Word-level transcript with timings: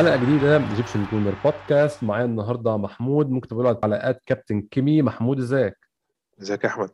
حلقة 0.00 0.16
جديدة 0.16 0.58
من 0.58 0.64
Egyptian 0.64 1.06
Gooner 1.12 1.34
Podcast 1.44 2.04
معايا 2.04 2.24
النهارده 2.24 2.76
محمود 2.76 3.30
ممكن 3.30 3.48
تقول 3.48 3.78
على 3.82 4.10
at 4.10 4.22
Captain 4.26 4.60
Kimi 4.60 5.02
محمود 5.02 5.38
ازيك؟ 5.38 5.76
ازيك 6.42 6.64
يا 6.64 6.68
أحمد؟ 6.68 6.90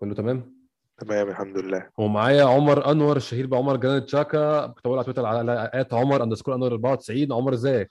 كله 0.00 0.14
تمام؟ 0.14 0.54
تمام 0.98 1.28
الحمد 1.28 1.58
لله. 1.58 1.88
ومعايا 1.98 2.44
عمر 2.44 2.90
أنور 2.90 3.16
الشهير 3.16 3.46
بعمر 3.46 3.76
جرانيت 3.76 4.02
تشاكا. 4.02 4.66
ممكن 4.66 4.82
تقول 4.82 4.96
على 4.96 5.04
تويتر 5.04 5.26
على 5.26 5.70
at 5.74 5.94
عمر 5.94 6.22
underscore 6.22 6.54
أنور 6.54 6.72
94 6.72 7.32
عمر 7.32 7.52
ازيك؟ 7.52 7.90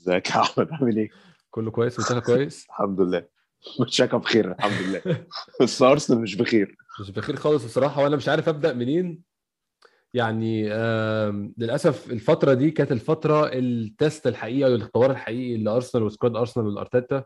ازيك 0.00 0.30
يا 0.30 0.40
أحمد؟ 0.40 0.68
عامل 0.72 0.96
إيه؟ 0.96 1.08
كله 1.50 1.70
كويس؟ 1.70 2.10
وانت 2.10 2.24
كويس؟ 2.26 2.66
الحمد 2.70 3.00
لله. 3.00 3.24
متشاكا 3.80 4.16
بخير 4.16 4.52
الحمد 4.52 4.86
لله. 4.86 5.24
بس 5.62 5.82
ارسنال 5.82 6.20
مش 6.20 6.36
بخير. 6.36 6.76
مش 7.00 7.10
بخير 7.10 7.36
خالص 7.36 7.64
بصراحة 7.64 8.02
وأنا 8.02 8.16
مش 8.16 8.28
عارف 8.28 8.48
أبدأ 8.48 8.72
منين. 8.72 9.29
يعني 10.14 10.68
للأسف 11.58 12.10
الفترة 12.12 12.54
دي 12.54 12.70
كانت 12.70 12.92
الفترة 12.92 13.50
ال 13.52 13.67
test 13.67 14.26
الحقيقي 14.26 14.64
أو 14.70 14.74
الاختبار 14.74 15.10
الحقيقي 15.10 15.56
لأرسنال 15.56 16.04
و 16.04 16.09
squad 16.09 16.36
أرسنال 16.36 16.66
والأرتيتا. 16.66 17.24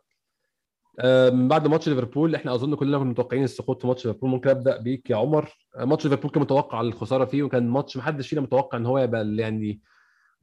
آم، 1.01 1.49
بعد 1.49 1.67
ماتش 1.67 1.89
ليفربول 1.89 2.35
إحنا 2.35 2.55
أظن 2.55 2.75
كلنا 2.75 2.99
كنا 2.99 3.11
متوقعين 3.11 3.45
السقوط 3.45 3.81
في 3.81 3.87
ماتش 3.87 4.07
ليفربول. 4.07 4.31
ممكن 4.31 4.51
أبدأ 4.51 4.77
بيك 4.81 5.11
يا 5.11 5.17
عمر. 5.17 5.51
ماتش 5.79 6.05
ليفربول 6.07 6.31
كان 6.31 6.43
متوقع 6.43 6.81
الخسارة 6.81 7.25
فيه 7.25 7.43
وكان 7.43 7.69
ماتش 7.69 7.97
محدش 7.97 8.29
فينا 8.29 8.41
متوقع 8.41 8.79
إن 8.79 8.87
هو 8.87 8.99
يبقى 8.99 9.27
يعني 9.37 9.81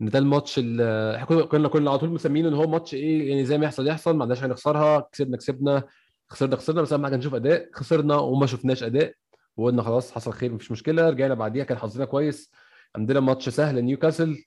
إن 0.02 0.06
ده 0.10 0.20
الماتش 0.20 0.60
ال- 0.60 0.82
إحنا 1.16 1.42
كنا 1.42 1.68
كنا 1.68 1.90
على 1.90 2.00
طول 2.00 2.10
مسمينه 2.10 2.48
إن 2.50 2.54
هو 2.54 2.68
ماتش 2.68 2.94
إيه 2.94 3.30
يعني 3.30 3.46
زي 3.46 3.58
ما 3.58 3.66
يحصل 3.66 3.88
يحصل 3.88 4.16
ما 4.16 4.22
عندناش 4.24 4.44
هنخسرها. 4.44 5.08
كسبنا 5.12 5.38
كسبنا 5.38 5.84
خسرنا 6.28 6.56
خسرنا 6.56 6.82
بس 6.82 6.94
اهم 6.94 7.06
حاجة 7.06 7.16
نشوف 7.16 7.36
أداء. 7.36 7.70
خسرنا 7.74 8.16
وما 8.18 8.46
شفناش 8.46 8.84
أداء. 8.84 9.14
وقلنا 9.62 9.82
خلاص 9.84 10.12
حصل 10.12 10.34
خير 10.34 10.54
مفيش 10.54 10.72
مشكلة 10.72 11.10
رجعنا 11.10 11.34
بعديها 11.34 11.64
كان 11.64 11.78
حظنا 11.78 12.06
كويس. 12.06 12.52
عندنا 12.96 13.20
ماتش 13.20 13.50
سهل 13.50 13.82
نيوكاسل. 13.82 14.46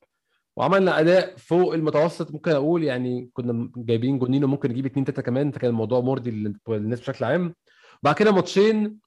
وعملنا 0.57 1.01
أداء 1.01 1.37
فوق 1.37 1.75
المتوسط 1.75 2.33
ممكن 2.33 2.51
أقول 2.51 2.85
يعني 2.85 3.31
كنا 3.33 3.71
جايبين 3.77 4.19
جونين 4.19 4.45
وممكن 4.45 4.71
نجيب 4.71 4.87
اتنين 4.87 5.05
تلاتة 5.05 5.23
كمان 5.23 5.51
فكان 5.51 5.71
الموضوع 5.71 6.01
مرضي 6.01 6.31
لل- 6.31 6.57
للناس 6.69 7.01
بشكل 7.01 7.25
عام. 7.25 7.55
بعد 8.03 8.15
كده 8.15 8.33
ماتشين 8.33 8.99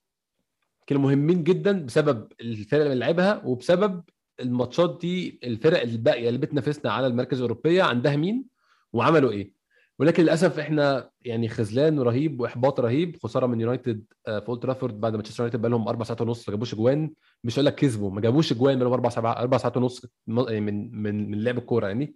كانوا 0.86 1.02
مهمين 1.02 1.42
جدا 1.44 1.86
بسبب 1.86 2.32
الفرق 2.40 2.80
اللي 2.80 2.94
بنلعبها 2.94 3.42
وبسبب 3.44 4.02
الماتشات 4.40 4.98
دي 5.00 5.40
الفرق 5.44 5.80
الباقيه 5.82 6.28
اللي 6.28 6.38
بتنافسنا 6.38 6.92
على 6.92 7.06
المركز 7.06 7.36
الأوروبية 7.38 7.82
عندها 7.82 8.16
مين؟ 8.16 8.44
وعملوا 8.92 9.30
إيه؟ 9.30 9.57
ولكن 9.98 10.22
للأسف 10.22 10.58
إحنا 10.58 11.10
يعني 11.22 11.48
خذلان 11.48 12.00
رهيب 12.00 12.40
وإحباط 12.40 12.80
رهيب. 12.80 13.16
خسارة 13.22 13.46
من 13.46 13.60
يونايتد 13.60 14.04
آه، 14.26 14.38
في 14.38 14.48
أولد 14.48 14.60
ترافورد 14.62 15.00
بعد 15.00 15.16
مانشستر 15.16 15.40
يونايتد 15.42 15.60
بقى 15.60 15.70
لهم 15.70 15.88
أربع 15.88 16.04
ساعات 16.04 16.20
ونص 16.20 16.48
ما 16.48 16.52
جابوش 16.52 16.74
اجوان 16.74 17.10
مش 17.44 17.54
هقول 17.54 17.66
لك 17.66 17.74
كسبوا 17.74 18.10
ما 18.10 18.20
جابوش 18.20 18.52
اجوان 18.52 18.78
بقى 18.78 18.88
أربع 18.88 19.08
ساعات 19.08 19.36
أربع 19.36 19.58
ساعات 19.58 19.76
ونص 19.76 20.06
من 20.26 20.62
من 20.62 21.02
من, 21.02 21.30
من 21.30 21.44
لعب 21.44 21.58
الكورة 21.58 21.86
يعني. 21.86 22.14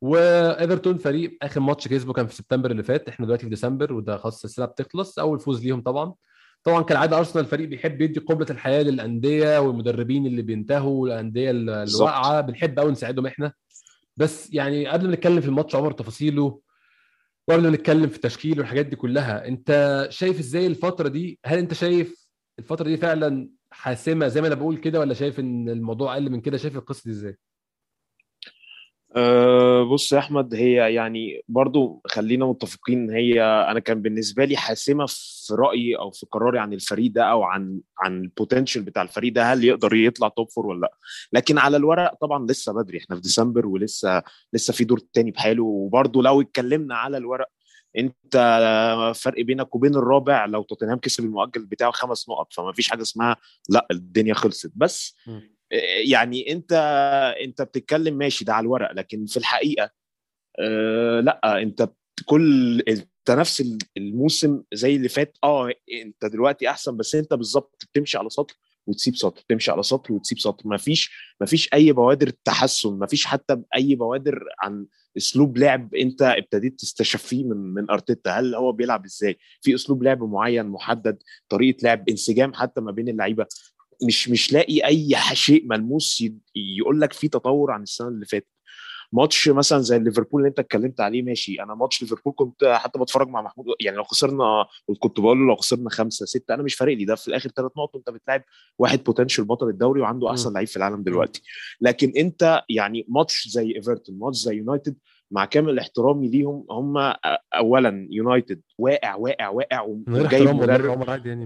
وإيفرتون 0.00 0.96
فريق 0.98 1.38
آخر 1.42 1.60
ماتش 1.60 1.88
كسبه 1.88 2.12
كان 2.12 2.26
في 2.26 2.34
سبتمبر 2.34 2.70
اللي 2.70 2.82
فات. 2.82 3.08
إحنا 3.08 3.26
دلوقتي 3.26 3.42
في 3.44 3.50
ديسمبر 3.50 3.92
وده 3.92 4.16
خلاص 4.16 4.44
السنة 4.44 4.66
بتخلص. 4.66 5.18
أول 5.18 5.40
فوز 5.40 5.64
ليهم 5.64 5.80
طبعا. 5.82 6.14
طبعا 6.64 6.82
كالعادة 6.82 7.18
أرسنال 7.18 7.44
فريق 7.46 7.68
بيحب 7.68 8.00
يدي 8.00 8.20
قبلة 8.20 8.46
الحياة 8.50 8.82
للأندية 8.82 9.58
والمدربين 9.60 10.26
اللي 10.26 10.42
بينتهوا 10.42 11.02
والأندية 11.02 11.50
اللي 11.50 11.72
بالظبط. 11.80 12.02
واقعه 12.02 12.40
بنحب 12.40 12.78
قوي 12.78 12.92
نساعدهم 12.92 13.26
إحنا. 13.26 13.52
بس 14.16 14.54
يعني 14.54 14.86
قبل 14.86 15.06
ما 15.08 15.14
نتكلم 15.14 15.40
في 15.40 15.48
الماتش 15.48 15.74
عمر 15.76 15.92
تفاصيله. 15.92 16.60
وقبل 17.50 17.62
ما 17.62 17.70
نتكلم 17.70 18.08
في 18.08 18.16
التشكيل 18.16 18.58
والحاجات 18.58 18.86
دي 18.86 18.96
كلها 18.96 19.48
انت 19.48 20.06
شايف 20.10 20.38
إزاي 20.38 20.66
الفترة 20.66 21.08
دي؟ 21.08 21.38
هل 21.46 21.58
انت 21.58 21.74
شايف 21.74 22.30
الفترة 22.58 22.84
دي 22.88 22.96
فعلا 22.96 23.50
حاسمة 23.70 24.28
زي 24.28 24.40
ما 24.40 24.46
أنا 24.46 24.54
بقول 24.54 24.76
كده 24.76 25.00
ولا 25.00 25.14
شايف 25.14 25.40
إن 25.40 25.68
الموضوع 25.68 26.12
أقل 26.14 26.30
من 26.30 26.40
كده؟ 26.40 26.56
شايف 26.56 26.76
القصة 26.76 27.02
دي 27.04 27.10
إزاي؟ 27.10 27.36
أه 29.16 29.82
بص 29.82 30.12
يا 30.12 30.18
أحمد 30.18 30.54
هي 30.54 30.94
يعني 30.94 31.42
برضو 31.48 32.02
خلينا 32.06 32.46
متفقين 32.46 33.10
هي 33.10 33.42
أنا 33.42 33.80
كان 33.80 34.02
بالنسبة 34.02 34.44
لي 34.44 34.56
حاسمه 34.56 35.06
في 35.08 35.54
رأيي 35.54 35.96
أو 35.98 36.10
في 36.10 36.26
قراري 36.26 36.58
عن 36.58 36.72
الفريق 36.72 37.12
ده 37.12 37.24
أو 37.24 37.42
عن 37.42 37.80
عن 37.98 38.20
ال 38.22 38.28
potential 38.28 38.82
بتاع 38.82 39.02
الفريق 39.02 39.32
ده 39.32 39.52
هل 39.52 39.64
يقدر 39.64 39.94
يطلع 39.94 40.28
top 40.28 40.50
four 40.50 40.66
ولا 40.66 40.80
لأ. 40.80 40.94
لكن 41.32 41.58
على 41.58 41.76
الورق 41.76 42.14
طبعا 42.20 42.46
لسه 42.46 42.72
بدري 42.72 42.98
إحنا 42.98 43.16
في 43.16 43.22
ديسمبر 43.22 43.66
ولسه 43.66 44.22
لسه 44.52 44.72
في 44.72 44.84
دور 44.84 44.98
تاني 45.12 45.30
بحاله. 45.30 45.64
وبرضو 45.64 46.22
لو 46.22 46.40
اتكلمنا 46.40 46.94
على 46.96 47.16
الورق 47.16 47.48
أنت 47.98 48.36
فرق 49.16 49.40
بينك 49.42 49.74
وبين 49.74 49.94
الرابع 49.94 50.44
لو 50.44 50.62
توتنهام 50.62 50.98
كسب 50.98 51.24
المؤجل 51.24 51.66
بتاعه 51.66 51.90
خمس 51.90 52.28
نقط 52.28 52.52
فما 52.52 52.72
فيش 52.72 52.88
حاجة 52.88 53.02
اسمها 53.02 53.36
لأ 53.68 53.86
الدنيا 53.90 54.34
خلصت. 54.34 54.72
بس 54.74 55.16
يعني 56.10 56.52
انت 56.52 56.72
انت 57.44 57.62
بتتكلم 57.62 58.18
ماشي 58.18 58.44
ده 58.44 58.54
على 58.54 58.64
الورق 58.64 58.92
لكن 58.92 59.26
في 59.26 59.36
الحقيقة 59.36 59.90
آه 60.60 61.20
لا 61.20 61.62
انت 61.62 61.88
كل 62.26 62.80
انت 62.80 63.08
نفس 63.30 63.78
الموسم 63.96 64.62
زي 64.74 64.96
اللي 64.96 65.08
فات 65.08 65.38
آه 65.44 65.72
انت 66.04 66.24
دلوقتي 66.24 66.70
احسن 66.70 66.96
بس 66.96 67.14
انت 67.14 67.34
بالظبط 67.34 67.84
بتمشي 67.92 68.18
على 68.18 68.30
سطر 68.30 68.54
وتسيب 68.86 69.16
سطر 69.16 69.42
تمشي 69.48 69.70
على 69.70 69.82
سطر 69.82 70.12
وتسيب 70.12 70.38
سطر. 70.38 70.68
ما 70.68 70.76
فيش 70.76 71.10
ما 71.40 71.46
فيش 71.46 71.68
أي 71.74 71.92
بوادر 71.92 72.30
تحسن 72.30 72.98
ما 72.98 73.06
فيش 73.06 73.26
حتى 73.26 73.56
أي 73.76 73.94
بوادر 73.94 74.44
عن 74.62 74.86
أسلوب 75.16 75.58
لعب 75.58 75.94
انت 75.94 76.22
ابتديت 76.22 76.80
تستشفيه 76.80 77.44
من 77.44 77.56
من 77.56 77.90
أرتيتا. 77.90 78.30
هل 78.30 78.54
هو 78.54 78.72
بيلعب 78.72 79.04
إزاي؟ 79.04 79.38
في 79.60 79.74
أسلوب 79.74 80.02
لعب 80.02 80.22
معين 80.22 80.66
محدد 80.66 81.22
طريقة 81.48 81.78
لعب 81.82 82.08
انسجام 82.08 82.54
حتى 82.54 82.80
ما 82.80 82.90
بين 82.92 83.08
اللعيبة. 83.08 83.46
مش 84.06 84.28
مش 84.28 84.52
لاقي 84.52 84.86
أي 84.86 85.16
شيء 85.32 85.66
ملموس 85.66 86.24
يقول 86.56 87.00
لك 87.00 87.12
في 87.12 87.28
تطور 87.28 87.70
عن 87.70 87.82
السنة 87.82 88.08
اللي 88.08 88.26
فاتت. 88.26 88.46
ماتش 89.12 89.48
مثلا 89.48 89.78
زي 89.78 89.98
ليفربول 89.98 90.40
اللي 90.40 90.48
أنت 90.48 90.58
اتكلمت 90.58 91.00
عليه 91.00 91.22
ماشي. 91.22 91.62
أنا 91.62 91.74
ماتش 91.74 92.02
ليفربول 92.02 92.32
كنت 92.36 92.64
حتى 92.64 92.98
بتفرج 92.98 93.28
مع 93.28 93.42
محمود 93.42 93.66
يعني 93.80 93.96
لو 93.96 94.04
خسرنا 94.04 94.66
كنت 95.00 95.20
بقول 95.20 95.38
له 95.38 95.46
لو 95.46 95.56
خسرنا 95.56 95.90
خمسة 95.90 96.26
ستة 96.26 96.54
أنا 96.54 96.62
مش 96.62 96.74
فارق 96.74 96.96
لي. 96.96 97.04
ده 97.04 97.14
في 97.14 97.28
الآخر 97.28 97.50
ثلاث 97.56 97.72
نقط 97.78 97.94
وأنت 97.94 98.10
بتلعب 98.10 98.42
واحد 98.78 99.04
potential 99.04 99.44
بطل 99.44 99.68
الدوري 99.68 100.00
وعنده 100.00 100.30
أحسن 100.30 100.52
لعيب 100.52 100.68
في 100.68 100.76
العالم 100.76 101.02
دلوقتي. 101.02 101.42
لكن 101.80 102.12
أنت 102.16 102.62
يعني 102.68 103.06
ماتش 103.08 103.48
زي 103.48 103.76
إيفرتون 103.76 104.18
ماتش 104.18 104.36
زي 104.38 104.54
يونايتد 104.56 104.96
مع 105.30 105.44
كامل 105.44 105.78
احترامي 105.78 106.28
ليهم 106.28 106.66
هم 106.70 107.14
اولا 107.54 108.08
يونايتد 108.10 108.60
واقع 108.78 109.14
واقع 109.14 109.48
واقع 109.48 109.80
والله 109.80 110.28
مدرب. 110.52 111.26
يعني 111.26 111.44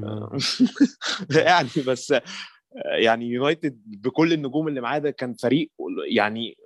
يعني 1.46 1.68
بس 1.86 2.14
يعني 3.00 3.26
يونايتد 3.30 3.82
بكل 3.86 4.32
النجوم 4.32 4.68
اللي 4.68 4.80
معاه 4.80 4.98
ده 4.98 5.10
كان 5.10 5.34
فريق 5.34 5.70
يعني 6.10 6.56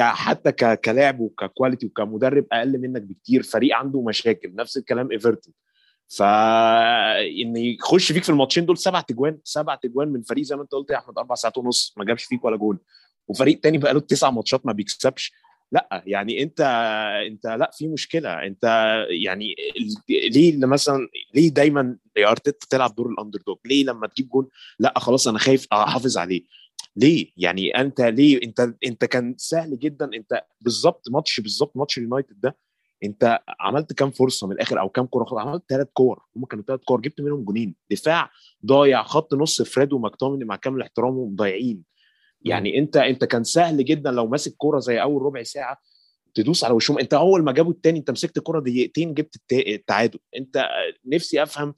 حتى 0.00 0.52
كلاعب 0.76 1.20
وك 1.20 1.35
quality 1.35 1.86
وكمدرب 1.86 2.46
أقل 2.52 2.78
منك 2.80 3.02
بكتير 3.02 3.42
فريق 3.42 3.76
عنده 3.76 4.02
مشاكل 4.02 4.54
نفس 4.54 4.76
الكلام 4.76 5.10
ايفرتون 5.10 5.54
فان 6.08 7.56
يخش 7.56 8.12
فيك 8.12 8.24
في 8.24 8.30
الماتشين 8.30 8.66
دول 8.66 8.78
سبع 8.78 9.00
تجوان 9.00 9.38
سبع 9.44 9.74
تجوان 9.74 10.08
من 10.08 10.22
فريق 10.22 10.44
زي 10.44 10.56
ما 10.56 10.62
أنت 10.62 10.72
قلت 10.72 10.90
يا 10.90 10.98
أحمد 10.98 11.18
أربع 11.18 11.34
ساعات 11.34 11.58
ونص 11.58 11.94
ما 11.96 12.04
جابش 12.04 12.24
فيك 12.24 12.44
ولا 12.44 12.56
جول 12.56 12.78
وفريق 13.28 13.60
تاني 13.60 13.78
بقى 13.78 13.94
له 13.94 14.00
تسع 14.00 14.30
ماتشات 14.30 14.66
ما 14.66 14.72
بيكسبش. 14.72 15.32
لأ 15.72 16.02
يعني 16.06 16.42
أنت 16.42 16.60
أنت 17.26 17.46
لأ 17.46 17.70
في 17.74 17.88
مشكلة. 17.88 18.46
أنت 18.46 18.64
يعني 19.10 19.54
ليه 20.08 20.66
مثلا 20.66 21.08
ليه 21.34 21.48
دايما 21.48 21.96
ارتيتا 22.18 22.66
تلعب 22.70 22.94
دور 22.94 23.10
ال 23.10 23.38
underdog 23.46 23.58
ليه 23.64 23.84
لما 23.84 24.06
تجيب 24.06 24.28
جول 24.28 24.48
لأ 24.78 24.98
خلاص 24.98 25.28
أنا 25.28 25.38
خايف 25.38 25.66
أحافظ 25.72 26.18
عليه؟ 26.18 26.42
ليه؟ 26.96 27.30
يعني 27.36 27.80
أنت 27.80 28.00
ليه؟ 28.00 28.40
أنت 28.44 28.74
أنت 28.86 29.04
كان 29.04 29.34
سهل 29.38 29.78
جدا. 29.78 30.10
أنت 30.14 30.44
بالظبط 30.60 31.10
ماتش 31.10 31.40
بالظبط 31.40 31.76
ماتش 31.76 31.98
اليونايتد 31.98 32.40
ده 32.40 32.56
أنت 33.04 33.40
عملت 33.60 33.92
كام 33.92 34.10
فرصة 34.10 34.46
من 34.46 34.52
الآخر 34.52 34.80
أو 34.80 34.88
كام 34.88 35.06
كورة؟ 35.06 35.40
عملت 35.40 35.62
ثلاث 35.68 35.88
كور. 35.92 36.22
هم 36.36 36.44
كانوا 36.44 36.64
ثلاث 36.64 36.80
كور 36.84 37.00
جبت 37.00 37.20
منهم 37.20 37.44
جونين. 37.44 37.74
دفاع 37.90 38.30
ضايع 38.66 39.02
خط 39.02 39.34
نص 39.34 39.62
فريد 39.62 39.92
ومكتومناي 39.92 40.44
مع 40.44 40.56
كامل 40.56 40.82
احترامه 40.82 41.30
ضايعين. 41.34 41.95
يعني 42.42 42.78
انت 42.78 42.96
انت 42.96 43.24
كان 43.24 43.44
سهل 43.44 43.84
جدا 43.84 44.10
لو 44.10 44.26
ماسك 44.26 44.54
كورة 44.56 44.78
زي 44.78 45.02
أول 45.02 45.22
ربع 45.22 45.42
ساعة 45.42 45.78
تدوس 46.34 46.64
على 46.64 46.74
وشهم. 46.74 46.98
انت 46.98 47.14
أول 47.14 47.44
ما 47.44 47.52
جابوا 47.52 47.72
الثاني 47.72 47.98
انت 47.98 48.10
مسكت 48.10 48.38
الكورة 48.38 48.60
دقيقتين 48.60 49.14
جبت 49.14 49.36
التعادل. 49.52 50.18
انت 50.36 50.68
نفسي 51.06 51.42
أفهم 51.42 51.74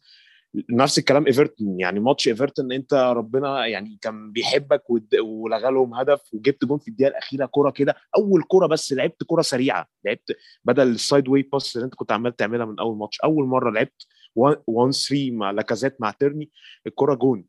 نفس 0.71 0.99
الكلام 0.99 1.27
إيفرتون. 1.27 1.81
يعني 1.81 2.01
ماتش 2.01 2.29
إيفرتون 2.29 2.73
انت 2.73 2.95
ربنا 2.95 3.67
يعني 3.67 3.99
كان 4.03 4.33
بيحبك 4.33 4.83
ولغى 5.23 5.71
لهم 5.71 5.95
هدف 5.95 6.21
وجبت 6.35 6.65
جون 6.65 6.79
في 6.79 6.89
الدقيقة 6.89 7.09
الأخيرة 7.11 7.47
كورة 7.47 7.71
كده. 7.71 7.95
أول 8.17 8.43
كورة 8.43 8.67
بس 8.67 8.93
لعبت 8.93 9.23
كورة 9.23 9.43
سريعة. 9.43 9.89
لعبت 10.05 10.37
بدل 10.65 10.89
ال 10.89 11.29
sideway 11.29 11.43
pass 11.43 11.77
اللي 11.77 11.85
انت 11.85 11.95
كنت 11.95 12.13
عمال 12.13 12.37
تعملها 12.37 12.67
من 12.67 12.79
أول 12.81 12.97
ماتش. 12.99 13.21
أول 13.25 13.47
مرة 13.47 13.71
لعبت 13.71 14.07
1 14.37 14.93
3 14.93 15.31
مع 15.31 15.51
لاكازيت 15.51 16.01
مع 16.01 16.11
تيرني 16.11 16.51
الكورة 16.87 17.15
جون. 17.15 17.45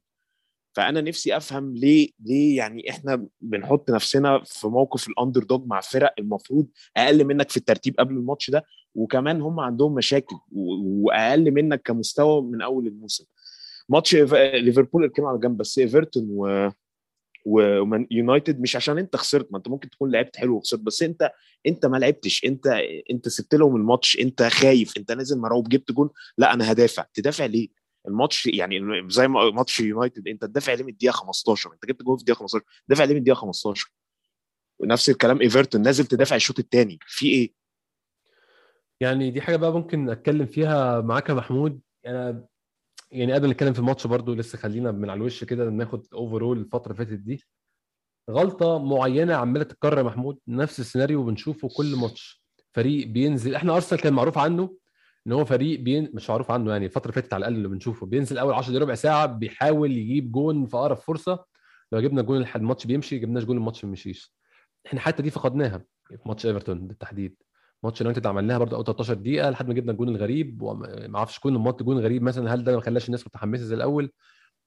فأنا 0.80 1.02
نفسي 1.02 1.38
أفهم 1.38 1.76
ليه 1.76 2.10
ليه 2.20 2.58
يعني 2.58 2.90
إحنا 2.90 3.28
بنحط 3.42 3.92
نفسنا 3.92 4.42
في 4.46 4.68
موقف 4.68 5.08
ال 5.08 5.44
underdog 5.44 5.68
مع 5.68 5.82
فرق 5.82 6.14
المفروض 6.20 6.68
أقل 6.98 7.24
منك 7.26 7.50
في 7.50 7.58
الترتيب 7.58 7.96
قبل 8.00 8.14
الماتش 8.14 8.50
ده؟ 8.50 8.66
وكمان 8.96 9.42
هم 9.42 9.60
عندهم 9.60 9.94
مشاكل 9.94 10.36
وأقل 10.52 11.52
منك 11.52 11.82
كمستوى 11.82 12.42
من 12.42 12.62
أول 12.62 12.88
الموسم. 12.88 13.26
ماتش 13.90 14.16
ليفربول 14.16 15.04
اركنه 15.04 15.28
على 15.30 15.40
جنب 15.40 15.58
بس 15.58 15.80
إيفرتون 15.80 16.28
و 16.30 16.70
ومن 17.46 18.08
يونايتد 18.12 18.62
مش 18.62 18.76
عشان 18.76 18.98
أنت 18.98 19.16
خسرت 19.16 19.52
ما 19.52 19.58
أنت 19.58 19.68
ممكن 19.68 19.90
تكون 19.90 20.12
لعبت 20.12 20.38
حلو 20.38 20.56
وخسرت 20.56 20.80
بس 20.80 21.04
أنت 21.04 21.32
أنت 21.68 21.86
ما 21.86 21.98
لعبتش 21.98 22.46
أنت 22.46 22.68
أنت 23.12 23.30
سبت 23.30 23.56
لهم 23.56 23.76
الماتش 23.76 24.18
أنت 24.20 24.44
خايف 24.44 24.98
أنت 24.98 25.12
نازل 25.12 25.40
مرعوب 25.40 25.70
جبت 25.70 25.92
جون 25.92 26.10
لا 26.38 26.54
أنا 26.54 26.72
هدافع. 26.72 27.06
تدافع 27.14 27.46
ليه؟ 27.46 27.79
الماتش 28.10 28.46
يعني 28.46 29.06
زي 29.10 29.28
ما 29.28 29.50
ماتش 29.52 29.80
يونايتد 29.80 30.28
أنت 30.28 30.42
تدافع 30.46 30.74
ليه 30.74 30.84
من 30.84 30.90
الدقيقة 30.90 31.12
15 31.12 31.74
أنت 31.74 31.86
جبت 31.86 32.04
جون 32.04 32.16
في 32.18 32.22
الدقيقة 32.22 32.38
15 32.40 32.66
دافع 32.88 33.04
ليه 33.04 33.14
من 33.14 33.20
الدقيقة 33.20 33.36
15 33.38 33.92
ونفس 34.80 35.10
الكلام 35.10 35.42
إيفرتون 35.42 35.82
نازل 35.82 36.06
تدافع 36.06 36.36
الشوط 36.36 36.60
الثاني 36.60 37.00
في 37.02 37.28
إيه؟ 37.28 37.54
يعني 39.02 39.32
دي 39.32 39.42
حاجة 39.42 39.56
بقى 39.56 39.72
ممكن 39.74 40.10
أتكلم 40.10 40.46
فيها 40.46 41.02
معاك 41.02 41.30
يا 41.30 41.34
محمود. 41.34 41.82
أنا 42.06 42.46
يعني 43.12 43.34
قبل 43.34 43.50
نتكلم 43.50 43.74
في 43.74 43.80
الماتش 43.80 44.08
برضو 44.08 44.34
لسه 44.34 44.58
خلينا 44.58 44.92
من 44.92 45.10
على 45.10 45.18
الوش 45.18 45.44
كده 45.44 45.70
ناخد 45.70 46.08
overall 46.14 46.58
الفترة 46.60 46.92
اللي 46.94 47.06
فاتت 47.06 47.20
دي. 47.20 47.44
غلطة 48.30 48.78
معينة 48.78 49.36
عمالة 49.36 49.64
تتكرر 49.64 49.98
يا 49.98 50.04
محمود 50.04 50.40
نفس 50.48 50.80
السيناريو 50.80 51.24
بنشوفه 51.24 51.70
كل 51.78 51.96
ماتش. 51.96 52.44
فريق 52.74 53.08
بينزل 53.08 53.56
إحنا 53.56 53.76
أرسنال 53.76 54.02
كان 54.02 54.14
معروف 54.14 54.38
عنه 54.38 54.78
إن 55.30 55.34
هو 55.34 55.46
فريق 55.46 55.80
بين 55.80 56.10
مش 56.14 56.30
معروف 56.30 56.52
عنه 56.52 56.72
يعني 56.72 56.86
الفترة 56.86 57.12
اللي 57.12 57.22
فاتت 57.22 57.34
على 57.34 57.42
الأقل 57.42 57.56
اللي 57.56 57.68
بنشوفه 57.68 58.06
بينزل 58.06 58.38
أول 58.38 58.54
10 58.54 58.70
دقايق 58.72 58.84
ربع 58.84 58.96
ساعة 58.96 59.26
بيحاول 59.26 59.92
يجيب 59.98 60.32
جون 60.32 60.66
في 60.66 60.78
أقرب 60.78 60.98
فرصة. 60.98 61.46
لو 61.92 62.00
جبنا 62.02 62.22
جون 62.22 62.46
الماتش 62.56 62.86
بيمشي 62.86 63.20
جبناش 63.20 63.44
جون 63.44 63.58
الماتش 63.58 63.86
ما 63.86 63.92
مشيش 63.92 64.34
إحنا 64.86 65.00
حتى 65.00 65.24
دي 65.24 65.30
فقدناها 65.30 65.78
في 66.10 66.18
ماتش 66.26 66.46
إيفرتون 66.46 66.88
بالتحديد. 66.88 67.36
ماتش 67.84 68.02
يونايتد 68.02 68.28
عملناها 68.28 68.58
برضه 68.58 68.76
أول 68.76 68.86
13 68.86 69.14
دقيقة 69.14 69.50
لحد 69.50 69.68
ما 69.68 69.74
جبنا 69.74 69.92
الجون 69.92 70.10
الغريب 70.10 70.62
وما 70.62 71.18
أعرفش 71.18 71.40
كون 71.40 71.56
الماتش 71.56 71.84
جون 71.84 72.00
غريب 72.00 72.22
مثلا 72.24 72.54
هل 72.54 72.64
ده 72.64 72.76
ما 72.76 72.82
خلاش 72.82 73.06
الناس 73.06 73.28
متحمسة 73.28 73.64
زي 73.64 73.76
الأول؟ 73.76 74.12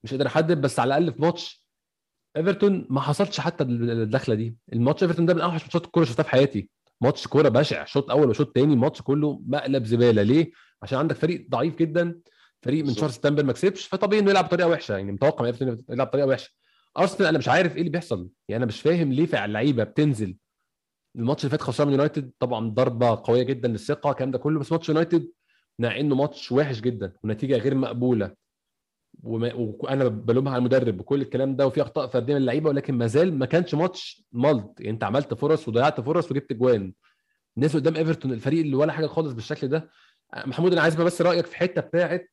مش 0.04 0.10
قادر 0.10 0.26
أحدد 0.26 0.60
بس 0.60 0.78
على 0.80 0.88
الأقل 0.96 1.12
في 1.12 1.22
ماتش 1.22 1.66
إيفرتون 2.36 2.86
ما 2.90 3.00
حصلش 3.00 3.40
حتى 3.40 3.64
الدخلة 3.64 4.34
دي. 4.34 4.56
الماتش 4.72 5.02
إيفرتون 5.02 5.26
ده 5.26 5.34
من 5.34 5.40
أوحش 5.40 5.62
ماتشات 5.62 5.84
الكورة 5.84 6.04
شفتها 6.04 6.22
في 6.22 6.30
حياتي. 6.30 6.68
ماتش 7.02 7.26
كوره 7.26 7.48
بشع. 7.48 7.84
شوط 7.84 8.10
أول 8.10 8.28
وشوط 8.28 8.52
تاني 8.54 8.76
ماتش 8.76 9.02
كله 9.02 9.42
مقلب 9.46 9.84
زبالة. 9.84 10.22
ليه؟ 10.22 10.50
عشان 10.82 10.98
عندك 10.98 11.16
فريق 11.16 11.46
ضعيف 11.50 11.76
جدا 11.76 12.20
فريق 12.62 12.84
من. 12.84 12.94
شارلز 12.94 13.18
تامبر 13.18 13.44
ما 13.44 13.52
كسبش 13.52 13.86
فطبيعي 13.86 14.22
إنه 14.22 14.30
يلعب 14.30 14.44
بطريقة 14.44 14.68
وحشة. 14.68 14.96
يعني 14.96 15.12
متوقع 15.12 15.52
يلعب 15.90 16.06
بطريقة 16.06 16.26
وحشة. 16.26 16.50
أرسنال 16.98 17.28
أنا 17.28 17.38
مش 17.38 17.48
عارف 17.48 17.72
إيه 17.72 17.78
اللي 17.80 17.90
بيحصل. 17.90 18.28
يعني 18.48 18.56
أنا 18.64 18.66
مش 18.66 18.80
فاهم 18.80 19.12
ليه 19.12 19.26
فعلا 19.26 19.44
اللعيبه 19.44 19.84
بتنزل. 19.84 20.36
الماتش 21.16 21.44
اللي 21.44 21.50
فات 21.50 21.62
خسران 21.62 21.88
من 21.88 21.94
يونايتد 21.94 22.30
طبعا 22.38 22.70
ضربة 22.70 23.22
قوية 23.24 23.42
جدا 23.42 23.68
للثقة 23.68 24.10
الكلام 24.10 24.30
ده 24.30 24.38
كله. 24.38 24.60
بس 24.60 24.72
ماتش 24.72 24.88
يونايتد 24.88 25.28
مع 25.78 26.00
إنه 26.00 26.14
ماتش 26.14 26.52
وحش 26.52 26.80
جدا 26.80 27.12
ونتيجة 27.24 27.56
غير 27.56 27.74
مقبولة. 27.74 28.34
وأنا 29.22 30.08
بلومها 30.08 30.52
على 30.52 30.58
المدرب 30.58 31.00
وكل 31.00 31.20
الكلام 31.20 31.56
ده 31.56 31.66
وفي 31.66 31.82
أخطاء 31.82 32.06
فردية 32.06 32.34
من 32.34 32.40
اللعيبة 32.40 32.68
ولكن 32.68 32.94
ما 32.94 33.06
زال 33.06 33.38
ما 33.38 33.46
كانش 33.46 33.74
ماتش 33.74 34.24
ملط. 34.32 34.74
يعني 34.80 34.90
أنت 34.90 35.04
عملت 35.04 35.34
فرص 35.34 35.68
وضيعت 35.68 36.00
فرص 36.00 36.30
وجبت 36.30 36.52
جوان. 36.52 36.92
الناس 37.56 37.76
قدام 37.76 37.96
إيفرتون 37.96 38.32
الفريق 38.32 38.60
اللي 38.60 38.76
ولا 38.76 38.92
حاجة 38.92 39.06
خالص 39.06 39.32
بالشكل 39.32 39.68
ده. 39.68 39.90
محمود 40.46 40.72
أنا 40.72 40.80
عايز 40.82 40.94
بس 40.94 41.22
رأيك 41.22 41.46
في 41.46 41.56
حتة 41.56 41.80
بتاعت 41.80 42.30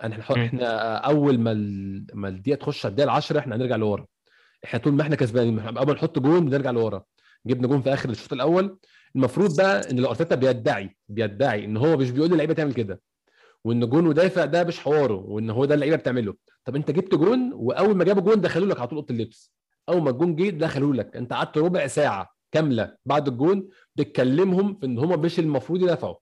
إحنا. 0.00 0.16
إحنا 0.46 0.96
أول 0.96 1.38
ما 1.38 1.52
ال... 1.52 2.06
ما 2.14 2.28
الدقيقة 2.28 2.56
تخش 2.58 2.86
على 2.86 2.90
الدقيقة 2.92 3.12
10 3.12 3.38
إحنا 3.38 3.56
هنرجع 3.56 3.76
لورا. 3.76 4.06
إحنا 4.64 4.80
طول 4.80 4.92
ما 4.92 5.02
إحنا 5.02 5.16
كسبانين 5.16 5.58
اول 5.58 5.86
ما 5.86 5.92
نحط 5.92 6.18
جون 6.18 6.44
بنرجع 6.46 6.70
لورا. 6.70 7.04
جبنا 7.46 7.68
جون 7.68 7.82
في 7.82 7.92
آخر 7.92 8.10
الشوط 8.10 8.32
الأول. 8.32 8.78
المفروض 9.16 9.56
بقى 9.56 9.90
إن 9.90 9.98
لو 10.00 10.08
ارتيتا 10.10 10.34
بيدعي 10.34 10.96
بيدعي 11.08 11.64
إن 11.64 11.76
هو 11.76 11.96
مش 11.96 12.10
بيقول 12.10 12.30
للعيبة 12.30 12.54
تعمل 12.54 12.72
كده. 12.74 13.00
وإن 13.64 13.88
جون 13.88 14.06
ودافع 14.06 14.44
ده 14.44 14.64
مش 14.64 14.80
حواره 14.80 15.14
وإن 15.14 15.50
هو 15.50 15.64
ده 15.64 15.74
اللعيبة 15.74 15.96
بتعمله. 15.96 16.34
طب 16.64 16.76
أنت 16.76 16.90
جبت 16.90 17.14
جون 17.14 17.52
وأول 17.52 17.96
ما 17.96 18.04
جابوا 18.04 18.22
جون 18.22 18.40
دخلوا 18.40 18.66
لك 18.66 18.78
على 18.78 18.88
طول 18.88 18.98
أوضة 18.98 19.14
اللبس. 19.14 19.52
أول 19.88 20.02
ما 20.02 20.10
الجون 20.10 20.36
جه 20.36 20.50
دخلوا 20.50 20.94
لك. 20.94 21.16
أنت 21.16 21.32
قعدت 21.32 21.58
ربع 21.58 21.86
ساعة 21.86 22.28
كاملة 22.52 22.96
بعد 23.06 23.28
الجون 23.28 23.68
بتكلمهم 23.96 24.74
في 24.74 24.86
إن 24.86 24.98
هم 24.98 25.20
مش 25.20 25.38
المفروض 25.38 25.82
يدافعوا. 25.82 26.16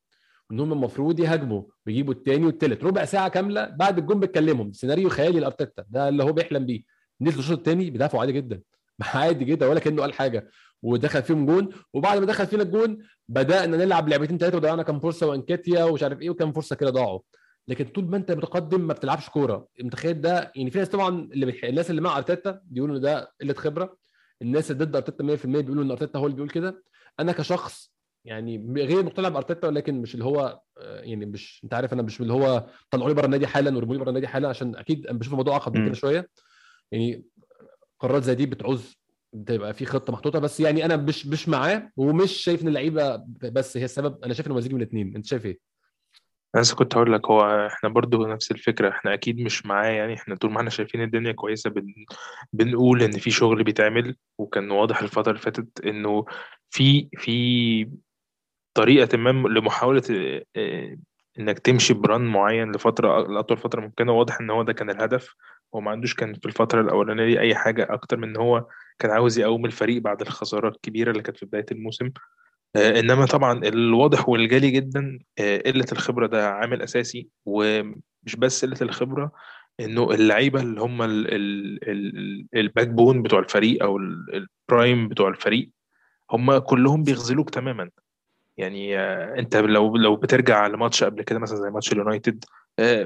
إن 0.53 0.61
هم 0.61 0.73
المفروض 0.73 1.21
يهاجموا 1.21 1.63
ويجيبوا 1.87 2.15
الثاني 2.15 2.47
والثالث 2.47 2.85
ربع 2.85 3.05
ساعة 3.05 3.29
كاملة 3.29 3.67
بعد 3.67 3.99
الجون 3.99 4.21
بتكلمهم. 4.21 4.73
سيناريو 4.73 5.09
خيالي 5.09 5.41
لأرتيتا. 5.41 5.85
ده 5.89 6.09
اللي 6.09 6.25
هو 6.25 6.33
بيحلم 6.33 6.67
بيه. 6.67 6.83
نزلوا 7.21 7.41
الشوط 7.41 7.59
الثاني 7.59 7.91
بيدافعوا 7.91 8.21
عادي 8.21 8.33
جدا. 8.33 8.61
عادي 9.03 9.45
جدا 9.45 9.67
ولا 9.67 9.81
كأنه 9.81 10.03
قال 10.03 10.13
حاجة. 10.13 10.51
ودخل 10.83 11.23
فيهم 11.23 11.47
جون 11.47 11.69
وبعد 11.95 12.19
ما 12.19 12.27
دخل 12.27 12.47
فينا 12.47 12.63
الجون 12.63 12.99
بدأنا 13.29 13.77
نلعب 13.77 14.09
لعبتين 14.09 14.39
ثلاثة 14.39 14.57
وضيعنا 14.57 14.83
كام 14.83 15.01
فرصة 15.01 15.27
وانكاتيا 15.27 15.85
ومش 15.85 16.03
عارف 16.03 16.21
إيه 16.21 16.31
وكام 16.31 16.53
فرصة 16.53 16.77
كده 16.77 16.91
ضاعوا. 16.91 17.21
لكن 17.69 17.85
طول 17.85 18.05
ما 18.05 18.17
أنت 18.17 18.33
متقدم 18.33 18.81
ما 18.81 18.93
بتلعبش 18.95 19.29
كورة. 19.29 19.69
متخيل 19.81 20.21
ده؟ 20.21 20.53
يعني 20.57 20.71
في 20.71 20.79
ناس 20.79 20.89
طبعا 20.89 21.09
اللي 21.33 21.47
بيح... 21.47 21.65
الناس 21.65 21.91
اللي 21.91 22.01
مع 22.01 22.17
أرتيتا 22.17 22.61
بيقولوا 22.65 22.97
إن 22.97 23.01
ده 23.01 23.33
قلة 23.41 23.55
خبرة. 23.55 23.97
الناس 24.43 24.71
اللي 24.71 24.85
ضد 24.85 24.97
أرتيتا 24.97 25.37
100% 25.37 25.47
بيقولوا 25.47 25.85
إن 25.85 25.91
أرتيتا 25.91 26.19
هو 26.19 26.25
اللي 26.27 26.35
بيقول 26.37 26.51
كده. 26.51 26.83
أنا 27.21 27.33
كشخص 27.33 27.93
يعني 28.25 28.73
غير 28.77 29.03
مقتنع 29.03 29.29
بأرتيتا 29.29 29.69
ولكن 29.69 29.95
مش 30.03 30.15
اللي 30.15 30.25
هو 30.25 30.61
آه، 30.79 31.01
يعني 31.01 31.27
مش 31.27 31.61
أنت 31.65 31.75
عارف 31.75 31.93
أنا 31.93 32.03
مش 32.03 32.21
اللي 32.21 32.33
هو 32.33 32.67
طلعوا 32.91 33.09
لي 33.09 33.15
بره 33.15 33.27
النادي 33.27 33.47
حالا 33.47 33.77
ورموا 33.77 33.95
لي 33.95 34.01
بره 34.01 34.09
النادي 34.09 34.27
حالا 34.27 34.49
عشان 34.49 34.77
أكيد 34.77 35.07
أنا 35.07 35.19
بشوف 35.19 35.33
الموضوع 35.33 35.53
اعقد 35.55 35.77
من. 35.79 35.85
كده 35.87 35.95
شوية. 35.95 36.29
يعني 36.93 37.25
قرارات 38.01 38.23
زي 38.23 38.35
دي 38.35 38.47
بتعوز 38.47 38.99
تبقى 39.47 39.75
في 39.75 39.87
خطة 39.87 40.13
محطوطة. 40.13 40.39
بس 40.39 40.61
يعني 40.61 40.85
أنا 40.85 40.97
مش 40.97 41.27
مش 41.27 41.49
معاه 41.49 41.91
ومش 41.97 42.33
شايف 42.33 42.63
إن 42.63 42.69
اللعيبة 42.69 43.17
بس 43.27 43.77
هي 43.77 43.85
السبب. 43.85 44.25
أنا 44.25 44.35
شايف 44.35 44.47
إنه 44.47 44.57
مزيج 44.57 44.73
من 44.75 44.83
الاثنين 44.83 45.17
أنت 45.17 45.27
شايف 45.27 45.47
إيه؟ 45.47 45.59
أنا 46.55 46.65
كنت 46.77 46.97
هقول 46.97 47.13
لك 47.13 47.27
هو 47.27 47.67
إحنا 47.67 47.89
برضو 47.89 48.27
نفس 48.27 48.51
الفكرة. 48.51 48.89
إحنا 48.89 49.15
أكيد 49.15 49.41
مش 49.41 49.67
معاه. 49.67 49.91
يعني 49.91 50.15
إحنا 50.15 50.35
طول 50.35 50.51
ما 50.51 50.59
إحنا 50.59 50.71
شايفين 50.71 51.03
الدنيا 51.03 51.33
كويسة 51.33 51.71
بن... 51.71 51.95
بنقول 52.53 53.03
إن 53.03 53.13
في 53.13 53.31
شغل 53.31 53.65
بيتعمل. 53.65 54.17
وكان 54.39 54.71
واضح 54.71 55.03
الفترة 55.03 55.31
اللي 55.31 55.43
فاتت 55.43 55.81
إنه 55.87 56.25
في 56.71 57.09
في 57.17 57.91
طريقة 58.75 59.19
ما 59.19 59.49
لمحاولة 59.49 60.03
آه، 60.11 60.45
آه، 60.57 60.97
إنك 61.39 61.59
تمشي 61.59 61.95
بران 61.95 62.27
معين 62.27 62.73
لفترة 62.73 63.29
لأطول 63.33 63.59
فترة 63.59 63.81
ممكنة. 63.81 64.13
واضح 64.13 64.41
إن 64.41 64.51
هو 64.51 64.63
ده 64.63 64.73
كان 64.73 64.91
الهدف. 64.91 65.35
هو 65.75 65.81
ما 65.81 65.91
عندوش 65.91 66.15
كان 66.15 66.35
في 66.35 66.47
الفترة 66.47 66.81
الأولانية 66.81 67.27
دي 67.27 67.41
أي 67.41 67.55
حاجة 67.55 67.87
أكتر 67.91 68.17
من 68.17 68.29
إن 68.29 68.37
هو 68.37 68.67
كان 68.99 69.11
عاوز 69.11 69.39
يقوم 69.39 69.65
الفريق 69.67 70.03
بعد 70.03 70.21
الخسارات 70.21 70.75
الكبيرة 70.75 71.11
اللي 71.11 71.23
كانت 71.23 71.37
في 71.37 71.47
بداية 71.47 71.67
الموسم. 71.73 72.11
آه، 72.77 73.01
إنما 73.01 73.27
طبعا 73.27 73.59
الواضح 73.65 74.29
والجلي 74.29 74.71
جدا 74.71 75.19
آه، 75.39 75.59
قلة 75.59 75.87
الخبرة 75.93 76.27
ده 76.27 76.49
عامل 76.51 76.83
أساسي 76.83 77.29
ومش 77.47 78.37
بس 78.39 78.65
قلة 78.65 78.77
الخبرة 78.83 79.33
إنه 79.81 80.11
اللعيبة 80.11 80.61
اللي 80.61 80.81
هم 80.81 81.03
ال- 81.03 81.35
ال- 81.35 81.89
ال- 81.91 82.47
backbone 82.55 83.23
بتوع 83.23 83.39
الفريق 83.39 83.85
ال- 83.85 84.49
ال 84.69 84.75
prime 84.75 85.09
بتوع 85.09 85.29
الفريق 85.29 85.71
هم 86.31 86.59
كلهم 86.59 87.03
بيخذلوك 87.03 87.51
تماما. 87.51 87.91
يعني 88.57 88.99
آه، 88.99 89.39
أنت 89.39 89.57
لو 89.57 89.97
لو 89.97 90.17
بترجع 90.17 90.67
لماتش 90.67 91.05
قبل 91.05 91.23
كده 91.23 91.39
مثلا 91.39 91.57
زي 91.59 91.71
ماتش 91.71 91.93
اليونايتد 91.93 92.45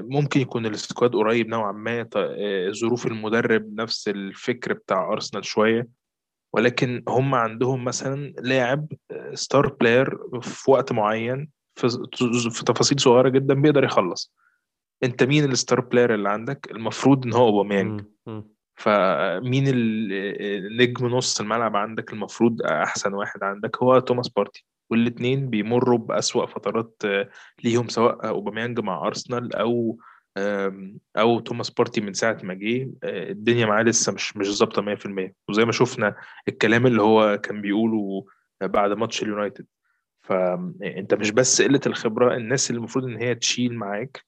ممكن 0.01 0.41
يكون 0.41 0.65
ال 0.65 0.73
squad 0.73 1.15
قريب 1.15 1.47
نوعا 1.47 1.71
ما. 1.71 2.07
آه، 2.15 2.71
ظروف 2.71 3.07
المدرب 3.07 3.73
نفس 3.79 4.07
الفكر 4.07 4.73
بتاع 4.73 5.11
أرسنال 5.11 5.45
شوية. 5.45 5.87
ولكن 6.53 7.03
هم 7.07 7.35
عندهم 7.35 7.83
مثلا 7.83 8.33
لاعب 8.39 8.87
star 9.33 9.67
player 9.73 10.17
في 10.41 10.71
وقت 10.71 10.91
معين 10.91 11.49
في 11.75 12.63
تفاصيل 12.65 12.99
صغيرة 12.99 13.29
جدا 13.29 13.53
بيقدر 13.53 13.83
يخلص. 13.83 14.33
أنت 15.03 15.23
مين 15.23 15.43
ال 15.51 15.57
star 15.57 15.81
player 15.81 16.13
اللي 16.13 16.29
عندك؟ 16.29 16.71
المفروض 16.71 17.25
إن 17.25 17.33
هو 17.33 17.47
اوباميانج. 17.47 18.01
فمين 18.75 19.63
ال- 19.67 20.77
نجم 20.77 21.07
نص 21.07 21.39
الملعب 21.41 21.75
عندك؟ 21.75 22.13
المفروض 22.13 22.61
أحسن 22.61 23.13
واحد 23.13 23.43
عندك 23.43 23.77
هو 23.83 23.99
توماس 23.99 24.29
بارتي 24.29 24.65
والاثنين 24.89 25.49
بيمروا 25.49 25.97
بأسوأ 25.97 26.45
فترات 26.45 27.01
آه، 27.05 27.29
ليهم 27.63 27.87
سواء 27.87 28.27
أوباميانج 28.27 28.79
مع 28.79 29.07
أرسنال 29.07 29.55
أو 29.55 29.97
آم، 30.37 30.97
أو 31.17 31.39
توماس 31.39 31.69
بارتي 31.69 32.01
من 32.01 32.13
ساعة 32.13 32.37
ما 32.43 32.53
جه 32.53 32.89
آه، 33.03 33.29
الدنيا 33.31 33.65
معاه 33.65 33.83
لسه 33.83 34.11
مش 34.11 34.37
مش 34.37 34.47
ظابطة 34.47 34.81
100% 34.81 35.33
وزي 35.49 35.65
ما 35.65 35.71
شفنا 35.71 36.15
الكلام 36.47 36.87
اللي 36.87 37.01
هو 37.01 37.37
كان 37.37 37.61
بيقوله 37.61 38.25
بعد 38.61 38.91
ماتش 38.91 39.23
اليونايتد. 39.23 39.65
فانت 40.23 41.13
مش 41.13 41.31
بس 41.31 41.61
قلة 41.61 41.79
الخبرة 41.87 42.35
الناس 42.35 42.69
اللي 42.69 42.77
المفروض 42.79 43.05
إن 43.05 43.17
هي 43.17 43.35
تشيل 43.35 43.75
معاك 43.75 44.25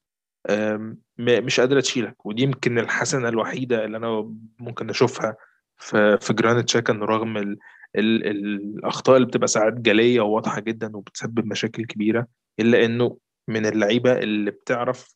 مش 1.19 1.59
قادرة 1.59 1.79
تشيلك. 1.79 2.25
ودي 2.25 2.43
يمكن 2.43 2.79
الحسنة 2.79 3.29
الوحيدة 3.29 3.85
اللي 3.85 3.97
أنا 3.97 4.33
ممكن 4.59 4.89
أشوفها 4.89 5.37
في 5.77 6.17
في 6.21 6.33
جرانيت 6.33 6.69
شاكا 6.69 6.93
انه 6.93 7.05
رغم 7.05 7.57
ال 7.99 8.27
ال 8.27 8.45
الأخطاء 8.77 9.15
اللي 9.15 9.27
بتبقى 9.27 9.47
ساعات 9.47 9.73
جلية 9.73 10.21
وواضحة 10.21 10.61
جدا 10.61 10.97
وبتسبب 10.97 11.45
مشاكل 11.45 11.85
كبيرة 11.85 12.27
إلا 12.59 12.85
إنه 12.85 13.17
من 13.47 13.65
اللعيبة 13.65 14.13
اللي 14.19 14.51
بتعرف 14.51 15.15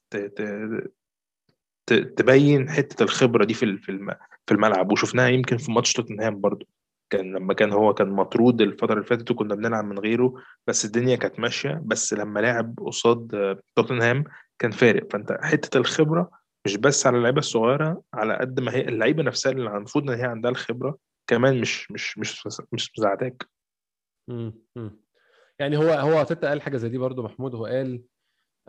تبين 1.87 2.69
حتة 2.69 3.03
الخبرة 3.03 3.45
دي 3.45 3.53
في 3.53 3.77
في 3.77 3.89
الم- 3.89 4.15
في 4.47 4.53
الملعب. 4.53 4.91
وشفناها 4.91 5.27
يمكن 5.29 5.57
في 5.57 5.71
ماتش 5.71 5.93
توتنهام 5.93 6.41
برضو. 6.41 6.67
كان 7.09 7.33
لما 7.33 7.53
كان 7.53 7.71
هو 7.71 7.93
كان 7.93 8.09
مطرود 8.09 8.61
الفترة 8.61 8.93
اللي 8.93 9.05
فاتت 9.05 9.31
وكنا 9.31 9.55
بنلعب 9.55 9.85
من 9.85 9.99
غيره 9.99 10.33
بس 10.67 10.85
الدنيا 10.85 11.15
كانت 11.15 11.39
ماشية. 11.39 11.81
بس 11.85 12.13
لما 12.13 12.39
لعب 12.39 12.75
قصاد 12.79 13.57
توتنهام 13.75 14.23
كان 14.59 14.71
فارق. 14.71 15.11
فأنت 15.11 15.37
حتة 15.41 15.77
الخبرة 15.77 16.31
مش 16.65 16.77
بس 16.77 17.07
على 17.07 17.17
اللعيبة 17.17 17.39
الصغيرة 17.39 18.01
على 18.13 18.33
قد 18.37 18.59
ما 18.59 18.73
هي 18.75 18.81
اللعيبة 18.81 19.23
نفسها 19.23 19.51
اللي 19.51 19.77
المفروض 19.77 20.09
إن 20.11 20.19
هي 20.19 20.25
عندها 20.25 20.51
الخبرة 20.51 20.97
كمان 21.29 21.61
مش 21.61 21.91
مش 21.91 22.17
مش 22.17 22.47
مش 22.73 22.91
مساعداك. 22.97 23.49
يعني 25.59 25.77
هو 25.77 25.89
هو 25.89 26.19
أرتيتا 26.19 26.49
قال 26.49 26.61
حاجة 26.61 26.77
زي 26.77 26.89
دي 26.89 26.97
برضو 26.97 27.23
محمود 27.23 27.55
هو 27.55 27.65
قال 27.65 28.03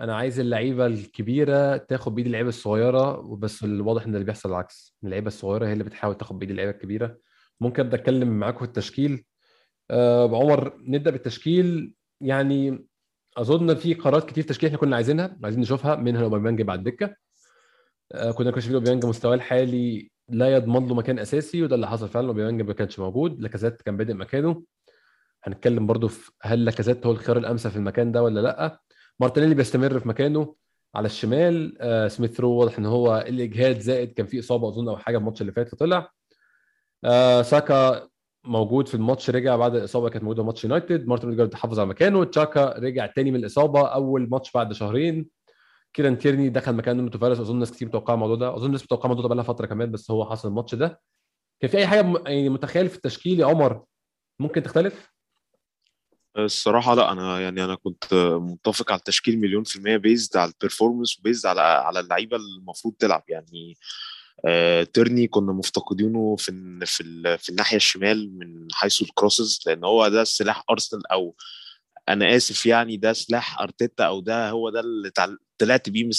أنا 0.01 0.17
عايز 0.17 0.41
اللعيبة 0.41 0.87
الكبيرة 0.87 1.77
تاخد 1.77 2.15
بايد 2.15 2.27
اللعيبة 2.27 2.49
الصغيرة 2.49 3.37
بس 3.37 3.65
الواضح 3.65 4.07
إن 4.07 4.15
اللي 4.15 4.25
بيحصل 4.25 4.49
العكس 4.49 4.97
اللعيبة 5.05 5.27
الصغيرة 5.27 5.67
هي 5.67 5.73
اللي 5.73 5.85
بتحاول 5.85 6.15
تاخد 6.15 6.39
بايد 6.39 6.51
اللعيبة 6.51 6.73
الكبيرة. 6.73 7.19
ممكن 7.61 7.83
أبدأ 7.83 7.97
أتكلم 7.97 8.39
معاكم 8.39 8.59
في 8.59 8.65
التشكيل. 8.65 9.25
آه 9.91 10.37
عمر 10.37 10.77
نبدأ 10.79 11.11
بالتشكيل. 11.11 11.95
يعني 12.21 12.87
أظن 13.37 13.75
في 13.75 13.95
قرارات 13.95 14.29
كتير 14.29 14.45
تشكيل 14.45 14.67
إحنا 14.67 14.79
كنا 14.79 14.97
عايزينها 14.97 15.39
عايزين 15.45 15.61
نشوفها 15.61 15.97
منها 15.97 16.23
أوباميانج 16.23 16.63
بعد 16.63 16.79
الدكه 16.79 17.17
آه 18.13 18.31
كنا 18.31 18.51
شايفين 18.53 18.75
أوباميانج 18.75 19.07
مستواه 19.07 19.35
الحالي 19.35 20.11
لا 20.31 20.55
يضمن 20.55 20.89
له 20.89 20.95
مكان 20.95 21.19
أساسي 21.19 21.63
وده 21.63 21.75
اللي 21.75 21.89
حصل 21.89 22.09
فعلا 22.09 22.29
اوباميانج 22.29 22.63
ما 22.63 22.73
كانش 22.73 22.99
موجود. 22.99 23.41
لاكازيت 23.41 23.83
كان 23.83 23.97
بادئ 23.97 24.15
مكانه. 24.15 24.63
هنتكلم 25.45 25.87
برضو 25.87 26.09
في 26.09 26.31
هل 26.43 26.65
لاكازيت 26.65 27.07
هو 27.07 27.13
الخيار 27.13 27.39
الأمثل 27.39 27.71
في 27.71 27.77
المكان 27.77 28.13
ده 28.13 28.23
ولا 28.23 28.41
لأ. 28.41 28.81
مارتينيلي 29.21 29.55
بيستمر 29.55 29.99
في 29.99 30.09
مكانه 30.09 30.55
على 30.95 31.07
الشمال. 31.07 31.77
آه 31.81 32.09
سميث 32.09 32.41
رو 32.41 32.51
واضح 32.51 32.79
إن 32.79 32.87
هو 32.87 33.25
الإجهاد 33.29 33.79
زائد 33.81 34.13
كان 34.13 34.27
في 34.27 34.39
إصابة 34.39 34.69
أظن 34.69 34.89
أو 34.89 34.97
حاجة 34.97 35.19
الماتش 35.19 35.41
اللي 35.41 35.53
فات 35.53 35.69
فطلع 35.69 36.11
آه 37.05 37.43
ساكا 37.43 38.09
موجود 38.45 38.89
في 38.89 38.95
الماتش 38.95 39.31
رجع 39.31 39.57
بعد 39.57 39.75
الاصابه 39.77 40.09
كانت 40.09 40.25
موجودة 40.25 40.45
ماتش 40.45 40.65
يونايتد. 40.65 41.07
مارتن 41.07 41.25
اوديجارد 41.25 41.55
حافظ 41.55 41.79
على 41.81 41.89
مكانه. 41.89 42.25
شاكا 42.25 42.79
رجع 42.79 43.07
تاني 43.07 43.31
من 43.31 43.41
الإصابة 43.41 43.89
أول 43.89 44.29
ماتش 44.31 44.53
بعد 44.53 44.73
شهرين. 44.73 45.40
كيران 45.93 46.19
تيرني 46.19 46.49
دخل 46.49 46.73
مكان 46.73 46.97
نونو 46.97 47.09
تافاريس 47.09 47.41
أظن 47.41 47.59
ناس 47.59 47.73
كتير 47.73 47.89
متوقعه 47.89 48.15
الموضوع 48.15 48.37
ده 48.37 48.57
أظن 48.57 48.67
الناس 48.67 48.83
متوقعه 48.83 49.05
الموضوع 49.11 49.29
ده 49.29 49.35
بقى 49.35 49.45
فترة 49.45 49.67
كمان 49.67 49.91
بس 49.91 50.11
هو 50.11 50.31
حصل 50.31 50.49
الماتش 50.49 50.75
ده 50.75 51.01
كان 51.61 51.71
في 51.71 51.79
أي 51.79 51.87
حاجة. 51.87 52.23
يعني 52.27 52.49
متخيل 52.49 52.89
في 52.89 52.97
التشكيل 52.97 53.41
يا 53.41 53.47
عمر 53.47 53.85
ممكن 54.41 54.63
تختلف؟ 54.63 55.11
الصراحة 56.39 56.95
لا 56.95 57.13
أنا 57.13 57.41
يعني 57.41 57.65
أنا 57.65 57.75
كنت 57.75 58.15
متفق 58.41 58.93
على 58.93 58.99
التشكيل 58.99 59.39
مليون 59.39 59.65
في 59.65 59.77
المية 59.77 59.97
based 59.97 60.37
على 60.37 60.51
ال 60.51 60.56
performance 60.56 61.19
و 61.19 61.24
based 61.24 61.47
على 61.47 61.61
على 61.61 62.01
اللعيبة 62.01 62.37
اللي 62.37 62.59
المفروض 62.59 62.95
تلعب 62.95 63.23
يعني 63.29 63.77
آه 64.47 64.83
تيرني 64.83 65.27
كنا 65.27 65.53
مفتقدينه 65.53 66.37
في 66.37 66.81
في 66.87 67.39
في 67.39 67.49
الناحية 67.49 67.77
الشمال 67.77 68.39
من 68.39 68.69
حيث 68.73 69.03
ال 69.03 69.10
crosses 69.10 69.61
لأن 69.67 69.85
هو 69.85 70.09
ده 70.09 70.25
سلاح 70.25 70.65
أرسنال 70.71 71.07
أو 71.07 71.35
أنا 72.09 72.37
آسف 72.37 72.67
يعني 72.67 72.97
ده 72.97 73.13
سلاح 73.13 73.61
أرتيتا 73.61 74.05
أو 74.05 74.21
ده 74.21 74.51
هو 74.51 74.71
ده 74.71 74.81
اللي 74.81 75.11
طلعت 75.59 75.91
بيه 75.91 76.05
من 76.05 76.11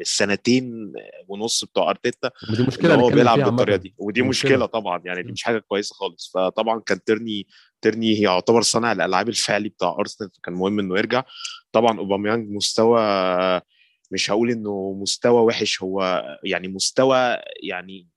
السنتين 0.00 0.92
ونص 1.28 1.64
بتوع 1.64 1.90
أرتيتا 1.90 2.30
ودي 2.50 2.62
مشكلة 2.62 2.94
هو 2.94 3.08
بيلعب 3.08 3.38
بالطريقة 3.38 3.76
دي. 3.76 3.94
ودي 3.98 4.22
مشكلة. 4.22 4.50
مشكلة. 4.50 4.66
طبعا 4.66 5.02
يعني 5.04 5.22
دي 5.22 5.32
مش 5.32 5.42
حاجة 5.42 5.58
كويسة 5.58 5.94
خالص. 5.94 6.30
فطبعا 6.34 6.80
كان 6.80 7.04
ترني 7.04 7.46
ترني 7.80 8.14
هي 8.18 8.22
يعتبر 8.22 8.62
صانع 8.62 8.92
الألعاب 8.92 9.28
الفعلي 9.28 9.68
بتاع 9.68 9.96
أرسنال 10.00 10.30
فكان 10.30 10.54
مهم 10.54 10.78
إنه 10.78 10.98
يرجع. 10.98 11.24
طبعا 11.72 11.98
أوباميانج 11.98 12.50
مستوى 12.50 13.00
مش 14.10 14.30
هقول 14.30 14.50
إنه 14.50 14.98
مستوى 15.02 15.40
وحش 15.40 15.82
هو 15.82 16.24
يعني 16.44 16.68
مستوى 16.68 17.36
يعني 17.62 18.08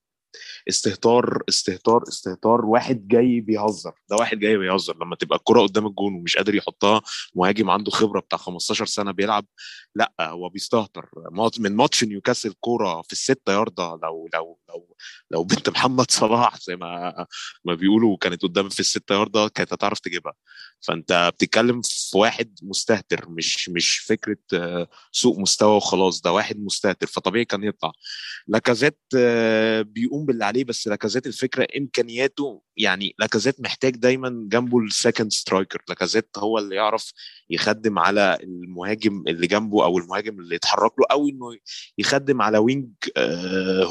استهتار 0.68 1.42
استهتار 1.48 2.02
استهتار 2.08 2.64
واحد 2.64 3.08
جاي 3.08 3.40
بيهزر. 3.40 3.92
ده 4.10 4.16
واحد 4.16 4.38
جاي 4.38 4.56
بيهزر 4.58 4.96
لما 5.04 5.16
تبقى 5.16 5.38
الكرة 5.38 5.60
قدام 5.62 5.86
الجون 5.86 6.14
ومش 6.14 6.36
قادر 6.36 6.54
يحطها 6.54 7.02
مهاجم 7.34 7.70
عنده 7.70 7.90
خبرة 7.90 8.20
بتاع 8.20 8.38
15 8.38 8.86
سنة 8.86 9.12
بيلعب 9.12 9.46
لا 9.94 10.12
هو 10.20 10.48
بيستهتر. 10.48 11.10
من 11.58 11.76
ماتش 11.76 12.04
نيوكاسل 12.04 12.54
كورة 12.60 13.02
في 13.02 13.12
الستة 13.12 13.52
ياردة 13.52 13.98
لو 14.02 14.28
لو 14.34 14.58
لو 14.74 14.96
لو 15.30 15.44
بنت 15.44 15.68
محمد 15.68 16.10
صلاح 16.10 16.60
زي 16.60 16.76
ما 16.76 17.26
ما 17.64 17.74
بيقولوا 17.74 18.16
كانت 18.16 18.42
قدام 18.42 18.68
في 18.68 18.80
الستة 18.80 19.14
ياردة 19.14 19.48
كانت 19.48 19.72
هتعرف 19.72 19.98
تجيبها. 20.00 20.32
فانت 20.80 21.30
بتتكلم 21.34 21.80
في 21.82 22.18
واحد 22.18 22.58
مستهتر 22.62 23.28
مش 23.28 23.68
مش 23.68 23.98
فكرة 23.98 24.36
سوء 25.12 25.40
مستوى 25.40 25.76
وخلاص 25.76 26.20
ده 26.20 26.32
واحد 26.32 26.58
مستهتر 26.58 27.06
فطبيعي 27.06 27.44
كان 27.44 27.64
يطلع. 27.64 27.92
لاكازيت 28.48 28.98
بيقوم 29.82 30.26
باللي 30.26 30.44
عليه 30.44 30.64
بس 30.64 30.88
لاكازيت 30.88 31.26
الفكرة 31.26 31.66
إمكانياته 31.78 32.62
يعني 32.80 33.14
لاكازيت 33.18 33.60
محتاج 33.60 33.96
دايما 33.96 34.48
جنبه 34.48 34.78
ال 34.78 34.86
second 34.86 35.32
striker 35.32 35.82
لاكازيت 35.88 36.28
هو 36.38 36.58
اللي 36.58 36.76
يعرف 36.76 37.12
يخدم 37.50 37.98
على 37.98 38.38
المهاجم 38.42 39.24
اللي 39.28 39.46
جنبه 39.46 39.84
أو 39.84 39.98
المهاجم 39.98 40.40
اللي 40.40 40.54
يتحرك 40.54 40.92
له 40.98 41.06
أو 41.10 41.28
إنه 41.28 41.58
يخدم 41.98 42.42
على 42.42 42.58
wing 42.58 42.88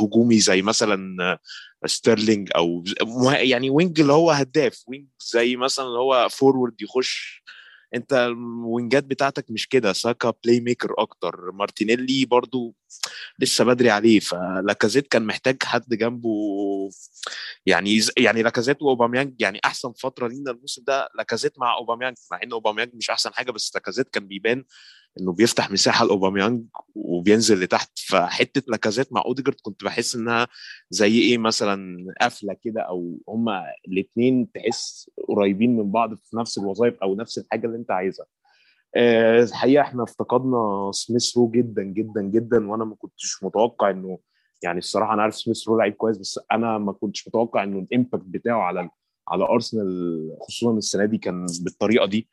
هجومي 0.01 0.39
زي 0.39 0.61
مثلا 0.61 1.37
ستيرلينج 1.85 2.49
أو 2.55 2.83
يعني 3.25 3.69
wing 3.69 3.99
اللي 3.99 4.13
هو 4.13 4.31
هداف 4.31 4.83
wing 4.87 5.07
زي 5.19 5.55
مثلا 5.55 5.85
اللي 5.85 5.99
هو 5.99 6.27
forward 6.29 6.81
يخش. 6.81 7.43
أنت 7.95 8.13
الوينجات 8.13 9.03
بتاعتك 9.03 9.45
مش 9.51 9.67
كده 9.67 9.93
ساكا 9.93 10.33
playmaker 10.43 10.93
أكتر. 10.97 11.51
مارتينيلي 11.51 12.25
برضو 12.25 12.75
لسه 13.39 13.63
بدري 13.65 13.89
عليه 13.89 14.19
فلاكازيت 14.19 15.07
كان 15.07 15.25
محتاج 15.25 15.63
حد 15.63 15.89
جنبه. 15.89 16.29
يعني 17.65 17.99
يعني 18.17 18.43
لاكازيت 18.43 18.81
وأوباميانج 18.81 19.41
يعني 19.41 19.59
أحسن 19.65 19.91
فترة 19.91 20.27
لينا 20.27 20.51
الموسم 20.51 20.83
ده 20.87 21.09
لاكازيت 21.15 21.59
مع 21.59 21.75
أوباميانج 21.77 22.17
مع 22.31 22.39
إن 22.43 22.51
أوباميانج 22.51 22.91
مش 22.95 23.09
أحسن 23.09 23.33
حاجة 23.33 23.51
بس 23.51 23.71
لاكازيت 23.75 24.09
كان 24.09 24.27
بيبان 24.27 24.63
إنه 25.19 25.33
بيفتح 25.33 25.71
مساحة 25.71 26.05
لأوباميانج 26.05 26.65
وبينزل 26.95 27.63
لتحت. 27.63 27.99
فحتة 27.99 28.61
لاكازيت 28.67 29.13
مع 29.13 29.23
أوديجارد 29.25 29.57
كنت 29.61 29.83
بحس 29.83 30.15
إنها 30.15 30.47
زي 30.89 31.19
إيه 31.19 31.37
مثلا 31.37 32.05
قفله 32.21 32.55
كده 32.63 32.81
أو 32.81 33.19
هما 33.29 33.63
الاثنين 33.87 34.51
تحس 34.51 35.09
قريبين 35.27 35.77
من 35.77 35.91
بعض 35.91 36.15
في 36.15 36.37
نفس 36.37 36.57
الوظائف 36.57 36.93
أو 37.03 37.15
نفس 37.15 37.37
الحاجة 37.37 37.67
اللي 37.67 37.77
أنت 37.77 37.91
عايزها. 37.91 38.25
الحقيقة 38.97 39.81
إحنا 39.81 40.03
افتقدنا 40.03 40.91
سميث 40.93 41.37
رو 41.37 41.51
جدا 41.51 41.83
جدا 41.83 42.21
جدا 42.21 42.69
وأنا 42.69 42.85
ما 42.85 42.95
كنتش 42.95 43.43
متوقع 43.43 43.89
إنه 43.89 44.19
يعني 44.63 44.77
الصراحة 44.79 45.13
أنا 45.13 45.21
عارف 45.21 45.35
سميث 45.35 45.67
رو 45.67 45.77
لعيب 45.77 45.93
كويس 45.93 46.17
بس 46.17 46.39
أنا 46.51 46.77
ما 46.77 46.91
كنتش 46.91 47.27
متوقع 47.27 47.63
إنه 47.63 47.79
ال 47.79 47.86
impact 47.86 48.23
بتاعه 48.25 48.61
على 48.61 48.89
على 49.27 49.43
أرسنال 49.43 50.37
خصوصا 50.41 50.77
السنة 50.77 51.05
دي 51.05 51.17
كان 51.17 51.45
بالطريقة 51.63 52.05
دي. 52.05 52.27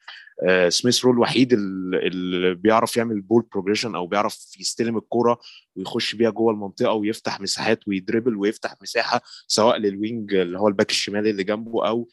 آه 0.48 0.68
سميث 0.68 1.04
رو 1.04 1.12
الوحيد 1.12 1.52
اللي 1.52 2.54
بيعرف 2.54 2.96
يعمل 2.96 3.20
ball 3.20 3.42
progression 3.52 3.94
أو 3.94 4.06
بيعرف 4.06 4.56
يستلم 4.60 4.96
الكورة 4.96 5.38
ويخش 5.76 6.14
بيها 6.14 6.30
جوه 6.30 6.52
المنطقة 6.52 6.92
ويفتح 6.92 7.40
مساحات 7.40 7.88
وي 7.88 7.99
dribble 7.99 8.36
ويفتح 8.36 8.74
مساحة 8.82 9.20
سواء 9.46 9.76
لل 9.76 9.95
wing 9.95 10.34
اللي 10.34 10.58
هو 10.58 10.68
الباك 10.68 10.90
الشمالي 10.90 11.30
اللي 11.30 11.44
جنبه 11.44 11.88
أو 11.88 12.08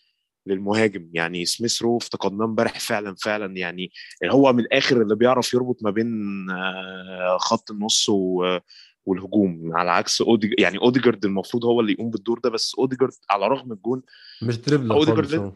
للمهاجم. 0.48 1.10
يعني 1.14 1.46
سميث 1.46 1.82
رو 1.82 1.98
افتقدناه 1.98 2.46
امبارح 2.46 2.80
فعلا 2.80 3.16
فعلا. 3.24 3.58
يعني 3.58 3.92
هو 4.32 4.54
من 4.54 4.60
الآخر 4.60 5.02
اللي 5.02 5.16
بيعرف 5.16 5.54
يربط 5.54 5.84
ما 5.84 5.92
بين 5.92 6.50
آه 6.50 7.38
خط 7.40 7.72
النص 7.72 8.10
و 8.10 8.60
والهجوم. 9.06 9.72
على 9.74 9.92
عكس 9.92 10.22
اوديجارد 10.22 10.60
يعني 10.60 10.78
أوديجارد 10.78 11.26
المفروض 11.26 11.66
هو 11.66 11.82
اللي 11.82 11.92
يقوم 11.92 12.10
بالدور 12.10 12.40
ده 12.40 12.50
بس 12.50 12.76
أوديجارد 12.80 13.14
على 13.30 13.48
رغم 13.48 13.72
الجون 13.72 14.02
مش 14.42 14.58
dribble 14.58 14.92
أوديجارد 14.92 15.54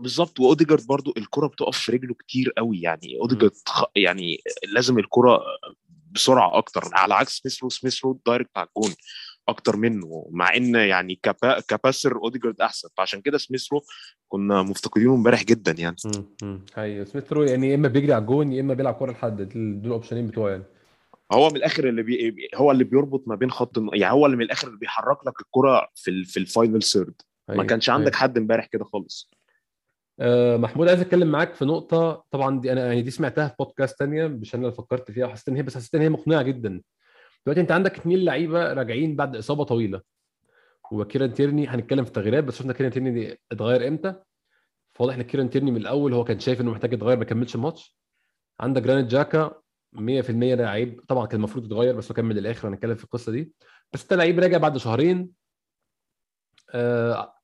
بالظبط. 0.00 0.40
وأوديجارد 0.40 0.86
برضو 0.86 1.14
الكرة 1.16 1.46
بتقف 1.46 1.78
في 1.78 1.92
رجله 1.92 2.14
كتير 2.14 2.52
قوي. 2.58 2.80
يعني 2.80 3.18
أوديجارد 3.20 3.52
يعني 3.96 4.38
لازم 4.68 4.98
الكرة 4.98 5.42
بسرعة 6.10 6.58
أكتر. 6.58 6.88
على 6.92 7.14
عكس 7.14 7.38
سميث 7.38 7.62
رو 7.62 7.68
سميث 7.68 8.04
رو 8.04 8.20
direct 8.26 8.50
على 8.56 8.68
الجون. 8.76 8.94
أكتر 9.48 9.76
منه 9.76 10.26
مع 10.30 10.56
إن 10.56 10.74
يعني 10.74 11.20
كبا 11.22 11.60
ك 11.60 11.68
passer 11.68 12.16
أوديجارد 12.16 12.60
أحسن. 12.60 12.88
فعشان 12.96 13.20
كده 13.20 13.38
سميث 13.38 13.72
رو 13.72 13.82
كنا 14.28 14.62
مفتقدينه 14.62 15.14
امبارح 15.14 15.44
جدا 15.44 15.74
يعني. 15.78 15.96
أيوه 16.78 17.04
سميث 17.04 17.32
رو 17.32 17.44
يعني 17.44 17.70
يا 17.70 17.74
إما 17.74 17.88
بيجري 17.88 18.12
على 18.12 18.22
الجون 18.22 18.52
يا 18.52 18.60
إما 18.60 18.74
بيلعب 18.74 18.94
كورة 18.94 19.12
لحد. 19.12 19.42
دول 19.42 19.80
ال 19.84 19.89
option 19.89 20.17
ين 20.17 20.26
بتوعه 20.26 20.50
يعني. 20.50 20.64
هو 21.32 21.48
من 21.50 21.56
الآخر 21.56 21.88
اللي 21.88 22.02
بي... 22.02 22.48
هو 22.54 22.70
اللي 22.70 22.84
بيربط 22.84 23.28
ما 23.28 23.34
بين 23.34 23.50
خط 23.50 23.78
يعني 23.92 24.14
هو 24.14 24.26
اللي 24.26 24.36
من 24.36 24.44
الآخر 24.44 24.68
اللي 24.68 24.78
بيحرك 24.78 25.26
لك 25.26 25.40
الكره 25.40 25.88
في 25.94 26.10
ال... 26.10 26.24
في 26.24 26.36
ال 26.36 26.44
final 26.44 26.82
third 26.82 27.14
ما 27.48 27.64
كانش 27.64 27.90
عندك 27.90 28.14
حد 28.14 28.38
امبارح 28.38 28.66
كده 28.66 28.84
خالص. 28.84 29.30
أه 30.20 30.56
محمود 30.56 30.88
عايز 30.88 31.00
أتكلم 31.00 31.28
معاك 31.28 31.54
في 31.54 31.64
نقطة. 31.64 32.24
طبعا 32.30 32.60
دي 32.60 32.72
أنا 32.72 32.86
يعني 32.86 33.02
دي 33.02 33.10
سمعتها 33.10 33.48
في 33.48 33.54
بودكاست 33.58 33.98
تانية 33.98 34.26
مش 34.26 34.54
أنا 34.54 34.62
اللي 34.62 34.76
فكرت 34.76 35.10
فيها 35.10 35.26
وحسيت 35.26 35.48
إن 35.48 35.56
هي 35.56 35.62
بس 35.62 35.76
حسيت 35.76 35.94
إن 35.94 36.00
هي 36.00 36.08
مقنعة 36.08 36.42
جدا. 36.42 36.80
دلوقتي 37.46 37.60
انت 37.60 37.72
عندك 37.72 37.98
اثنين 37.98 38.18
لعيبة 38.24 38.72
راجعين 38.72 39.16
بعد 39.16 39.36
إصابة 39.36 39.64
طويلة. 39.64 40.00
وكيران 40.92 41.32
تيرني 41.32 41.66
هنتكلم 41.68 42.04
في 42.04 42.10
تغييرات 42.10 42.44
بس 42.44 42.58
شفنا 42.58 42.72
كيران 42.72 42.92
تيرني 42.92 43.38
اتغير 43.52 43.88
إمتى؟ 43.88 44.14
فواضح 44.94 45.14
إن 45.14 45.22
كيران 45.22 45.50
تيرني 45.50 45.70
من 45.70 45.76
الأول 45.76 46.14
هو 46.14 46.24
كان 46.24 46.40
شايف 46.40 46.60
إنه 46.60 46.70
محتاج 46.70 46.92
يتغير 46.92 47.18
ما 47.18 47.24
كملش 47.24 47.54
الماتش. 47.54 47.96
عندك 48.60 48.82
جرانيت 48.82 49.06
جاكا 49.06 49.60
100% 49.92 50.54
لعيب. 50.54 51.00
طبعا 51.08 51.26
كان 51.26 51.36
المفروض 51.36 51.64
يتغير 51.64 51.96
بس 51.96 52.10
هو 52.10 52.14
كمل 52.14 52.36
للآخر 52.36 52.68
هنتكلم 52.68 52.94
في 52.94 53.04
القصة 53.04 53.32
دي. 53.32 53.52
بس 53.92 54.02
انت 54.02 54.12
لعيب 54.12 54.38
راجع 54.38 54.58
بعد 54.58 54.76
شهرين 54.76 55.30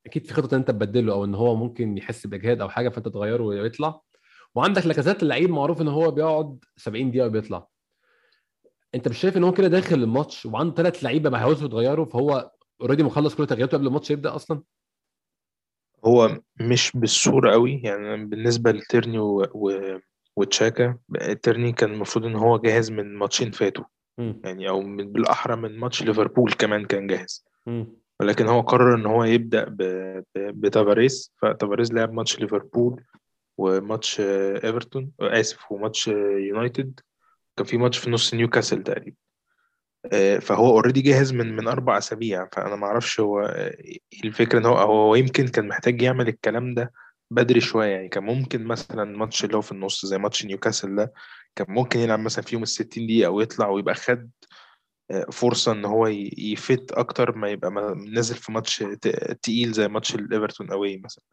أكيد 0.07 0.27
في 0.27 0.35
خطه 0.35 0.55
إن 0.55 0.59
أنت 0.59 0.69
تبدله 0.71 1.13
أو 1.13 1.25
إن 1.25 1.35
هو 1.35 1.57
ممكن 1.57 1.99
يحس 1.99 2.27
بإجهاد 2.27 2.61
أو 2.61 2.69
حاجة 2.69 2.89
فأنت 2.89 3.09
تغيره 3.09 3.43
ويطلع. 3.43 4.01
وعندك 4.55 4.87
لاكازات 4.87 5.23
اللعيب 5.23 5.51
معروف 5.51 5.81
إن 5.81 5.89
هو 5.89 6.11
بيقعد 6.11 6.59
70 6.77 7.11
دقيقة 7.11 7.27
وبيطلع. 7.27 7.67
انت 8.95 9.09
مش 9.09 9.19
شايف 9.19 9.37
ان 9.37 9.45
هو 9.45 9.53
كده 9.53 9.69
داخل 9.69 9.97
الماتش 9.97 10.47
وعنده 10.47 10.75
ثلاث 10.75 11.05
لعيبة 11.05 11.31
ما 11.31 11.39
هيعوزوا 11.39 11.67
يتغيروا 11.69 12.07
فهو 12.07 12.51
already 12.81 13.03
مخلص 13.03 13.35
كل 13.35 13.47
تغييراته 13.47 13.77
قبل 13.77 13.87
الماتش 13.87 14.11
يبدأ 14.11 14.35
أصلا 14.35 14.63
هو 16.05 16.41
مش 16.61 16.93
بالصورة 16.95 17.53
قوي 17.53 17.81
يعني 17.85 18.25
بالنسبة 18.25 18.73
لتيرني 18.73 19.19
و... 19.19 19.47
و... 19.55 19.99
وتشاكا 20.37 20.99
تيرني 21.43 21.73
كان 21.73 21.93
المفروض 21.93 22.25
إن 22.25 22.37
هو 22.37 22.59
جاهز 22.59 22.91
من 22.91 23.15
ماتشين 23.15 23.51
فاتوا. 23.51 23.85
يعني 24.45 24.69
أو 24.69 24.81
من 24.81 25.13
بالأحرى 25.13 25.57
من 25.57 25.79
ماتش 25.79 26.03
ليفربول 26.03 26.53
كمان 26.53 26.85
كان 26.85 27.07
جاهز 27.07 27.45
مم. 27.67 27.87
ولكن 28.21 28.47
هو 28.47 28.61
قرر 28.61 28.95
إن 28.95 29.07
هو 29.07 29.25
يبدأ 29.25 29.65
ب... 29.65 29.77
ب... 29.77 30.25
بتافاريز 30.37 31.33
فتافاريز 31.37 31.93
لعب 31.93 32.13
ماتش 32.13 32.41
ليفربول 32.41 33.05
وماتش 33.59 34.21
إيفرتون 34.21 35.13
آسف 35.21 35.73
وماتش 35.73 36.09
يونايتد 36.09 37.01
كان 37.61 37.67
في 37.67 37.77
ماتش 37.79 37.99
في 37.99 38.11
نص 38.11 38.35
نيوكاسل 38.35 38.83
تقريبا. 38.83 39.17
آه، 40.13 40.39
فهو 40.39 40.67
already 40.71 41.01
جاهز 41.01 41.33
من 41.33 41.57
من 41.57 41.69
أربع 41.69 41.99
أسابيع. 41.99 42.49
فأنا 42.53 42.77
ما 42.77 42.87
أعرفش 42.87 43.21
هو 43.21 43.41
آه، 43.41 43.77
إيه 43.81 43.99
الفكرة 44.25 44.59
إن 44.59 44.67
هو 44.67 44.77
هو 44.77 45.15
يمكن 45.15 45.49
كان 45.49 45.69
محتاج 45.69 46.03
يعمل 46.03 46.29
الكلام 46.29 46.75
ده 46.75 46.93
بدري 47.31 47.61
شوية. 47.61 47.91
يعني 47.91 48.09
كان 48.09 48.25
ممكن 48.25 48.65
مثلا 48.65 49.05
ماتش 49.19 49.45
اللي 49.45 49.57
هو 49.57 49.61
في 49.61 49.73
النص 49.73 50.07
زي 50.07 50.19
ماتش 50.19 50.45
نيوكاسل 50.47 50.97
ده 50.97 51.13
كان 51.57 51.67
ممكن 51.71 52.01
يلعب 52.01 52.19
مثلا 52.21 52.45
فيهم 52.45 52.63
ال 52.63 52.69
60 52.69 53.07
دقيقة 53.07 53.31
ويطلع 53.31 53.69
ويبقى 53.69 53.95
خد 53.95 54.31
آه، 55.11 55.27
فرصة 55.33 55.73
إن 55.73 55.85
هو 55.85 56.07
ي 56.39 56.52
fit 56.52 56.93
أكتر 56.93 57.37
ما 57.37 57.49
يبقى 57.49 57.71
نازل 58.15 58.35
في 58.37 58.53
ماتش 58.53 58.85
تقيل 59.43 59.73
زي 59.73 59.89
ماتش 59.89 60.15
الإيفرتون 60.15 60.73
اوي 60.73 60.97
مثلا. 61.05 61.25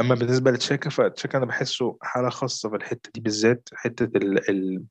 أما 0.00 0.14
بالنسبة 0.14 0.50
لتشاكا 0.50 0.90
فتشاكا 0.90 1.38
أنا 1.38 1.46
بحسه 1.46 1.98
حالة 2.02 2.28
خاصة 2.30 2.70
في 2.70 2.76
الحتة 2.76 3.10
دي 3.14 3.20
بالذات. 3.20 3.68
حتة 3.74 4.18
ال 4.18 4.84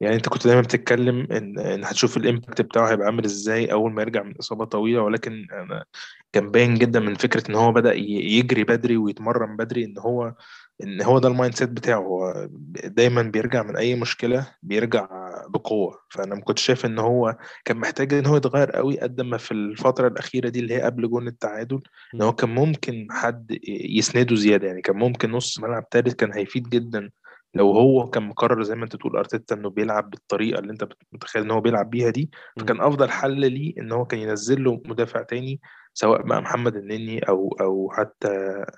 يعني 0.00 0.16
انت 0.16 0.28
كنت 0.28 0.46
دايما 0.46 0.60
بتتكلم 0.60 1.26
إن 1.32 1.58
إن 1.58 1.84
هتشوف 1.84 2.16
ال 2.16 2.22
impact 2.22 2.60
بتاعه 2.62 2.90
هيبقى 2.90 3.06
عامل 3.06 3.24
إزاي 3.24 3.72
أول 3.72 3.92
ما 3.92 4.02
يرجع 4.02 4.22
من 4.22 4.36
إصابة 4.36 4.64
طويلة 4.64 5.02
ولكن 5.02 5.46
أنا 5.52 5.84
كان 6.32 6.50
باين 6.50 6.74
جدا 6.74 7.00
من 7.00 7.14
فكرة 7.14 7.50
إن 7.50 7.54
هو 7.54 7.72
بدأ 7.72 7.94
يجري 7.94 8.64
بدري 8.64 8.96
ويتمرن 8.96 9.56
بدري 9.56 9.84
إن 9.84 9.98
هو 9.98 10.34
إن 10.82 11.02
هو 11.02 11.18
ده 11.18 11.28
ال 11.28 11.54
mindset 11.54 11.68
بتاعه. 11.70 11.98
هو 11.98 12.48
دايما 12.84 13.22
بيرجع 13.22 13.62
من 13.62 13.76
أي 13.76 13.94
مشكلة 13.94 14.48
بيرجع 14.62 15.08
بقوة. 15.48 15.98
فأنا 16.10 16.34
ما 16.34 16.40
كنتش 16.40 16.62
شايف 16.62 16.86
إن 16.86 16.98
هو 16.98 17.36
كان 17.64 17.76
محتاج 17.76 18.14
إن 18.14 18.26
هو 18.26 18.36
يتغير 18.36 18.70
قوي 18.70 19.00
قد 19.00 19.20
ما 19.20 19.36
في 19.36 19.52
الفترة 19.52 20.08
الأخيرة 20.08 20.48
دي 20.48 20.60
اللي 20.60 20.74
هي 20.74 20.80
قبل 20.82 21.10
جون 21.10 21.28
التعادل 21.28 21.80
إن 22.14 22.22
هو 22.22 22.32
كان 22.32 22.50
ممكن 22.50 23.06
حد 23.10 23.58
يسنده 23.68 24.36
زيادة. 24.36 24.66
يعني 24.66 24.82
كان 24.82 24.96
ممكن 24.96 25.30
نص 25.30 25.60
ملعب 25.60 25.84
ثالث 25.92 26.14
كان 26.14 26.32
هيفيد 26.32 26.68
جدا 26.68 27.10
لو 27.58 27.70
هو 27.72 28.10
كان 28.10 28.22
مقرر 28.22 28.62
زي 28.62 28.74
ما 28.74 28.84
انت 28.84 28.96
تقول 28.96 29.16
أرتيتا 29.16 29.54
إنه 29.54 29.70
بيلعب 29.70 30.10
بالطريقة 30.10 30.58
اللي 30.58 30.72
انت 30.72 30.88
متخيل 31.12 31.42
إن 31.42 31.50
هو 31.50 31.60
بيلعب 31.60 31.90
بيها 31.90 32.10
دي 32.10 32.30
فكان 32.60 32.80
أفضل 32.80 33.10
حل 33.10 33.40
ليه 33.52 33.74
إن 33.78 33.92
هو 33.92 34.04
كان 34.04 34.20
ينزل 34.20 34.64
له 34.64 34.82
مدافع 34.86 35.22
تاني 35.22 35.60
سواء 35.94 36.22
بقى 36.22 36.42
محمد 36.42 36.76
النني 36.76 37.18
أو 37.18 37.56
أو 37.60 37.90
حتى 37.92 38.28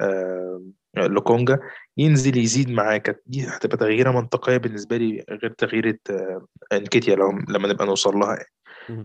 آه 0.01 0.63
لوكونجا 0.97 1.59
ينزل 1.99 2.37
يزيد 2.39 2.71
معاه. 2.71 2.97
كانت 2.97 3.19
دي 3.27 3.47
هتبقى 3.47 3.77
تغييرة 3.77 4.11
منطقية 4.11 4.57
بالنسبة 4.57 4.97
لي 4.97 5.25
غير 5.31 5.51
تغييرة 5.51 5.99
آه 6.11 6.47
إنكيتيا 6.73 7.17
لو 7.17 7.31
لما 7.49 7.69
نبقى 7.69 7.87
نوصل 7.87 8.17
لها 8.17 8.35
يعني. 8.35 8.53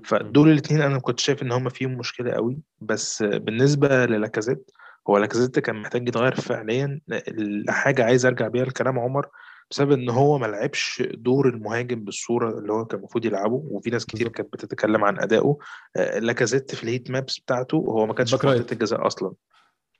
فدول 0.04 0.52
الاثنين 0.52 0.82
أنا 0.82 1.00
كنت 1.00 1.20
شايف 1.20 1.42
إن 1.44 1.52
هم 1.52 1.70
فيهم 1.70 1.98
مشكلة 1.98 2.32
قوي. 2.32 2.58
بس 2.82 3.24
بالنسبة 3.24 4.06
للاكازيت 4.06 4.72
هو 5.10 5.18
لاكازيت 5.18 5.60
كان 5.60 5.76
محتاج 5.76 6.08
يتغير 6.08 6.36
فعليا. 6.36 7.00
الحاجة 7.12 8.04
عايز 8.06 8.26
أرجع 8.26 8.48
بيها 8.48 8.66
لكلام 8.66 9.00
عمر. 9.00 9.28
بسبب 9.72 9.92
إن 9.92 10.10
هو 10.10 10.38
ما 10.38 10.46
لعبش 10.46 11.04
دور 11.14 11.50
المهاجم 11.50 12.04
بالصورة 12.04 12.60
اللي 12.60 12.74
هو 12.74 12.86
كان 12.86 13.00
المفروض 13.00 13.26
يلعبه 13.26 13.64
وفي 13.66 13.90
ناس 13.90 14.06
كتير. 14.06 14.28
كانت 14.28 14.54
بتتكلم 14.54 15.04
عن 15.04 15.20
ادائه 15.20 15.58
آه، 15.96 16.20
لاكازيت 16.20 16.76
في 16.76 16.84
ال 16.84 16.89
heat 16.89 17.12
maps 17.12 17.40
بتاعته 17.40 17.78
هو 17.78 18.06
ما 18.06 18.14
كانش 18.14 18.34
في. 18.34 18.48
منطقه 18.48 18.74
الجزاء 18.74 19.08
أصلا 19.08 19.34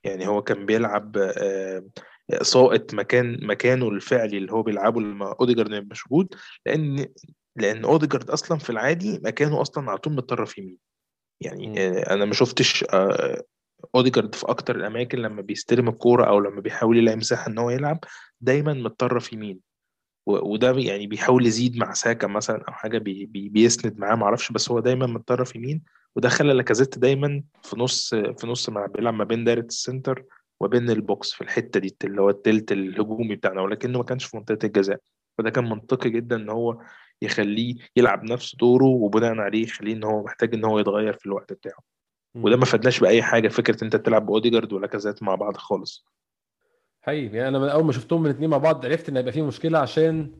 يعني 0.04 0.28
هو 0.28 0.42
كان 0.42 0.66
بيلعب 0.66 1.16
آه، 1.16 1.84
ساقط 2.42 2.94
مكان 2.94 3.46
مكانه 3.46 3.88
الفعلي 3.88 4.38
اللي 4.38 4.52
هو 4.52 4.62
بيلعبه 4.62 5.00
لما 5.00 5.34
أوديجارد 5.40 5.70
يبقاش 5.72 6.04
موجود 6.10 6.34
لأن 6.66 7.06
لأن 7.56 7.84
أوديجارد 7.84 8.30
أصلا 8.30 8.58
في 8.58 8.70
العادي 8.70 9.20
مكانه 9.24 9.60
أصلا 9.60 9.90
على 9.90 9.98
طول 9.98 10.12
متطرف 10.12 10.58
يمين 10.58 10.78
يعني. 11.40 11.80
آه، 11.80 12.14
أنا 12.14 12.24
ما 12.24 12.34
شفتش 12.34 12.84
آه، 12.92 13.42
اوديجارد 13.94 14.34
في 14.34 14.46
أكتر 14.48 14.76
الأماكن 14.76 15.18
لما 15.18 15.42
بيستلم 15.42 15.88
الكورة 15.88 16.24
أو 16.24 16.40
لما 16.40 16.60
بيحاول 16.60 16.96
يلاقي 16.98 17.16
مساحة 17.16 17.50
إن 17.50 17.58
هو 17.58 17.70
يلعب 17.70 17.98
دايما 18.40 18.72
متطرف 18.72 19.32
يمين 19.32 19.60
وده 20.26 20.72
يعني 20.78 21.06
بيحاول 21.06 21.46
يزيد 21.46 21.76
مع 21.76 21.92
ساكا 21.92 22.26
مثلا 22.26 22.64
أو 22.68 22.72
حاجة 22.72 22.98
بي 22.98 23.26
بي 23.26 23.48
بيسند 23.48 23.98
معاه 23.98 24.14
معرفش 24.14 24.52
بس 24.52 24.70
هو 24.70 24.80
دايما 24.80 25.06
متطرف 25.06 25.56
يمين 25.56 25.82
وده 26.16 26.28
خلى 26.28 26.52
لاكازيت 26.52 26.98
دايما 26.98 27.42
في 27.62 27.78
نص 27.80 28.14
في 28.14 28.46
نص 28.46 28.68
ملعب 28.68 28.92
بيلعب 28.92 29.14
ما 29.14 29.24
بين 29.24 29.44
دايرة 29.44 29.60
ال 29.60 29.69
center 29.69 30.24
وبين 30.60 30.90
ال 30.90 31.00
box 31.00 31.32
في 31.32 31.40
الحتة 31.40 31.80
دي 31.80 31.96
اللي 32.04 32.22
هو 32.22 32.30
التلت 32.30 32.72
الهجومي 32.72 33.34
بتاعنا 33.36 33.60
ولكنه 33.60 33.98
ما 33.98 34.04
كانش 34.04 34.24
في 34.24 34.36
منطقة 34.36 34.66
الجزاء. 34.66 35.00
فده 35.38 35.50
كان 35.50 35.64
منطقي 35.64 36.10
جدا 36.10 36.36
إن 36.36 36.50
هو 36.50 36.82
يخليه 37.22 37.74
يلعب 37.96 38.24
نفس 38.24 38.56
دوره 38.56 38.84
وبناء 38.84 39.38
عليه 39.38 39.62
يخليه 39.62 39.92
إن 39.94 40.04
هو 40.04 40.22
محتاج 40.22 40.54
إن 40.54 40.64
هو 40.64 40.78
يتغير 40.78 41.12
في 41.12 41.26
الوقت 41.26 41.52
بتاعه. 41.52 41.95
وده 42.36 42.56
ما 42.56 42.64
فادناش 42.64 43.00
بأي 43.00 43.22
حاجة 43.22 43.48
فكرة 43.48 43.84
أنت 43.84 43.96
تلعب 43.96 44.26
بأوديجارد 44.26 44.72
ولاكازيت 44.72 45.22
مع 45.22 45.34
بعض 45.34 45.56
خالص. 45.56 46.06
حقيقي 47.02 47.36
يعني 47.36 47.48
أنا 47.48 47.58
من 47.58 47.68
أول 47.68 47.84
ما 47.84 47.92
شفتهم 47.92 48.20
من 48.20 48.26
الاثنين 48.30 48.50
مع 48.50 48.58
بعض 48.58 48.86
عرفت 48.86 49.08
إن 49.08 49.16
هيبقى 49.16 49.32
في 49.32 49.42
مشكلة 49.42 49.78
عشان 49.78 50.32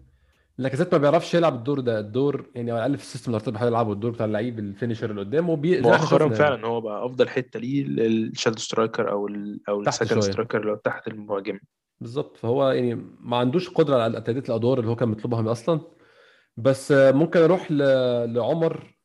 لاكازيت 0.59 0.93
ما 0.93 0.99
بيعرفش 0.99 1.35
يلعب 1.35 1.55
الدور 1.55 1.81
ده. 1.81 1.99
الدور 1.99 2.51
يعني 2.55 2.71
على 2.71 2.79
الاقل 2.79 2.97
في 2.97 3.03
ال 3.03 3.07
system 3.07 3.35
اللي 3.35 3.51
بيحاول 3.53 3.69
يلعبه 3.73 3.93
الدور 3.93 4.11
بتاع 4.11 4.27
اللعيب 4.27 4.59
ال 4.59 4.65
finisher 4.65 5.11
اللي 5.11 5.21
قدام 5.21 5.51
وبي 5.51 5.81
مؤخرا 5.81 6.27
شفنا 6.27 6.35
فعلا 6.39 6.67
هو 6.67 6.81
بقى 6.81 7.07
أفضل 7.07 7.29
حتة 7.29 7.61
ليه 7.61 7.83
ال 8.07 8.14
shadow 8.14 8.59
striker 8.59 9.11
أو 9.11 9.27
ال 9.27 9.61
أو 9.69 9.81
ال 9.81 9.86
second. 9.86 10.21
striker 10.21 10.61
اللي 10.61 10.73
هو 10.73 10.77
تحت 10.77 11.09
المهاجم. 11.09 11.61
بالظبط 12.01 12.37
فهو 12.37 12.71
يعني 12.71 12.95
ما 13.21 13.37
عندوش 13.37 13.69
قدرة 13.69 14.03
على 14.03 14.21
تأدية 14.21 14.41
الأدوار 14.49 14.79
اللي 14.79 14.91
هو 14.91 14.97
كان 14.97 15.09
مطلوبها 15.09 15.43
من 15.43 15.49
أصلا. 15.49 15.81
بس 16.57 16.93
ممكن 16.93 17.41
أروح 17.41 17.73
ل... 17.73 17.79
لعمر 18.35 18.96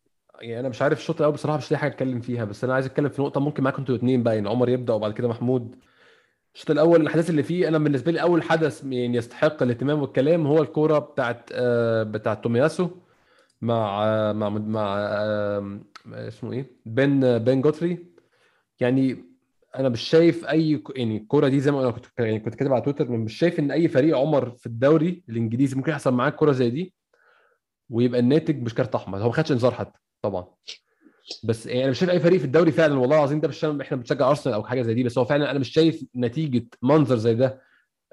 يعني 0.41 0.59
أنا 0.59 0.69
مش 0.69 0.81
عارف 0.81 0.99
الشوط 0.99 1.17
الأول 1.17 1.33
بصراحة 1.33 1.57
مش 1.57 1.71
لاقي 1.71 1.81
حاجة 1.81 1.91
أتكلم 1.91 2.19
فيها 2.21 2.45
بس 2.45 2.63
أنا 2.63 2.73
عايز 2.73 2.85
أتكلم 2.85 3.09
في 3.09 3.21
نقطة 3.21 3.39
ممكن 3.39 3.63
معاكم 3.63 3.77
أنتوا 3.79 3.95
الاثنين 3.95 4.23
بقى 4.23 4.35
يعني 4.35 4.49
عمر 4.49 4.69
يبدأ 4.69 4.93
وبعد 4.93 5.13
كده 5.13 5.27
محمود. 5.27 5.75
الشوط 6.55 6.71
الأول 6.71 7.01
الأحداث 7.01 7.29
اللي 7.29 7.43
فيه 7.43 7.67
أنا 7.67 7.77
بالنسبة 7.77 8.11
لي 8.11 8.21
أول 8.21 8.43
حدث 8.43 8.83
يعني 8.83 9.17
يستحق 9.17 9.63
الاهتمام 9.63 10.01
والكلام 10.01 10.47
هو 10.47 10.61
الكورة 10.61 10.99
بتاعت 10.99 11.49
آه، 11.53 12.03
بتاعت 12.03 12.43
تومياسو 12.43 12.89
مع 13.61 14.03
آه، 14.05 14.33
مع 14.33 14.49
مع 14.49 14.95
آه، 14.99 15.79
اسمه 16.13 16.51
إيه؟ 16.53 16.71
بن 16.85 17.37
بن 17.39 17.61
جوتري 17.61 18.05
يعني 18.79 19.25
أنا 19.75 19.89
مش 19.89 20.01
شايف 20.01 20.45
أي 20.45 20.83
يعني 20.95 21.17
الكورة 21.17 21.47
دي 21.47 21.59
زي 21.59 21.71
ما 21.71 21.81
أنا 21.81 21.91
كنت 21.91 22.05
يعني 22.19 22.39
كنت 22.39 22.55
كاتب 22.55 22.73
على 22.73 22.81
تويتر 22.81 23.11
مش 23.11 23.37
شايف 23.37 23.59
إن 23.59 23.71
أي 23.71 23.87
فريق 23.87 24.17
عمر 24.17 24.49
في 24.51 24.65
الدوري 24.67 25.23
الإنجليزي 25.29 25.75
ممكن 25.75 25.91
يحصل 25.91 26.13
معاه 26.13 26.29
كوره 26.29 26.51
زي 26.51 26.69
دي 26.69 26.93
ويبقى 27.89 28.19
الناتج 28.19 28.61
مش 28.63 28.73
كارت 28.73 28.95
أحمر 28.95 29.17
هو 29.17 29.27
ما 29.27 29.33
خدش 29.33 29.51
إنذار 29.51 29.71
حتى. 29.73 29.99
طبعا 30.21 30.45
بس 31.43 31.65
يعني 31.65 31.81
أنا 31.83 31.91
مش 31.91 31.99
شايف 31.99 32.09
أي 32.11 32.19
فريق 32.19 32.39
في 32.39 32.45
الدوري 32.45 32.71
فعلا 32.71 32.99
والله 32.99 33.17
العظيم 33.17 33.39
ده 33.39 33.47
مش 33.47 33.65
إحنا 33.65 33.97
بنشجع 33.97 34.29
أرسنال 34.29 34.53
أو 34.55 34.63
حاجة 34.63 34.81
زي 34.81 34.93
دي 34.93 35.03
بس 35.03 35.17
هو 35.17 35.25
فعلا 35.25 35.51
أنا 35.51 35.59
مش 35.59 35.69
شايف 35.69 36.05
نتيجة 36.15 36.67
منظر 36.81 37.17
زي 37.17 37.35
ده 37.35 37.61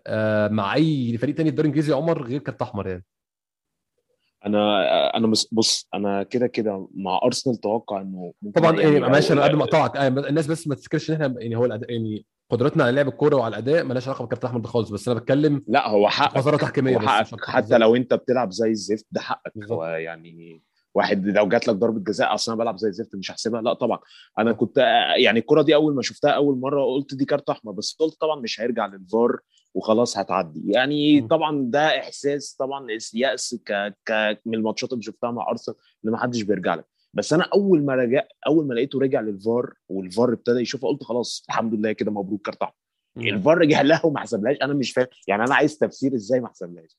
آه، 0.07 0.49
مع 0.49 0.75
أي 0.75 1.19
فريق 1.19 1.35
تاني 1.35 1.49
في 1.49 1.51
الدوري 1.51 1.69
الإنجليزي 1.69 1.93
يا 1.93 1.97
عمر 1.97 2.23
غير 2.23 2.41
كارت 2.41 2.63
أحمر 2.63 2.87
يعني 2.87 3.05
أنا 4.47 5.17
أنا 5.17 5.33
بص 5.53 5.89
أنا 5.95 6.23
كده 6.23 6.47
كده 6.47 6.89
مع 6.95 7.21
أرسنال 7.25 7.57
توقع 7.57 8.01
إنه 8.01 8.33
طبعا 8.55 8.81
يعني 8.81 9.01
ماشي 9.01 9.33
أنا 9.33 9.45
قبل 9.45 9.57
ما 9.57 9.65
أقطعك 9.65 9.97
الناس 9.97 10.47
بس 10.47 10.69
ما 10.69 10.75
تفتكرش 10.75 11.11
إن 11.11 11.15
إحنا 11.15 11.35
يعني 11.41 11.57
هو 11.57 11.65
الأداء 11.65 11.91
يعني 11.93 12.27
قدرتنا 12.51 12.85
على 12.85 12.93
لعب 12.93 13.09
الكورة 13.09 13.37
وعلى 13.37 13.53
الأداء 13.53 13.85
مالهاش 13.85 14.09
علاقة 14.09 14.23
بالكارت 14.23 14.45
الاحمر 14.45 14.61
ده 14.61 14.69
خالص 14.69 14.91
بس 14.91 15.09
أنا 15.09 15.21
بتكلم 15.21 15.65
لا 15.69 15.89
هو 15.89 16.09
حقك 16.09 16.61
تحكيمية 16.61 16.97
هو 16.97 17.01
حقك. 17.01 17.45
حتى. 17.45 17.79
لو 17.79 17.97
أنت 17.97 18.15
بتلعب 18.15 18.51
زي 18.51 18.71
الزفت 18.71 19.07
ده 19.11 19.21
حقك. 19.21 19.53
هو 19.71 19.85
يعني 19.85 20.63
واحد 20.99 21.27
لو 21.27 21.49
جات 21.49 21.69
لك 21.69 21.75
ضربة 21.77 22.01
جزاء 22.01 22.35
أصلا 22.35 22.55
بلعب 22.55 22.77
زي 22.77 22.89
الزفت 22.89 23.17
مش 23.17 23.31
هحسبها. 23.31 23.63
لا 23.63 23.73
طبعا. 23.73 23.99
أنا 24.39 24.53
كنت 24.53 24.79
يعني 25.25 25.39
الكرة 25.39 25.63
دي 25.63 25.75
أول 25.75 25.95
ما 25.95 26.03
شفتها 26.03 26.31
أول 26.31 26.59
مرة 26.59 26.85
قلت 26.85 27.15
دي 27.15 27.25
كارت 27.25 27.51
أحمر 27.51 27.73
بس 27.73 27.97
قلت 27.99 28.21
طبعا 28.21 28.41
مش 28.41 28.61
هيرجع 28.61 28.87
للفار 28.87 29.39
وخلاص 29.75 30.19
هتعدي. 30.19 30.73
يعني. 30.73 31.21
طبعا 31.21 31.65
ده 31.71 31.99
إحساس 31.99 32.55
طبعا 32.59 32.87
يأس 33.15 33.57
ك... 33.67 33.95
ك... 34.07 34.41
من 34.47 34.55
الماتشات 34.55 34.93
اللي 34.93 35.03
شفتها 35.03 35.31
مع 35.31 35.51
أرسنال 35.51 35.77
إن 36.05 36.11
ما 36.11 36.19
حدش 36.19 36.43
بيرجع 36.43 36.75
لك. 36.75 36.87
بس 37.15 37.33
أنا 37.33 37.45
أول 37.55 37.85
ما 37.85 37.95
رجع 37.95 38.23
أول 38.47 38.67
ما 38.67 38.75
لقيته 38.75 38.99
رجع 39.01 39.21
للفار 39.21 39.75
والفار 39.89 40.33
ابتدى 40.33 40.61
يشوفها 40.61 40.91
قلت 40.91 41.03
خلاص 41.05 41.45
الحمد 41.49 41.75
لله 41.75 41.93
كده 41.93 42.11
مبروك 42.11 42.47
كارت 42.47 42.63
أحمر. 42.63 42.75
الفار 43.17 43.59
رجع 43.59 43.81
لها 43.83 44.07
وما 44.07 44.21
حسبلهاش. 44.21 44.57
أنا 44.63 44.75
مش 44.75 44.93
فاهم 44.93 45.07
يعني 45.29 45.45
أنا 45.45 45.55
عايز 45.55 45.79
تفسير 45.79 46.15
إزاي 46.15 46.41
ما 46.41 46.49
حسبلهاش؟ 46.49 46.99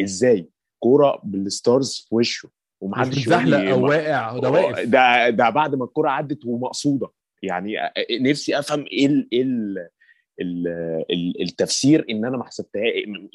إزاي؟ 0.00 0.48
كورة 0.78 1.20
بال 1.24 1.47
studs 1.47 2.06
في 2.08 2.14
وشه. 2.14 2.48
ومحدش 2.80 3.28
لي 3.28 3.72
أو 3.72 3.84
واقع 3.88 4.38
ده 4.38 4.50
واقف. 4.50 4.80
ده 4.88 5.30
ده 5.30 5.50
بعد 5.50 5.74
ما 5.74 5.84
الكوره 5.84 6.10
عدت 6.10 6.46
ومقصودة. 6.46 7.08
يعني 7.42 7.74
نفسي 8.20 8.58
أفهم 8.58 8.84
إيه 8.92 9.06
ال 9.06 9.28
إيه 9.32 9.42
ال 9.42 9.78
ال 10.40 10.68
ال 11.10 11.42
التفسير 11.42 12.06
إن 12.10 12.24
أنا 12.24 12.36
ما 12.36 12.44
حسبتها 12.44 12.82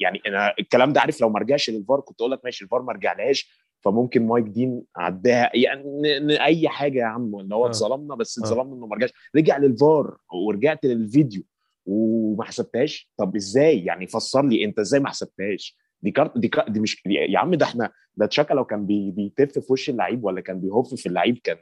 يعني 0.00 0.20
أنا 0.26 0.54
الكلام 0.58 0.92
ده 0.92 1.00
عارف 1.00 1.20
لو 1.20 1.28
ما 1.28 1.38
رجعش 1.40 1.70
للفار 1.70 2.00
كنت 2.00 2.20
أقول 2.20 2.32
لك 2.32 2.40
ماشي 2.44 2.64
الفار 2.64 2.82
ما 2.82 2.92
رجعلهاش 2.92 3.66
فممكن 3.80 4.26
مايك 4.26 4.44
دين 4.44 4.82
عداها. 4.96 5.50
يعني 5.54 6.44
أي 6.44 6.68
حاجة 6.68 6.98
يا 6.98 7.04
عم 7.04 7.36
ان 7.40 7.52
هو 7.52 7.66
آه. 7.66 7.68
اتظلمنا 7.68 8.14
بس 8.14 8.38
آه. 8.38 8.42
اتظلمنا 8.42 8.74
إنه 8.74 8.86
ما 8.86 8.96
رجعش. 8.96 9.10
رجع 9.36 9.58
للفار 9.58 10.16
ورجعت 10.46 10.84
للفيديو 10.84 11.42
وما 11.86 12.44
حسبتهاش؟ 12.44 13.10
طب 13.16 13.36
إزاي؟ 13.36 13.84
يعني 13.84 14.06
فسر 14.06 14.46
لي 14.46 14.64
أنت 14.64 14.78
إزاي 14.78 15.00
ما 15.00 15.08
حسبتهاش؟ 15.08 15.76
دي 16.02 16.10
كارت 16.10 16.38
دي, 16.38 16.48
كارت 16.48 16.70
دي 16.70 16.80
مش 16.80 17.02
يا 17.06 17.38
عم 17.38 17.54
ده 17.54 17.66
إحنا 17.66 17.92
ده 18.16 18.26
تشاكا 18.26 18.54
لو 18.54 18.64
كان 18.64 18.86
بي 18.86 19.10
بيتف 19.10 19.58
في 19.58 19.72
وش 19.72 19.90
اللعيب 19.90 20.24
ولا 20.24 20.40
كان 20.40 20.60
بيهف 20.60 20.94
في 20.94 21.06
اللعيب 21.06 21.38
كان 21.38 21.58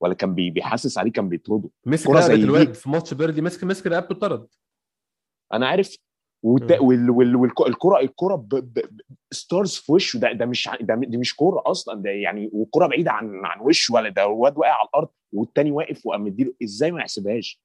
ولا 0.00 0.14
كان 0.14 0.34
بي 0.34 0.50
بيحسس 0.50 0.98
عليه 0.98 1.12
كان 1.12 1.28
بيطرده. 1.28 1.70
مسك 1.86 2.10
رقبه 2.10 2.34
دي. 2.34 2.44
الواد 2.44 2.74
في 2.74 2.90
ماتش 2.90 3.14
بيرنلي 3.14 3.42
مسك 3.42 3.64
مسك 3.64 3.86
رقبته 3.86 4.12
اتطرد. 4.12 4.46
أنا 5.52 5.68
عارف. 5.68 5.96
والت... 6.42 6.72
مم. 6.72 6.86
وال... 6.86 7.10
وال... 7.10 7.50
الكرة 8.02 8.34
ب... 8.34 8.48
ب... 8.48 8.80
studs 9.30 9.74
في 9.74 9.92
وشه. 9.92 10.18
ده 10.18 10.32
ده 10.32 10.46
مش 10.46 10.68
ده 10.80 10.94
دي 10.94 11.16
مش 11.16 11.36
كورة 11.36 11.62
أصلا. 11.66 12.02
ده 12.02 12.10
يعني 12.10 12.50
والكره 12.52 12.86
بعيدة 12.86 13.12
عن 13.12 13.44
عن 13.44 13.60
وشه 13.60 13.94
ولا 13.94 14.08
ده 14.08 14.22
الواد 14.22 14.58
واقع 14.58 14.72
على 14.72 14.88
الأرض 14.88 15.08
والتاني 15.32 15.70
واقف 15.70 16.06
وقام 16.06 16.24
مديله. 16.24 16.54
إزاي 16.62 16.92
ما 16.92 17.00
يحسبهاش. 17.00 17.60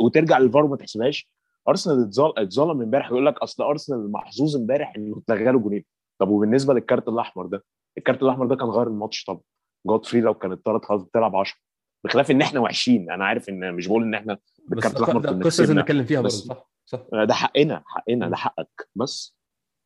وترجع 0.00 0.38
للفار 0.38 0.64
وما 0.64 0.76
تحسبهاش؟ 0.76 1.30
أرسنال 1.68 2.02
اتظل- 2.04 2.32
اتظلم 2.38 2.82
امبارح 2.82 3.06
يقول 3.10 3.26
لك 3.26 3.38
أصل 3.38 3.62
أرسنال 3.64 4.12
محظوظ 4.12 4.56
امبارح 4.56 4.92
إنه 4.96 5.18
اتلغى 5.18 5.44
له 5.44 5.58
جونين. 5.58 5.84
طب 6.20 6.28
وبالنسبة 6.28 6.74
للكارت 6.74 7.08
الأحمر 7.08 7.46
ده 7.46 7.64
الكارت 7.98 8.22
الأحمر 8.22 8.46
ده 8.46 8.56
كان 8.56 8.68
غير 8.68 8.86
الماتش 8.86 9.24
طبعا. 9.24 9.40
جودفري 9.86 10.20
لو 10.20 10.34
كان 10.34 10.52
اتطرد 10.52 10.84
خلاص 10.84 11.02
بتلعب 11.02 11.36
10 11.36 11.56
بخلاف 12.04 12.30
إن 12.30 12.42
إحنا 12.42 12.60
وحشين 12.60 13.10
أنا 13.10 13.24
عارف 13.24 13.48
إن 13.48 13.74
مش 13.74 13.86
بقول 13.86 14.02
إن 14.02 14.14
إحنا 14.14 14.38
بالكارت 14.68 14.96
الأحمر 14.96 15.20
كنا 15.20 15.30
قصة 15.30 15.38
لازم 15.44 15.64
كسبنا. 15.64 15.82
نتكلم 15.82 16.04
فيها 16.04 16.20
برضه 16.20 16.26
بس- 16.34 16.44
صح؟ 16.46 16.70
صح. 16.86 17.00
ده 17.24 17.34
حقنا 17.34 17.82
حقنا. 17.86 18.28
ده 18.28 18.36
حقك. 18.36 18.88
بس 18.94 19.36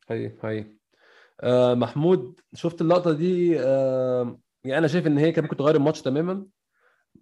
هي 0.09 0.33
هي 0.45 0.67
آه 1.41 1.75
محمود 1.75 2.41
شفت 2.55 2.81
اللقطة 2.81 3.13
دي؟ 3.13 3.61
آه 3.61 4.39
يعني 4.65 4.79
أنا 4.79 4.87
شايف 4.87 5.07
إن 5.07 5.19
هي 5.19 5.33
كانت 5.33 5.45
ممكن 5.45 5.57
تغير 5.57 5.77
الماتش 5.77 6.03
تماما. 6.03 6.47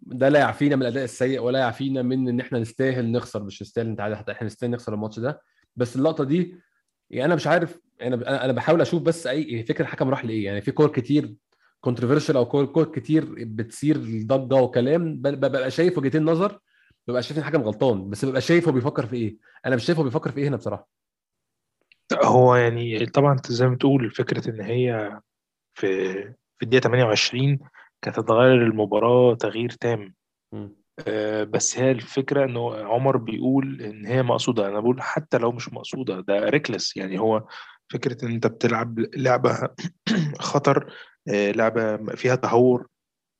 ده 0.06 0.28
لا 0.28 0.38
يعفينا 0.38 0.76
من 0.76 0.82
الأداء 0.82 1.04
السيء 1.04 1.40
ولا 1.40 1.58
يعفينا 1.58 2.02
من 2.02 2.28
إن 2.28 2.40
إحنا 2.40 2.58
نستاهل 2.58 3.12
نخسر 3.12 3.42
مش 3.42 3.62
نستاهل 3.62 3.86
انت 3.86 4.00
عارف 4.00 4.18
حتى 4.18 4.32
إحنا 4.32 4.46
نستاهل 4.46 4.70
نخسر 4.70 4.94
الماتش 4.94 5.18
ده. 5.18 5.42
بس 5.76 5.96
اللقطة 5.96 6.24
دي 6.24 6.56
يعني 7.10 7.24
أنا 7.24 7.34
مش 7.34 7.46
عارف 7.46 7.78
أنا 8.02 8.44
أنا 8.44 8.52
بحاول 8.52 8.80
أشوف 8.80 9.02
بس 9.02 9.26
أي 9.26 9.62
فكرة 9.62 9.82
الحكم 9.84 10.08
راح 10.08 10.24
لإيه؟ 10.24 10.44
يعني 10.44 10.60
في 10.60 10.70
كور 10.72 10.88
كتير 10.88 11.34
controversial 11.80 12.36
أو 12.36 12.44
كور 12.46 12.64
كور 12.66 12.84
كتير 12.84 13.34
بتصير 13.38 13.96
ضجه 14.26 14.54
وكلام 14.62 15.16
ببقى 15.16 15.70
شايف 15.70 15.98
وجهتين 15.98 16.24
نظر 16.24 16.60
ببقى 17.08 17.22
شايف 17.22 17.38
إن 17.38 17.42
الحكم 17.42 17.62
غلطان. 17.62 18.10
بس 18.10 18.24
ببقى 18.24 18.40
شايف 18.40 18.66
هو 18.68 18.72
بيفكر 18.74 19.06
في 19.06 19.16
إيه؟ 19.16 19.36
أنا 19.66 19.76
مش 19.76 19.84
شايف 19.84 19.98
هو 19.98 20.04
بيفكر 20.04 20.30
في 20.30 20.40
إيه 20.40 20.48
هنا 20.48 20.56
بصراحة. 20.56 20.88
هو 22.24 22.56
يعني 22.56 23.06
طبعا 23.06 23.36
زي 23.48 23.66
ما 23.68 23.76
تقول 23.76 24.10
فكرة 24.10 24.50
إن 24.50 24.60
هي 24.60 25.20
في 25.74 26.14
في 26.58 26.62
الدقيقة 26.62 26.82
28 26.82 27.58
كانت 28.06 28.18
هتغير 28.18 28.62
المباراة 28.62 29.34
تغيير 29.34 29.70
تام. 29.70 30.14
آه، 31.08 31.44
بس 31.44 31.78
هي 31.78 31.90
الفكرة 31.90 32.44
إنه 32.44 32.76
عمر 32.76 33.16
بيقول 33.16 33.82
إن 33.82 34.06
هي 34.06 34.22
مقصودة. 34.22 34.68
أنا 34.68 34.80
بقول 34.80 35.02
حتى 35.02 35.38
لو 35.38 35.52
مش 35.52 35.72
مقصودة 35.72 36.20
ده 36.20 36.38
reckless 36.38 36.96
يعني 36.96 37.18
هو 37.18 37.44
فكرة 37.92 38.24
إن 38.24 38.32
أنت 38.32 38.46
بتلعب 38.46 38.98
لعبة 38.98 39.68
خطر 40.38 40.92
آه، 41.28 41.50
لعبة 41.50 41.96
فيها 42.14 42.34
تهور 42.34 42.86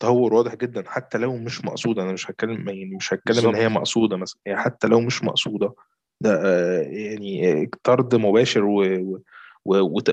تهور 0.03 0.35
واضح 0.35 0.55
جدا. 0.55 0.85
حتى 0.87 1.19
لو 1.19 1.37
مش 1.37 1.65
مقصودة 1.65 2.03
أنا 2.03 2.13
مش 2.13 2.31
هتكلم 2.31 2.69
يعني 2.69 2.95
مش 2.97 3.15
هتكلم 3.15 3.35
بالظبط. 3.37 3.55
هي 3.55 3.69
مقصودة 3.69 4.17
مثلا. 4.17 4.41
يعني 4.47 4.61
حتى 4.61 4.87
لو 4.89 5.01
مش 5.01 5.25
مقصودة 5.25 5.75
ده 6.21 6.41
آه، 6.45 6.81
يعني 6.83 7.71
طرد 7.83 8.15
مباشر 8.15 8.65
و 8.65 8.83
و 8.85 9.19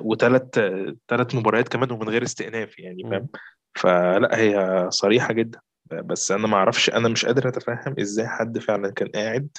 وثلاث 0.02 0.60
ثلاث 1.08 1.36
مباريات 1.36 1.68
كمان 1.68 1.92
ومن 1.92 2.10
غير 2.10 2.24
استئناف 2.24 2.80
يعني 2.80 3.04
فاهم؟ 3.04 3.28
فلا 3.76 4.40
هي 4.40 4.86
صريحة 4.90 5.34
جدا. 5.34 5.60
بس 5.92 6.32
أنا 6.32 6.48
ما 6.48 6.58
أعرفش 6.58 6.90
أنا 6.90 7.10
مش 7.10 7.26
قادر 7.26 7.48
أتفهم 7.48 7.96
إزاي 8.00 8.28
حد 8.28 8.60
فعلا 8.60 8.92
كان 8.92 9.08
قاعد 9.08 9.58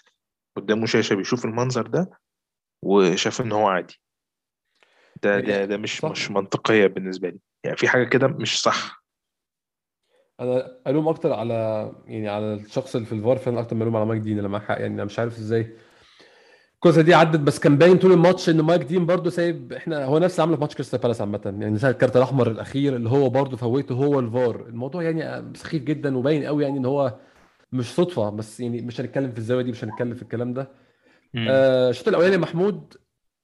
قدامه 0.56 0.86
شاشة 0.86 1.14
بيشوف 1.14 1.44
المنظر 1.44 1.86
ده 1.86 2.10
وشاف 2.82 3.40
إن 3.40 3.52
هو 3.52 3.68
عادي. 3.68 4.00
ده 5.22 5.40
ده 5.40 5.64
ده 5.64 5.76
مش 5.76 5.98
صح. 5.98 6.10
مش 6.10 6.30
منطقية 6.30 6.86
بالنسبة 6.86 7.28
لي. 7.28 7.38
يعني 7.64 7.76
في 7.76 7.88
حاجة 7.88 8.04
كده 8.04 8.26
مش 8.26 8.60
صح. 8.60 9.04
أنا 10.40 10.80
ألوم 10.86 11.08
أكتر 11.08 11.32
على 11.32 11.92
يعني 12.06 12.28
على 12.28 12.54
الشخص 12.54 12.94
اللي 12.94 13.06
في 13.06 13.14
الفار 13.14 13.36
فعلا 13.36 13.60
أكتر 13.60 13.76
ما 13.76 13.82
ألوم 13.82 13.96
على 13.96 14.18
دين 14.18 14.38
أنا 14.38 14.48
معاك 14.48 14.62
حق. 14.62 14.80
يعني 14.80 14.94
أنا 14.94 15.04
مش 15.04 15.18
عارف 15.18 15.38
إزاي 15.38 15.76
القصة 16.84 17.02
دي 17.02 17.14
عدت 17.14 17.40
بس 17.40 17.58
كان 17.58 17.78
باين 17.78 17.98
طول 17.98 18.12
الماتش 18.12 18.48
إن 18.48 18.60
مايك 18.60 18.82
دين 18.82 19.06
برضو 19.06 19.30
سايب 19.30 19.72
إحنا 19.72 20.04
هو 20.04 20.18
نفس 20.18 20.34
اللي 20.34 20.42
عملة 20.42 20.56
في 20.56 20.60
ماتش 20.60 20.74
كريستال 20.74 21.00
بالاس 21.00 21.20
عامة 21.20 21.40
يعني 21.60 21.76
زي 21.76 21.90
الكارت 21.90 22.16
الأحمر 22.16 22.50
الأخير 22.50 22.96
اللي 22.96 23.08
هو 23.10 23.28
برضو 23.30 23.56
فوته 23.56 23.94
هو 23.94 24.20
الفار. 24.20 24.66
الموضوع 24.68 25.02
يعني 25.02 25.52
سخيف 25.56 25.82
جدا 25.82 26.16
وباين 26.18 26.44
قوي 26.44 26.64
يعني 26.64 26.78
إن 26.78 26.84
هو 26.86 27.14
مش 27.72 27.94
صدفة 27.94 28.30
بس 28.30 28.60
يعني 28.60 28.82
مش 28.82 29.00
هنتكلم 29.00 29.32
في 29.32 29.38
الزاوية 29.38 29.62
دي 29.64 29.70
مش 29.70 29.84
هنتكلم 29.84 30.14
في 30.14 30.22
الكلام 30.22 30.52
ده. 30.54 30.68
آه، 31.36 31.90
الشوط 31.90 32.08
الأولاني 32.08 32.36
محمود 32.36 32.94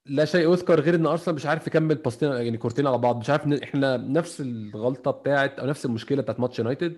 لا 0.05 0.25
شيء 0.25 0.51
يذكر 0.51 0.79
غير 0.79 0.95
إن 0.95 1.05
أرسنال 1.05 1.35
مش 1.35 1.45
عارف 1.45 1.67
يكمل 1.67 1.95
باصتين 1.95 2.31
يعني 2.31 2.57
كورتين 2.57 2.87
على 2.87 2.97
بعض 2.97 3.19
مش 3.19 3.29
عارف 3.29 3.47
ن- 3.47 3.63
إحنا 3.63 3.97
نفس 3.97 4.41
الغلطة 4.41 5.11
بتاعت 5.11 5.59
أو 5.59 5.67
نفس 5.67 5.85
المشكلة 5.85 6.21
بتاعت 6.21 6.39
ماتش 6.39 6.59
يونايتد 6.59 6.95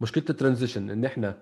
مشكلة 0.00 0.24
ال 0.30 0.36
transition 0.36 0.90
إن 0.90 1.04
إحنا 1.04 1.38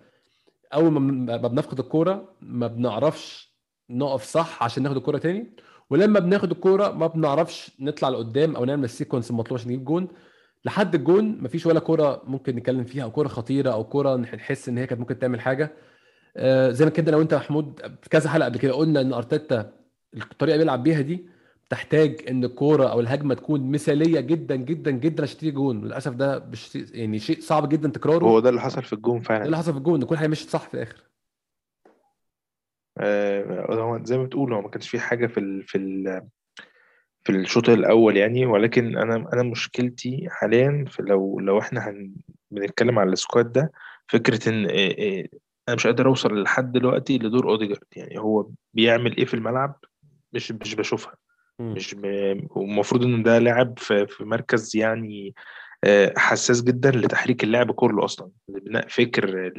أول 0.75 0.91
ما 0.93 1.37
بنفقد 1.37 1.79
الكورة 1.79 2.35
ما 2.41 2.67
بنعرفش 2.67 3.54
نقف 3.91 4.25
صح 4.25 4.63
عشان 4.63 4.83
ناخد 4.83 4.97
الكورة 4.97 5.19
تاني. 5.19 5.57
ولما 5.91 6.21
بناخد 6.21 6.51
الكورة 6.51 6.91
ما 6.91 7.07
بنعرفش 7.07 7.71
نطلع 7.81 8.09
لقدام 8.09 8.57
أو 8.57 8.65
نعمل 8.65 8.85
ال 8.85 8.90
sequence 8.90 9.31
المطلوب 9.31 9.59
عشان 9.59 9.71
نجيب 9.73 9.85
جون. 9.85 10.09
لحد 10.65 10.95
الجون 10.95 11.43
مفيش 11.43 11.67
ولا 11.67 11.81
كورة 11.81 12.23
ممكن 12.27 12.57
نتكلم 12.57 12.85
فيها 12.85 13.05
أو 13.05 13.11
كورة 13.11 13.29
خطيرة 13.29 13.71
أو 13.71 13.85
كورة 13.85 14.17
نحس 14.17 14.69
إن 14.69 14.79
هي 14.79 14.87
كانت 14.87 15.01
ممكن 15.01 15.19
تعمل 15.19 15.41
حاجة. 15.41 15.73
آه، 16.37 16.71
زي 16.71 16.85
ما 16.85 16.91
كده 16.91 17.13
لو 17.13 17.21
أنت 17.23 17.33
يا 17.33 17.39
محمود 17.39 17.81
في 18.03 18.09
كذا 18.09 18.31
حلقة 18.31 18.45
قبل 18.45 18.59
كده 18.59 18.73
قلنا 18.73 19.01
إن 19.01 19.13
أرتيتا 19.13 19.73
الطريقة 20.17 20.55
اللي 20.55 20.65
بيلعب 20.65 20.83
بيها 20.83 21.01
دي 21.01 21.27
تحتاج 21.71 22.25
إن 22.31 22.45
الكورة 22.45 22.87
أو 22.87 23.01
الهجمة 23.01 23.35
تكون 23.35 23.71
مثالية 23.71 24.21
جدا 24.21 24.57
جدا 24.57 24.91
جدا 24.91 25.23
عشان 25.23 25.39
تيجي 25.39 25.53
جون. 25.53 25.85
للأسف 25.85 26.13
ده 26.13 26.39
مش 26.39 26.77
يعني 26.77 27.19
شيء 27.19 27.41
صعب 27.41 27.69
جدا 27.69 27.89
تكراره. 27.89 28.25
هو 28.25 28.41
ده 28.41 28.49
اللي 28.49 28.61
حصل 28.61 28.83
في 28.83 28.93
الجون 28.93 29.19
ده 29.19 29.25
فعلا 29.25 29.45
اللي 29.45 29.57
حصل 29.57 29.73
في 29.73 29.79
الجون. 29.79 30.01
ان 30.03 30.07
كل 30.07 30.17
حاجة 30.17 30.29
مشيت 30.29 30.51
صح 30.51 30.69
في 30.69 30.75
الآخر. 30.75 30.97
هو 33.71 34.05
زي 34.05 34.19
ما 34.19 34.25
بتقول 34.25 34.55
هو 34.55 34.61
ما 34.63 34.69
كانش 34.69 34.89
في 34.89 35.01
حاجة 35.01 35.27
في 35.27 35.41
ال 35.41 35.63
في 35.63 35.79
ال 35.79 36.23
في 37.25 37.33
الشوط 37.33 37.69
الأول 37.69 38.17
يعني 38.17 38.47
ولكن 38.47 38.99
أنا 38.99 39.17
أنا 39.33 39.43
مشكلتي 39.43 40.27
حاليا 40.31 40.85
في 40.89 41.03
لو 41.03 41.41
لو 41.41 41.59
إحنا 41.59 41.91
هن 41.91 42.15
بنتكلم 42.51 42.99
على 42.99 43.13
السكواد 43.13 43.53
ده 43.53 43.73
فكرة 44.09 44.49
إن 44.49 44.67
آه، 44.71 44.95
آه، 44.99 45.29
أنا 45.69 45.77
مش 45.77 45.87
قادر 45.87 46.09
أوصل 46.09 46.43
لحد 46.43 46.73
دلوقتي 46.73 47.19
لدور 47.19 47.51
أوديجارد 47.51 47.85
يعني 47.97 48.19
هو 48.19 48.51
بيعمل 48.75 49.17
إيه 49.17 49.25
في 49.25 49.35
الملعب 49.35 49.85
مش 50.33 50.53
مش 50.53 50.75
بشوفها. 50.75 51.17
مش 51.77 51.95
ب... 51.95 52.07
والمفروض 52.51 53.05
إن 53.05 53.23
ده 53.23 53.39
لاعب 53.39 53.79
في 53.79 54.07
في 54.07 54.25
مركز 54.25 54.77
يعني 54.77 55.35
آه، 55.85 56.15
حساس 56.17 56.63
جدا 56.63 56.91
لتحريك 56.91 57.45
اللعب 57.45 57.71
كله 57.73 58.05
أصلا 58.05 58.31
لبناء 58.49 58.89
فكر. 58.89 59.53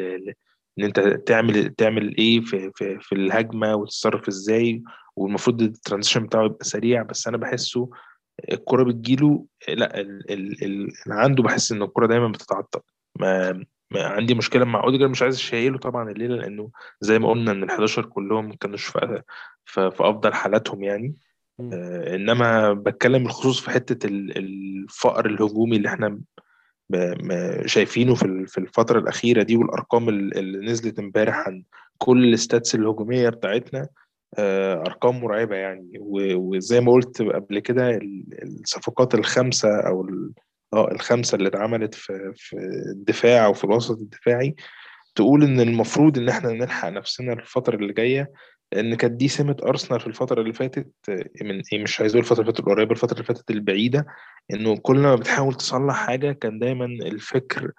إن 0.79 0.83
أنت 0.83 0.99
تعمل 0.99 1.69
تعمل 1.69 2.17
إيه 2.17 2.39
في 2.41 2.71
في 2.75 2.99
في 2.99 3.15
الهجمة 3.15 3.75
وتتصرف 3.75 4.27
إزاي 4.27 4.83
والمفروض 5.15 5.61
ال 5.61 5.67
transition 5.67 6.23
بتاعه 6.23 6.45
يبقى 6.45 6.65
سريع 6.65 7.03
بس 7.03 7.27
أنا 7.27 7.37
بحسه 7.37 7.89
الكرة 8.51 8.83
بتجيله 8.83 9.45
لأ 9.67 9.99
ال 10.01 10.31
ال 10.31 10.63
ال 10.63 10.71
اللي 10.81 10.91
عنده 11.21 11.43
بحس 11.43 11.71
إن 11.71 11.81
الكرة 11.81 12.05
دايما 12.07 12.27
بتتعطل 12.27 12.79
ما, 13.19 13.51
ما 13.91 14.03
عندي 14.07 14.33
مشكلة 14.33 14.65
مع 14.65 14.83
أوديجارد 14.83 15.07
مش 15.07 15.21
عايز 15.21 15.35
أشيله 15.35 15.77
طبعا 15.77 16.11
الليلة 16.11 16.35
لأنه 16.35 16.69
زي 17.01 17.19
ما 17.19 17.29
قلنا 17.29 17.51
إن 17.51 17.63
ال 17.63 17.69
11 17.69 18.05
كلهم 18.05 18.47
ما 18.49 18.55
كانوش 18.55 18.85
في, 18.85 19.21
في, 19.65 19.91
في 19.91 20.03
أفضل 20.09 20.33
حالاتهم 20.33 20.83
يعني. 20.83 21.15
آه 21.59 22.15
إنما 22.15 22.73
بتكلم 22.73 23.25
الخصوص 23.25 23.59
في 23.61 23.77
ال- 24.05 24.37
الفقر 24.37 25.25
الهجومي 25.25 25.77
اللي 25.77 25.89
إحنا 25.89 26.19
شايفينه 27.65 28.15
في 28.15 28.45
في 28.47 28.57
الفترة 28.57 28.99
الأخيرة 28.99 29.43
دي 29.43 29.55
والأرقام 29.55 30.09
ال- 30.09 30.37
اللي 30.37 30.71
نزلت 30.71 30.99
امبارح 30.99 31.47
عن 31.47 31.63
كل 31.97 32.33
الستاتس 32.33 32.75
الهجومية 32.75 33.29
بتاعتنا 33.29 33.87
آه، 34.37 34.73
أرقام 34.81 35.19
مرعبة 35.21 35.55
يعني. 35.55 35.91
وزي 35.99 36.81
ما 36.81 36.91
قلت 36.91 37.21
قبل 37.21 37.59
كده 37.59 37.89
ال- 37.89 38.25
الصفقات 38.63 39.15
الخمسة 39.15 39.79
أو 39.79 40.01
ال- 40.01 40.31
آه 40.73 40.91
الخمسة 40.91 41.35
اللي 41.35 41.47
اتعملت 41.47 41.93
في 41.95 42.31
في 42.35 42.55
الدفاع 42.91 43.47
وفي 43.47 43.63
الوسط 43.63 43.97
الدفاعي 43.99 44.55
تقول 45.15 45.43
إن 45.43 45.59
المفروض 45.59 46.17
إن 46.17 46.29
إحنا 46.29 46.51
نلحق 46.51 46.89
نفسنا 46.89 47.33
الفترة 47.33 47.75
اللي 47.75 47.93
جاية 47.93 48.31
لأن 48.75 48.95
كانت 48.95 49.13
دي 49.13 49.27
سمة 49.27 49.57
أرسنال 49.63 49.99
في 49.99 50.07
الفترة 50.07 50.41
اللي 50.41 50.53
فاتت 50.53 50.91
آه، 51.09 51.29
من 51.41 51.61
إيه 51.73 51.83
مش 51.83 52.01
عايز 52.01 52.11
أقول 52.11 52.23
الفترة 52.23 52.41
اللي 52.41 52.51
فاتت 52.51 52.59
القريبة 52.67 52.91
الفترة 52.91 53.13
اللي 53.13 53.23
فاتت 53.25 53.51
البعيدة 53.51 54.05
إنه 54.53 54.77
كل 54.77 54.97
ما 54.97 55.15
بتحاول 55.15 55.53
تصلح 55.53 55.95
حاجة 55.95 56.31
كان 56.31 56.59
دايما 56.59 56.85
الفكر 56.85 57.71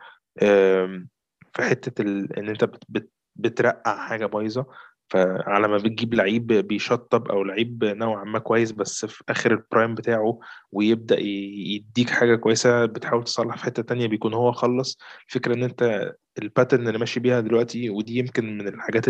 في 1.54 1.62
حتة. 1.62 2.02
إن 2.02 2.48
أنت 2.48 2.64
بت... 2.64 2.85
بت... 2.88 3.11
بترقع 3.37 3.96
حاجة 4.09 4.26
بايظة 4.26 4.66
فعلى 5.09 5.69
ما 5.69 5.77
بتجيب 5.77 6.14
لعيب 6.14 6.47
بيشطب 6.47 7.29
أو 7.29 7.45
لعيب 7.45 7.85
نوعا 7.85 8.25
ما 8.25 8.38
كويس 8.38 8.73
بس 8.73 9.05
في 9.07 9.25
آخر 9.29 9.53
ال 9.53 9.60
prime 9.60 9.94
بتاعه 9.95 10.40
ويبدأ 10.73 11.19
يديك 11.21 12.11
حاجة 12.11 12.37
كويسة 12.37 12.85
بتحاول 12.87 13.25
تصلح 13.25 13.57
في 13.57 13.64
حتة 13.64 13.83
تانية 13.83 14.07
بيكون 14.07 14.35
هو 14.35 14.53
خلص. 14.53 14.99
الفكرة 15.29 15.55
إن 15.55 15.62
أنت 15.62 16.12
ال 16.38 16.45
pattern 16.45 16.88
اللي 16.88 16.99
ماشي 16.99 17.21
بيها 17.21 17.40
دلوقتي 17.40 17.90
ودي 17.90 18.19
يمكن 18.19 18.59
من 18.59 18.69
الحاجات 18.69 19.09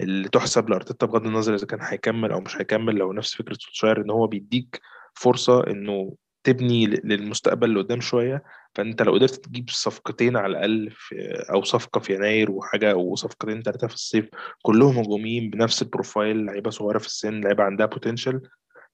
اللي 0.00 0.28
تحسب 0.32 0.70
لأرتيتا 0.70 1.06
بغض 1.06 1.26
النظر 1.26 1.54
إذا 1.54 1.66
كان 1.66 1.80
هيكمل 1.82 2.32
أو 2.32 2.40
مش 2.40 2.56
هيكمل 2.56 2.94
لو 2.94 3.12
نفس 3.12 3.34
فكرة 3.34 3.54
سولشاير 3.60 4.00
إن 4.04 4.10
هو 4.10 4.26
بيديك 4.26 4.80
فرصة 5.14 5.66
إنه 5.66 6.14
تبني 6.44 6.86
للمستقبل 6.86 7.68
اللي 7.68 7.80
قدام 7.80 8.00
شوية. 8.00 8.42
فأنت 8.74 9.02
لو 9.02 9.12
قدرت 9.12 9.34
تجيب 9.34 9.70
صفقتين 9.70 10.36
على 10.36 10.50
الأقل 10.50 10.90
في 10.90 11.14
أو 11.54 11.62
صفقة 11.62 12.00
في 12.00 12.14
يناير 12.14 12.50
وحاجة 12.50 12.96
وصفقتين 12.96 13.62
ثلاثة 13.62 13.86
في 13.86 13.94
الصيف 13.94 14.28
كلهم 14.62 14.98
هجوميين 14.98 15.50
بنفس 15.50 15.82
ال 15.82 15.90
profile 15.90 16.44
لعيبة 16.44 16.70
صغيرة 16.70 16.98
في 16.98 17.06
السن 17.06 17.40
لعيبة 17.40 17.64
عندها 17.64 17.86
potential 17.86 18.40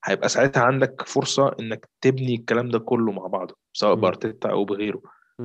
هيبقى 0.04 0.28
ساعتها 0.28 0.62
عندك 0.62 1.02
فرصة 1.06 1.56
إنك 1.60 1.88
تبني 2.00 2.34
الكلام 2.34 2.68
ده 2.68 2.78
كله 2.78 3.12
مع 3.12 3.26
بعضه 3.26 3.56
سواء 3.72 3.94
بأرتيتا 3.94 4.50
أو 4.50 4.64
بغيره. 4.64 5.02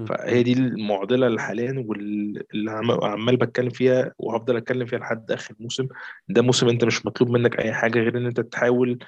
فهي 0.07 0.43
دي 0.43 0.53
المعضلة 0.53 1.27
اللي 1.27 1.41
حاليا 1.41 1.85
واللي 1.87 2.71
عمال 3.03 3.37
بتكلم 3.37 3.69
فيها 3.69 4.11
وهفضل 4.19 4.57
أتكلم 4.57 4.85
فيها 4.85 4.99
لحد 4.99 5.31
آخر 5.31 5.53
موسم. 5.59 5.87
ده 6.29 6.41
موسم 6.41 6.69
أنت 6.69 6.83
مش 6.85 7.05
مطلوب 7.05 7.29
منك 7.31 7.59
أي 7.59 7.73
حاجة 7.73 7.99
غير 7.99 8.17
إن 8.17 8.25
أنت 8.25 8.39
تحاول 8.39 8.99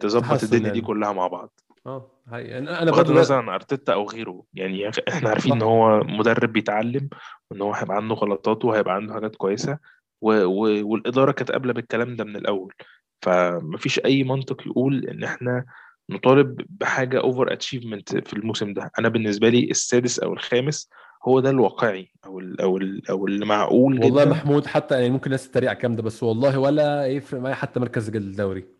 تظبط 0.00 0.42
الدنيا 0.42 0.66
يعني. 0.66 0.80
دي 0.80 0.86
كلها 0.86 1.12
مع 1.12 1.26
بعض. 1.26 1.60
آه 1.88 2.10
هاي 2.28 2.58
أنا 2.58 2.90
بغض 2.90 3.10
النظر 3.10 3.34
عن 3.34 3.48
أرتيتا 3.48 3.92
أو 3.92 4.08
غيره 4.08 4.44
يعني 4.54 4.90
إحنا 5.08 5.28
عارفين 5.28 5.52
إن 5.52 5.62
هو 5.62 6.00
مدرب 6.00 6.52
بيتعلم 6.52 7.08
وإن 7.50 7.60
هو 7.62 7.72
هيبقى 7.72 7.96
عنده 7.96 8.14
غلطات 8.14 8.64
وهيبقى 8.64 8.94
عنده 8.94 9.14
حاجات 9.14 9.36
كويسة 9.36 9.78
و... 10.22 10.32
و... 10.44 10.88
والإدارة 10.90 11.32
كانت 11.32 11.50
قابلة 11.52 11.72
بالكلام 11.72 12.16
ده 12.16 12.24
من 12.24 12.36
الأول. 12.36 12.74
فمفيش 13.22 13.98
أي 14.04 14.24
منطق 14.24 14.66
يقول 14.66 15.04
إن 15.04 15.24
إحنا 15.24 15.64
نطالب 16.10 16.60
بحاجة 16.68 17.20
over 17.20 17.52
achievement 17.52 18.28
في 18.28 18.32
الموسم 18.32 18.72
ده. 18.72 18.90
أنا 18.98 19.08
بالنسبة 19.08 19.48
لي 19.48 19.70
السادس 19.70 20.18
أو 20.18 20.32
الخامس 20.32 20.90
هو 21.28 21.40
ده 21.40 21.50
الواقعي 21.50 22.08
أو 22.26 22.40
ال 22.40 22.60
أو 22.60 22.76
ال 22.76 23.10
أو 23.10 23.26
المعقول 23.26 23.98
والله 24.04 24.22
جدا. 24.24 24.30
محمود 24.30 24.66
حتى 24.66 24.94
يعني 24.94 25.10
ممكن 25.10 25.26
الناس 25.26 25.50
تتريق 25.50 25.68
على 25.70 25.76
الكلام 25.76 25.96
ده 25.96 26.02
بس 26.02 26.22
والله 26.22 26.58
ولا 26.58 27.06
يفرق 27.06 27.40
معايا 27.40 27.54
حتى 27.54 27.80
مركز 27.80 28.16
الدوري. 28.16 28.77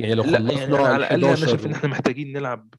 يعني 0.00 0.14
لو 0.14 0.22
خلصنا 0.22 0.60
يعني 0.60 0.76
على 0.76 0.96
الأقل 0.96 1.24
أنا 1.24 1.36
شايف 1.36 1.66
إن 1.66 1.72
إحنا 1.72 1.88
محتاجين 1.88 2.32
نلعب 2.32 2.74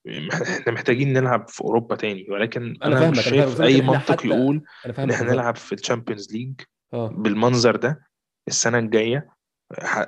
إحنا 0.60 0.74
محتاجين 0.74 1.14
نلعب 1.14 1.48
في 1.48 1.62
أوروبا 1.62 1.96
تاني. 1.96 2.26
ولكن 2.30 2.78
أنا, 2.84 2.98
أنا 2.98 3.10
مش 3.10 3.22
شايف 3.24 3.62
أي 3.62 3.82
منطق 3.82 4.26
يقول 4.26 4.62
إن 5.00 5.12
إحنا 5.12 5.32
نلعب 5.32 5.56
في 5.56 5.76
ال 5.76 5.81
Champions 5.81 6.34
League 6.34 6.54
آه. 6.94 7.08
بالمنظر 7.08 7.76
ده. 7.76 8.08
السنة 8.48 8.80
الجاية 8.80 9.30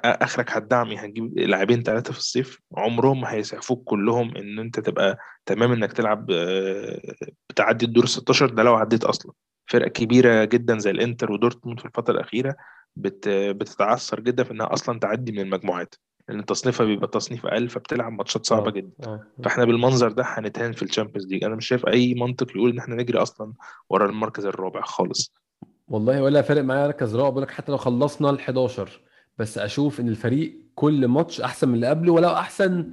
آخرك 0.05 0.51
هتدعم 0.51 0.95
هتجيب 0.99 1.39
لاعبين 1.39 1.83
ثلاثة 1.83 2.13
في 2.13 2.19
الصيف. 2.19 2.59
عمرهم 2.77 3.21
ما 3.21 3.33
هيسعفوك 3.33 3.83
كلهم 3.83 4.37
إن 4.37 4.59
أنت 4.59 4.79
تبقى 4.79 5.17
تمام 5.45 5.71
إنك 5.71 5.93
تلعب 5.93 6.31
آه، 6.31 7.01
بتعدي 7.49 7.85
الدور 7.85 8.05
16 8.05 8.49
ده 8.49 8.63
لو 8.63 8.75
عديت 8.75 9.03
أصلا. 9.03 9.31
فرق 9.67 9.87
كبيرة 9.87 10.45
جدا 10.45 10.77
زي 10.79 10.91
الإنتر 10.91 11.31
ودورتموند 11.31 11.79
في 11.79 11.85
الفترة 11.85 12.13
الأخيرة 12.13 12.55
بتتعثر 12.95 14.19
جدا 14.19 14.43
في 14.43 14.51
إنها 14.51 14.73
أصلا 14.73 14.99
تعدي 14.99 15.31
من 15.31 15.39
المجموعات. 15.39 15.95
لأن 16.29 16.45
تصنيفها 16.45 16.85
بيبقى 16.85 17.07
تصنيف 17.07 17.45
أقل 17.45 17.69
فبتلعب 17.69 18.11
ماتشات 18.11 18.45
صعبة 18.45 18.63
أوه. 18.63 18.71
جدا 18.71 18.91
أوه. 19.07 19.27
فإحنا 19.43 19.65
بالمنظر 19.65 20.11
ده 20.11 20.23
هنتهان 20.27 20.71
في 20.71 20.83
ال 20.83 20.88
Champions 20.88 21.27
League 21.27 21.43
أنا 21.43 21.55
مش 21.55 21.67
شايف 21.67 21.87
أي 21.87 22.13
منطق 22.13 22.57
يقول 22.57 22.71
إن 22.71 22.77
إحنا 22.77 22.95
نجري 22.95 23.17
أصلا 23.17 23.53
ورا 23.89 24.09
المركز 24.09 24.45
الرابع 24.45 24.81
خالص 24.81 25.33
والله 25.87 26.23
ولا 26.23 26.41
فارق 26.41 26.61
معايا 26.61 26.87
مركز 26.87 27.15
رابع 27.15 27.29
بقول 27.29 27.43
لك 27.43 27.51
حتى 27.51 27.71
لو 27.71 27.77
خلصنا 27.77 28.29
ال 28.29 28.39
11 28.39 29.01
بس 29.37 29.57
أشوف 29.57 29.99
إن 29.99 30.07
الفريق 30.09 30.57
كل 30.75 31.07
ماتش 31.07 31.41
أحسن 31.41 31.69
من 31.69 31.75
اللي 31.75 31.87
قبله 31.87 32.13
ولو 32.13 32.29
أحسن 32.29 32.91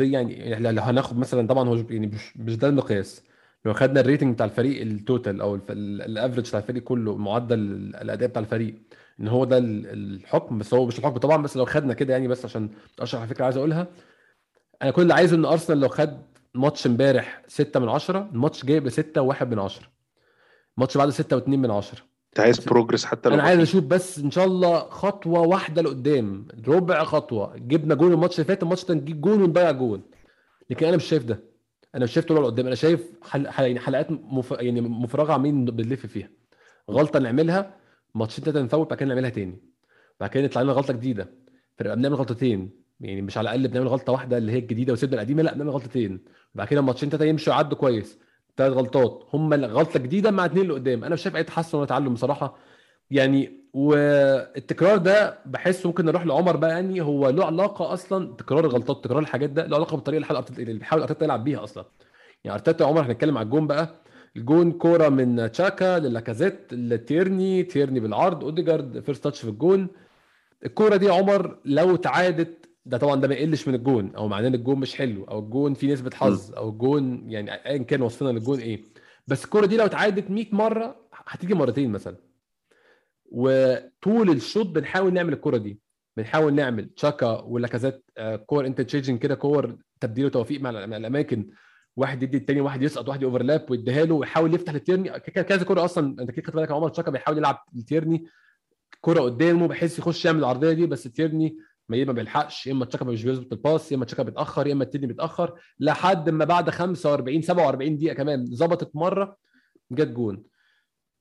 يعني 0.00 0.72
لو 0.72 0.82
هناخد 0.82 1.18
مثلا 1.18 1.46
طبعا 1.46 1.68
هو 1.68 1.76
يعني 1.90 2.06
مش 2.06 2.36
مش 2.36 2.56
ده 2.56 2.68
المقياس 2.68 3.22
لو 3.64 3.72
خدنا 3.74 4.00
ال 4.00 4.05
rating 4.05 4.34
بتاع 4.34 4.46
الفريق 4.46 4.82
ال 4.82 4.92
total 4.92 5.40
أو 5.40 5.58
ال 5.70 5.80
average 5.80 6.48
بتاع 6.48 6.60
الفريق 6.60 6.82
كله 6.82 7.16
معدل 7.16 7.58
الأداء 8.02 8.28
بتاع 8.28 8.42
الفريق 8.42 8.74
إن 9.20 9.28
هو 9.28 9.44
ده 9.44 9.58
الحكم 9.58 10.58
بس 10.58 10.74
هو 10.74 10.86
مش 10.86 10.98
الحكم 10.98 11.16
طبعا 11.16 11.42
بس 11.42 11.56
لو 11.56 11.64
خدنا 11.64 11.94
كده 11.94 12.12
يعني 12.12 12.28
بس 12.28 12.44
عشان 12.44 12.70
أشرح 13.00 13.22
الفكرة 13.22 13.44
عايز 13.44 13.56
أقولها. 13.56 13.86
أنا 14.82 14.90
كل 14.90 15.02
اللي 15.02 15.14
عايزه 15.14 15.36
إن 15.36 15.44
أرسنال 15.44 15.80
لو 15.80 15.88
خد 15.88 16.22
ماتش 16.54 16.86
إمبارح 16.86 17.42
6 17.46 17.80
من 17.80 17.88
10 17.88 18.28
الماتش 18.32 18.64
جايب 18.64 18.86
ل 18.86 18.92
6 18.92 19.32
و1 19.32 19.42
من 19.42 19.58
10 19.58 19.88
الماتش 20.78 20.96
بعده 20.96 21.10
6 21.10 21.40
و2 21.40 21.48
من 21.48 21.70
10 21.70 21.98
أنت 22.28 22.40
عايز 22.40 22.58
progress 22.58 23.04
حتى 23.04 23.28
لو 23.28 23.34
أنا 23.34 23.42
عايز 23.42 23.60
أشوف 23.60 23.84
بس 23.84 24.18
إن 24.18 24.30
شاء 24.30 24.44
الله 24.44 24.78
خطوة 24.78 25.40
واحدة 25.40 25.82
لقدام 25.82 26.48
ربع 26.68 27.04
خطوة. 27.04 27.56
جبنا 27.56 27.94
جول 27.94 28.12
الماتش 28.12 28.34
اللي 28.34 28.44
فات 28.48 28.62
الماتش 28.62 28.84
ده 28.84 28.94
نجيب 28.94 29.20
جول 29.20 29.42
ونضيع 29.42 29.70
جول 29.70 30.00
لكن 30.70 30.86
أنا 30.86 30.96
مش 30.96 31.04
شايف 31.04 31.24
ده. 31.24 31.40
أنا 31.94 32.04
مش 32.04 32.12
شايف 32.12 32.26
طول 32.26 32.42
لقدام. 32.42 32.66
أنا 32.66 32.74
شايف 32.74 33.10
حل... 33.30 33.48
حل... 33.48 33.64
يعني 33.64 33.80
حلقات 33.80 34.10
مف... 34.10 34.50
يعني 34.50 34.80
مفرغة 34.80 35.32
عاملين 35.32 35.64
بنلف 35.64 36.06
فيها. 36.06 36.28
غلطة 36.90 37.18
نعملها. 37.18 37.76
ماتشين 38.16 38.44
تلاتة 38.44 38.60
نفوت 38.62 38.90
بعد 38.90 38.98
كده 38.98 39.08
نعملها 39.08 39.30
تاني. 39.30 39.58
بعد 40.20 40.30
كده 40.30 40.44
يطلع 40.44 40.62
لنا 40.62 40.72
غلطة 40.72 40.92
جديدة. 40.92 41.28
فنبقى 41.78 41.96
بنعمل 41.96 42.14
غلطتين 42.14 42.70
يعني 43.00 43.22
مش 43.22 43.38
على 43.38 43.44
الأقل 43.44 43.68
بنعمل 43.68 43.88
غلطة 43.88 44.12
واحدة 44.12 44.38
اللي 44.38 44.52
هي 44.52 44.58
الجديدة 44.58 44.92
وسيبنا 44.92 45.14
القديمة 45.16 45.42
لا 45.42 45.54
بنعمل 45.54 45.70
غلطتين 45.70 46.24
بعد 46.54 46.68
كده 46.68 46.80
ماتشين 46.80 47.10
تلاتة 47.10 47.24
يمشوا 47.24 47.52
يعدوا 47.52 47.78
كويس. 47.78 48.18
ثلاث 48.56 48.72
غلطات. 48.72 49.22
هم 49.32 49.54
غلطة 49.54 49.98
جديدة 50.00 50.30
مع 50.30 50.46
اثنين 50.46 50.62
اللي 50.62 50.74
قدام 50.74 51.04
أنا 51.04 51.14
مش 51.14 51.22
شايف 51.22 51.36
أي 51.36 51.44
تحسن 51.44 51.78
ولا 51.78 51.86
تعلم 51.86 52.14
بصراحة. 52.14 52.56
يعني 53.10 53.66
والتكرار 53.72 54.96
ده 54.96 55.38
بحس 55.46 55.86
ممكن 55.86 56.04
نروح 56.04 56.26
لعمر 56.26 56.56
بقى 56.56 56.70
يعني 56.70 57.00
هو 57.00 57.28
له 57.28 57.44
علاقة 57.44 57.92
أصلا 57.92 58.36
تكرار 58.36 58.64
الغلطات 58.64 59.04
تكرار 59.04 59.18
الحاجات 59.18 59.50
ده 59.50 59.66
له 59.66 59.76
علاقة 59.76 59.94
بالطريقة 59.96 60.40
اللي 60.58 60.78
بيحاول 60.78 61.02
أرتيتا 61.02 61.24
يلعب 61.24 61.44
بيها 61.44 61.64
أصلا. 61.64 61.84
يعني 62.44 62.54
أرتيتا 62.54 62.84
عمر 62.84 63.00
هنتكلم 63.02 63.38
على 63.38 63.44
الجون 63.44 63.66
بقى. 63.66 63.94
الجون 64.36 64.72
كورة 64.72 65.08
من 65.08 65.50
تشاكا 65.52 65.98
للاكازيت 65.98 66.72
لتيرني 66.72 67.62
تيرني 67.62 68.00
بالعرض 68.00 68.44
أوديجارد 68.44 69.00
first 69.00 69.24
touch 69.24 69.40
في 69.40 69.48
الجون. 69.48 69.88
الكورة 70.66 70.96
دي 70.96 71.08
عمر 71.08 71.58
لو 71.64 71.96
تعادت 71.96 72.68
ده 72.86 72.98
طبعا 72.98 73.20
ده 73.20 73.28
ما 73.28 73.34
يقلش 73.34 73.68
من 73.68 73.74
الجون 73.74 74.14
أو 74.16 74.28
معناه 74.28 74.48
إن 74.48 74.54
الجون 74.54 74.78
مش 74.78 74.94
حلو 74.96 75.24
أو 75.24 75.38
الجون 75.38 75.74
فيه 75.74 75.92
نسبة 75.92 76.10
حظ 76.14 76.54
أو 76.54 76.68
الجون 76.68 77.30
يعني 77.30 77.50
ايا 77.66 77.78
كان 77.82 78.02
وصفنا 78.02 78.28
للجون 78.28 78.58
إيه. 78.58 78.84
بس 79.26 79.44
الكورة 79.44 79.66
دي 79.66 79.76
لو 79.76 79.84
اتعادت 79.84 80.30
100 80.30 80.46
مرة 80.52 80.96
هتيجي 81.26 81.54
مرتين 81.54 81.90
مثلا. 81.90 82.16
وطول 83.24 84.30
الشوط 84.30 84.66
بنحاول 84.66 85.12
نعمل 85.12 85.32
الكورة 85.32 85.56
دي. 85.56 85.80
بنحاول 86.16 86.54
نعمل 86.54 86.88
تشاكا 86.88 87.40
ولاكازيت 87.40 88.04
آه، 88.18 88.36
كور 88.36 88.66
interchange 88.66 89.18
كده 89.18 89.34
كور 89.34 89.76
تبديل 90.00 90.26
وتوفيق 90.26 90.60
مع 90.60 90.70
الأماكن. 90.70 91.50
واحد 91.96 92.22
يدي 92.22 92.36
التاني 92.36 92.60
واحد 92.60 92.82
يسقط 92.82 93.08
واحد 93.08 93.24
overlap 93.24 93.70
ويديها 93.70 94.04
له 94.04 94.14
ويحاول 94.14 94.54
يفتح 94.54 94.72
للتيرني 94.72 95.10
كذا 95.20 95.64
كوره 95.64 95.84
أصلا 95.84 96.22
أنت 96.22 96.30
كده 96.30 96.46
خدت 96.46 96.56
بالك 96.56 96.70
عمر 96.70 96.88
تشاكا 96.88 97.10
بيحاول 97.10 97.38
يلعب 97.38 97.64
التيرني 97.76 98.26
كوره 99.00 99.20
قدامه 99.20 99.68
بحيث 99.68 99.98
يخش 99.98 100.24
يعمل 100.24 100.38
العرضية 100.38 100.72
دي 100.72 100.86
بس 100.86 101.06
التيرني 101.06 101.56
ما 101.88 102.04
ما 102.04 102.12
بيلحقش 102.12 102.66
يا 102.66 102.72
إما 102.72 102.84
تشاكا 102.84 103.04
مش 103.04 103.24
بيظبط 103.24 103.52
ال 103.52 103.60
pass 103.60 103.92
يا 103.92 103.96
إما 103.96 104.04
تشاكا 104.04 104.22
بيتأخر 104.22 104.66
يا 104.66 104.72
إما 104.72 104.84
التيرني 104.84 105.06
بيتأخر. 105.06 105.60
لحد 105.80 106.30
ما 106.30 106.44
بعد 106.44 106.70
45 106.70 107.42
47 107.42 107.96
دقيقة 107.96 108.14
كمان 108.14 108.46
ظبطت 108.46 108.96
مرة 108.96 109.36
جت 109.92 110.08
جون. 110.08 110.42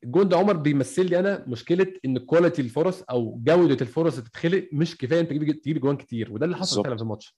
الجون 0.03 0.29
ده 0.29 0.37
عمر 0.37 0.53
بيمثل 0.57 1.05
لي 1.09 1.19
أنا 1.19 1.43
مشكلة 1.47 1.93
إن 2.05 2.17
quality 2.17 2.61
الفرص 2.61 3.01
أو 3.09 3.39
جودة 3.43 3.77
الفرص 3.81 4.17
اللي 4.17 4.29
تتخلق 4.29 4.69
مش 4.73 4.97
كفاية 4.97 5.19
أنت 5.19 5.29
تجيب 5.29 5.61
تجيب 5.61 5.79
جوان 5.79 5.97
كتير 5.97 6.33
وده 6.33 6.45
اللي 6.45 6.57
حصل 6.57 6.83
فعلا 6.83 6.95
في 6.97 7.01
الماتش. 7.03 7.35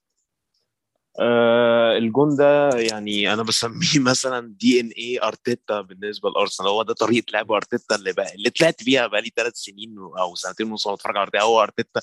آه 1.19 1.97
الجون 1.97 2.35
ده 2.35 2.69
يعني 2.69 3.33
أنا 3.33 3.43
بسميه 3.43 3.99
مثلا 4.11 4.55
DNA 4.59 5.19
أرتيتا 5.23 5.81
بالنسبة 5.81 6.29
لأرسنال. 6.29 6.69
هو 6.69 6.83
ده 6.83 6.93
طريقة 6.93 7.25
لعب 7.33 7.51
أرتيتا 7.51 7.95
اللي 7.95 8.13
بقى 8.13 8.35
اللي 8.35 8.49
طلعت 8.49 8.83
بيها 8.83 9.07
بقى 9.07 9.21
لي 9.21 9.31
ثلاث 9.35 9.53
سنين 9.55 9.95
أو 10.19 10.35
سنتين 10.35 10.71
ونص 10.71 10.87
بتفرج 10.87 11.17
على 11.17 11.23
أرتيتا. 11.23 11.43
هو 11.45 11.61
أرتيتا 11.61 12.01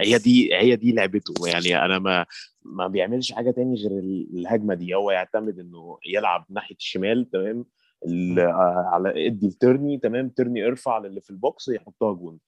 هي 0.00 0.18
دي 0.18 0.54
هي 0.54 0.76
دي 0.76 0.92
لعبته. 0.92 1.34
يعني 1.48 1.84
أنا 1.84 1.98
ما 1.98 2.26
ما 2.62 2.86
بيعملش 2.86 3.32
حاجة 3.32 3.50
تاني 3.50 3.74
غير 3.74 3.98
الهجمة 4.34 4.74
دي. 4.74 4.94
هو 4.94 5.10
يعتمد 5.10 5.58
إنه 5.58 5.98
يلعب 6.06 6.46
ناحية 6.50 6.76
الشمال 6.76 7.30
تمام؟ 7.30 7.64
على 8.92 9.26
ادي 9.26 9.46
الترني 9.46 9.98
تمام؟ 9.98 10.28
ترني 10.28 10.66
ارفع 10.66 10.98
للي 10.98 11.20
في 11.20 11.30
ال 11.30 11.39
box 11.39 11.68
يحطها 11.68 12.12
جون. 12.12 12.38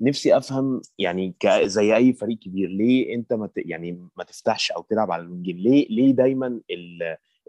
نفسي 0.00 0.36
أفهم 0.36 0.80
يعني 0.98 1.34
زي 1.62 1.96
أي 1.96 2.12
فريق 2.12 2.38
كبير 2.38 2.68
ليه 2.68 3.14
أنت 3.14 3.32
ما 3.32 3.48
يعني 3.56 4.08
ما 4.16 4.24
تفتحش 4.24 4.72
أو 4.72 4.82
تلعب 4.82 5.10
على 5.10 5.22
ال 5.22 5.26
wingين؟ 5.26 5.56
ليه 5.56 5.88
ليه 5.88 6.12
دايما 6.12 6.60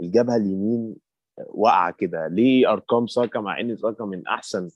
الجبهة 0.02 0.36
اليمين 0.36 0.96
واقعة 1.38 1.92
كده؟ 1.92 2.28
ليه 2.28 2.72
أرقام 2.72 3.08
ساكا 3.08 3.40
مع 3.40 3.60
إن 3.60 3.78
ساكا 3.78 4.06
من 4.06 4.28
أحسن 4.28 4.70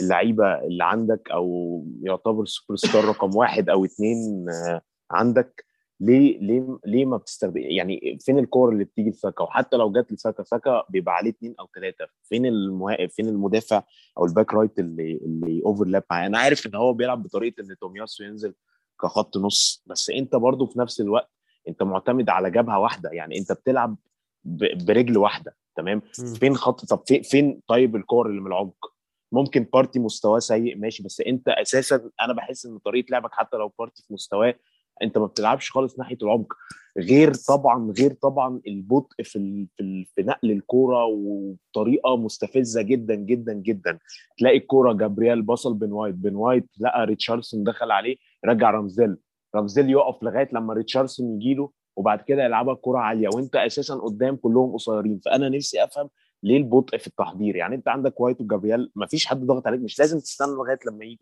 اللعيبة 0.00 0.64
اللي 0.64 0.84
عندك 0.84 1.30
أو 1.30 1.84
يعتبر 2.02 2.44
سوبر 2.44 2.76
ستار 2.76 3.04
رقم 3.04 3.36
واحد 3.36 3.68
أو 3.68 3.84
اثنين 3.84 4.46
آه، 4.50 4.80
عندك؟ 5.10 5.66
ليه 6.00 6.38
ليه 6.38 6.78
ليه 6.86 7.04
ما 7.04 7.16
بتستخدم 7.16 7.60
يعني 7.60 8.18
فين 8.20 8.38
الكور 8.38 8.72
اللي 8.72 8.84
بتيجي 8.84 9.10
لساكا 9.10 9.44
وحتى 9.44 9.76
لو 9.76 9.92
جت 9.92 10.12
لساكا 10.12 10.42
ساكا 10.42 10.84
بيبقى 10.88 11.14
عليه 11.14 11.30
اثنين 11.30 11.54
أو 11.60 11.68
ثلاثة 11.74 12.06
فين 12.22 12.46
المها... 12.46 13.06
فين 13.06 13.28
المدافع 13.28 13.82
أو 14.18 14.24
ال 14.24 14.30
back 14.30 14.54
right 14.54 14.78
اللي 14.78 15.12
اللي 15.24 15.62
overlap 15.66 16.04
معاه؟ 16.10 16.26
أنا 16.26 16.38
عارف 16.38 16.66
إن 16.66 16.74
هو 16.74 16.92
بيلعب 16.92 17.22
بطريقة 17.22 17.60
إن 17.60 17.76
تومياسو 17.80 18.24
ينزل 18.24 18.54
كخط 19.02 19.36
نص 19.36 19.82
بس 19.86 20.10
أنت 20.10 20.36
برضو 20.36 20.66
في 20.66 20.78
نفس 20.78 21.00
الوقت 21.00 21.30
أنت 21.68 21.82
معتمد 21.82 22.30
على 22.30 22.50
جبهة 22.50 22.78
واحدة. 22.78 23.10
يعني 23.10 23.38
أنت 23.38 23.52
بتلعب 23.52 23.96
ب... 24.44 24.84
برجل 24.86 25.18
واحدة 25.18 25.56
تمام. 25.76 26.02
فين 26.40 26.56
خط 26.56 26.84
طب 26.84 27.02
فين 27.06 27.22
فين 27.22 27.60
طيب 27.68 27.96
الكور 27.96 28.26
اللي 28.26 28.40
من 28.40 28.46
العمق؟ 28.46 28.92
ممكن 29.32 29.66
بارتي 29.72 29.98
مستواه 29.98 30.38
سيء 30.38 30.76
ماشي 30.78 31.02
بس 31.02 31.20
أنت 31.20 31.48
أساسا 31.48 32.10
أنا 32.20 32.32
بحس 32.32 32.66
إن 32.66 32.78
طريقة 32.78 33.06
لعبك 33.10 33.30
حتى 33.32 33.56
لو 33.56 33.72
بارتي 33.78 34.02
في 34.02 34.14
مستواه 34.14 34.54
انت 35.02 35.18
ما 35.18 35.26
بتلعبش 35.26 35.70
خالص 35.70 35.98
ناحية 35.98 36.18
العمق. 36.22 36.52
غير 36.98 37.34
طبعا 37.34 37.92
غير 37.98 38.12
طبعا 38.12 38.60
البطء 38.66 39.22
في 39.22 39.36
ال... 39.36 39.66
في, 39.76 39.82
ال... 39.82 40.06
في 40.14 40.22
نقل 40.22 40.50
الكورة 40.50 41.04
وبطريقة 41.04 42.16
مستفزة 42.16 42.82
جدا 42.82 43.14
جدا 43.14 43.52
جدا. 43.52 43.98
تلاقي 44.38 44.56
الكورة 44.56 44.92
جابرييل 44.92 45.42
بص 45.42 45.63
ل 45.63 45.74
بن 45.74 45.92
وايت 45.92 46.14
بن 46.14 46.34
وايت 46.34 46.68
لقى 46.80 47.06
ريتشاردسون 47.06 47.64
دخل 47.64 47.90
عليه 47.90 48.16
رجع 48.44 48.70
رامسديل. 48.70 49.16
رامسديل 49.56 49.90
يقف 49.90 50.22
لغاية 50.22 50.48
لما 50.52 50.74
ريتشاردسون 50.74 51.34
يجي 51.34 51.54
له 51.54 51.70
وبعد 51.96 52.20
كده 52.20 52.44
يلعبها 52.44 52.74
الكوره 52.74 52.98
عالية. 52.98 53.28
وانت 53.34 53.56
أساسا 53.56 53.94
قدام 53.94 54.36
كلهم 54.36 54.72
قصيرين. 54.72 55.20
فأنا 55.24 55.48
نفسي 55.48 55.84
أفهم 55.84 56.08
ليه 56.42 56.56
البطء 56.56 56.98
في 56.98 57.06
التحضير. 57.06 57.56
يعني 57.56 57.74
انت 57.74 57.88
عندك 57.88 58.20
وايت 58.20 58.40
وجابرييل 58.40 58.90
ما 58.94 59.06
فيش 59.06 59.26
حد 59.26 59.46
ضغط 59.46 59.66
عليك 59.66 59.80
مش 59.80 59.98
لازم 59.98 60.18
تستنى 60.18 60.52
لغاية 60.54 60.78
لما 60.86 61.04
يجي. 61.04 61.20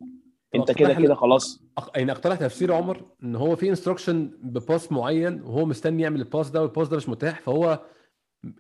أنت 0.55 0.73
كده 0.73 0.95
كده 0.95 1.15
خلاص. 1.15 1.65
يعني 1.97 2.13
اقترح 2.13 2.39
تفسير 2.39 2.73
عمر 2.73 3.03
إن 3.23 3.37
هو 3.37 3.57
في 3.57 3.69
instruction 3.69 4.31
ب 4.43 4.53
pass 4.53 4.93
معين 4.93 5.43
وهو 5.43 5.65
مستني 5.65 6.03
يعمل 6.03 6.21
ال 6.21 6.27
pass 6.27 6.51
ده 6.51 6.63
وال 6.63 6.71
pass 6.71 6.89
ده 6.89 6.97
مش 6.97 7.09
متاح 7.09 7.41
فهو 7.41 7.81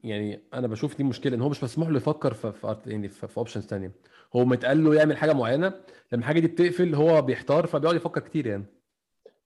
يعني 0.04 0.42
أنا 0.54 0.66
بشوف 0.66 0.96
دي 0.96 1.04
مشكلة 1.04 1.34
إن 1.34 1.40
هو 1.40 1.48
مش 1.48 1.64
مسموح 1.64 1.88
له 1.88 1.96
يفكر 1.96 2.34
في 2.34 2.52
في 2.52 2.76
يعني 2.86 3.08
في, 3.08 3.36
options 3.36 3.66
ثانية 3.66 3.92
هو 4.36 4.44
متقال 4.44 4.84
له 4.84 4.94
يعمل 4.94 5.16
حاجة 5.16 5.32
معينة 5.32 5.66
لما 6.12 6.22
الحاجة 6.22 6.40
دي 6.40 6.46
بتقفل 6.46 6.94
هو 6.94 7.22
بيحتار 7.22 7.66
فبيقعد 7.66 7.96
يفكر 7.96 8.20
كتير 8.20 8.46
يعني. 8.46 8.64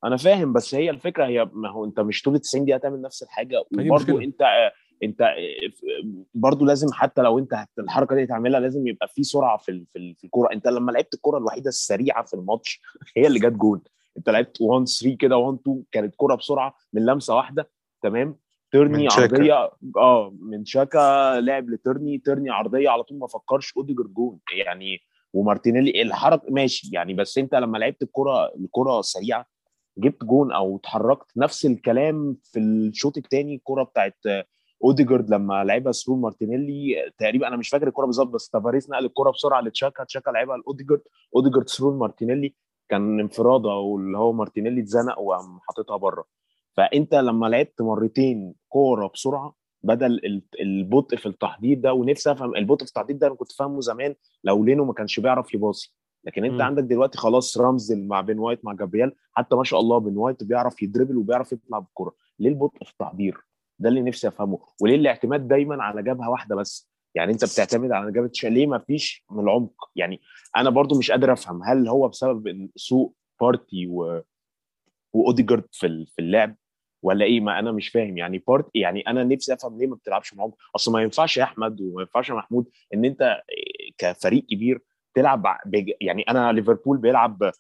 أنا 0.04 0.16
فاهم 0.16 0.52
بس 0.52 0.74
هي 0.74 0.90
الفكرة 0.90 1.26
هي 1.26 1.50
ما 1.52 1.70
هو 1.70 1.84
أنت 1.84 2.00
مش 2.00 2.22
طول 2.22 2.38
90 2.38 2.64
دقيقة 2.64 2.78
تعمل 2.78 3.00
نفس 3.00 3.22
الحاجة 3.22 3.64
مشكلة. 3.72 4.24
أنت 4.24 4.42
انت 5.02 5.34
برضه 6.34 6.66
لازم 6.66 6.88
حتى 6.92 7.22
لو 7.22 7.38
انت 7.38 7.64
الحركة 7.78 8.14
دي 8.16 8.26
تعملها 8.26 8.60
لازم 8.60 8.86
يبقى 8.86 9.08
في 9.08 9.22
سرعة 9.22 9.56
في 9.56 9.84
في 9.92 9.98
ال- 9.98 10.14
في 10.14 10.24
الكورة. 10.24 10.52
انت 10.52 10.66
لما 10.68 10.92
لعبت 10.92 11.14
الكورة 11.14 11.38
الوحيدة 11.38 11.68
السريعة 11.68 12.24
في 12.24 12.34
الماتش 12.34 12.80
هي 13.16 13.26
اللي 13.26 13.38
جت 13.38 13.52
جول 13.52 13.80
انت 14.16 14.30
لعبت 14.30 14.60
1 14.60 14.84
3 14.88 15.16
كده 15.16 15.36
1 15.36 15.58
2 15.60 15.82
كانت 15.92 16.14
كورة 16.14 16.34
بسرعة 16.34 16.74
من 16.92 17.06
لمسة 17.06 17.36
واحدة 17.36 17.70
تمام؟ 18.02 18.36
ترني. 18.72 19.08
عرضية 19.08 19.70
آه 19.96 20.34
من 20.40 20.64
شاكا 20.64 21.40
لعب 21.40 21.70
لترني 21.70 22.18
ترني 22.18 22.50
عرضية 22.50 22.88
على 22.88 23.02
طول 23.02 23.18
ما 23.18 23.26
فكرش 23.26 23.72
اوديجارد 23.76 24.02
جون. 24.06 24.38
يعني 24.56 24.98
ومارتينيلي 25.32 26.02
الحركة 26.02 26.42
ماشي 26.50 26.90
يعني 26.92 27.14
بس 27.14 27.38
انت 27.38 27.54
لما 27.54 27.78
لعبت 27.78 28.02
الكورة 28.02 28.52
الكورة 28.54 29.00
سريعة 29.00 29.46
جبت 29.98 30.24
جون 30.24 30.52
أو 30.52 30.76
اتحركت 30.76 31.26
نفس 31.36 31.66
الكلام 31.66 32.36
في 32.42 32.58
الشوط 32.58 33.16
الثاني 33.16 33.54
الكورة 33.54 33.82
بتاعت 33.82 34.16
اوديجارد 34.84 35.30
لما 35.30 35.64
لعبها 35.64 35.92
through 35.92 36.16
مارتينيلي 36.16 36.94
تقريبا 37.18 37.48
أنا 37.48 37.56
مش 37.56 37.68
فاكر 37.68 37.88
الكوره 37.88 38.06
بالظبط 38.06 38.28
بس 38.28 38.50
تافاريس 38.50 38.90
نقل 38.90 39.04
الكوره 39.04 39.30
بسرعة 39.30 39.60
لتشاكا 39.60 40.04
تشاكا 40.04 40.30
لعبها 40.30 40.56
لأوديجارد 40.56 41.00
أوديجارد 41.36 41.68
through 41.68 41.98
مارتينيلي 41.98 42.54
كان 42.88 43.20
انفراده 43.20 43.68
واللي 43.68 44.18
هو 44.18 44.32
مارتينيلي 44.32 44.80
اتزنق 44.80 45.18
وقام 45.20 45.58
حاططها 45.68 45.96
بره. 45.96 46.24
فأنت 46.76 47.14
لما 47.14 47.46
لعبت 47.46 47.82
مرتين 47.82 48.54
كورة 48.68 49.06
بسرعة 49.14 49.54
بدل 49.82 50.06
ال- 50.12 50.42
البطء 50.60 51.16
في 51.16 51.26
التحضير 51.26 51.78
ده 51.78 51.92
ونفسي 51.92 52.32
أفهم 52.32 52.56
البطء 52.56 52.84
في 52.84 52.88
التحضير 52.90 53.16
ده 53.16 53.26
أنا 53.26 53.34
كنت 53.34 53.52
فاهمه 53.52 53.80
زمان 53.80 54.14
لو 54.44 54.64
لينو 54.64 54.84
ما 54.84 54.92
كانش 54.92 55.20
بيعرف 55.20 55.54
يباصي. 55.54 55.94
لكن 56.24 56.44
أنت 56.44 56.54
مم. 56.54 56.62
عندك 56.62 56.82
دلوقتي 56.82 57.18
خلاص 57.18 57.58
رامسديل 57.58 57.92
مع 57.92 58.20
بن 58.20 58.38
وايت 58.38 58.64
مع 58.64 58.72
جابرييل 58.72 59.12
حتى 59.32 59.56
ما 59.56 59.64
شاء 59.64 59.80
الله 59.80 59.98
بن 59.98 60.16
وايت 60.16 60.44
بيعرف 60.44 60.82
يdribble 60.82 61.16
وبيعرف 61.16 61.52
يطلع 61.52 61.78
بالكرة. 61.78 62.14
ليه 62.38 62.48
البطء 62.50 62.84
في 62.84 62.90
التحضير؟ 62.92 63.38
ده 63.78 63.88
اللي 63.88 64.02
نفسي 64.02 64.28
افهمه. 64.28 64.58
وليه 64.80 64.94
الاعتماد 64.94 65.48
دايما 65.48 65.82
على 65.82 66.02
جبهة 66.02 66.30
واحدة 66.30 66.56
بس؟ 66.56 66.90
يعني 67.14 67.32
انت 67.32 67.44
بتعتمد 67.44 67.92
على 67.92 68.12
جبهة 68.12 68.30
ليه 68.44 68.66
ما 68.66 68.78
فيش 68.78 69.24
من 69.30 69.40
العمق؟ 69.40 69.90
يعني 69.96 70.20
أنا 70.56 70.70
برضو 70.70 70.98
مش 70.98 71.10
قادر 71.10 71.32
أفهم 71.32 71.62
هل 71.62 71.88
هو 71.88 72.08
بسبب 72.08 72.46
إن 72.46 72.68
سوء 72.76 73.12
بارتي 73.40 73.86
و... 73.86 74.22
وأوديجارد 75.12 75.64
في 75.72 76.06
في 76.06 76.18
اللعب 76.18 76.56
ولا 77.02 77.24
إيه؟ 77.24 77.40
ما 77.40 77.58
أنا 77.58 77.72
مش 77.72 77.88
فاهم. 77.88 78.18
يعني 78.18 78.38
بارتي 78.48 78.70
يعني 78.74 79.00
أنا 79.00 79.24
نفسي 79.24 79.52
أفهم 79.52 79.78
ليه 79.78 79.86
ما 79.86 79.96
بتلعبش 79.96 80.34
معاهم. 80.34 80.52
أصل 80.76 80.92
ما 80.92 81.02
ينفعش 81.02 81.36
يا 81.36 81.42
أحمد 81.42 81.80
وما 81.80 82.00
ينفعش 82.00 82.28
يا 82.30 82.34
محمود 82.34 82.68
إن 82.94 83.04
أنت 83.04 83.42
كفريق 83.98 84.46
كبير 84.46 84.82
تلعب 85.14 85.42
بج... 85.66 85.90
يعني 86.00 86.22
أنا 86.22 86.52
ليفربول 86.52 86.98
بيلعب 86.98 87.52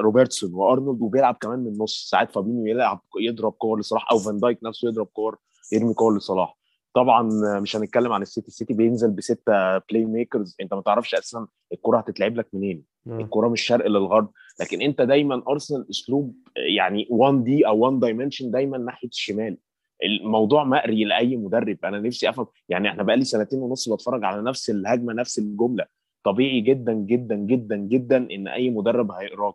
روبرتسون 0.00 0.54
وأرنولد 0.54 1.02
وبيلعب 1.02 1.36
كمان 1.40 1.58
من 1.58 1.66
النص. 1.66 2.08
ساعات 2.10 2.32
فابينيو 2.32 2.66
يلعب 2.66 3.00
يضرب 3.20 3.52
كور 3.52 3.80
لصلاح 3.80 4.12
أو 4.12 4.18
فان 4.18 4.38
دايك 4.38 4.58
نفسه 4.62 4.88
يضرب 4.88 5.06
كور 5.06 5.38
يرمي 5.72 5.94
كور 5.94 6.16
لصلاح. 6.16 6.58
طبعا 6.94 7.28
مش 7.60 7.76
هنتكلم 7.76 8.12
عن 8.12 8.22
السيتي. 8.22 8.48
السيتي 8.48 8.74
بينزل 8.74 9.10
بستة 9.10 9.78
playmakers 9.78 10.56
أنت 10.60 10.74
ما 10.74 10.80
تعرفش 10.82 11.14
أساسا 11.14 11.46
الكرة 11.72 11.98
هتتلعب 11.98 12.36
لك 12.36 12.48
منين. 12.52 12.84
الكرة 13.06 13.48
مش 13.48 13.60
شرق 13.60 13.86
للغرب 13.86 14.30
لكن 14.60 14.82
أنت 14.82 15.02
دايما 15.02 15.42
أرسنال 15.48 15.90
أسلوب 15.90 16.36
يعني 16.56 17.06
1D 17.10 17.66
أو 17.66 17.78
1 17.78 18.00
dimension 18.00 18.50
دايما 18.50 18.78
ناحية 18.78 19.08
الشمال. 19.08 19.58
الموضوع 20.04 20.64
مقري 20.64 21.04
لأي 21.04 21.36
مدرب. 21.36 21.78
أنا 21.84 22.00
نفسي 22.00 22.28
أفهم 22.28 22.46
يعني 22.68 22.88
إحنا 22.88 23.02
بقالي 23.02 23.24
سنتين 23.24 23.58
ونص 23.58 23.88
بتفرج 23.88 24.24
على 24.24 24.42
نفس 24.42 24.70
الهجمة 24.70 25.12
نفس 25.12 25.38
الجملة. 25.38 25.86
طبيعي 26.32 26.60
جدا 26.60 26.92
جدا 26.92 27.34
جدا 27.36 27.76
جدا 27.76 28.16
إن 28.16 28.48
أي 28.48 28.70
مدرب 28.70 29.10
هيقراك. 29.12 29.54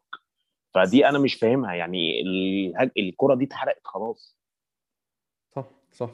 فدي 0.74 1.10
أنا 1.10 1.20
مش 1.20 1.36
فاهمها. 1.36 1.74
يعني. 1.74 2.24
الكرة 2.98 3.36
دي 3.36 3.46
اتحرقت 3.46 3.82
خلاص. 3.86 4.38
صح 5.56 5.66
صح 5.92 6.10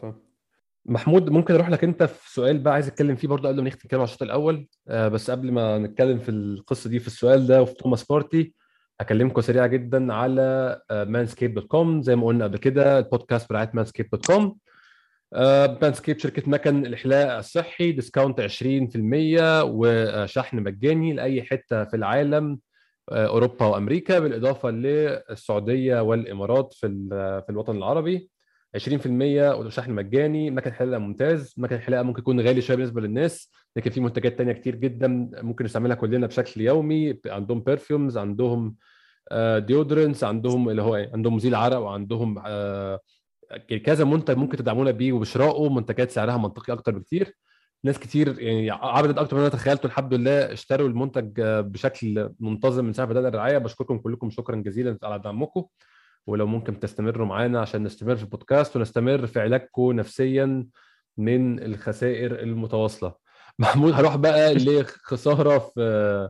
محمود 0.86 1.30
ممكن 1.30 1.54
أروح 1.54 1.70
لك 1.70 1.84
أنت 1.84 2.04
في 2.04 2.34
سؤال 2.34 2.60
بقى 2.60 2.74
عايز 2.74 2.88
أتكلم 2.88 3.16
فيه 3.16 3.28
برضه 3.28 3.50
قبل 3.50 3.62
ما 3.62 3.68
نختم 3.68 3.80
الكلام 3.84 4.02
على 4.02 4.08
الشوط 4.08 4.22
الأول؟ 4.24 4.68
آه 4.88 5.08
بس 5.08 5.32
قبل 5.32 5.52
ما 5.52 5.78
نتكلم 5.78 6.20
في 6.20 6.30
القصة 6.32 6.90
دي 6.90 7.00
في 7.00 7.08
السؤال 7.08 7.48
ده 7.48 7.62
وفي 7.62 7.74
توماس 7.74 8.04
بارتي 8.06 8.54
هكلمكم 9.02 9.42
سريعه 9.42 9.68
جدا 9.68 10.14
على 10.14 10.82
Manscaped 10.92 11.54
dot 11.54 11.66
com 11.68 12.02
زي 12.02 12.16
ما 12.16 12.26
قلنا 12.28 12.46
قبل 12.46 12.58
كده 12.58 13.00
البودكاست 13.00 13.50
برعايه 13.50 13.72
Manscaped 13.74 14.10
com 15.34 15.78
Manscaped 15.82 16.20
شركة 16.20 16.44
مكن 16.50 16.86
الحلاقة 16.86 17.40
الصحي 17.40 17.92
discount 17.92 18.42
20% 18.42 19.64
وشحن 19.64 20.58
مجاني 20.58 21.14
لأي 21.14 21.44
حتة 21.44 21.84
في 21.84 21.96
العالم 21.96 22.60
آه، 23.12 23.28
أوروبا 23.28 23.66
وأمريكا 23.66 24.20
بالإضافة 24.20 24.70
للسعودية 24.70 26.02
والإمارات 26.02 26.74
في 26.74 26.88
في 27.46 27.50
الوطن 27.50 27.78
العربي. 27.78 28.30
20% 28.78 29.56
وشحن 29.56 29.92
مجاني. 29.92 30.52
مكن 30.52 30.74
حلاقة 30.74 31.00
ممتاز. 31.00 31.54
مكن 31.58 31.80
حلاقة 31.80 32.04
ممكن 32.04 32.20
يكون 32.22 32.42
غالي 32.42 32.62
شوية 32.62 32.78
بالنسبة 32.78 33.02
للناس 33.02 33.52
لكن 33.76 33.92
في 33.92 34.02
منتجات 34.02 34.38
تانية 34.38 34.54
كتير 34.54 34.76
جدا 34.76 35.08
ممكن 35.42 35.66
نستعملها 35.66 35.96
كلنا 35.96 36.28
بشكل 36.28 36.62
يومي. 36.62 37.20
عندهم 37.26 37.64
perfumes 37.64 38.18
عندهم 38.18 38.76
deodorants 39.58 40.24
عندهم 40.24 40.70
اللي 40.70 40.82
هو 40.82 40.96
إيه؟ 40.96 41.12
عندهم 41.14 41.36
مزيل 41.36 41.56
عرق 41.56 41.78
وعندهم 41.78 42.44
آه، 42.46 43.00
كذا 43.86 44.04
منتج 44.06 44.38
ممكن 44.38 44.58
تدعمونا 44.58 44.92
بيه 44.92 45.12
وبشرائه 45.14 45.70
منتجات 45.70 46.12
سعرها 46.12 46.38
منطقي 46.38 46.74
أكتر 46.74 46.92
بكتير. 46.92 47.36
ناس 47.84 48.00
كتير 48.00 48.40
يعني 48.40 48.72
عدد 48.72 49.18
أكتر 49.18 49.36
من 49.36 49.42
أنا 49.42 49.50
تخيلته 49.50 49.88
الحمد 49.88 50.14
لله 50.14 50.54
اشتروا 50.54 50.88
المنتج 50.88 51.42
بشكل 51.42 52.30
منتظم 52.40 52.86
من 52.86 52.94
ساعة 52.94 53.08
بدأنا 53.08 53.28
الرعاية. 53.28 53.58
بشكركم 53.58 53.98
كلكم 53.98 54.30
شكرا 54.30 54.56
جزيلا 54.56 54.98
على 55.04 55.20
دعمكم. 55.20 55.66
ولو 56.28 56.48
ممكن 56.48 56.80
تستمروا 56.80 57.28
معانا 57.28 57.62
عشان 57.62 57.84
نستمر 57.84 58.16
في 58.16 58.24
البودكاست 58.24 58.76
ونستمر 58.76 59.28
في 59.28 59.40
علاجكم 59.40 59.92
نفسيا 59.92 60.68
من 61.18 61.64
الخسائر 61.64 62.40
المتواصلة. 62.40 63.14
محمود 63.60 63.94
هروح 63.94 64.16
بقى 64.16 64.54
لخسارة 64.66 65.58
في 65.60 66.30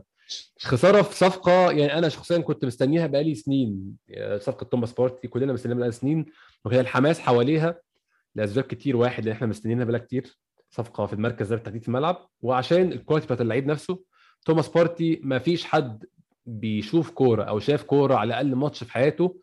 خسارة 0.60 1.02
في 1.02 1.16
صفقة. 1.16 1.72
يعني 1.72 1.98
أنا 1.98 2.08
شخصيا 2.08 2.38
كنت 2.38 2.64
مستنيها 2.64 3.06
بقالي 3.06 3.34
سنين. 3.34 3.96
صفقة 4.38 4.64
توماس 4.64 4.92
بارتي 4.92 5.28
كلنا 5.28 5.52
مستنيينها 5.52 5.78
بقالنا 5.78 5.96
سنين. 6.00 6.26
وهي 6.64 6.80
الحماس 6.80 7.20
حواليها 7.20 7.80
لأسباب 8.34 8.64
كتير. 8.64 8.96
واحد 8.96 9.24
لأن 9.24 9.34
إحنا 9.34 9.46
مستنيينها 9.46 9.84
بقالنا 9.84 10.04
كتير 10.06 10.38
صفقة 10.70 11.06
في 11.06 11.12
المركز 11.12 11.48
ده 11.48 11.56
بالتحديد 11.56 11.82
في 11.82 11.88
الملعب. 11.88 12.28
وعشان 12.40 12.92
ال 12.92 12.96
quality 12.96 13.26
بتاعت 13.26 13.40
اللعيب 13.40 13.66
نفسه 13.66 14.02
توماس 14.44 14.68
بارتي 14.68 15.20
ما 15.22 15.38
فيش 15.38 15.64
حد 15.64 16.04
بيشوف 16.46 17.10
كورة 17.10 17.42
أو 17.42 17.58
شاف 17.58 17.82
كورة 17.82 18.14
على 18.14 18.28
الأقل 18.28 18.54
ماتش 18.54 18.84
في 18.84 18.92
حياته 18.92 19.40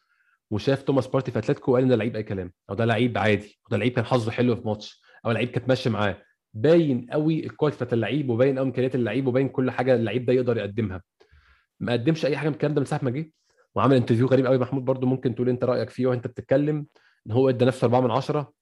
وشاف 0.51 0.84
توماس 0.84 1.07
بارتي 1.07 1.32
في 1.32 1.39
أتلتيكو 1.39 1.72
وقال 1.72 1.84
إن 1.84 1.89
ده 1.89 1.95
لعيب 1.95 2.15
أي 2.15 2.24
كلام. 2.24 2.53
أو 2.70 2.76
ده 2.76 2.86
لعيب 2.86 3.18
عادي 3.18 3.59
أو 3.65 3.70
ده 3.72 3.78
لعيب 3.78 3.91
كان 3.91 4.05
حظه 4.05 4.32
حلو 4.32 4.55
في 4.55 4.68
ماتش 4.68 5.01
أو 5.26 5.32
لعيب 5.32 5.49
كانت 5.49 5.70
ماشية 5.70 5.89
معاه. 5.89 6.22
باين 6.53 7.07
قوي 7.11 7.45
ال 7.45 7.49
quality 7.49 7.75
بتاعت 7.78 7.93
اللعيب 7.93 8.30
وباين 8.30 8.57
قوي 8.57 8.68
إمكانيات 8.68 8.95
اللعيب 8.95 9.28
وباين 9.28 9.49
كل 9.49 9.72
حاجة 9.72 9.95
اللعيب 9.95 10.26
ده 10.26 10.34
يقدر 10.34 10.57
يقدمها. 10.57 11.01
ما 11.80 11.93
قدمش 11.93 12.26
أي 12.26 12.38
حاجة 12.38 12.47
من 12.47 12.53
الكلام 12.53 12.74
ده 12.74 12.80
من 12.82 12.86
ساعة 12.86 12.99
ما 13.03 13.11
جه 13.11 13.32
وعمل 13.76 13.95
interview 13.95 14.28
غريب 14.28 14.45
قوي. 14.45 14.57
محمود 14.57 14.86
برضو 14.86 15.07
ممكن 15.07 15.36
تقول 15.36 15.49
أنت 15.49 15.63
رأيك 15.63 15.89
فيه 15.89 16.07
وأنت 16.07 16.28
بتتكلم؟ 16.28 16.86
إن 17.28 17.32
هو 17.32 17.49
إدى 17.49 17.65
نفسه 17.65 17.86
4 17.86 18.01
من 18.01 18.11
10 18.11 18.53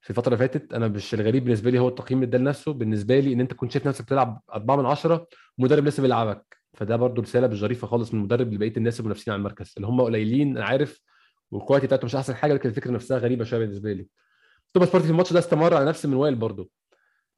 في 0.00 0.10
الفترة 0.10 0.34
اللي 0.34 0.48
فاتت. 0.48 0.74
أنا 0.74 0.88
مش 0.88 1.14
الغريب 1.14 1.44
بالنسبة 1.44 1.70
لي 1.70 1.78
هو 1.78 1.88
التقييم 1.88 2.22
اللي 2.22 2.28
إداه 2.28 2.38
لنفسه. 2.38 2.72
بالنسبة 2.72 3.20
لي 3.20 3.32
إن 3.32 3.40
أنت 3.40 3.54
كنت 3.54 3.72
شايف 3.72 3.86
نفسك 3.86 4.04
بتلعب 4.04 4.42
4 4.52 4.76
من 4.76 4.86
10 4.86 5.26
ومدرب 5.58 5.84
لسه 5.84 6.00
بيلعبك. 6.02 6.56
فده 6.74 6.96
برضو 6.96 7.22
رسالة 7.22 7.46
مش 7.46 7.58
ظريفة 7.58 7.86
خالص 7.86 8.14
من 8.14 8.20
المدرب 8.20 8.52
لبقية 8.52 8.72
الناس 8.76 9.00
المنافسين 9.00 9.32
على 9.32 9.38
المركز. 9.38 9.74
اللي 9.76 9.88
هم 9.88 10.00
قليلين 10.00 10.56
أنا 10.56 10.66
عارف 10.66 11.00
وال 11.50 11.58
quality 11.58 11.86
بتاعته 11.86 12.04
مش 12.04 12.16
أحسن 12.16 12.34
حاجة 12.34 12.52
لكن 12.54 12.68
الفكرة 12.68 12.90
نفسها 12.90 13.18
غريبة 13.18 13.44
شوية 13.44 13.60
بالنسبة 13.60 13.92
لي. 13.92 14.06
توماس 14.74 14.90
بارتي 14.90 15.06
في 15.06 15.12
الماتش 15.12 15.32
ده 15.32 15.38
استمر 15.38 15.74
على 15.74 15.84
نفس 15.84 16.04
المنوال 16.04 16.34
برضو 16.34 16.70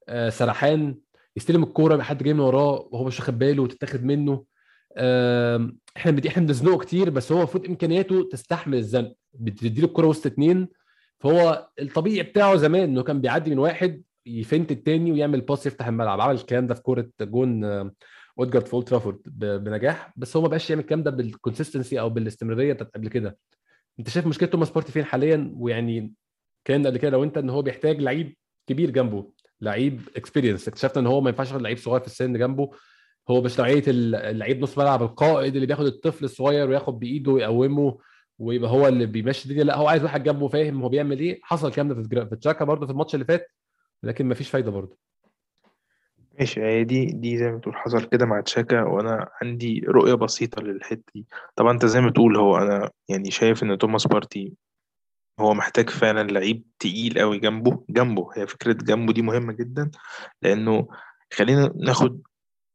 آه 0.09 0.29
سرحان 0.29 0.99
يستلم 1.37 1.63
الكورة 1.63 2.03
حد 2.03 2.23
جاي 2.23 2.35
من 2.35 2.41
وراه 2.41 2.89
وهو 2.93 3.05
مش 3.05 3.21
واخد 3.21 3.39
باله 3.39 3.63
وتتاخد 3.63 4.05
منه. 4.05 4.45
إحنا 5.97 6.13
بندي 6.13 6.29
إحنا 6.29 6.43
بنزنقه 6.43 6.79
كتير 6.79 7.11
بس 7.11 7.33
هو 7.33 7.39
المفروض 7.39 7.67
إمكانياته 7.67 8.29
تستحمل 8.33 8.79
الزنق. 8.79 9.13
بتدي 9.35 9.81
له 9.81 9.87
الكوره 9.87 10.07
وسط 10.07 10.27
اتنين. 10.27 10.69
فهو 11.21 11.69
الطبيعي 11.81 12.23
بتاعه 12.23 12.57
زمان 12.57 12.83
إنه 12.83 13.03
كان 13.03 13.21
بيعدي 13.21 13.51
من 13.51 13.59
واحد 13.59 14.03
يفنت 14.27 14.73
التاني 14.73 15.13
ويعمل 15.13 15.41
pass 15.41 15.67
يفتح 15.67 15.87
الملعب. 15.87 16.21
عمل 16.21 16.35
الكلام 16.35 16.67
ده 16.67 16.75
في 16.75 16.83
كوره 16.83 17.09
جون 17.21 17.65
اودجارد 18.39 18.67
في 18.67 18.75
Old 18.75 19.21
بنجاح. 19.65 20.13
بس 20.17 20.37
هو 20.37 20.43
ما 20.43 20.49
بقاش 20.49 20.71
يعمل 20.71 20.83
الكلام 20.83 21.03
ده 21.03 21.11
بال 21.11 21.24
consistency 21.24 22.01
أو 22.01 22.11
بالاستمرارية 22.11 22.73
بتاعت 22.73 22.91
قبل 22.95 23.09
كده. 23.09 23.39
أنت 23.99 24.09
شايف 24.09 24.27
مشكلة 24.27 24.49
توماس 24.49 24.71
بارتي 24.71 24.93
فين 24.93 25.05
حاليا؟ 25.05 25.53
ويعني 25.57 26.13
كان 26.65 26.87
قبل 26.87 26.97
كده 26.97 27.11
لو 27.11 27.25
أنت 27.25 27.39
إن 27.39 27.51
هو 27.51 27.63
بيحتاج 27.63 28.01
لعيب 28.01 28.37
كبير 28.67 28.91
جنبه 28.91 29.31
لعيب 29.61 30.01
experience 30.17 30.69
اكتشفت 30.69 30.97
إن 30.97 31.07
هو 31.07 31.21
ما 31.21 31.31
ينفعش 31.31 31.53
لعيب 31.53 31.79
صغير 31.79 32.01
في 32.01 32.07
السن 32.07 32.39
جنبه. 32.39 32.71
هو 33.31 33.43
مش 33.43 33.59
نوعية 33.59 33.83
اللعيب 33.87 34.63
نص 34.63 34.79
ملعب 34.79 35.03
القائد 35.03 35.55
اللي 35.55 35.67
بياخد 35.67 35.87
الطفل 35.87 36.25
الصغير 36.25 36.69
وياخد 36.69 36.99
بإيده 36.99 37.33
ويقومه 37.33 37.99
ويبقى 38.39 38.71
هو 38.71 38.89
اللي 38.89 39.07
بيمشي 39.07 39.45
الدنيا. 39.45 39.65
لا 39.65 39.77
هو 39.77 39.89
عايز 39.89 40.03
واحد 40.03 40.23
جنبه 40.23 40.49
فاهم 40.49 40.83
هو 40.83 40.89
بيعمل 40.89 41.19
إيه. 41.21 41.41
حصل 41.43 41.69
الكلام 41.69 41.89
ده 41.89 42.25
في 42.25 42.37
تشاكا 42.37 42.65
برضه 42.65 42.87
في 42.87 42.93
الماتش 42.93 43.15
اللي 43.15 43.25
فات 43.25 43.51
لكن 44.03 44.29
مفيش 44.29 44.51
فايدة 44.51 44.71
برضه. 44.71 44.99
ماشي 46.39 46.85
دي 46.85 47.05
دي 47.07 47.39
زي 47.39 47.51
ما 47.51 47.59
تقول 47.59 47.77
حصل 47.77 48.05
كده 48.05 48.27
مع 48.27 48.41
تشاكا 48.41 48.83
وأنا 48.83 49.29
عندي 49.43 49.85
رؤية 49.89 50.15
بسيطة 50.15 50.63
للحتة 50.63 51.03
دي. 51.15 51.27
طبعا 51.57 51.73
أنت 51.73 51.87
زي 51.87 52.01
ما 52.01 52.11
تقول 52.11 52.37
هو 52.37 52.57
أنا 52.59 52.91
يعني 53.09 53.31
شايف 53.31 53.63
إن 53.63 53.79
توماس 53.79 54.07
بارتي 54.07 54.53
هو 55.41 55.55
محتاج 55.55 55.91
فعلا 55.91 56.29
لعيب 56.29 56.65
تقيل 56.79 57.19
قوي 57.19 57.39
جنبه. 57.39 57.85
جنبه 57.91 58.29
هي 58.37 58.47
فكرة 58.47 58.73
جنبه 58.73 59.13
دي 59.13 59.23
مهمة 59.23 59.53
جدا 59.53 59.91
لأنه 60.43 60.89
خلينا 61.33 61.73
ناخد 61.77 62.21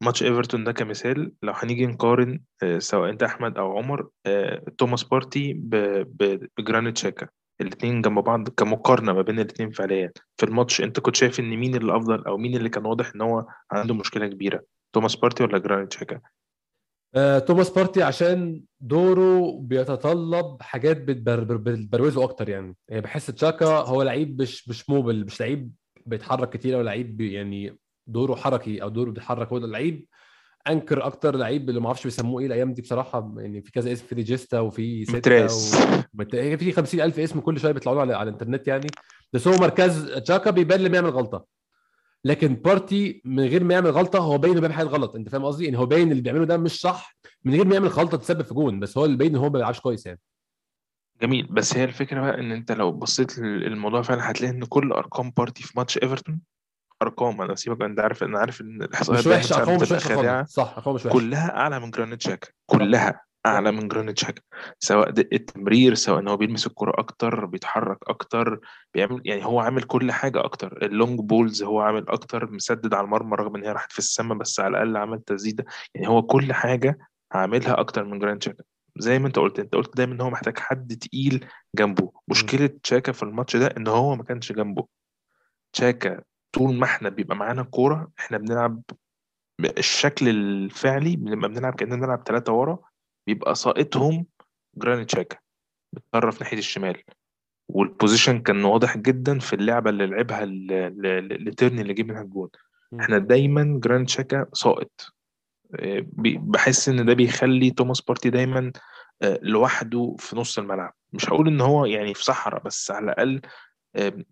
ماتش 0.02 0.24
إيفرتون 0.24 0.64
ده 0.64 0.72
كمثال 0.72 1.32
لو 1.44 1.54
هنيجي 1.54 1.86
نقارن 1.86 2.40
آه، 2.64 2.80
سواء 2.80 3.10
أنت 3.10 3.24
أحمد 3.24 3.58
أو 3.58 3.78
عمر 3.78 4.10
آه، 4.26 4.64
توماس 4.78 5.04
بارتي 5.04 5.54
بجرانيت 6.58 6.98
شاكا. 6.98 7.28
الاثنين 7.62 8.02
جنب 8.02 8.20
بعض 8.20 8.50
كمقارنة 8.50 9.14
ما 9.14 9.22
بين 9.22 9.40
الاثنين 9.40 9.72
فعليا. 9.72 10.12
في 10.38 10.46
الماتش 10.46 10.82
أنت 10.82 11.00
كنت 11.00 11.16
شايف 11.16 11.40
إن 11.40 11.50
مين 11.50 11.76
اللي 11.76 11.96
أفضل 11.96 12.26
أو 12.26 12.38
مين 12.38 12.56
اللي 12.58 12.70
كان 12.70 12.86
واضح 12.86 13.12
إن 13.16 13.22
هو 13.22 13.46
عنده 13.72 13.94
مشكلة 13.94 14.28
كبيرة 14.28 14.64
توماس 14.96 15.16
بارتي 15.16 15.44
ولا 15.44 15.58
جرانيت 15.58 15.94
شاكا؟ 15.94 16.20
آه، 17.16 17.40
توماس 17.40 17.70
بارتي 17.70 18.04
عشان 18.04 18.64
دوره 18.80 19.60
بيتطلب 19.62 20.62
حاجات 20.62 21.02
بتبر- 21.02 21.58
بتبروزه 21.58 22.24
أكتر 22.24 22.50
يعني. 22.50 22.76
يعني 22.90 23.02
بحس 23.02 23.26
تشاكا 23.28 23.66
هو 23.66 24.04
لعيب 24.04 24.42
مش 24.42 24.70
مش 24.70 24.90
موبل 24.90 25.26
مش 25.26 25.42
لعيب 25.42 25.72
بيتحرك 26.06 26.50
كتير 26.50 26.78
أو 26.78 26.82
لعيب 26.82 27.22
يعني 27.22 27.78
دوره 28.12 28.36
حركي 28.36 28.84
أو 28.84 28.90
دوره 28.90 29.10
بيتحرك 29.12 29.48
هو 29.48 29.58
ده 29.60 29.68
لعيب 29.68 30.08
anchor 30.68 31.06
أكتر 31.06 31.36
لعيب 31.36 31.70
اللي 31.70 31.80
ما 31.82 31.88
أعرفش 31.88 32.04
بيسموه 32.04 32.42
إيه 32.42 32.48
الأيام 32.48 32.74
دي 32.74 32.82
بصراحة 32.82 33.34
يعني 33.38 33.62
في 33.62 33.72
كذا 33.72 33.92
اسم 33.94 34.06
في 34.06 34.16
regista 34.16 34.60
وفي 34.60 35.06
متراس. 35.10 35.76
ومت- 36.14 36.36
هي 36.36 36.58
في 36.58 36.72
50000 36.72 37.20
اسم 37.20 37.40
كل 37.40 37.60
شوية 37.60 37.72
بيطلعوا 37.72 38.02
على, 38.02 38.14
على 38.16 38.28
الإنترنت 38.30 38.68
يعني. 38.68 38.88
بس 39.34 39.48
هو 39.48 39.58
مركز 39.58 40.06
تشاكا 40.12 40.52
بيبان 40.52 40.80
لما 40.80 40.96
يعمل 40.96 41.10
غلطة. 41.10 41.46
لكن 42.26 42.56
بارتي 42.56 43.22
من 43.26 43.44
غير 43.44 43.64
ما 43.64 43.74
يعمل 43.74 43.90
غلطة 43.90 44.20
هو 44.20 44.38
باين 44.38 44.52
إنه 44.52 44.62
بيعمل 44.62 44.76
حاجة 44.76 44.88
غلط. 44.88 45.16
أنت 45.16 45.30
فاهم 45.30 45.46
قصدي؟ 45.46 45.66
يعني 45.66 45.78
هو 45.78 45.86
باين 45.86 46.12
اللي 46.12 46.22
بيعمله 46.22 46.46
ده 46.46 46.58
مش 46.58 46.80
صح. 46.82 47.16
من 47.46 47.54
غير 47.54 47.66
ما 47.66 47.74
يعمل 47.74 47.88
غلطة 47.88 48.18
تسبب 48.18 48.42
في 48.42 48.54
جون 48.54 48.80
بس 48.80 48.98
هو 48.98 49.06
اللي 49.06 49.18
باين 49.18 49.30
إن 49.32 49.36
هو 49.38 49.44
ما 49.44 49.50
بيلعبش 49.50 49.80
كويس 49.80 50.06
يعني. 50.06 50.20
جميل. 51.22 51.48
بس 51.52 51.78
هي 51.78 51.84
الفكرة 51.84 52.22
بقى 52.22 52.40
إن 52.40 52.52
أنت 52.52 52.72
لو 52.72 52.92
بصيت 52.92 53.40
للموضوع 53.40 54.02
فعلا 54.02 54.32
هتلاقي 54.32 54.52
إن 54.54 54.66
كل 54.66 54.92
أرقام 54.92 55.32
بارتي 55.38 55.64
في 55.64 55.74
ماتش 55.78 55.98
إيفرتون 55.98 56.42
أرقام 57.02 57.42
أنا 57.42 57.56
سيبك 57.56 57.82
أنت 57.82 58.00
عارف 58.00 58.24
أنا 58.24 58.40
عارف 58.40 58.62
إن 58.62 58.82
الإحصائيات 58.82 59.20
مش 59.20 59.28
دايما 59.28 59.40
وحش 59.40 59.50
ساعات 59.50 59.62
ارقامه 59.68 59.82
مش 59.82 59.92
وحشة 59.92 60.44
صح 60.46 60.74
ارقامه 60.78 60.96
مش 60.96 61.06
وحشة. 61.06 61.14
كلها 61.18 61.58
أعلى 61.58 61.80
من 61.80 61.92
جرانيت 61.92 62.22
شاكا 62.22 62.48
كلها 62.66 63.22
أعلى 63.46 63.72
من 63.72 63.88
جرانيت 63.88 64.20
شاكا 64.20 64.42
سواء 64.80 65.10
دقة 65.10 65.28
التمرير 65.36 65.94
سواء 65.94 66.20
إن 66.20 66.28
هو 66.28 66.38
بيلمس 66.38 66.68
الكرة 66.68 66.94
أكتر 66.98 67.46
بيتحرك 67.46 67.98
أكتر 68.08 68.60
بيعمل 68.94 69.22
يعني 69.26 69.46
هو 69.46 69.60
عامل 69.60 69.84
كل 69.84 70.12
حاجة 70.12 70.44
أكتر. 70.46 70.86
ال 70.86 70.92
long 70.92 71.20
balls 71.20 71.64
هو 71.64 71.80
عامل 71.82 72.06
أكتر 72.10 72.52
مسدد 72.52 72.94
على 72.94 73.06
المرمى 73.06 73.36
رغم 73.36 73.56
إن 73.56 73.64
هي 73.64 73.72
راحت 73.72 73.92
في 73.92 74.00
السماء 74.00 74.38
بس 74.38 74.60
على 74.60 74.70
الأقل 74.70 74.98
عمل 74.98 75.20
تسديدة. 75.22 75.66
يعني 75.96 76.08
هو 76.08 76.22
كل 76.22 76.54
حاجة 76.54 76.98
عاملها 77.32 77.80
أكتر 77.80 78.04
من 78.06 78.20
جرانيت 78.20 78.44
شاكا 78.44 78.64
زي 78.98 79.20
ما 79.20 79.28
أنت 79.28 79.40
قلت 79.40 79.60
أنت 79.60 79.76
قلت 79.76 79.98
دايما 79.98 80.14
إن 80.14 80.22
هو 80.22 80.30
محتاج 80.30 80.58
حد 80.60 80.96
تقيل 80.98 81.46
جنبه. 81.76 82.12
مشكلة 82.28 82.70
شاكا 82.84 83.12
في 83.12 83.24
الماتش 83.24 83.56
ده 83.56 83.68
إن 83.78 83.88
هو 83.88 84.16
ما 84.16 84.24
كانش 84.24 84.52
جنبه. 84.52 84.88
شاكا 85.74 86.22
طول 86.52 86.76
ما 86.76 86.86
إحنا 86.86 87.10
بيبقى 87.10 87.36
معانا 87.36 87.62
الكورة 87.62 88.12
إحنا 88.20 88.38
بنلعب 88.38 88.82
الشكل 89.78 90.30
الفعلي 90.30 91.16
بنبقى 91.16 91.50
بنلعب 91.50 91.76
كأننا 91.76 91.96
بنلعب 91.96 92.24
ثلاثة 92.28 92.54
ورا 92.54 92.80
بيبقى 93.28 93.56
ساقطهم 93.56 94.26
جرانيت 94.78 95.12
شاكا 95.12 95.38
بتطرف 95.94 96.42
ناحية 96.42 96.58
الشمال. 96.58 97.04
وال 97.70 97.84
position 97.84 98.40
كان 98.40 98.64
واضح 98.66 98.98
جدا 98.98 99.40
في 99.40 99.54
اللعبة 99.54 99.90
اللي 99.90 100.06
لعبها 100.08 100.46
ل- 100.46 100.68
ل- 100.68 101.28
ل- 101.28 101.50
لتيرني 101.50 101.82
اللي 101.82 101.94
جه 101.94 102.04
منها 102.04 102.22
الجون. 102.22 102.50
إحنا 103.00 103.18
دايما 103.18 103.80
جرانيت 103.84 104.10
شاكا 104.10 104.46
ساقط. 104.54 104.92
آه، 105.76 106.06
بحس 106.18 106.90
إن 106.90 107.06
ده 107.06 107.14
بيخلي 107.14 107.72
توماس 107.72 108.02
بارتي 108.02 108.30
دايما 108.30 108.72
آه، 109.22 109.40
لوحده 109.42 110.16
في 110.20 110.36
نص 110.36 110.58
الملعب. 110.60 110.94
مش 111.14 111.30
هقول 111.30 111.48
إن 111.48 111.62
هو 111.62 111.86
يعني 111.86 112.14
في 112.14 112.24
صحراء 112.24 112.64
بس 112.64 112.92
على 112.92 113.06
الأقل 113.06 113.42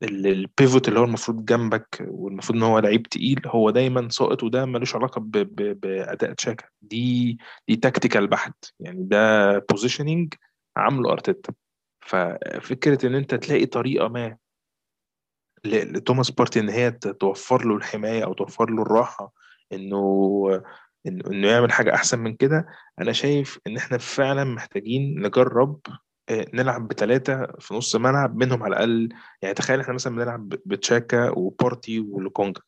ال 0.04 0.18
pivot 0.18 0.88
اللي 0.88 1.00
هو 1.00 1.04
المفروض 1.04 1.46
جنبك 1.46 2.06
والمفروض 2.08 2.58
إن 2.58 2.64
هو 2.64 2.80
لعيب 2.80 3.04
تقيل 3.04 3.42
هو 3.48 3.70
دايما 3.70 4.10
ساقط 4.10 4.44
وده 4.44 4.66
ملوش 4.66 4.96
علاقة 4.96 5.22
بأداء 5.22 6.34
تشاكا. 6.34 6.66
دي 6.82 7.38
دي 7.68 7.76
tactical 7.76 8.28
بحت. 8.28 8.66
يعني 8.80 9.04
ده 9.04 9.58
positioning 9.60 10.34
عامله 10.78 11.12
أرتيتا. 11.12 11.54
ففكرة 12.06 13.06
إن 13.08 13.16
أنت 13.16 13.36
تلاقي 13.36 13.66
طريقة 13.66 14.08
ما 14.08 14.38
لتوماس 15.66 16.32
بارتي 16.32 16.60
إن 16.60 16.70
هي 16.70 16.92
توفر 16.92 17.66
له 17.68 17.76
الحماية 17.76 18.24
أو 18.24 18.34
توفر 18.34 18.70
له 18.70 18.82
الراحة 18.82 19.34
إنه 19.74 20.62
إنه 21.08 21.48
يعمل 21.48 21.72
حاجة 21.72 21.94
أحسن 21.94 22.20
من 22.20 22.36
كده 22.36 22.68
أنا 23.02 23.12
شايف 23.12 23.60
إن 23.68 23.78
إحنا 23.78 23.98
فعلا 23.98 24.44
محتاجين 24.44 25.22
نجرب 25.22 25.80
نلعب 26.32 26.88
بثلاثه 26.88 27.48
في 27.60 27.74
نص 27.74 27.96
ملعب 27.96 28.36
منهم 28.36 28.64
على 28.64 28.74
الأقل 28.76 29.10
يعني 29.42 29.54
تخيل 29.54 29.80
إحنا 29.80 29.94
مثلا 29.94 30.16
بنلعب 30.16 30.50
بتشاكا 30.50 31.30
وبارتي 31.30 32.00
ولوكونجا. 32.00 32.62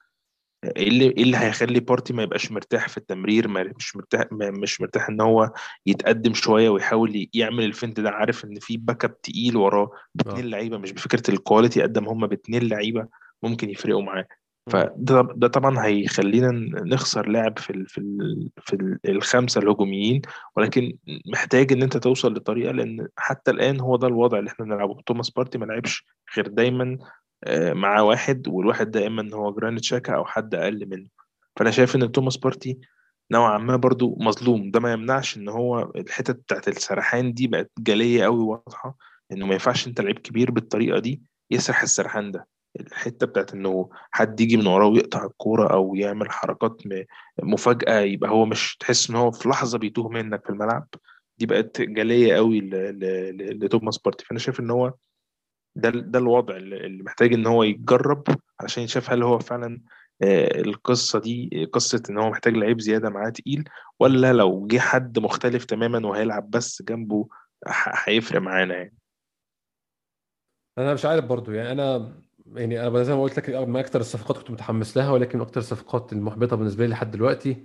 إيه 0.77 0.87
اللي 0.87 1.05
إيه 1.05 1.23
اللي 1.23 1.37
هيخلي 1.37 1.79
بارتي 1.79 2.13
ما 2.13 2.23
يبقاش 2.23 2.51
مرتاح 2.51 2.89
في 2.89 2.97
التمرير 2.97 3.47
ما 3.47 3.63
مش 3.77 3.95
مرتاح 3.95 4.25
ما 4.31 4.51
مش 4.51 4.81
مرتاح 4.81 5.09
إن 5.09 5.21
هو 5.21 5.53
يتقدم 5.85 6.33
شوية 6.33 6.69
ويحاول 6.69 7.29
يعمل 7.33 7.63
الفنت 7.63 7.99
ده؟ 7.99 8.09
عارف 8.09 8.45
إن 8.45 8.59
في 8.59 8.77
backup 8.77 9.21
تقيل 9.21 9.57
وراه 9.57 9.91
باتنين 10.15 10.45
لعيبة 10.49 10.77
مش 10.77 10.91
بفكرة 10.91 11.31
ال 11.31 11.37
quality 11.37 11.81
قد 11.81 11.97
ما 11.99 12.11
هم 12.11 12.27
باتنين 12.27 12.63
لعيبة 12.63 13.07
ممكن 13.43 13.69
يفرقوا 13.69 14.01
معاه. 14.01 14.25
فده 14.69 15.27
ده 15.35 15.47
طبعا 15.47 15.85
هيخلينا 15.85 16.51
نخسر 16.85 17.27
لاعب 17.29 17.59
في 17.59 17.69
ال 17.69 17.87
في 17.87 17.97
ال 17.97 18.49
في 18.61 18.73
ال 18.73 18.99
الخمسة 19.09 19.61
الهجوميين 19.61 20.21
ولكن 20.55 20.97
محتاج 21.25 21.73
إن 21.73 21.83
أنت 21.83 21.97
توصل 21.97 22.33
لطريقة 22.33 22.71
لأن 22.71 23.07
حتى 23.17 23.51
الآن 23.51 23.79
هو 23.79 23.95
ده 23.95 24.07
الوضع 24.07 24.39
اللي 24.39 24.49
إحنا 24.49 24.65
بنلعبه. 24.65 25.01
توماس 25.05 25.29
بارتي 25.29 25.57
ما 25.57 25.65
لعبش 25.65 26.05
غير 26.37 26.47
دايما 26.47 26.97
آه، 27.43 27.73
مع 27.73 28.01
واحد 28.01 28.47
والواحد 28.47 28.91
ده 28.91 29.07
اما 29.07 29.21
ان 29.21 29.33
هو 29.33 29.51
جرانيت 29.53 29.83
شاكا 29.83 30.15
أو 30.15 30.25
حد 30.25 30.55
أقل 30.55 30.89
منه. 30.89 31.07
فأنا 31.55 31.71
شايف 31.71 31.95
إن 31.95 32.11
توماس 32.11 32.37
بارتي 32.37 32.79
نوعا 33.31 33.57
ما 33.57 33.75
برضو 33.75 34.17
مظلوم. 34.19 34.71
ده 34.71 34.79
ما 34.79 34.93
يمنعش 34.93 35.37
إن 35.37 35.49
هو 35.49 35.91
الحتت 35.95 36.35
بتاعت 36.35 36.67
السرحان 36.67 37.33
دي 37.33 37.47
بقت 37.47 37.71
جاليه 37.79 38.23
قوي 38.23 38.43
واضحة 38.43 38.97
إنه 39.31 39.45
ما 39.45 39.53
ينفعش 39.53 39.87
أنت 39.87 40.01
لعيب 40.01 40.19
كبير 40.19 40.51
بالطريقة 40.51 40.99
دي 40.99 41.21
يسرح 41.51 41.81
السرحان 41.81 42.31
ده. 42.31 42.47
الحتة 42.79 43.27
بتاعت 43.27 43.53
إنه 43.53 43.89
حد 44.11 44.39
يجي 44.41 44.57
من 44.57 44.67
وراه 44.67 44.87
ويقطع 44.87 45.25
الكورة 45.25 45.73
أو 45.73 45.95
يعمل 45.95 46.31
حركات 46.31 46.81
مفاجأة 47.43 47.99
يبقى 47.99 48.29
هو 48.29 48.45
مش 48.45 48.77
تحس 48.77 49.09
إن 49.09 49.15
هو 49.15 49.31
في 49.31 49.49
لحظة 49.49 49.77
بيتوه 49.77 50.09
منك 50.09 50.43
في 50.43 50.49
الملعب. 50.49 50.87
دي 51.37 51.45
بقت 51.45 51.81
جاليه 51.81 52.35
قوي 52.35 52.59
لتوماس 52.61 53.97
بارتي. 53.97 54.25
فأنا 54.25 54.39
شايف 54.39 54.59
إن 54.59 54.69
هو 54.71 54.93
ده 55.75 55.89
ده 55.89 56.19
الوضع 56.19 56.55
اللي 56.57 57.03
محتاج 57.03 57.33
إن 57.33 57.47
هو 57.47 57.63
يتجرب 57.63 58.23
علشان 58.59 58.83
يشوف 58.83 59.09
هل 59.11 59.23
هو 59.23 59.39
فعلا 59.39 59.81
القصة 60.55 61.19
دي 61.19 61.65
قصة 61.73 62.03
إن 62.09 62.17
هو 62.17 62.29
محتاج 62.29 62.53
لعيب 62.57 62.81
زيادة 62.81 63.09
معاه 63.09 63.29
تقيل 63.29 63.69
ولا 63.99 64.33
لو 64.33 64.67
جه 64.67 64.79
حد 64.79 65.19
مختلف 65.19 65.65
تماما 65.65 66.07
وهيلعب 66.07 66.49
بس 66.51 66.81
جنبه 66.81 67.27
هيفرق 68.05 68.41
معانا 68.41 68.75
يعني. 68.75 68.95
أنا 70.77 70.93
مش 70.93 71.05
عارف 71.05 71.25
برضو 71.25 71.51
يعني 71.51 71.71
أنا 71.71 72.13
يعني 72.55 72.87
أنا 72.87 73.03
زي 73.03 73.15
ما 73.15 73.21
قلت 73.23 73.37
لك 73.37 73.49
من 73.49 73.75
أكتر 73.79 73.99
الصفقات 73.99 74.37
كنت 74.37 74.51
متحمس 74.51 74.97
لها 74.97 75.11
ولكن 75.11 75.37
من 75.37 75.43
أكتر 75.45 75.59
الصفقات 75.59 76.13
المحبطة 76.13 76.55
بالنسبة 76.55 76.85
لي 76.85 76.91
لحد 76.91 77.11
دلوقتي. 77.11 77.57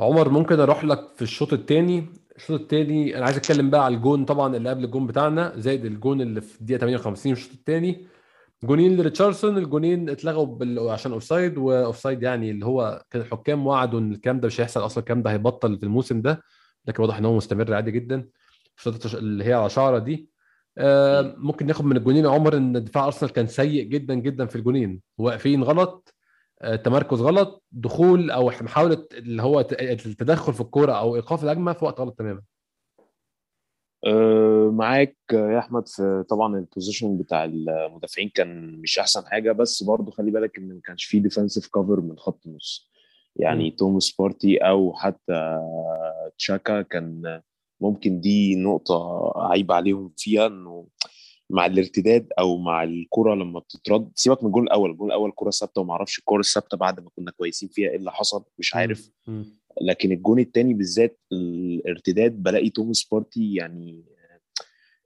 عمر 0.00 0.28
ممكن 0.28 0.60
أروح 0.60 0.84
لك 0.84 1.00
في 1.16 1.22
الشوط 1.22 1.52
الثاني 1.52 2.06
الشوط 2.36 2.60
الثاني 2.60 3.16
أنا 3.18 3.24
عايز 3.24 3.36
أتكلم 3.36 3.70
بقى 3.70 3.84
على 3.84 3.94
الجون 3.96 4.24
طبعا 4.24 4.56
اللي 4.56 4.70
قبل 4.70 4.84
الجون 4.84 5.06
بتاعنا 5.06 5.52
زائد 5.56 5.84
الجون 5.84 6.20
اللي 6.20 6.40
في 6.40 6.60
الدقيقة 6.60 6.80
58 6.80 7.32
الشوط 7.32 7.52
الثاني 7.52 8.06
جونين 8.64 8.96
لريتشاردسون 8.96 9.58
الجونين 9.58 10.10
اتلغوا 10.10 10.46
بال... 10.46 10.88
عشان 10.88 11.12
أوفسايد 11.12 11.58
وأوفسايد 11.58 12.22
يعني 12.22 12.50
اللي 12.50 12.66
هو 12.66 13.04
كان 13.10 13.22
الحكام 13.22 13.66
وعدوا 13.66 14.00
إن 14.00 14.12
الكلام 14.12 14.40
ده 14.40 14.46
مش 14.46 14.60
هيحصل 14.60 14.84
أصلا 14.84 14.98
الكلام 15.02 15.22
ده 15.22 15.30
هيبطل 15.32 15.78
في 15.78 15.82
الموسم 15.82 16.20
ده. 16.22 16.42
لكن 16.86 17.02
واضح 17.02 17.16
إن 17.18 17.24
هو 17.24 17.36
مستمر 17.36 17.74
عادي 17.74 17.90
جدا. 17.90 18.28
اللي 19.14 19.44
هي 19.44 19.52
على 19.52 19.70
شعرة 19.70 19.98
دي. 19.98 20.28
ممكن 21.36 21.66
ناخد 21.66 21.84
من 21.84 21.96
الجونين. 21.96 22.24
يا 22.24 22.30
عمر 22.30 22.56
إن 22.56 22.84
دفاع 22.84 23.06
أرسنال 23.06 23.32
كان 23.32 23.46
سيء 23.46 23.84
جدا 23.84 24.14
جدا 24.14 24.46
في 24.46 24.56
الجونين. 24.56 25.02
واقفين 25.18 25.62
غلط. 25.62 26.14
آه، 26.62 26.76
تمركز 26.76 27.20
غلط. 27.20 27.64
دخول 27.72 28.30
أو 28.30 28.46
محاولة 28.62 29.06
اللي 29.12 29.42
هو 29.42 29.60
التدخل 29.60 30.54
في 30.54 30.60
الكورة 30.60 30.92
أو 30.92 31.16
إيقاف 31.16 31.44
الهجمة 31.44 31.72
في 31.72 31.84
وقت 31.84 32.00
غلط 32.00 32.18
تماما. 32.18 32.42
أه، 34.06 34.70
معاك 34.72 35.16
يا 35.32 35.58
أحمد. 35.58 35.88
في 35.88 36.24
طبعا 36.28 36.58
ال 36.58 36.65
position 36.65 37.18
بتاع 37.18 37.44
المدافعين 37.44 38.28
كان 38.28 38.80
مش 38.80 38.98
أحسن 38.98 39.26
حاجة 39.26 39.52
بس 39.52 39.82
برضو 39.82 40.10
خلي 40.10 40.30
بالك 40.30 40.58
إن 40.58 40.68
ما 40.68 40.80
كانش 40.84 41.04
فيه 41.04 41.22
defensive 41.22 41.68
cover 41.70 42.00
من 42.00 42.18
خط 42.18 42.46
النص. 42.46 42.90
يعني 43.36 43.70
مم. 43.70 43.76
توماس 43.76 44.14
بارتي 44.18 44.56
أو 44.56 44.92
حتى 44.94 45.58
شاكا 46.38 46.82
كان 46.82 47.40
ممكن 47.80 48.20
دي 48.20 48.56
نقطة 48.56 49.32
عيب 49.36 49.72
عليهم 49.72 50.12
فيها 50.16 50.46
إنه 50.46 50.86
مع 51.50 51.66
الارتداد 51.66 52.28
أو 52.38 52.58
مع 52.58 52.82
الكرة 52.84 53.34
لما 53.34 53.60
بتترد 53.60 54.10
سيبك 54.14 54.42
من 54.42 54.46
الجول 54.48 54.62
الأول 54.62 54.90
الجول 54.90 55.08
الأول 55.08 55.32
كرة 55.36 55.50
ثابتة 55.50 55.80
وما 55.80 55.92
أعرفش 55.92 56.18
الكرة 56.18 56.40
الثابتة 56.40 56.76
بعد 56.76 57.00
ما 57.00 57.10
كنا 57.16 57.30
كويسين 57.30 57.68
فيها 57.68 57.90
إيه 57.90 57.96
اللي 57.96 58.12
حصل 58.12 58.44
مش 58.58 58.74
عارف. 58.74 59.10
لكن 59.82 60.12
الجون 60.12 60.38
التاني 60.38 60.74
بالذات 60.74 61.20
الارتداد 61.32 62.42
بلاقي 62.42 62.70
توماس 62.70 63.04
بارتي 63.12 63.54
يعني 63.54 64.04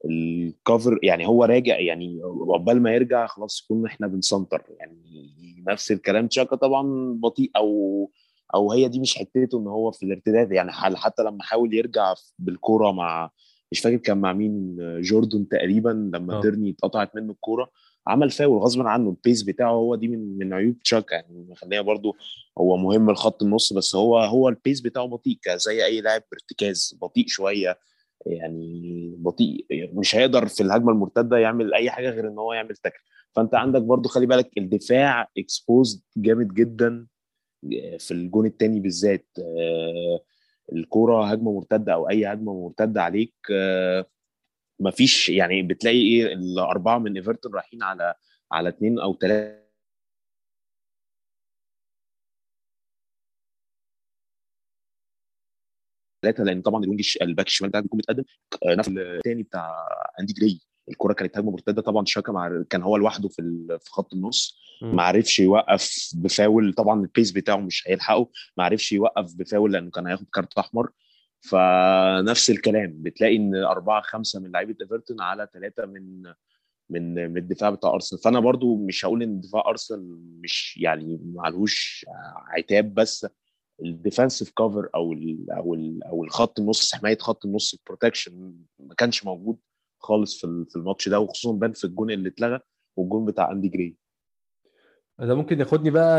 ال 0.04 0.20
cover 0.20 0.98
يعني 1.02 1.26
هو 1.26 1.44
راجع 1.44 1.78
يعني 1.78 2.20
عقبال 2.24 2.82
ما 2.82 2.94
يرجع 2.94 3.26
خلاص 3.26 3.66
كنا 3.68 3.86
إحنا 3.86 4.06
بنسنتر 4.06 4.62
يعني 4.80 5.34
نفس 5.68 5.92
الكلام 5.92 6.26
شاكا 6.26 6.56
طبعا 6.56 7.12
بطيء 7.22 7.50
أو 7.56 8.10
أو 8.54 8.72
هي 8.72 8.88
دي 8.88 9.00
مش 9.00 9.18
حتته 9.18 9.58
إن 9.58 9.66
هو 9.66 9.90
في 9.90 10.06
الارتداد 10.06 10.52
يعني 10.52 10.72
حتى 10.72 11.22
لما 11.22 11.42
حاول 11.42 11.74
يرجع 11.74 12.14
بالكورة 12.38 12.92
مع 12.92 13.30
مش 13.72 13.80
فاكر 13.80 13.96
كان 13.96 14.18
مع 14.18 14.32
مين 14.32 14.76
جوردن 15.00 15.48
تقريبا 15.48 16.10
لما 16.14 16.38
آه. 16.38 16.40
تيرني 16.40 16.70
اتقطعت 16.70 17.16
منه 17.16 17.32
الكورة 17.32 17.70
عمل 18.06 18.30
فاول 18.30 18.58
غصبا 18.58 18.88
عنه 18.88 19.10
ال 19.10 19.17
pace 19.17 19.42
بتاعه 19.42 19.72
هو 19.72 19.94
دي 19.94 20.08
من 20.08 20.38
من 20.38 20.52
عيوب 20.52 20.78
شاكا 20.78 21.14
يعني 21.14 21.46
مخليها 21.50 21.80
برضو 21.80 22.16
هو 22.58 22.76
مهم 22.76 23.10
الخط 23.10 23.42
النص 23.42 23.72
بس 23.72 23.96
هو 23.96 24.18
هو 24.18 24.48
ال 24.48 24.55
pace 24.55 24.80
بتاعه 24.80 25.06
بطيء 25.06 25.38
زي 25.56 25.84
أي 25.84 26.00
لاعب 26.00 26.22
ارتكاز 26.32 26.98
بطيء 27.02 27.24
شوية 27.28 27.78
يعني 28.26 29.14
بطيء 29.18 29.66
مش 29.92 30.16
هيقدر 30.16 30.46
في 30.46 30.62
الهجمة 30.62 30.92
المرتدة 30.92 31.38
يعمل 31.38 31.74
أي 31.74 31.90
حاجة 31.90 32.10
غير 32.10 32.28
إن 32.28 32.38
هو 32.38 32.52
يعمل 32.52 32.76
tackle 32.76 33.02
فأنت 33.32 33.54
عندك 33.54 33.82
برضو 33.82 34.08
خلي 34.08 34.26
بالك 34.26 34.50
الدفاع 34.58 35.28
exposed 35.38 36.00
جامد 36.16 36.54
جدا 36.54 37.06
في 37.98 38.10
الجون 38.10 38.46
الثاني 38.46 38.80
بالذات 38.80 39.26
آه، 39.38 40.20
الكورة 40.72 41.24
هجمة 41.32 41.52
مرتدة 41.52 41.94
أو 41.94 42.08
أي 42.10 42.26
هجمة 42.32 42.54
مرتدة 42.64 43.02
عليك 43.02 43.34
آه، 43.52 44.06
مفيش 44.80 45.28
يعني 45.28 45.62
بتلاقي 45.62 45.98
إيه 46.02 46.26
الأربعة 46.34 46.98
من 46.98 47.16
إيفرتون 47.16 47.54
رايحين 47.54 47.82
على 47.82 48.14
على 48.52 48.68
اثنين 48.68 48.98
أو 49.00 49.14
ثلاثة 49.20 49.62
ثلاثة 56.22 56.44
لأن 56.44 56.62
طبعا 56.62 56.82
ال 56.84 56.87
wing 56.87 56.98
الش- 57.00 57.18
الباك 57.22 57.46
الشمال 57.46 57.70
بتاعك 57.70 57.82
بيكون 57.84 57.98
متقدم 57.98 58.24
آه، 58.66 58.74
نفس 58.74 58.88
الثاني 58.88 59.42
بتاع 59.42 59.86
أندي 60.20 60.32
جراي. 60.32 60.60
الكرة 60.88 61.12
كانت 61.12 61.38
هجمة 61.38 61.50
مرتدة. 61.50 61.82
طبعا 61.82 62.04
شاكا 62.04 62.32
مع 62.32 62.64
كان 62.70 62.82
هو 62.82 62.96
لوحده 62.96 63.28
في 63.28 63.66
في 63.80 63.90
خط 63.90 64.14
النص. 64.14 64.58
ما 64.82 65.02
عرفش 65.02 65.40
يوقف 65.40 66.12
بفاول. 66.16 66.72
طبعا 66.74 67.00
ال 67.00 67.06
pace 67.06 67.30
بتاعه 67.30 67.56
مش 67.56 67.84
هيلحقه. 67.88 68.30
ما 68.56 68.64
عرفش 68.64 68.92
يوقف 68.92 69.34
بفاول 69.34 69.72
لأنه 69.72 69.90
كان 69.90 70.06
هياخد 70.06 70.26
كارت 70.34 70.58
أحمر. 70.58 70.90
فنفس 71.40 72.50
الكلام. 72.50 72.94
بتلاقي 72.96 73.36
إن 73.36 73.54
أربعة 73.54 74.02
خمسة 74.02 74.40
من 74.40 74.50
لعيبة 74.52 74.76
إيفرتون 74.80 75.20
على 75.20 75.48
ثلاثة 75.52 75.86
من 75.86 76.22
من 76.90 77.14
من 77.14 77.36
الدفاع 77.36 77.70
بتاع 77.70 77.90
أرسنال. 77.90 78.22
فأنا 78.22 78.40
برضو 78.40 78.76
مش 78.76 79.04
هقول 79.04 79.22
إن 79.22 79.40
دفاع 79.40 79.62
أرسنال 79.68 80.18
مش 80.40 80.78
يعني 80.82 81.20
معلهوش 81.34 82.06
عتاب 82.48 82.94
بس 82.94 83.26
ال 83.84 83.91
defensive 83.91 84.50
cover 84.58 84.88
أو 84.94 85.12
ال 85.12 85.50
أو 85.50 85.74
ال 85.74 86.04
أو 86.04 86.24
الخط 86.24 86.60
النص 86.60 86.94
حماية 86.94 87.18
خط 87.18 87.46
النص 87.46 87.74
ال 87.74 87.82
protection 87.82 88.54
ما 88.78 88.94
كانش 88.94 89.24
موجود. 89.24 89.58
خالص 90.02 90.40
في 90.40 90.64
في 90.70 90.76
الماتش 90.76 91.08
ده 91.08 91.20
وخصوصا 91.20 91.56
بان 91.58 91.72
في 91.72 91.84
الجون 91.84 92.10
اللي 92.10 92.28
اتلغى 92.28 92.60
والجون 92.96 93.24
بتاع 93.24 93.50
أندي 93.52 93.68
جراي 93.68 93.96
ده 95.18 95.34
ممكن 95.34 95.60
ياخدني 95.60 95.90
بقى 95.90 96.18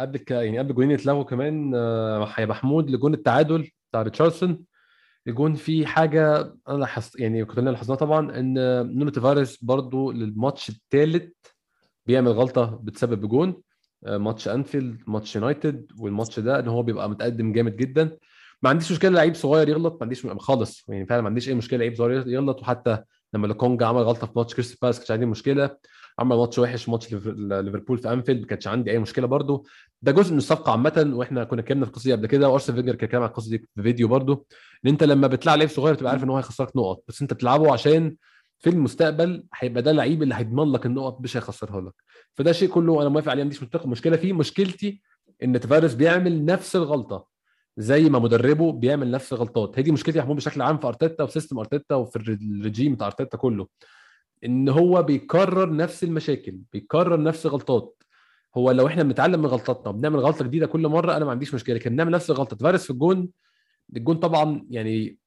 قبل 0.00 0.14
الك- 0.14 0.30
يعني 0.30 0.58
قبل 0.58 0.70
الجونين 0.70 0.90
يتلغوا 0.90 1.22
كمان 1.22 1.72
آه، 1.74 2.34
يا 2.38 2.46
محمود 2.46 2.90
لجون 2.90 3.14
التعادل 3.14 3.70
بتاع 3.90 4.02
ريتشاردسون. 4.02 4.64
الجون 5.26 5.54
فيه 5.54 5.86
حاجة 5.86 6.54
أنا 6.68 6.76
لاحظت 6.78 7.20
يعني 7.20 7.44
كلنا 7.44 7.70
لاحظناها 7.70 7.98
طبعا 7.98 8.38
إن 8.38 8.54
نونو 8.98 9.10
تافاريز 9.10 9.64
برضو 9.64 10.12
للماتش 10.12 10.68
الثالث 10.68 11.32
بيعمل 12.06 12.32
غلطة 12.32 12.80
بتسبب 12.82 13.20
بجون 13.20 13.62
آه، 14.06 14.18
ماتش 14.18 14.48
أنفيلد 14.48 15.00
ماتش 15.06 15.36
يونايتد 15.36 15.86
والماتش 15.98 16.40
ده 16.40 16.58
إن 16.60 16.68
هو 16.68 16.82
بيبقى 16.82 17.10
متقدم 17.10 17.52
جامد 17.52 17.76
جدا. 17.76 18.16
ما 18.62 18.70
عنديش 18.70 18.92
مشكلة 18.92 19.10
لعيب 19.10 19.34
صغير 19.34 19.68
يغلط 19.68 19.92
ما 19.92 19.98
عنديش 20.02 20.26
خالص. 20.26 20.84
يعني 20.88 21.06
فعلا 21.06 21.20
ما 21.22 21.28
عنديش 21.28 21.48
أي 21.48 21.54
مشكلة 21.54 21.78
لعيب 21.78 21.94
صغير 21.94 22.28
يغلط. 22.28 22.60
وحتى 22.62 22.98
لما 23.34 23.46
لوكونجا 23.46 23.86
عمل 23.86 24.02
غلطة 24.02 24.26
في 24.26 24.32
ماتش 24.36 24.54
كريستال 24.54 24.78
بالاس 24.82 24.98
كانش 24.98 25.10
عندي 25.10 25.26
مشكلة. 25.26 25.76
عمل 26.18 26.36
ماتش 26.36 26.58
وحش 26.58 26.88
ماتش 26.88 27.12
ليفر- 27.12 27.34
ليفربول 27.62 27.98
في 27.98 28.12
أنفيلد 28.12 28.40
ما 28.40 28.46
كانش 28.46 28.68
عندي 28.68 28.90
أي 28.90 28.98
مشكلة 28.98 29.26
برده 29.26 29.62
ده 30.02 30.12
جزء 30.12 30.32
من 30.32 30.38
الصفقة 30.38 30.72
عامة 30.72 31.12
وإحنا 31.14 31.44
كنا 31.44 31.60
اتكلمنا 31.60 31.84
في 31.86 31.90
القصة 31.90 32.04
دي 32.04 32.12
قبل 32.12 32.26
كده. 32.26 32.48
وارسنال 32.48 32.76
فينجر 32.78 32.94
كان 32.94 33.04
اتكلم 33.04 33.22
عن 33.22 33.28
القصة 33.28 33.50
دي 33.50 33.58
في 33.58 33.82
فيديو 33.82 34.08
برده 34.08 34.44
إن 34.84 34.90
أنت 34.90 35.04
لما 35.04 35.26
بتلعب 35.26 35.58
لعيب 35.58 35.70
صغير 35.70 35.94
تبقى 35.94 36.10
عارف 36.12 36.24
إن 36.24 36.30
هو 36.30 36.36
هيخسرك 36.36 36.76
نقط. 36.76 37.02
بس 37.08 37.22
أنت 37.22 37.32
بتلعبه 37.32 37.72
عشان 37.72 38.16
في 38.58 38.70
المستقبل 38.70 39.44
هيبقى 39.54 39.82
ده 39.82 39.90
اللعيب 39.90 40.22
اللي 40.22 40.34
هيضمن 40.34 40.72
لك 40.72 40.86
النقط 40.86 41.20
مش 41.20 41.36
هيخسرها 41.36 41.80
لك. 41.80 41.94
فده 42.34 42.52
شيء 42.52 42.68
كله 42.68 43.00
أنا 43.00 43.08
موافق 43.08 43.30
عليه 43.30 43.42
ما 43.42 43.50
عنديش 43.58 43.86
مشكلة. 43.86 44.16
فيه 44.16 44.32
مشكلتي 44.32 45.02
إن 45.42 45.60
تفارس 45.60 45.94
بيعمل 45.94 46.44
نفس 46.44 46.76
الغلطة. 46.76 47.37
زي 47.78 48.08
ما 48.10 48.18
مدربه 48.18 48.72
بيعمل 48.72 49.10
نفس 49.10 49.32
الغلطات 49.32 49.78
هي 49.78 49.82
دي 49.82 49.92
مشكلتي 49.92 50.18
يا 50.18 50.22
محمود 50.22 50.36
بشكل 50.36 50.62
عام 50.62 50.78
في 50.78 50.86
أرتيتا 50.86 51.24
وسيستم 51.24 51.58
أرتيتا 51.58 51.94
وفي 51.94 52.16
الر- 52.16 52.38
الرجيم 52.60 52.94
بتاع 52.94 53.06
أرتيتا 53.06 53.36
كله. 53.36 53.66
إن 54.44 54.68
هو 54.68 55.02
بيكرر 55.02 55.76
نفس 55.76 56.04
المشاكل 56.04 56.58
بيكرر 56.72 57.22
نفس 57.22 57.46
الغلطات 57.46 58.02
هو 58.56 58.70
لو 58.70 58.86
إحنا 58.86 59.02
بنتعلم 59.02 59.40
من 59.40 59.46
غلطاتنا 59.46 59.88
وبنعمل 59.88 60.20
غلطة 60.20 60.44
جديدة 60.44 60.66
كل 60.66 60.88
مرة 60.88 61.16
أنا 61.16 61.24
ما 61.24 61.30
عنديش 61.30 61.54
مشكلة. 61.54 61.74
لكن 61.76 61.90
بنعمل 61.90 62.10
نفس 62.12 62.30
الغلطه 62.30 62.56
تفارس 62.56 62.84
في 62.84 62.90
الجون 62.90 63.28
الجون 63.96 64.16
طبعا 64.16 64.66
يعني 64.70 65.18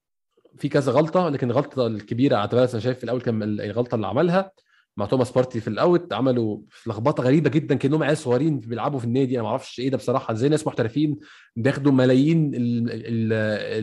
في 0.58 0.70
كذا 0.70 0.91
غلطة 0.91 1.30
لكن 1.30 1.52
الغلطة 1.52 1.88
الكبيرة 1.88 2.36
على 2.38 2.49
أنا 2.54 2.66
شايف 2.80 2.97
في 2.97 3.04
الأول 3.04 3.22
كان 3.22 3.43
الغلطة 3.43 3.95
اللي 3.95 4.08
عملها. 4.08 4.52
مع 4.97 5.05
توماس 5.05 5.31
بارتي 5.31 5.59
في 5.61 5.67
الأوت 5.67 6.13
عملوا 6.13 6.59
لخبطة 6.87 7.23
غريبة 7.23 7.49
جدا 7.49 7.75
كأنهم 7.75 8.03
عيال 8.03 8.17
صغيرين 8.17 8.59
بيلعبوا 8.59 8.99
في 8.99 9.05
النادي. 9.05 9.35
أنا 9.35 9.43
ما 9.43 9.49
أعرفش 9.49 9.79
إيه 9.79 9.89
ده 9.89 9.97
بصراحة. 9.97 10.33
زي 10.33 10.49
ناس 10.49 10.67
محترفين 10.67 11.19
بياخدوا 11.55 11.91
ملايين 11.91 12.55
ال- 12.55 12.91
ال- 12.91 13.33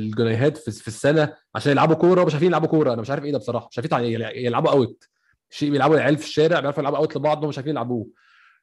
الجنيهات 0.03 0.57
في 0.59 0.89
السنة 0.89 1.35
عشان 1.55 1.73
يلعبوا 1.73 1.95
كورة؟ 1.95 2.23
ومش 2.23 2.33
عارفين 2.33 2.49
يلعبوا 2.49 2.69
كورة. 2.69 2.93
أنا 2.93 3.01
مش 3.03 3.11
عارف 3.11 3.25
إيه 3.25 3.33
ده 3.33 3.39
بصراحة. 3.39 3.69
مش 3.71 3.79
عارفين 3.79 3.99
يلع- 3.99 4.31
يلعبوا 4.37 4.71
أوت. 4.71 5.09
شيء 5.51 5.71
بيلعبوا 5.71 5.97
العيال 5.97 6.17
في 6.19 6.25
الشارع 6.25 6.61
بيعرفوا 6.61 6.81
يلعبوا 6.83 6.99
أوت 6.99 7.17
لبعض 7.17 7.45
ومش 7.45 7.59
عارفين 7.59 7.71
يلعبوه. 7.73 8.07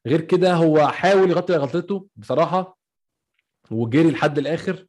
غير 0.08 0.22
كده 0.22 0.54
هو 0.54 0.88
حاول 0.88 1.32
يغطي 1.32 1.54
غلطته 1.56 2.08
بصراحة 2.16 2.78
وجري 3.72 4.12
لحد 4.12 4.38
الآخر 4.38 4.86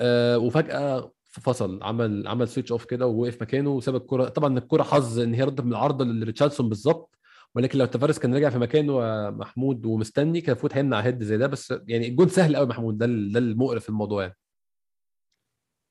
آه 0.00 0.38
وفجأة 0.38 1.12
فصل 1.40 1.82
عمل 1.82 2.28
عمل 2.28 2.48
switch 2.48 2.72
off 2.72 2.84
كده 2.84 3.06
ووقف 3.06 3.42
مكانه 3.42 3.70
وساب 3.70 3.96
الكرة. 3.96 4.28
طبعا 4.28 4.58
الكرة 4.58 4.82
حظ 4.82 5.18
إن 5.20 5.34
هي 5.34 5.42
ردت 5.42 5.60
من 5.60 5.70
العارضه 5.72 6.04
لريتشاردسون 6.04 6.68
بالظبط 6.68 7.18
ولكن 7.54 7.78
لو 7.78 7.84
تافاريز 7.86 8.18
كان 8.18 8.34
رجع 8.34 8.50
في 8.50 8.58
مكانه 8.58 9.02
يا 9.02 9.30
محمود 9.30 9.86
ومستني 9.86 10.40
كان 10.40 10.50
المفروض 10.52 10.72
هيمنع 10.74 11.00
header 11.00 11.22
زي 11.22 11.36
ده. 11.36 11.46
بس 11.46 11.74
يعني 11.88 12.08
الجون 12.08 12.28
سهل 12.28 12.56
قوي 12.56 12.66
محمود 12.66 12.98
ده 12.98 13.06
ده 13.06 13.38
المقرف 13.38 13.82
في 13.82 13.88
الموضوع 13.88 14.22
يعني. 14.22 14.36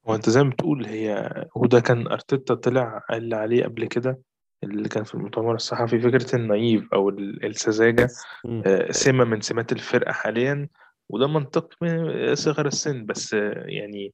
هو 0.07 0.15
أنت 0.15 0.29
زي 0.29 0.43
ما 0.43 0.49
بتقول 0.49 0.85
هي 0.85 1.31
وده 1.55 1.79
كان 1.79 2.07
أرتيتا 2.07 2.53
طلع 2.53 2.99
قال 3.09 3.33
عليه 3.33 3.63
قبل 3.63 3.85
كده 3.85 4.19
اللي 4.63 4.89
كان 4.89 5.03
في 5.03 5.15
المؤتمر 5.15 5.55
الصحفي 5.55 5.99
فكرة 5.99 6.35
ال 6.35 6.45
naive 6.45 6.93
أو 6.93 7.09
ال- 7.09 7.45
السذاجة 7.45 8.09
مم. 8.45 8.63
آه، 8.65 8.91
سمة 8.91 9.23
من 9.23 9.41
سمات 9.41 9.71
الفرقة 9.71 10.11
حاليا 10.11 10.67
وده 11.09 11.27
منطق 11.27 11.73
من 11.81 12.35
صغر 12.35 12.67
السن. 12.67 13.05
بس 13.05 13.33
آه، 13.33 13.63
يعني 13.67 14.13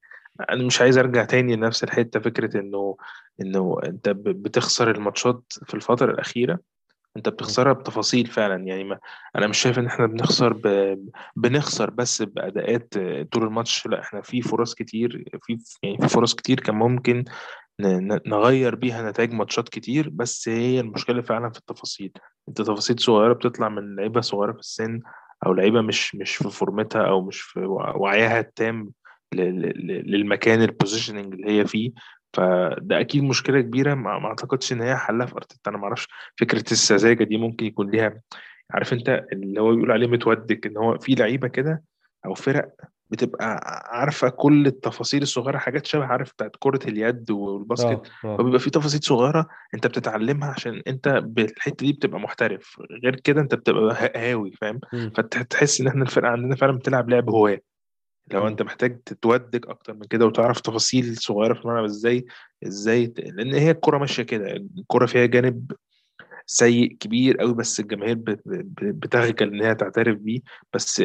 أنا 0.50 0.64
مش 0.64 0.80
عايز 0.80 0.98
أرجع 0.98 1.24
تاني 1.24 1.56
لنفس 1.56 1.84
الحتة 1.84 2.20
فكرة 2.20 2.60
إنه 2.60 2.96
إنه 3.40 3.80
أنت 3.84 4.08
بتخسر 4.08 4.90
الماتشات 4.90 5.42
في 5.66 5.74
الفترة 5.74 6.12
الأخيرة 6.12 6.58
أنت 7.16 7.28
بتخسرها 7.28 7.72
بتفاصيل 7.72 8.26
فعلا. 8.26 8.64
يعني 8.66 8.84
ما 8.84 8.98
أنا 9.36 9.46
مش 9.46 9.58
شايف 9.58 9.78
إن 9.78 9.86
إحنا 9.86 10.06
بنخسر 10.06 10.52
ب... 10.52 10.96
بنخسر 11.36 11.90
بس 11.90 12.22
بأداءات 12.22 12.94
طول 13.32 13.42
الماتش. 13.42 13.86
لا 13.86 14.00
إحنا 14.00 14.20
في 14.20 14.42
فرص 14.42 14.74
كتير 14.74 15.24
في 15.42 15.58
يعني 15.82 15.98
في 15.98 16.08
فرص 16.08 16.34
كتير 16.34 16.60
كان 16.60 16.74
ممكن 16.74 17.24
نغير 18.26 18.74
بيها 18.74 19.10
نتائج 19.10 19.32
ماتشات 19.32 19.68
كتير 19.68 20.08
بس 20.08 20.48
هي 20.48 20.80
المشكلة 20.80 21.22
فعلا 21.22 21.50
في 21.50 21.58
التفاصيل. 21.58 22.12
أنت 22.48 22.62
تفاصيل 22.62 22.98
صغيرة 23.00 23.32
بتطلع 23.32 23.68
من 23.68 23.96
لعيبة 23.96 24.20
صغيرة 24.20 24.52
في 24.52 24.58
السن 24.58 25.00
أو 25.46 25.52
لعيبة 25.54 25.80
مش 25.80 26.14
مش 26.14 26.36
في 26.36 26.50
فورمتها 26.50 27.02
أو 27.02 27.20
مش 27.24 27.40
في 27.40 27.60
وع- 27.60 27.96
وعيها 27.96 28.40
التام 28.40 28.90
للمكان 29.32 30.62
ال 30.62 30.68
positioning 30.68 31.34
اللي 31.34 31.58
هي 31.58 31.66
فيه. 31.66 31.90
فده 32.32 33.00
أكيد 33.00 33.22
مشكلة 33.22 33.60
كبيرة. 33.60 33.94
ما 33.94 34.26
أعتقدش 34.26 34.72
إن 34.72 34.82
هي 34.82 34.96
حلها 34.96 35.26
في 35.26 35.34
أرتيتا. 35.36 35.70
أنا 35.70 35.78
ما 35.78 35.84
أعرفش 35.84 36.08
فكرة 36.36 36.64
السذاجة 36.72 37.24
دي 37.24 37.36
ممكن 37.36 37.66
يكون 37.66 37.90
ليها 37.90 38.20
عارف 38.70 38.92
أنت 38.92 39.24
اللي 39.32 39.60
هو 39.60 39.74
بيقول 39.74 39.92
عليه 39.92 40.06
متودك 40.06 40.66
إن 40.66 40.76
هو 40.76 40.98
في 40.98 41.14
لعيبة 41.14 41.48
كده 41.48 41.82
أو 42.26 42.34
فرق 42.34 42.74
بتبقى 43.10 43.60
عارفة 43.90 44.28
كل 44.28 44.66
التفاصيل 44.66 45.22
الصغيرة 45.22 45.58
حاجات 45.58 45.86
شبه 45.86 46.04
عارف 46.04 46.32
بتاعت 46.32 46.56
كرة 46.58 46.88
اليد 46.88 47.30
والباسكت. 47.30 48.10
آه 48.24 48.28
آه. 48.28 48.36
فبيبقى 48.36 48.58
في 48.58 48.70
تفاصيل 48.70 49.00
صغيرة 49.02 49.48
أنت 49.74 49.86
بتتعلمها 49.86 50.48
عشان 50.50 50.82
أنت 50.86 51.08
بالحتة 51.08 51.86
دي 51.86 51.92
بتبقى 51.92 52.20
محترف. 52.20 52.82
غير 53.04 53.16
كده 53.16 53.40
أنت 53.40 53.54
بتبقى 53.54 54.12
هاوي 54.16 54.52
فاهم. 54.52 54.80
فتحس 55.14 55.80
إن 55.80 55.86
إحنا 55.86 56.02
الفرقة 56.02 56.30
عندنا 56.30 56.56
فعلا 56.56 56.78
بتلعب 56.78 57.10
لعب 57.10 57.30
هواة. 57.30 57.60
لو. 58.34 58.48
انت 58.48 58.62
محتاج 58.62 59.00
تتودك 59.02 59.68
أكتر 59.68 59.94
من 59.94 60.04
كده 60.10 60.26
وتعرف 60.26 60.60
تفاصيل 60.60 61.16
صغيرة 61.16 61.54
في 61.54 61.60
الملعب 61.64 61.84
إزاي 61.84 62.26
إزاي. 62.66 63.14
لأن 63.18 63.54
هي 63.54 63.70
الكرة 63.70 63.98
ماشية 63.98 64.22
كده 64.22 64.52
الكرة 64.52 65.06
فيها 65.06 65.26
جانب 65.26 65.72
سيء 66.46 66.96
كبير 67.00 67.36
قوي 67.36 67.54
بس 67.54 67.80
الجماهير 67.80 68.14
بت- 68.14 68.42
بت- 68.46 68.84
بتخجل 68.94 69.48
ان 69.54 69.62
هي 69.62 69.74
تعترف 69.74 70.18
بيه 70.18 70.40
بس 70.74 71.02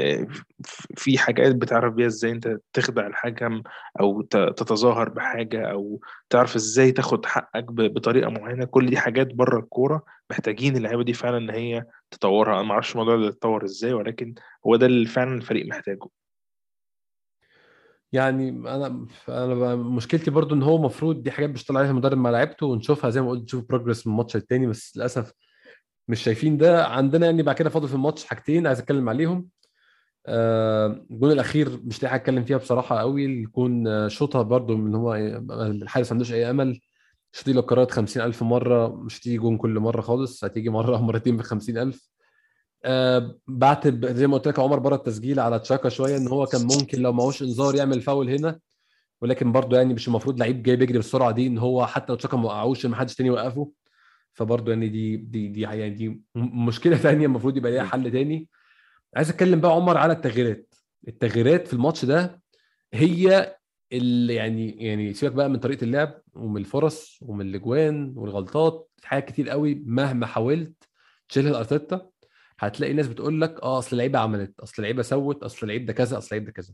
في 0.97 1.17
حاجات 1.17 1.55
بتعرف 1.55 1.93
بيها 1.93 2.07
إزاي 2.07 2.31
انت 2.31 2.57
تخدع 2.73 3.07
الحكم 3.07 3.61
أو 3.99 4.21
تتظاهر 4.21 5.09
بحاجة 5.09 5.71
أو 5.71 6.01
تعرف 6.29 6.55
إزاي 6.55 6.91
تاخد 6.91 7.25
حقك 7.25 7.63
بطريقة 7.71 8.29
معينة 8.29 8.65
كل 8.65 8.89
دي 8.89 8.97
حاجات 8.97 9.27
بره 9.33 9.59
الكورة 9.59 10.03
محتاجين 10.29 10.77
اللعيبة 10.77 11.03
دي 11.03 11.13
فعلا 11.13 11.37
ان 11.37 11.49
هي 11.49 11.85
تطورها 12.11 12.53
أنا 12.53 12.63
ما 12.63 12.71
أعرفش 12.73 12.91
الموضوع 12.91 13.15
ده 13.17 13.25
يتطور 13.27 13.63
إزاي 13.65 13.93
ولكن 13.93 14.35
هو 14.67 14.75
ده 14.75 14.85
اللي 14.85 15.05
فعلا 15.05 15.33
الفريق 15.35 15.65
محتاجه 15.65 16.07
يعني 18.15 18.49
أنا 18.49 19.07
أنا 19.29 19.75
مشكلتي 19.75 20.31
برضو 20.31 20.55
إن 20.55 20.63
هو 20.63 20.75
المفروض 20.75 21.23
دي 21.23 21.31
حاجات 21.31 21.49
بيشتغل 21.49 21.77
عليها 21.77 21.91
المدرب 21.91 22.17
مع 22.17 22.29
لعيبته 22.29 22.65
ونشوفها 22.65 23.09
زي 23.09 23.21
ما 23.21 23.29
قلت 23.29 23.43
نشوف 23.43 23.65
بروجرس 23.69 24.07
من 24.07 24.13
ماتش 24.13 24.35
للتاني 24.35 24.67
بس 24.67 24.97
للأسف 24.97 25.31
مش 26.07 26.23
شايفين 26.23 26.57
ده. 26.57 26.85
عندنا 26.87 27.25
يعني 27.25 27.43
بعد 27.43 27.55
كده 27.55 27.69
فاضل 27.69 27.87
في 27.87 27.93
الماتش 27.95 28.25
حاجتين 28.25 28.67
عايز 28.67 28.79
أتكلم 28.79 29.09
عليهم. 29.09 29.49
آه، 30.27 31.05
الجون 31.11 31.31
الأخير 31.31 31.79
مش 31.83 32.03
لاقي 32.03 32.15
أتكلم 32.15 32.43
فيها 32.43 32.57
بصراحة 32.57 32.99
قوي 32.99 33.25
الجون 33.25 33.87
آه، 33.87 34.07
شوطها 34.07 34.41
برضو 34.41 34.77
من 34.77 34.95
هو 34.95 35.15
الحارس 35.15 36.07
ما 36.07 36.11
عندوش 36.13 36.33
أي 36.33 36.49
أمل. 36.49 36.81
شوطي 37.31 37.53
لو 37.53 37.61
قررت 37.61 37.91
50000 37.91 38.43
مرة 38.43 38.87
مش 38.95 39.19
هتيجي 39.21 39.37
جون 39.37 39.57
كل 39.57 39.79
مرة 39.79 40.01
خالص 40.01 40.43
هتيجي 40.43 40.69
مرة 40.69 40.97
أو 40.97 41.01
مرتين 41.11 41.37
ب 41.37 41.41
50000 41.41 42.09
آه 42.85 43.39
بعتب 43.47 44.05
زي 44.05 44.27
ما 44.27 44.33
قلت 44.37 44.47
لك 44.47 44.59
عمر 44.59 44.79
بره 44.79 44.95
التسجيل 44.95 45.39
على 45.39 45.59
تشاكا 45.59 45.89
شوية 45.89 46.17
إن 46.17 46.27
هو 46.27 46.45
كان 46.45 46.61
ممكن 46.61 47.01
لو 47.01 47.13
معهوش 47.13 47.41
إنذار 47.41 47.75
يعمل 47.75 48.01
فاول 48.01 48.29
هنا 48.29 48.59
ولكن 49.21 49.51
برضه 49.51 49.77
يعني 49.77 49.93
مش 49.93 50.07
المفروض 50.07 50.39
لعيب 50.39 50.63
جاي 50.63 50.75
بيجري 50.75 50.97
بالسرعة 50.97 51.31
دي 51.31 51.47
إن 51.47 51.57
هو 51.57 51.85
حتى 51.85 52.05
لو 52.13 52.15
تشاكا 52.17 52.37
ما 52.37 52.45
وقعوش 52.45 52.85
ما 52.85 52.95
حدش 52.95 53.15
تاني 53.15 53.29
يوقفه. 53.29 53.71
فبرضه 54.33 54.71
يعني 54.71 54.89
دي 54.89 55.17
دي 55.17 55.47
دي 55.47 55.61
يعني 55.61 55.89
دي 55.89 56.21
مشكلة 56.35 56.97
ثانية 57.05 57.25
المفروض 57.25 57.57
يبقى 57.57 57.71
ليها 57.71 57.83
حل 57.83 58.11
تاني. 58.11 58.49
عايز 59.15 59.29
أتكلم 59.29 59.61
بقى 59.61 59.71
عمر 59.71 59.97
على 59.97 60.13
التغييرات. 60.13 60.75
التغييرات 61.07 61.67
في 61.67 61.73
الماتش 61.73 62.05
ده 62.05 62.41
هي 62.93 63.55
اللي 63.91 64.35
يعني 64.35 64.71
يعني 64.71 65.13
سيبك 65.13 65.33
بقى 65.33 65.49
من 65.49 65.57
طريقة 65.59 65.83
اللعب 65.83 66.21
ومن 66.33 66.57
الفرص 66.57 67.19
ومن 67.21 67.45
الأجوان 67.49 68.13
والغلطات 68.15 68.89
حاجات 69.03 69.25
كتير 69.25 69.49
قوي 69.49 69.83
مهما 69.85 70.25
حاولت 70.25 70.89
تشيلها 71.29 71.51
لارتيتا 71.51 72.09
هتلاقي 72.59 72.93
ناس 72.93 73.07
بتقول 73.07 73.41
لك 73.41 73.59
آه 73.63 73.79
أصل 73.79 73.89
اللعيبه 73.91 74.19
عملت 74.19 74.59
أصل 74.59 74.73
اللعيبه 74.79 75.01
سوت 75.01 75.43
أصل 75.43 75.59
اللعيب 75.63 75.85
ده 75.85 75.93
كذا 75.93 76.17
أصل 76.17 76.27
اللعيب 76.27 76.45
ده 76.45 76.51
كذا. 76.51 76.73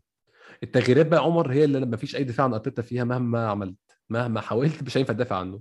التغييرات 0.64 1.06
بقى 1.08 1.20
يا 1.20 1.26
عمر 1.26 1.52
هي 1.52 1.64
اللي 1.64 1.86
ما 1.86 1.98
فيش 1.98 2.16
أي 2.16 2.24
دفاع 2.24 2.46
عن 2.46 2.54
أرتيتا 2.54 2.82
فيها 2.82 3.04
مهما 3.04 3.48
عملت 3.48 3.76
مهما 4.10 4.42
حاولت 4.42 4.84
مش 4.84 4.98
هينفع 4.98 5.14
تدافع 5.14 5.36
عنه. 5.36 5.60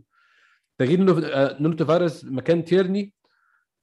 تغيير 0.78 1.00
نونو 1.00 1.18
آه، 1.26 1.56
نونو 1.62 1.76
تافاريز 1.76 2.24
مكان 2.26 2.64
تيرني 2.64 3.12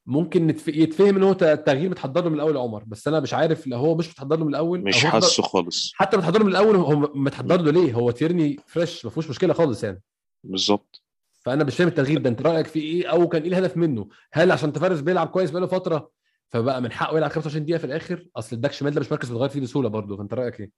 ممكن. 0.05 0.49
يتفهم 0.67 1.15
إن 1.15 1.23
هو 1.23 1.33
تغيير 1.33 1.89
متحضر 1.89 2.23
له 2.23 2.29
من 2.29 2.35
الأول 2.35 2.55
يا 2.55 2.61
عمر 2.61 2.83
بس 2.87 3.07
أنا 3.07 3.19
مش 3.19 3.33
عارف 3.33 3.67
لو 3.67 3.77
هو 3.77 3.95
مش 3.95 4.09
متحضر 4.09 4.37
له 4.37 4.43
من 4.45 4.49
الأول 4.49 4.81
مش 4.83 5.05
حاسه 5.05 5.43
خالص. 5.43 5.91
حتى 5.95 6.17
متحضر 6.17 6.39
له 6.39 6.45
من 6.45 6.51
الأول 6.51 6.75
هو 6.75 7.11
متحضر 7.15 7.61
له 7.61 7.71
ليه؟ 7.71 7.93
هو 7.93 8.11
تيرني 8.11 8.57
fresh 8.67 9.05
ما 9.05 9.11
فيهوش 9.11 9.29
مشكلة 9.29 9.53
خالص 9.53 9.83
يعني. 9.83 10.01
بالظبط. 10.43 11.03
فأنا 11.41 11.63
مش 11.63 11.75
فاهم 11.75 11.87
التغيير 11.87 12.19
ده 12.21 12.29
أنت 12.29 12.41
رأيك 12.41 12.67
فيه 12.67 12.81
إيه 12.81 13.07
أو 13.11 13.27
كان 13.27 13.41
إيه 13.41 13.49
الهدف 13.49 13.77
منه؟ 13.77 14.07
هل 14.33 14.51
عشان 14.51 14.73
تافاريز 14.73 14.99
بيلعب 14.99 15.27
كويس 15.27 15.51
بقاله 15.51 15.67
فترة 15.67 16.09
فبقى 16.49 16.81
من 16.81 16.91
حقه 16.91 17.17
يلعب 17.17 17.31
25 17.31 17.65
دقيقة 17.65 17.77
في 17.77 17.83
الآخر. 17.85 18.25
أصل 18.35 18.55
الباك 18.55 18.71
شمال 18.71 18.93
ده 18.93 18.99
مش 19.01 19.11
مركز 19.11 19.29
بتغير 19.31 19.49
فيه 19.49 19.61
بسهولة 19.61 19.89
برضه. 19.89 20.17
فأنت 20.17 20.33
رأيك 20.33 20.59
إيه؟ 20.59 20.71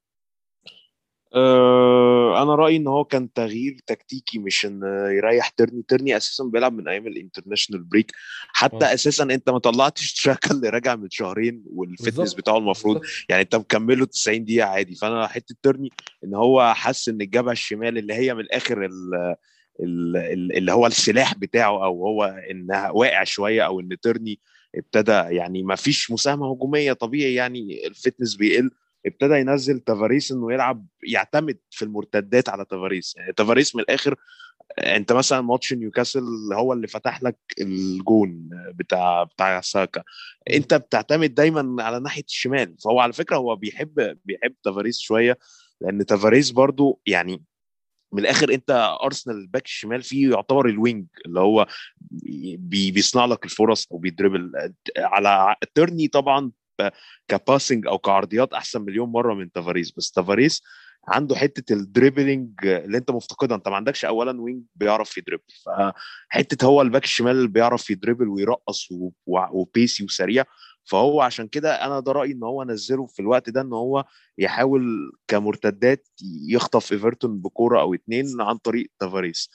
أه 1.35 2.43
أنا 2.43 2.55
رأيي 2.55 2.77
إن 2.77 2.87
هو 2.87 3.03
كان 3.05 3.33
تغيير 3.33 3.77
تكتيكي 3.87 4.39
مش 4.39 4.65
إن 4.65 4.81
يريح 5.17 5.49
تيرني 5.49 5.83
تيرني 5.87 6.17
أساسا 6.17 6.43
بيلعب 6.43 6.73
من 6.73 6.87
أيام 6.87 7.07
ال 7.07 7.12
international 7.12 7.83
break 7.83 8.11
حتى 8.47 8.85
آه. 8.85 8.93
أساسا 8.93 9.23
أنت 9.23 9.49
ما 9.49 9.59
طلعتش 9.59 10.13
تشاكا 10.13 10.51
اللي 10.51 10.69
راجع 10.69 10.95
من 10.95 11.09
شهرين 11.09 11.63
وال 11.67 11.80
fitness. 11.80 12.33
بتاعه 12.33 12.57
المفروض. 12.57 12.97
بالظبط. 12.99 13.25
يعني 13.29 13.41
أنت 13.41 13.55
مكمله 13.55 14.05
90 14.05 14.45
دقيقة 14.45 14.67
عادي. 14.67 14.95
فأنا 14.95 15.27
حتة 15.27 15.55
تيرني 15.61 15.89
إن 16.23 16.35
هو 16.35 16.73
حس 16.73 17.09
إن 17.09 17.21
الجبهة 17.21 17.51
الشمال 17.51 17.97
اللي 17.97 18.13
هي 18.13 18.33
من 18.33 18.39
الآخر 18.41 18.85
ال- 18.85 19.35
ال- 19.79 20.17
ال- 20.17 20.57
اللي 20.57 20.71
هو 20.71 20.87
السلاح 20.87 21.35
بتاعه 21.35 21.83
أو 21.85 22.05
هو 22.07 22.23
إنها 22.51 22.89
واقع 22.91 23.23
شوية 23.23 23.65
أو 23.65 23.79
إن 23.79 23.89
تيرني 24.01 24.39
ابتدى 24.75 25.11
يعني 25.11 25.63
ما 25.63 25.75
فيش 25.75 26.11
مساهمة 26.11 26.51
هجومية 26.51 26.93
طبيعي 26.93 27.33
يعني 27.33 27.87
ال 27.87 27.93
fitness 27.93 28.35
بيقل 28.35 28.71
ابتدى 29.05 29.33
ينزل 29.33 29.79
تافاريس 29.79 30.31
إنه 30.31 30.53
يلعب 30.53 30.87
يعتمد 31.03 31.57
في 31.69 31.85
المرتدات 31.85 32.49
على 32.49 32.65
تافاريس 32.65 33.15
يعني 33.17 33.33
تافاريس 33.33 33.75
من 33.75 33.81
الآخر 33.81 34.15
أنت 34.79 35.11
مثلا 35.11 35.41
ماتش 35.41 35.73
نيوكاسل 35.73 36.23
هو 36.53 36.73
اللي 36.73 36.87
فتح 36.87 37.23
لك 37.23 37.37
الجون 37.61 38.49
بتاع 38.75 39.23
بتاع 39.23 39.61
ساكا. 39.61 40.03
أنت 40.53 40.73
بتعتمد 40.73 41.33
دايما 41.35 41.83
على 41.83 41.99
ناحية 41.99 42.23
الشمال. 42.23 42.75
فهو 42.83 42.99
على 42.99 43.13
فكرة 43.13 43.37
هو 43.37 43.55
بيحب 43.55 44.17
بيحب 44.25 44.55
تافاريس 44.63 44.99
شوية 44.99 45.37
لأن 45.81 46.05
تافاريس 46.05 46.51
برضو 46.51 47.01
يعني 47.05 47.43
من 48.11 48.19
الآخر 48.19 48.53
أنت 48.53 48.97
ارسنال 49.03 49.35
ال 49.35 49.41
back 49.41 49.65
الشمال 49.65 50.03
فيه 50.03 50.31
يعتبر 50.31 50.69
ال 50.69 50.76
wing 50.76 51.05
اللي 51.25 51.39
هو 51.39 51.67
بي 52.57 52.91
بيصنع 52.91 53.25
لك 53.25 53.45
الفرص 53.45 53.87
أو 53.91 53.97
بيدربل 53.97 54.51
على 54.97 55.55
تيرني 55.75 56.07
طبعا 56.07 56.51
ك 57.27 57.35
passing 57.35 57.87
أو 57.87 57.97
كعرضيات 57.97 58.53
أحسن 58.53 58.81
مليون 58.81 59.09
مرة 59.09 59.33
من 59.33 59.51
تافاريس 59.51 59.91
بس 59.91 60.11
تافاريس 60.11 60.61
عنده 61.09 61.35
حتة 61.35 61.73
ال 61.73 61.82
dribbling 61.82 62.65
اللي 62.65 62.97
انت 62.97 63.11
مفتقدها. 63.11 63.57
انت 63.57 63.67
ما 63.67 63.75
عندكش 63.75 64.05
اولا 64.05 64.41
wing 64.41 64.63
بيعرف 64.75 65.17
يدربل 65.17 65.43
فحته 65.65 66.65
هو 66.65 66.81
ال 66.81 66.86
back 66.86 67.03
الشمال 67.03 67.35
اللي 67.35 67.47
بيعرف 67.47 67.89
يدربل 67.89 68.27
ويرقص 68.27 68.87
وبيسي 69.27 70.03
وسريع. 70.03 70.43
فهو 70.83 71.21
عشان 71.21 71.47
كده 71.47 71.85
أنا 71.85 71.99
ده 71.99 72.11
رأيي 72.11 72.31
إن 72.33 72.43
هو 72.43 72.63
نزله 72.63 73.05
في 73.07 73.19
الوقت 73.19 73.49
ده 73.49 73.61
إن 73.61 73.73
هو 73.73 74.05
يحاول 74.37 75.11
كمرتدات 75.27 76.07
يخطف 76.49 76.91
إيفرتون 76.91 77.37
بكورة 77.41 77.81
أو 77.81 77.93
اتنين 77.93 78.41
عن 78.41 78.57
طريق 78.57 78.91
تافاريس. 78.99 79.49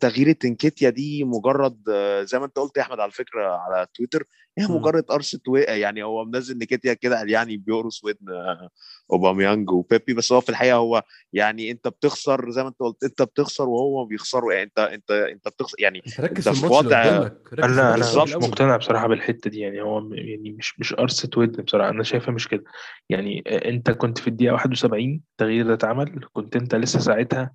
تغيير 0.00 0.32
نكيتيا 0.32 0.90
دي 0.90 1.24
مجرد 1.24 1.88
آه 1.90 2.22
زي 2.22 2.38
ما 2.38 2.44
انت 2.44 2.56
قلت 2.58 2.76
يا 2.76 2.82
احمد 2.82 3.00
على 3.00 3.10
فكره 3.10 3.46
على 3.56 3.86
تويتر 3.94 4.24
هي. 4.58 4.66
مجرد 4.68 5.02
قرصه 5.04 5.40
و... 5.48 5.56
يعني 5.56 6.02
هو 6.02 6.24
منزل 6.24 6.58
نكيتيا 6.58 6.94
كده 6.94 7.18
قال 7.18 7.30
يعني 7.30 7.56
بيقرص 7.56 8.04
ودن 8.04 8.28
آه، 8.32 8.68
أوباميانج 9.12 9.70
وبيبي 9.70 10.14
بس 10.14 10.32
هو 10.32 10.40
في 10.40 10.48
الحقيقة 10.48 10.76
هو 10.76 11.02
يعني 11.32 11.70
انت 11.70 11.88
بتخسر 11.88 12.50
زي 12.50 12.62
ما 12.62 12.68
انت 12.68 12.80
قلت 12.80 13.04
انت 13.04 13.22
بتخسر 13.22 13.68
وهو 13.68 14.04
بيخسروا 14.04 14.52
يعني 14.52 14.64
انت 14.64 14.78
انت 14.78 15.10
انت 15.10 15.48
بتخسر 15.48 15.76
يعني 15.80 16.02
ركز 16.20 16.48
انت 16.48 16.56
في 16.56 16.60
في 16.60 16.66
الماتش 16.66 16.84
اللي 16.84 16.88
وضع- 16.88 17.64
أنا 17.64 17.94
أنا. 17.94 18.24
مش. 18.24 18.32
مقتنع 18.48 18.76
بصراحة 18.76 19.06
بالحتة 19.08 19.50
دي 19.50 19.58
يعني 19.60 19.82
هو 19.82 20.14
يعني 20.14 20.50
مش 20.58 20.80
مش 20.80 20.94
قرصة 20.94 21.30
ودن 21.36 21.62
بصراحة 21.62 21.90
أنا 21.90 22.02
شايفها 22.02 22.34
مش 22.34 22.48
كده 22.48 22.64
يعني 23.08 23.42
آه، 23.46 23.68
انت 23.68 23.90
كنت 23.90 24.18
في 24.18 24.28
الدقيقة 24.28 24.52
71 24.52 25.20
التغيير 25.32 25.66
ده 25.66 25.74
اتعمل 25.74 26.24
كنت 26.32 26.56
انت 26.56 26.74
لسه 26.74 26.98
ساعتها 26.98 27.54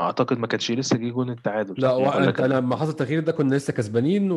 أعتقد 0.00 0.38
ما 0.38 0.46
كانش 0.46 0.70
لسه 0.70 0.96
جه 0.96 1.08
جون 1.10 1.30
التعادل 1.30 1.74
لا 1.78 1.88
صح؟ 1.88 2.16
و... 2.16 2.18
أنت 2.18 2.36
كان- 2.36 2.50
لما 2.50 2.76
حصل 2.76 2.90
التغيير 2.90 3.20
ده 3.20 3.32
كنا 3.32 3.54
لسه 3.54 3.72
كسبانين 3.72 4.28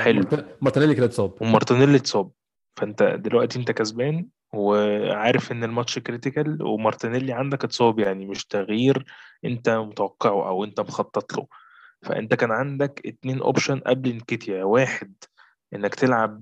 حلو. 0.00 0.24
ومارتينيلي 0.62 0.94
كده 0.94 1.06
اتصاب 1.06 1.32
ومارتينيلي 1.42 1.96
اتصاب 1.96 2.30
فأنت 2.76 3.02
دلوقتي 3.02 3.58
أنت 3.58 3.70
كسبان 3.70 4.26
وعارف 4.54 5.52
إن 5.52 5.64
الماتش 5.64 5.98
critical 5.98 6.62
ومارتينيلي 6.62 7.32
عندك 7.32 7.64
اتصاب 7.64 7.98
يعني 7.98 8.26
مش 8.26 8.44
تغيير 8.46 9.04
أنت 9.44 9.68
متوقعه 9.70 10.48
أو 10.48 10.64
أنت 10.64 10.80
مخطط 10.80 11.32
له 11.38 11.46
فأنت 12.02 12.34
كان 12.34 12.50
عندك 12.50 13.00
اتنين 13.06 13.40
option 13.42 13.78
قبل 13.78 14.16
نكيتيا 14.16 14.64
واحد 14.64 15.14
إنك 15.74 15.94
تلعب 15.94 16.40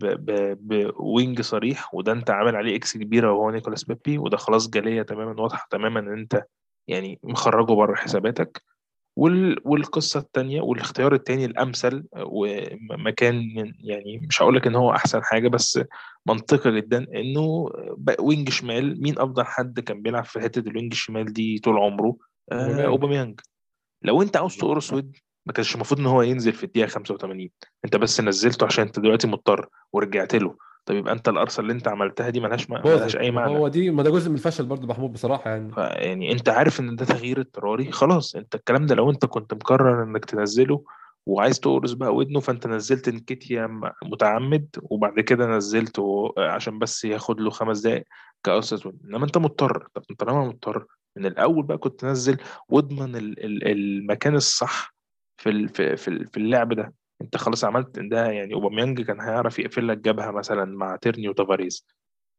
ب 0.61 0.77
wing 0.77 1.41
صريح 1.41 1.95
وده 1.95 2.13
أنت 2.13 2.31
عامل 2.31 2.57
عليه 2.57 2.77
X 2.77 2.97
كبيرة 2.97 3.33
وهو 3.33 3.51
نيكولاس 3.51 3.85
بيبي 3.85 4.19
وده 4.19 4.37
خلاص 4.37 4.71
جلية 4.71 5.03
تماما 5.03 5.41
واضحة 5.43 5.67
تماما 5.71 6.01
إن 6.01 6.13
أنت 6.19 6.45
يعني 6.89 7.19
مخرجه 7.23 7.73
بره 7.73 7.95
حساباتك. 7.95 8.63
والقصة 9.17 10.21
الثانية 10.21 10.61
والاختيار 10.61 11.15
الثاني 11.15 11.45
الأمثل 11.45 12.05
ومكان 12.17 13.43
يعني 13.81 14.19
مش 14.29 14.43
هقول 14.43 14.57
لك 14.57 14.67
إن 14.67 14.75
هو 14.75 14.93
أحسن 14.93 15.23
حاجة 15.25 15.49
بس 15.49 15.81
منطقي 16.27 16.77
جدا 16.77 17.07
إنه 17.15 17.71
wing 18.21 18.49
شمال. 18.51 19.03
مين 19.03 19.19
أفضل 19.19 19.45
حد 19.45 19.81
كان 19.81 20.03
بيلعب 20.03 20.25
في 20.25 20.41
حتة 20.41 20.69
ال 20.69 20.74
wing 20.74 20.93
الشمال 20.93 21.33
دي 21.33 21.59
طول 21.59 21.79
عمره؟ 21.79 22.17
آه 22.53 22.87
أوباميانج. 22.87 23.41
لو 24.03 24.23
أنت 24.23 24.37
عاوز 24.37 24.57
تقرص 24.57 24.93
ودن 24.93 25.17
ما 25.47 25.53
كانش 25.53 25.75
المفروض 25.75 26.01
إن 26.01 26.07
هو 26.07 26.23
ينزل 26.23 26.53
في 26.53 26.65
الدقيقة 26.65 26.87
85 26.89 27.51
أنت 27.85 27.97
بس 27.97 28.21
نزلته 28.21 28.67
عشان 28.67 28.85
أنت 28.85 29.01
دلوقتي 29.01 29.27
مضطر 29.27 29.69
ورجعت 29.93 30.35
له. 30.35 30.57
طب 30.85 30.95
يبقى 30.95 31.13
انت 31.13 31.29
القرصة 31.29 31.61
اللي 31.61 31.73
انت 31.73 31.89
عملتها 31.89 32.31
دي 32.31 32.41
ملهاش 32.41 32.71
ملهاش 32.71 33.17
أي 33.17 33.31
معنى. 33.31 33.59
هو 33.59 33.69
دي 33.69 33.91
ما 33.91 34.03
ده 34.03 34.11
جزء 34.11 34.29
من 34.29 34.35
الفشل 34.35 34.67
برضه 34.67 34.87
محمود 34.87 35.13
بصراحة 35.13 35.51
يعني. 35.51 35.73
يعني 35.77 36.33
انت 36.33 36.49
عارف 36.49 36.81
ان 36.81 36.97
ده 36.97 37.05
تغيير 37.05 37.41
اضطراري؟ 37.41 37.93
خلاص 37.93 38.37
انت 38.37 38.55
الكلام 38.55 38.87
ده 38.87 38.95
لو 38.95 39.11
انت 39.11 39.27
كنت 39.27 39.55
مقرر 39.55 40.03
انك 40.03 40.25
تنزله 40.25 40.85
وعايز 41.27 41.61
تقرص 41.61 41.93
بقى 41.93 42.15
ودنه 42.15 42.41
فانت 42.41 42.67
نزلت 42.67 43.09
نكيتيا 43.09 43.81
متعمد 44.05 44.67
وبعد 44.83 45.21
كده 45.21 45.47
نزلته 45.47 46.35
عشان 46.39 46.79
بس 46.79 47.05
ياخد 47.05 47.41
له 47.41 47.51
خمس 47.51 47.81
دقائق 47.81 48.05
كأسس 48.45 48.87
انما 49.05 49.25
انت 49.25 49.39
مضطر. 49.39 49.89
طب 49.95 50.03
انت 50.11 50.21
طالما 50.21 50.45
مضطر 50.45 50.87
من 51.17 51.27
الأول 51.27 51.63
بقى 51.63 51.79
كنت 51.79 52.01
تنزل 52.01 52.37
واضمن 52.69 53.11
المكان 53.43 54.35
الصح 54.35 54.95
في 55.39 55.69
في 56.27 56.37
اللعب 56.37 56.73
ده. 56.73 56.93
انت 57.23 57.37
خلاص 57.37 57.65
عملت 57.65 57.99
ده 57.99 58.27
يعني 58.27 58.55
اوباميانج 58.55 59.01
كان 59.01 59.21
هيعرف 59.21 59.59
يقفل 59.59 59.89
لك 59.89 59.99
جبهة 59.99 60.31
مثلا 60.31 60.65
مع 60.77 60.97
تيرني 60.97 61.29
وتافاريز 61.29 61.87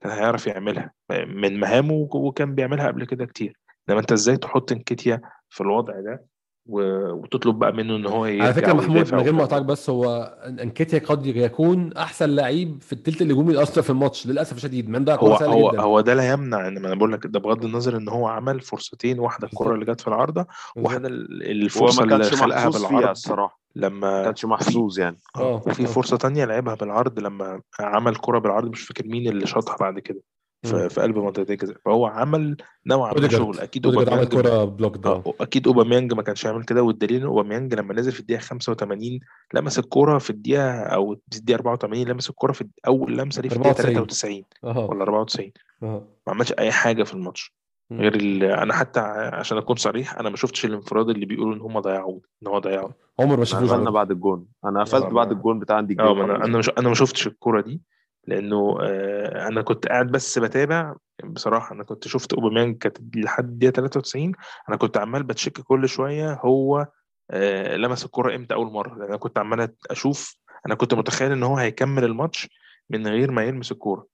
كان 0.01 0.11
هيعرف 0.11 0.47
يعملها 0.47 0.91
من 1.27 1.59
مهامه 1.59 1.93
وكان 2.13 2.55
بيعملها 2.55 2.87
قبل 2.87 3.05
كده 3.05 3.25
كتير. 3.25 3.57
انما 3.89 3.99
انت 3.99 4.11
إزاي 4.11 4.37
تحط 4.37 4.71
انكيتيا 4.71 5.21
في 5.49 5.61
الوضع 5.61 5.93
ده 5.99 6.25
وتطلب 6.65 7.59
بقى 7.59 7.73
منه 7.73 7.95
إن 7.95 8.05
هو 8.05 8.25
يرجع 8.25 8.43
على 8.43 8.53
فكرة 8.53 8.73
محمود 8.73 9.13
من 9.13 9.19
غير 9.19 9.33
ما 9.33 9.43
اقطعك 9.43 9.61
بس 9.61 9.89
هو 9.89 10.37
إنكيتيا 10.45 10.99
قد 10.99 11.25
يكون 11.25 11.93
أحسن 11.93 12.29
لعيب 12.29 12.81
في 12.81 12.93
الثلث 12.93 13.21
الهجومي 13.21 13.51
الأصلي 13.53 13.83
في 13.83 13.89
الماتش 13.89 14.27
للأسف 14.27 14.57
الشديد 14.57 14.89
من 14.89 15.05
ده 15.05 15.15
هو 15.15 15.33
هو 15.35 15.71
جدا. 15.71 15.81
هو 15.81 16.01
ده 16.01 16.13
لا 16.13 16.29
يمنع 16.31 16.67
إن 16.67 16.77
أنا 16.85 16.95
بقول 16.95 17.13
لك 17.13 17.27
ده 17.27 17.39
بغض 17.39 17.65
النظر 17.65 17.97
إن 17.97 18.09
هو 18.09 18.27
عمل 18.27 18.61
فرصتين 18.61 19.19
واحدة 19.19 19.47
الكرة 19.47 19.73
اللي 19.73 19.85
جت 19.85 20.01
في 20.01 20.07
العارضة 20.07 20.45
واحدة 20.75 21.07
الفرصة 21.07 22.03
اللي 22.03 22.23
خلقها 22.23 22.69
بالعرض. 22.69 23.09
الصراحة. 23.09 23.60
لما 23.75 24.17
ما 24.17 24.23
كانش 24.23 24.45
محظوظ 24.45 24.99
يعني. 24.99 25.17
آه 25.35 25.61
وفي 25.67 25.85
فرصة 25.85 26.17
تانية 26.17 26.45
لعبها 26.45 26.75
بالعرض 26.75 27.19
لما 27.19 27.61
عمل 27.79 28.15
كرة 28.15 28.39
بالعرض 28.39 28.69
مش 28.69 28.81
فاكر 28.81 29.07
مين 29.07 29.27
اللي 29.27 29.47
شاطها 29.47 29.75
بعد 29.77 29.99
كده 29.99 30.21
في 30.63 31.01
قلب 31.01 31.17
منطقه 31.17 31.45
الجزاء 31.53 31.77
فهو 31.85 32.05
عمل 32.05 32.57
نوع 32.85 33.13
من 33.13 33.25
الشغل 33.25 33.59
أكيد 33.59 33.85
أوباميانج 33.85 34.27
كوره 34.27 34.63
block 34.65 34.97
ده. 34.97 35.09
آه، 35.09 35.33
أكيد 35.41 35.67
أوباميانج 35.67 36.13
ما 36.13 36.21
كانش 36.21 36.43
يعمل 36.43 36.63
كده 36.63 36.83
والدليل 36.83 37.21
إن 37.21 37.27
أوباميانج 37.27 37.73
لما 37.73 37.93
نزل 37.93 38.11
في 38.11 38.19
الدقيقة 38.19 38.41
85 38.41 39.19
لمس 39.53 39.79
الكوره 39.79 40.17
في 40.17 40.29
الدقيقة 40.29 40.79
أو 40.79 41.15
في 41.31 41.37
الدقيقة 41.37 41.57
84 41.57 42.03
لمس 42.07 42.29
الكوره 42.29 42.51
في 42.51 42.67
أول 42.87 43.17
لمسة 43.17 43.41
دي 43.41 43.49
في 43.49 43.55
الدقيقة 43.55 43.73
93 43.73 44.43
أه. 44.63 44.85
ولا 44.85 45.03
94 45.03 45.51
أه. 45.83 46.07
ما 46.27 46.33
عملش 46.33 46.53
أي 46.59 46.71
حاجة 46.71 47.03
في 47.03 47.13
الماتش. 47.13 47.60
غير 47.91 48.15
أنا 48.63 48.73
حتى 48.73 48.99
عشان 49.33 49.57
أكون 49.57 49.75
صريح 49.75 50.19
أنا 50.19 50.29
ما 50.29 50.35
شفتش 50.35 50.65
الانفراد 50.65 51.09
اللي 51.09 51.25
بيقولوا 51.25 51.55
إن 51.55 51.61
هم 51.61 51.79
ضيعوه 51.79 52.21
إن 52.43 52.47
هو 52.47 52.59
ضيعه 52.59 52.93
عمر 53.19 53.37
ما 53.37 53.45
شفتوش 53.45 53.69
قفلنا 53.69 53.89
بعد 53.89 54.11
الجون. 54.11 54.47
أنا 54.65 54.83
قفلت 54.83 55.05
بعد 55.05 55.31
الجون 55.31 55.59
بتاع 55.59 55.75
عندي 55.75 55.95
آه 55.99 56.23
أنا 56.25 56.45
أنا 56.45 56.57
مش 56.57 56.69
أنا 56.69 56.89
ما 56.89 56.95
شفتش 56.95 57.27
الكورة 57.27 57.61
دي 57.61 57.81
لأنه 58.27 58.77
آه 58.81 59.47
أنا 59.47 59.61
كنت 59.61 59.87
قاعد 59.87 60.11
بس 60.11 60.39
بتابع. 60.39 60.95
بصراحة 61.23 61.75
أنا 61.75 61.83
كنت 61.83 62.07
شفت 62.07 62.33
أوباميانج 62.33 62.77
كانت 62.77 62.97
لحد 63.15 63.49
الدقيقة 63.49 63.71
93 63.71 64.31
أنا 64.69 64.77
كنت 64.77 64.97
عمال 64.97 65.23
بت 65.23 65.34
check 65.34 65.61
كل 65.61 65.89
شوية 65.89 66.33
هو 66.33 66.87
آه 67.31 67.75
لمس 67.75 68.05
الكورة 68.05 68.35
إمتى 68.35 68.53
أول 68.53 68.71
مرة. 68.71 68.95
لأن 68.95 69.07
أنا 69.07 69.17
كنت 69.17 69.37
عمال 69.37 69.73
أشوف 69.89 70.37
أنا 70.65 70.75
كنت 70.75 70.93
متخيل 70.93 71.31
إن 71.31 71.43
هو 71.43 71.57
هيكمل 71.57 72.03
الماتش 72.03 72.49
من 72.89 73.07
غير 73.07 73.31
ما 73.31 73.43
يلمس 73.43 73.71
الكورة. 73.71 74.07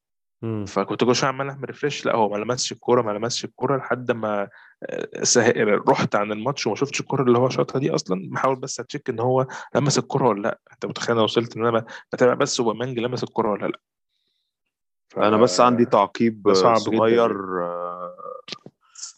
فكنت 0.68 1.04
كل 1.04 1.16
شوية 1.16 1.30
عمال 1.30 1.50
أعمل 1.50 1.66
refresh 1.66 2.06
لا 2.06 2.16
هو 2.16 2.30
ما 2.30 2.38
لمسش 2.38 2.72
الكورة 2.72 3.02
ما 3.02 3.12
لمسش 3.12 3.46
الكورة 3.46 3.78
لحد 3.78 4.12
ما 4.12 4.50
آه، 4.84 5.82
رحت 5.90 6.16
عن 6.16 6.32
الماتش 6.32 6.68
وما 6.68 6.76
شفتش 6.76 7.00
الكورة 7.00 7.24
اللي 7.24 7.38
هو 7.38 7.50
شاطها 7.50 7.80
دي 7.80 7.96
أصلا. 7.96 8.30
بحاول 8.32 8.56
بس 8.56 8.80
أ 8.80 8.85
check 8.85 9.10
إن 9.10 9.20
هو 9.20 9.48
لمس 9.76 9.98
الكورة 9.98 10.28
ولا 10.28 10.42
لأ. 10.42 10.60
أنت 10.74 10.86
متخيل 10.86 11.16
أنا 11.16 11.24
وصلت 11.24 11.58
إن 11.58 11.66
أنا 11.66 11.86
بتابع 12.14 12.34
بس 12.34 12.60
اوباميانج 12.60 13.00
لمس 13.00 13.24
الكورة 13.24 13.52
ولا 13.52 13.68
لأ. 13.68 13.80
ف... 15.10 15.20
أنا 15.20 15.38
بس 15.38 15.60
عندي 15.62 15.86
تعقيب 15.86 16.54
صغير 16.54 17.64
آه، 17.64 18.16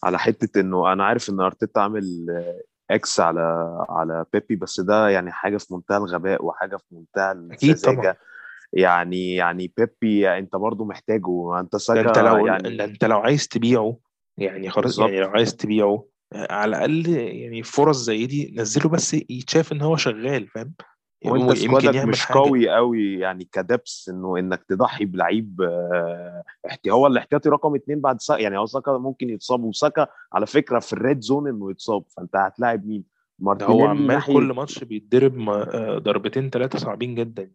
على 0.03 0.20
حتة 0.20 0.59
إنه 0.59 0.93
أنا 0.93 1.05
عارف 1.05 1.30
إن 1.30 1.39
أرتيتا 1.39 1.80
عامل 1.80 2.28
X 2.91 3.20
على 3.20 3.78
على 3.89 4.26
بيبي 4.34 4.55
بس 4.55 4.80
ده 4.80 5.09
يعني 5.09 5.32
حاجة 5.32 5.57
في 5.57 5.74
منتهى 5.74 5.97
الغباء 5.97 6.45
وحاجة 6.45 6.78
في 6.78 6.86
منتهى 6.91 7.32
السذاجه 7.32 8.17
يعني 8.74 9.36
يعني 9.36 9.74
بيبي 9.78 10.38
أنت 10.38 10.55
برضو 10.55 10.86
محتاجه. 10.86 11.59
أنت 11.59 11.76
ساكا 11.76 12.09
أنت 12.09 12.20
لو 12.20 12.47
يعني 12.47 12.84
أنت 12.84 13.05
لو 13.05 13.17
عايز 13.17 13.47
تبيعه 13.47 13.97
يعني 14.38 14.70
خلاص 14.70 14.99
يعني 14.99 15.20
لو 15.20 15.30
عايز 15.30 15.55
تبيعه 15.55 16.05
على 16.34 16.70
الأقل 16.70 17.09
يعني 17.09 17.63
فرص 17.63 17.97
زي 17.97 18.26
دي 18.26 18.53
نزله 18.57 18.89
بس 18.89 19.13
يتشاف 19.13 19.72
إن 19.72 19.82
هو 19.82 19.95
شغال 19.95 20.47
فاهم؟ 20.47 20.74
وأنت 21.26 21.53
سكوادك 21.53 22.05
مش 22.05 22.26
حاجة. 22.26 22.38
قوي 22.38 22.70
قوي 22.70 23.20
يعني 23.20 23.47
كدبس 23.51 24.09
إنه 24.09 24.38
إنك 24.38 24.63
تضحي 24.63 25.05
بلعيب 25.05 25.61
احتي 26.67 26.91
هو 26.91 27.07
الاحتياطي 27.07 27.49
رقم 27.49 27.76
اثنين 27.76 28.01
بعد 28.01 28.22
ساكا. 28.22 28.41
يعني 28.41 28.57
هو 28.57 28.65
ساكا 28.65 28.97
ممكن 28.97 29.30
يتصاب 29.30 29.63
وساكا 29.63 30.07
على 30.34 30.45
فكرة 30.45 30.80
في 30.80 30.93
ال 30.93 31.01
red 31.01 31.22
zone 31.22 31.47
إنه 31.47 31.72
يتصاب. 31.72 32.03
فأنت 32.17 32.36
هتلاعب 32.36 32.86
مين؟ 32.86 33.03
مارتينيلي 33.39 33.84
هو 33.84 33.88
عمال 33.88 34.24
كل 34.24 34.53
ماتش 34.53 34.84
بيتضرب 34.84 35.49
ضربتين 36.03 36.49
ثلاثة 36.49 36.80
صعبين 36.80 37.15
جدا. 37.15 37.51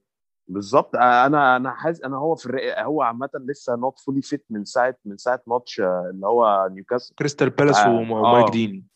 بالظبط. 0.48 0.96
أنا 0.96 1.56
أنا 1.56 1.74
حاسس 1.74 2.02
أنا 2.02 2.16
هو 2.16 2.34
في 2.34 2.46
الرق... 2.46 2.82
هو 2.82 3.02
عامه 3.02 3.30
لسه 3.34 3.76
not 3.76 3.98
fully 3.98 4.22
fit 4.22 4.44
من 4.50 4.64
ساعة 4.64 4.96
من 5.04 5.16
ساعة 5.16 5.42
ماتش 5.46 5.80
اللي 5.80 6.26
هو 6.26 6.68
نيوكاسل. 6.72 7.14
كريستال 7.14 7.50
بالاس 7.50 7.78
آه. 7.78 7.90
ومايك 7.90 8.50
دين 8.50 8.86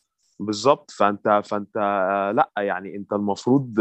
بالظبط. 0.40 0.90
فأنت 0.90 1.40
فأنت 1.44 1.76
لأ 2.36 2.50
يعني 2.58 2.96
أنت 2.96 3.12
المفروض 3.12 3.74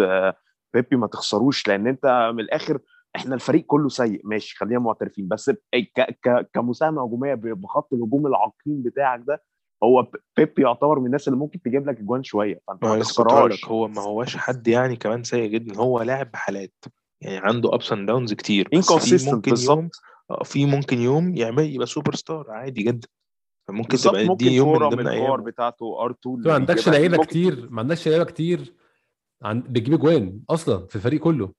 بيبي 0.74 0.95
ما 0.95 1.07
تخسروش 1.07 1.68
لأن 1.68 1.88
أنت 1.88 2.32
من 2.34 2.39
الآخر 2.39 2.80
إحنا 3.15 3.36
الفريق 3.36 3.65
كله 3.65 3.89
سيء. 3.89 4.22
ماشي 4.24 4.57
خلينا 4.57 4.80
معترفين. 4.80 5.28
بس 5.28 5.49
ك... 5.49 6.01
ك... 6.22 6.49
كمساهمة 6.53 7.03
هجومية 7.03 7.34
بخط 7.36 7.93
الهجوم 7.93 8.28
العقيم 8.28 8.82
بتاعك 8.82 9.24
ده 9.28 9.43
هو 9.84 10.11
بيبي 10.38 10.61
يعتبر 10.61 10.99
من 10.99 11.05
الناس 11.05 11.28
اللي 11.28 11.39
ممكن 11.39 11.61
تجيب 11.61 11.89
لك 11.89 11.99
اجوان 11.99 12.24
شوية. 12.24 12.61
فأنت 12.68 12.86
ما 12.86 12.99
تخسرهاش 12.99 13.65
هو 13.65 13.88
ما 13.88 14.01
هوش 14.01 14.38
حد 14.38 14.68
يعني 14.68 14.95
كمان 14.95 15.24
سيء 15.24 15.49
جدا. 15.49 15.78
هو 15.78 16.01
لاعب 16.01 16.32
بحالات 16.32 16.74
يعني 17.22 17.38
عنده 17.38 17.76
ups 17.76 17.91
and 17.91 18.07
downs 18.07 18.34
كتير 18.34 18.70
بس 18.74 19.28
ممكن 19.28 19.53
يوم 19.57 19.89
آه، 20.32 20.43
في 20.43 20.65
ممكن 20.65 20.97
يوم 20.97 21.36
يعمل 21.36 21.63
يبقى 21.76 21.88
سوبر 21.88 22.15
ستار 22.15 22.51
عادي 22.51 22.84
جدا. 22.84 23.07
فممكن 23.68 23.97
تبقى 23.97 24.36
دي 24.36 24.55
يوم 24.55 24.72
من 24.82 24.89
ضمن 24.89 25.07
أيام. 25.07 25.43
بتاعته 25.43 26.03
ار 26.05 26.11
2 26.11 26.41
ما 26.45 26.53
عندكش 26.53 26.89
لعيبة 26.89 27.24
كتير 27.24 27.68
ما 27.70 27.80
عندكش 27.82 28.07
لعيبة 28.07 28.24
كتير 28.26 28.74
عن 29.41 29.61
بتجيب 29.61 29.93
اجوان 29.93 30.39
أصلا 30.49 30.86
في 30.88 30.95
الفريق 30.95 31.22
كله. 31.22 31.53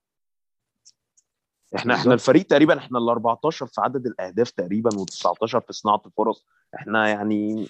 إحنا 1.76 1.94
إحنا 1.94 2.14
الفريق 2.14 2.46
تقريبا 2.46 2.78
إحنا 2.78 2.98
ال 2.98 3.09
14 3.09 3.66
في 3.66 3.80
عدد 3.80 4.06
الأهداف 4.06 4.50
تقريبا 4.50 4.90
و19 4.90 5.59
في 5.59 5.72
صناعة 5.72 6.02
الفرص. 6.06 6.46
إحنا 6.74 7.09
يعني 7.09 7.66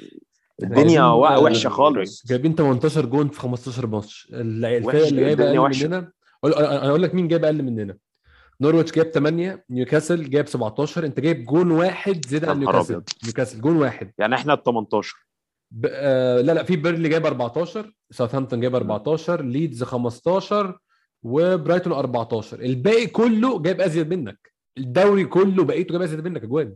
الدنيا 0.62 1.04
وحشة 1.04 1.68
خالص. 1.68 2.26
جايبين 2.26 2.54
18 2.54 3.06
جون 3.06 3.28
في 3.28 3.40
15 3.40 3.86
ماتش. 3.86 4.28
الفرق 4.32 5.06
اللي 5.06 5.20
جايبة 5.24 5.68
مننا 5.68 6.12
أنا 6.44 6.88
أقول 6.88 7.02
لك 7.02 7.14
مين 7.14 7.28
جايب 7.28 7.44
أقل 7.44 7.62
مننا. 7.62 7.96
نورويتش 8.60 8.92
جايب 8.92 9.06
8 9.10 9.64
نيوكاسل 9.70 10.30
جايب 10.30 10.48
17 10.48 11.06
أنت 11.06 11.20
جايب 11.20 11.44
جون 11.44 11.70
واحد 11.70 12.24
زيادة 12.26 12.50
عن 12.50 12.58
نيوكاسل. 12.58 13.02
نيوكاسل 13.24 13.60
جون 13.60 13.76
واحد. 13.76 14.12
يعني 14.18 14.34
إحنا 14.34 14.52
ال 14.54 14.62
18 14.62 15.16
ب... 15.70 15.86
آه 15.90 16.40
لا 16.40 16.52
لا 16.52 16.62
في 16.62 16.76
بيرنلي 16.76 17.08
جايب 17.08 17.26
14 17.26 17.94
ساوثهامبتون 18.10 18.60
جايب 18.60 18.74
14 18.74 19.42
ليدز 19.42 19.82
15 19.82 20.78
وبرايتون 21.22 21.92
14 21.92 22.60
الباقي 22.60 23.06
كله 23.06 23.62
جايب 23.62 23.80
أزيد 23.80 24.14
منك. 24.14 24.52
الدوري 24.78 25.24
كله 25.24 25.64
بقيته 25.64 25.92
جايب 25.92 26.02
أزيد 26.02 26.24
منك 26.24 26.42
اجوان 26.42 26.74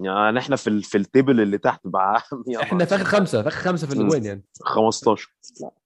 يعني 0.00 0.38
إحنا 0.38 0.56
في 0.56 0.82
في 0.82 0.98
ال 0.98 1.05
table 1.05 1.40
اللي 1.40 1.58
تحت 1.58 1.80
بقى. 1.84 2.22
إحنا 2.62 2.84
في 2.84 2.94
آخر 2.94 3.04
خمسة 3.04 3.42
في 3.42 3.48
آخر 3.48 3.60
خمسة 3.60 3.86
في 3.86 3.92
الاجوان 3.94 4.24
يعني. 4.24 4.44
15 4.62 5.34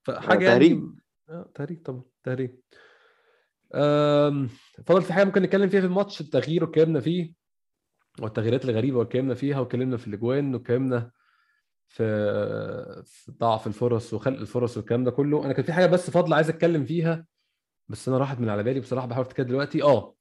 لا 0.09 0.21
حاجة 0.21 0.45
يعني 0.51 0.83
آه 1.29 1.51
تهريج 1.55 1.83
طبعا 1.83 2.03
تهريج 2.25 2.51
فضل 4.87 5.03
في 5.03 5.13
حاجة 5.13 5.25
ممكن 5.25 5.43
نتكلم 5.43 5.69
فيها 5.69 5.81
في 5.81 5.87
الماتش 5.87 6.21
التغيير 6.21 6.65
واتكلمنا 6.65 7.01
فيه 7.01 7.33
والتغييرات 8.21 8.65
الغريبة 8.65 8.99
واتكلمنا 8.99 9.35
فيها 9.35 9.61
واتكلمنا 9.61 9.97
في 9.97 10.07
الأجوان 10.09 10.55
واتكلمنا 10.55 11.11
في 11.89 12.05
في 13.05 13.33
ضعف 13.33 13.67
الفرص 13.67 14.15
وخلق 14.15 14.39
الفرص 14.39 14.77
والكلام 14.77 15.05
ده 15.05 15.11
كله. 15.11 15.45
أنا 15.45 15.53
كان 15.53 15.65
في 15.65 15.73
حاجة 15.73 15.87
بس 15.87 16.11
فاضلة 16.11 16.37
عايز 16.37 16.49
أتكلم 16.49 16.85
فيها 16.85 17.27
بس 17.89 18.09
أنا 18.09 18.19
راحت 18.19 18.41
من 18.41 18.49
على 18.49 18.63
بالي 18.63 18.81
بصراحة 18.81 19.07
بحاول 19.07 19.25
أفتكر 19.27 19.43
دلوقتي. 19.43 19.83
آه 19.83 20.15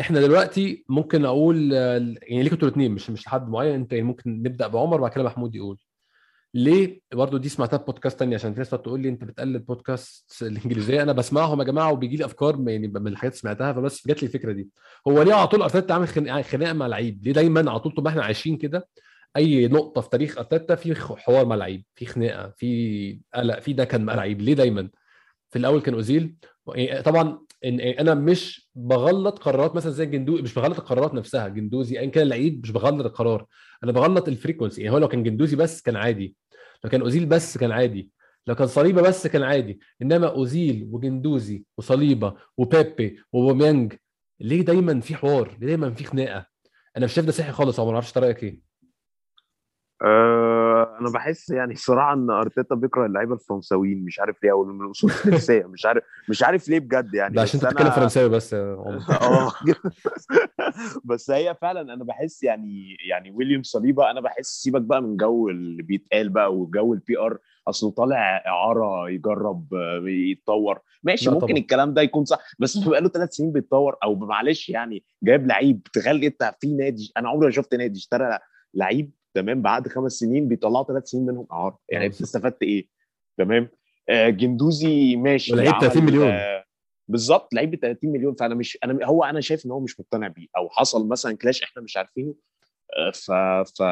إحنا 0.00 0.20
دلوقتي 0.20 0.84
ممكن 0.88 1.24
أقول 1.24 1.72
يعني 1.72 2.42
ليكوا 2.42 2.54
أنتوا 2.54 2.68
الاثنين 2.68 2.92
مش 2.92 3.10
مش 3.10 3.26
لحد 3.26 3.48
معين 3.48 3.74
أنت 3.74 3.92
يعني 3.92 4.04
ممكن 4.04 4.42
نبدأ 4.42 4.66
بعمر 4.66 4.98
وبعد 4.98 5.10
كده 5.10 5.24
محمود 5.24 5.54
يقول. 5.54 5.78
ليه؟ 6.54 7.00
برضه 7.12 7.38
دي 7.38 7.48
سمعتها 7.48 7.78
في 7.78 7.84
بودكاست 7.84 8.18
تانية 8.18 8.34
عشان 8.34 8.52
في 8.52 8.58
ناس 8.58 8.70
تقعد 8.70 8.82
تقول 8.82 9.00
لي 9.00 9.08
أنت 9.08 9.24
بتقلد 9.24 9.66
بودكاست 9.66 10.42
الإنجليزية. 10.42 11.02
أنا 11.02 11.12
بسمعهم 11.12 11.58
يا 11.60 11.64
جماعة 11.64 11.92
وبيجي 11.92 12.16
لي 12.16 12.24
افكار 12.24 12.64
يعني 12.68 12.88
من 12.88 13.06
الحاجات 13.06 13.32
اللي 13.32 13.40
سمعتها 13.40 13.72
فبس 13.72 14.08
جات 14.08 14.22
لي 14.22 14.26
الفكرة 14.26 14.52
دي. 14.52 14.68
هو 15.08 15.22
ليه 15.22 15.34
على 15.34 15.46
طول 15.46 15.62
أرتيتا 15.62 15.92
عامل 15.92 16.08
خناقه 16.08 16.42
خناقة 16.42 16.72
مع 16.72 16.86
لعيب؟ 16.86 17.24
ليه 17.24 17.32
دايما 17.32 17.70
على 17.70 17.80
طول 17.80 17.92
طول 17.92 18.04
ما 18.04 18.10
إحنا 18.10 18.22
عايشين 18.22 18.56
كده 18.56 18.88
أي 19.36 19.68
نقطة 19.68 20.00
في 20.00 20.08
تاريخ 20.08 20.38
أرتيتا 20.38 20.74
في 20.74 20.94
حوار 20.94 21.46
مع 21.46 21.54
لعيب 21.56 21.84
في 21.94 22.06
خناقة 22.06 22.52
في 22.56 23.20
قلق 23.34 23.58
في 23.60 23.72
ده 23.72 23.84
كان 23.84 24.04
مع 24.04 24.14
لعيب. 24.14 24.40
ليه 24.40 24.54
دايما؟ 24.54 24.90
في 25.50 25.58
الأول 25.58 25.80
كان 25.80 25.94
أوزيل. 25.94 26.34
يعني 26.74 27.02
طبعا 27.02 27.38
أنا 28.00 28.14
مش 28.14 28.70
بغلط 28.74 29.38
قرارات 29.38 29.76
مثلا 29.76 29.92
زي 29.92 30.06
جندوزي 30.06 30.42
مش 30.42 30.54
بغلط 30.54 30.78
القرارات 30.78 31.14
نفسها 31.14 31.48
جندوزي 31.48 31.98
ايا 32.00 32.06
كان 32.10 32.22
اللعيب 32.22 32.62
مش 32.62 32.70
بغلط 32.70 33.06
القرار. 33.06 33.46
أنا 33.84 33.92
بغلط 33.92 34.28
ال 34.28 34.33
frequency 34.33 34.82
يعني 34.82 34.94
هو 34.94 34.98
لو 34.98 35.08
كان 35.08 35.22
جندوزي 35.22 35.56
بس 35.56 35.82
كان 35.82 35.96
عادي. 35.96 36.36
لو 36.84 36.90
كان 36.90 37.00
أوزيل 37.00 37.26
بس 37.26 37.58
كان 37.58 37.72
عادي. 37.72 38.10
لو 38.46 38.54
كان 38.54 38.66
صليبة 38.66 39.02
بس 39.02 39.26
كان 39.26 39.42
عادي. 39.42 39.80
إنما 40.02 40.26
أوزيل 40.28 40.88
وجندوزي 40.92 41.64
وصليبة 41.78 42.34
وبيبي 42.56 43.22
وبوميانج 43.32 43.94
ليه 44.40 44.62
دايما 44.62 45.00
في 45.00 45.14
حوار؟ 45.14 45.56
ليه 45.60 45.66
دايما 45.66 45.90
في 45.94 46.04
خناقة؟ 46.04 46.46
أنا 46.96 47.04
مش 47.04 47.12
شايف 47.12 47.26
ده 47.26 47.32
صحي 47.32 47.52
خالص 47.52 47.80
عمر 47.80 47.88
ما 47.88 47.94
أعرفش 47.94 48.18
رأيك 48.18 48.42
إيه؟ 48.44 48.60
أه 50.02 50.59
أنا 51.00 51.10
بحس 51.10 51.50
يعني 51.50 51.72
الصراحه 51.72 52.12
إن 52.12 52.30
أرتيتا 52.30 52.74
بيكره 52.74 53.06
اللعيبة 53.06 53.34
الفرنساويين 53.34 54.04
مش 54.04 54.20
عارف 54.20 54.42
ليه 54.44 54.50
أو 54.52 54.64
من 54.64 54.86
الاصول 54.86 55.10
الفرنسية 55.10 55.66
مش 55.66 55.86
عارف 55.86 56.02
مش 56.28 56.42
عارف 56.42 56.68
ليه 56.68 56.78
بجد 56.78 57.14
يعني 57.14 57.34
ده 57.34 57.42
عشان 57.42 57.60
بتتكلم 57.60 57.90
أنا- 57.90 57.94
فرنساوي 57.94 58.28
بس 58.28 58.54
آه. 58.54 59.52
بس 61.04 61.30
هي 61.30 61.54
فعلا 61.62 61.80
أنا 61.94 62.04
بحس 62.04 62.42
يعني 62.42 62.96
يعني 63.08 63.30
ويليام 63.30 63.62
صليبا 63.62 64.10
أنا 64.10 64.20
بحس 64.20 64.46
سيبك 64.62 64.80
بقى 64.82 65.02
من 65.02 65.16
جو 65.16 65.48
اللي 65.48 65.82
بيتقال 65.82 66.28
بقى 66.28 66.54
وجو 66.54 66.94
ال 66.94 67.18
PR 67.18 67.38
اصله 67.68 67.90
طالع 67.90 68.42
إعارة 68.46 69.10
يجرب 69.10 69.66
يتطور. 70.06 70.80
ماشي 71.02 71.30
ممكن 71.30 71.46
طبعا. 71.46 71.56
الكلام 71.58 71.94
ده 71.94 72.02
يكون 72.02 72.24
صح 72.24 72.38
بس 72.58 72.76
بقى 72.76 73.00
له 73.00 73.08
ثلاث 73.08 73.32
سنين 73.34 73.52
بيتطور 73.52 73.96
أو 74.04 74.14
معلش 74.14 74.68
يعني 74.68 75.04
جايب 75.22 75.46
لعيب 75.46 75.82
تخيل 75.92 76.24
أنت 76.24 76.54
في 76.60 76.76
نادي 76.76 77.12
أنا 77.16 77.28
عمري 77.28 77.46
ما 77.46 77.52
شفت 77.52 77.74
نادي 77.74 77.98
اشترى 77.98 78.38
لعيب 78.74 79.10
تمام 79.34 79.62
بعد 79.62 79.88
خمس 79.88 80.12
سنين 80.12 80.48
بيطلعوا 80.48 80.84
ثلاث 80.84 81.08
سنين 81.08 81.26
منهم 81.26 81.46
اعاره 81.52 81.78
يعني 81.88 82.06
انت 82.06 82.12
بالظبط. 82.18 82.36
استفدت 82.36 82.62
إيه؟ 82.62 82.88
تمام؟ 83.38 83.68
آه 84.08 84.28
جندوزي 84.28 85.16
ماشي 85.16 85.52
ولعيب 85.52 85.68
عمل، 85.74 85.80
30 85.80 86.04
مليون. 86.04 86.28
آه، 86.28 86.64
بالظبط 87.08 87.54
لعيب 87.54 87.70
ب 87.70 87.74
30 87.74 88.12
مليون. 88.12 88.34
فأنا 88.34 88.54
مش 88.54 88.78
أنا 88.84 89.06
هو 89.06 89.24
أنا 89.24 89.40
شايف 89.40 89.66
إن 89.66 89.70
هو 89.70 89.80
مش 89.80 90.00
مقتنع 90.00 90.28
بيه 90.28 90.46
أو 90.56 90.68
حصل 90.68 91.08
مثلا 91.08 91.36
كلاش 91.36 91.62
إحنا 91.62 91.82
مش 91.82 91.96
عارفينه 91.96 92.34
آه، 92.98 93.10
ف 93.10 93.30
ف 93.78 93.82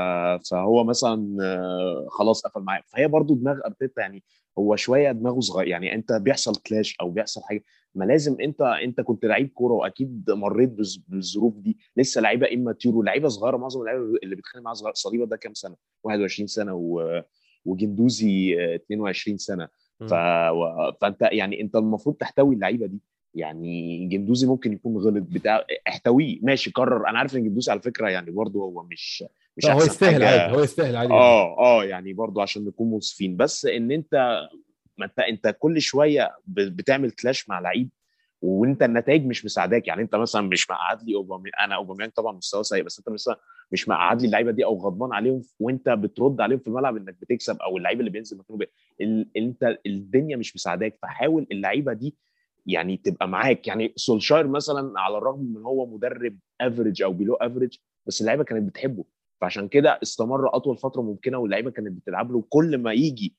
فهو 0.50 0.84
مثلا 0.84 1.36
آه، 1.42 2.06
خلاص 2.10 2.42
قفل 2.42 2.60
معاه 2.60 2.82
فهي 2.86 3.08
برضو 3.08 3.34
دماغ 3.34 3.58
أرتيتا 3.66 4.00
يعني 4.00 4.24
هو 4.58 4.76
شوية 4.76 5.12
دماغه 5.12 5.40
صغير 5.40 5.68
يعني 5.68 5.94
أنت 5.94 6.12
بيحصل 6.12 6.56
كلاش 6.56 6.96
أو 7.00 7.10
بيحصل 7.10 7.42
حاجة 7.42 7.64
ما 7.94 8.04
لازم 8.04 8.36
أنت 8.40 8.60
أنت 8.62 9.00
كنت 9.00 9.24
لعيب 9.24 9.48
كورة 9.48 9.72
وأكيد 9.72 10.30
مريت 10.30 10.70
بالظ- 10.70 11.00
بالظروف 11.08 11.56
دي 11.58 11.78
لسه 11.96 12.20
لعيبة 12.20 12.54
اماتيور 12.54 12.96
ولعيبة 12.96 13.28
صغيرة 13.28 13.56
معظم 13.56 13.80
اللعيبة 13.80 14.04
اللي 14.22 14.36
بيتخانق 14.36 14.64
معاها 14.64 14.74
صغير 14.74 14.94
صليبة 14.94 15.26
ده 15.26 15.36
كام 15.36 15.54
سنة؟ 15.54 15.76
21 16.04 16.46
سنة 16.46 16.74
و... 16.74 17.22
وجندوزي 17.64 18.56
آه، 18.60 18.74
22 18.76 19.38
سنة. 19.38 19.68
ف... 20.08 20.14
فأنت 21.00 21.28
يعني 21.32 21.60
أنت 21.60 21.76
المفروض 21.76 22.14
تحتوي 22.16 22.54
اللعيبة 22.54 22.86
دي. 22.86 23.00
يعني 23.34 24.06
جندوزي 24.06 24.46
ممكن 24.46 24.72
يكون 24.72 24.96
غلط 24.96 25.24
بتاع 25.30 25.64
احتويه 25.88 26.38
ماشي 26.42 26.70
قرر. 26.70 27.08
أنا 27.08 27.18
عارف 27.18 27.36
إن 27.36 27.44
جندوزي 27.44 27.72
على 27.72 27.80
فكرة 27.80 28.08
يعني 28.08 28.30
برضه 28.30 28.60
هو 28.60 28.82
مش 28.82 29.24
مش 29.58 29.64
لا 29.64 29.72
هو 29.72 29.78
يستاهل. 29.82 30.22
عادي 30.24 30.56
هو 30.56 30.62
يستاهل 30.62 30.96
عادي. 30.96 31.12
آه 31.12 31.58
آه 31.58 31.84
يعني 31.84 32.12
برضه 32.12 32.42
عشان 32.42 32.64
نكون 32.64 32.90
منصفين 32.90 33.36
بس 33.36 33.66
إن 33.66 33.92
أنت 33.92 34.40
ما 34.98 35.04
أنت 35.06 35.18
أنت 35.18 35.56
كل 35.58 35.80
شوية 35.80 36.36
بتعمل 36.46 37.10
clash 37.10 37.48
مع 37.48 37.60
لعيب 37.60 37.90
وأنت 38.42 38.82
النتائج 38.82 39.26
مش 39.26 39.44
مساعداك 39.44 39.88
يعني 39.88 40.02
أنت 40.02 40.14
مثلا 40.14 40.42
مش 40.42 40.70
مقعد 40.70 41.02
لي 41.02 41.14
أوبامي 41.14 41.50
أنا 41.60 41.74
أوباميانج 41.74 42.12
طبعا 42.12 42.32
مستواه 42.32 42.62
سيء 42.62 42.82
بس 42.82 42.98
أنت 42.98 43.08
مثلا 43.08 43.36
مش 43.72 43.88
مقعد 43.88 44.20
لي 44.20 44.26
اللعيبة 44.26 44.50
دي 44.50 44.64
أو 44.64 44.78
غضبان 44.78 45.12
عليهم 45.12 45.42
وأنت 45.60 45.88
بترد 45.88 46.40
عليهم 46.40 46.58
في 46.58 46.66
الملعب 46.66 46.96
إنك 46.96 47.16
بتكسب 47.20 47.56
أو 47.62 47.76
اللعيب 47.76 48.00
اللي 48.00 48.10
بينزل 48.10 48.38
مكانه. 48.38 48.66
ال... 49.00 49.28
أنت 49.36 49.78
الدنيا 49.86 50.36
مش 50.36 50.54
مساعداك 50.56 50.98
فحاول 51.02 51.46
اللعيبة 51.52 51.92
دي 51.92 52.16
يعني 52.66 52.96
تبقى 52.96 53.28
معاك 53.28 53.66
يعني 53.66 53.92
سولشاير 53.96 54.46
مثلا 54.46 55.00
على 55.00 55.18
الرغم 55.18 55.44
من 55.54 55.62
هو 55.62 55.86
مدرب 55.86 56.38
average 56.60 57.02
أو 57.02 57.12
below 57.12 57.34
average 57.34 57.76
بس 58.06 58.20
اللعيبة 58.20 58.44
كانت 58.44 58.68
بتحبه 58.68 59.04
فعشان 59.40 59.68
كده 59.68 59.98
استمر 60.02 60.56
أطول 60.56 60.76
فترة 60.78 61.02
ممكنة 61.02 61.38
واللعيبة 61.38 61.70
كانت 61.70 61.92
بتلعب 61.92 62.32
له 62.32 62.44
كل 62.48 62.78
ما 62.78 62.92
يجي 62.92 63.36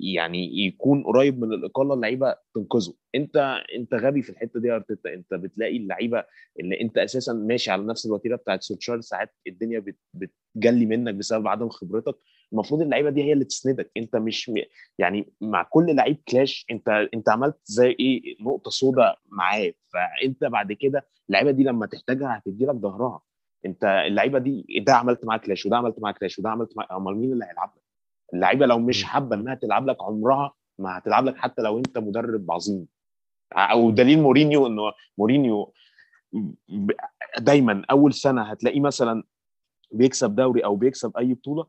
يعني 0.00 0.66
يكون 0.66 1.02
قريب 1.04 1.40
من 1.40 1.52
الإقالة 1.52 1.94
اللعيبة 1.94 2.36
تنقذه. 2.54 2.94
أنت 3.14 3.60
أنت 3.76 3.94
غبي 3.94 4.22
في 4.22 4.30
الحتة 4.30 4.60
دي 4.60 4.68
يا 4.68 4.74
أرتيتا. 4.74 5.14
أنت 5.14 5.34
بتلاقي 5.34 5.76
اللعيبة 5.76 6.24
اللي 6.60 6.80
أنت 6.80 6.98
أساسا 6.98 7.32
ماشي 7.32 7.70
على 7.70 7.82
نفس 7.86 8.06
الوتيرة 8.06 8.36
بتاعت 8.36 8.62
سولشاير 8.62 9.00
ساعات 9.00 9.34
الدنيا 9.46 9.78
بت- 9.80 9.98
بتجلي 10.14 10.86
منك 10.86 11.14
بسبب 11.14 11.48
عدم 11.48 11.68
خبرتك. 11.68 12.14
المفروض 12.52 12.82
اللعيبة 12.82 13.10
دي 13.10 13.22
هي 13.22 13.32
اللي 13.32 13.44
تسندك. 13.44 13.90
أنت 13.96 14.16
مش 14.16 14.50
يعني 14.98 15.32
مع 15.40 15.62
كل 15.62 15.96
لعيب 15.96 16.16
كلاش 16.28 16.66
أنت 16.70 16.88
أنت 17.14 17.28
عملت 17.28 17.56
زي 17.64 17.90
إيه 18.00 18.36
نقطة 18.40 18.70
سوداء 18.70 19.18
معاه. 19.28 19.72
فأنت 19.92 20.44
بعد 20.44 20.72
كده 20.72 21.06
اللعيبة 21.28 21.50
دي 21.50 21.64
لما 21.64 21.86
تحتاجها 21.86 22.38
هتدي 22.38 22.64
لك 22.66 22.74
ظهرها. 22.76 23.22
انت 23.66 23.84
اللعيبه 23.84 24.38
دي 24.38 24.66
ده 24.86 24.94
عملت 24.94 25.24
معاه 25.24 25.38
clash 25.38 25.66
وده 25.66 25.76
عملت 25.76 25.98
معاه 25.98 26.12
clash 26.12 26.38
وده 26.38 26.50
عملت 26.50 26.76
معاه 26.76 26.96
امال 26.96 27.16
مين 27.16 27.32
اللي 27.32 27.44
هيلعب 27.44 27.72
لك؟ 27.76 27.82
اللعيبه 28.34 28.66
لو 28.66 28.78
مش. 28.78 29.04
حابه 29.04 29.36
انها 29.36 29.54
تلعب 29.54 29.86
لك 29.86 29.96
عمرها 30.02 30.52
ما 30.78 30.98
هتلعب 30.98 31.24
لك 31.24 31.36
حتى 31.36 31.62
لو 31.62 31.78
انت 31.78 31.98
مدرب 31.98 32.50
عظيم 32.52 32.86
أو 33.52 33.90
دليل 33.90 34.22
مورينيو 34.22 34.66
انه 34.66 34.92
مورينيو 35.18 35.72
دايما 37.38 37.82
أول 37.90 38.14
سنة 38.14 38.42
هتلاقيه 38.42 38.80
مثلا 38.80 39.22
بيكسب 39.92 40.34
دوري 40.34 40.64
أو 40.64 40.76
بيكسب 40.76 41.16
أي 41.16 41.34
بطولة 41.34 41.66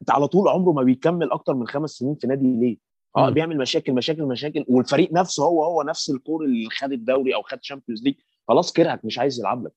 أنت 0.00 0.10
على 0.10 0.28
طول 0.28 0.48
عمره 0.48 0.72
ما 0.72 0.82
بيكمل 0.82 1.32
أكتر 1.32 1.54
من 1.54 1.66
خمس 1.66 1.90
سنين 1.90 2.14
في 2.14 2.26
نادي 2.26 2.56
ليه؟ 2.60 2.76
آه. 3.16 3.30
بيعمل 3.30 3.58
مشاكل 3.58 3.92
مشاكل 3.92 4.22
مشاكل 4.22 4.64
والفريق 4.68 5.12
نفسه 5.12 5.44
هو 5.44 5.64
هو 5.64 5.82
نفس 5.82 6.10
ال 6.10 6.17
core 6.17 6.44
اللي 6.44 6.70
خد 6.70 6.92
الدوري 6.92 7.34
أو 7.34 7.42
خد 7.42 7.58
Champions 7.62 8.02
League 8.04 8.14
خلاص 8.48 8.72
كرهك 8.72 9.04
مش 9.04 9.18
عايز 9.18 9.40
يلعب 9.40 9.64
لك 9.64 9.72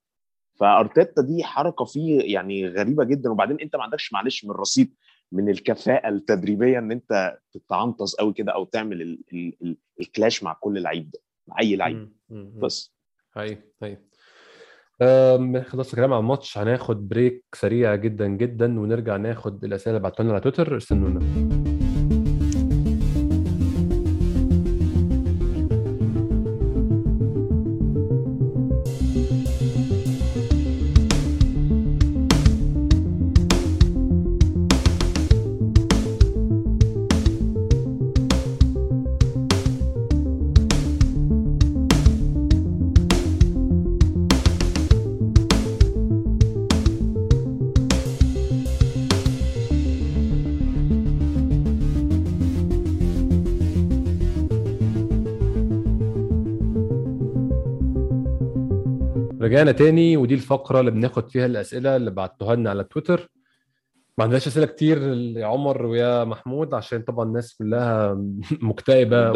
فأرتيتا 0.59 1.21
دي 1.21 1.43
حركة 1.43 1.85
فيه 1.85 2.33
يعني 2.33 2.67
غريبة 2.67 3.03
جدا. 3.03 3.29
وبعدين 3.29 3.59
أنت 3.59 3.75
ما 3.75 3.83
عندكش 3.83 4.13
معلش 4.13 4.45
من 4.45 4.51
رصيد 4.51 4.93
من 5.31 5.49
الكفاءة 5.49 6.09
التدريبية 6.09 6.79
إن 6.79 6.91
أنت 6.91 7.37
تتعنطز 7.53 8.15
قوي 8.15 8.33
كده 8.33 8.51
أو 8.51 8.65
تعمل 8.65 9.01
ال 9.01 9.19
ال 9.33 9.53
ال 9.61 9.77
الكلاش 9.99 10.43
مع 10.43 10.53
كل 10.53 10.81
لعيب 10.81 11.09
ده 11.11 11.19
مع 11.47 11.59
أي 11.59 11.75
لعيب. 11.75 12.09
بس. 12.59 12.95
هاي 13.35 13.63
هاي 13.83 13.99
أم، 15.01 15.61
خلصت 15.61 15.93
الكلام 15.93 16.13
عن 16.13 16.19
الماتش 16.19 16.57
هناخد 16.57 17.07
بريك 17.09 17.45
سريع 17.55 17.95
جدا 17.95 18.27
جدا 18.27 18.79
ونرجع 18.79 19.17
ناخد 19.17 19.63
الأسئلة 19.63 19.97
اللي 19.97 20.03
بعتوها 20.03 20.23
لنا 20.23 20.33
على 20.33 20.41
تويتر. 20.41 20.77
استنونا. 20.77 21.54
رجعنا 59.45 59.71
تاني 59.71 60.17
ودي 60.17 60.33
الفقرة 60.33 60.79
اللي 60.79 60.91
بناخد 60.91 61.29
فيها 61.29 61.45
الأسئلة 61.45 61.95
اللي 61.95 62.11
بعتوها 62.11 62.55
لنا 62.55 62.69
على 62.69 62.83
تويتر. 62.83 63.29
ما 64.17 64.23
عندناش 64.23 64.47
أسئلة 64.47 64.65
كتير 64.65 64.97
يا 65.37 65.45
عمر 65.45 65.85
ويا 65.85 66.23
محمود 66.23 66.73
عشان 66.73 67.01
طبعا 67.01 67.25
الناس 67.25 67.55
كلها 67.57 68.13
مكتئبة. 68.61 69.31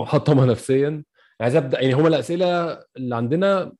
ومحطمه 0.00 0.44
نفسيا. 0.46 1.04
عايز 1.40 1.56
أبدأ 1.56 1.80
يعني 1.80 1.94
هما 1.94 2.08
الأسئلة 2.08 2.78
اللي 2.96 3.16
عندنا 3.16 3.72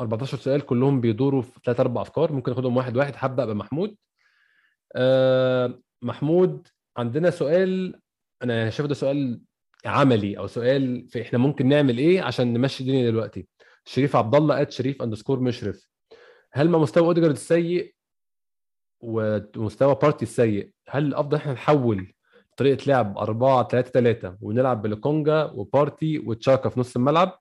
14 0.00 0.36
سؤال 0.38 0.60
كلهم 0.60 1.00
بيدوروا 1.00 1.42
في 1.42 1.60
ثلاث 1.64 1.80
أربع 1.80 2.02
أفكار 2.02 2.32
ممكن 2.32 2.52
ناخدهم 2.52 2.76
واحد 2.76 2.96
واحد. 2.96 3.12
هبدأ 3.16 3.44
بمحمود. 3.44 3.96
آه 4.96 5.80
محمود 6.02 6.68
عندنا 6.96 7.30
سؤال 7.30 8.00
أنا 8.42 8.70
شايف 8.70 8.88
ده 8.88 8.94
سؤال 8.94 9.40
عملي 9.86 10.38
أو 10.38 10.46
سؤال 10.46 11.08
في 11.08 11.22
إحنا 11.22 11.38
ممكن 11.38 11.68
نعمل 11.68 11.98
إيه 11.98 12.22
عشان 12.22 12.52
نمشي 12.52 12.84
الدنيا 12.84 13.10
دلوقتي. 13.10 13.46
شريف 13.84 14.16
عبد 14.16 14.34
الله 14.34 14.62
at 14.62 14.70
شريف 14.72 15.02
underscore 15.02 15.40
مشرف. 15.40 15.88
هل 16.52 16.68
مع 16.68 16.78
مستوى 16.78 17.06
أوديجارد 17.06 17.32
السيء 17.32 17.94
ومستوى 19.00 19.94
بارتي 20.02 20.22
السيء؟ 20.22 20.70
هل 20.88 21.06
الأفضل 21.06 21.36
إحنا 21.36 21.52
نحول 21.52 22.12
طريقة 22.56 22.84
لعب 22.86 23.18
4 23.18 23.68
3 23.68 23.90
3 23.90 24.36
ونلعب 24.40 24.82
بلوكونجا 24.82 25.44
وبارتي 25.44 26.18
وتشاكا 26.18 26.68
في 26.68 26.80
نص 26.80 26.96
الملعب؟ 26.96 27.38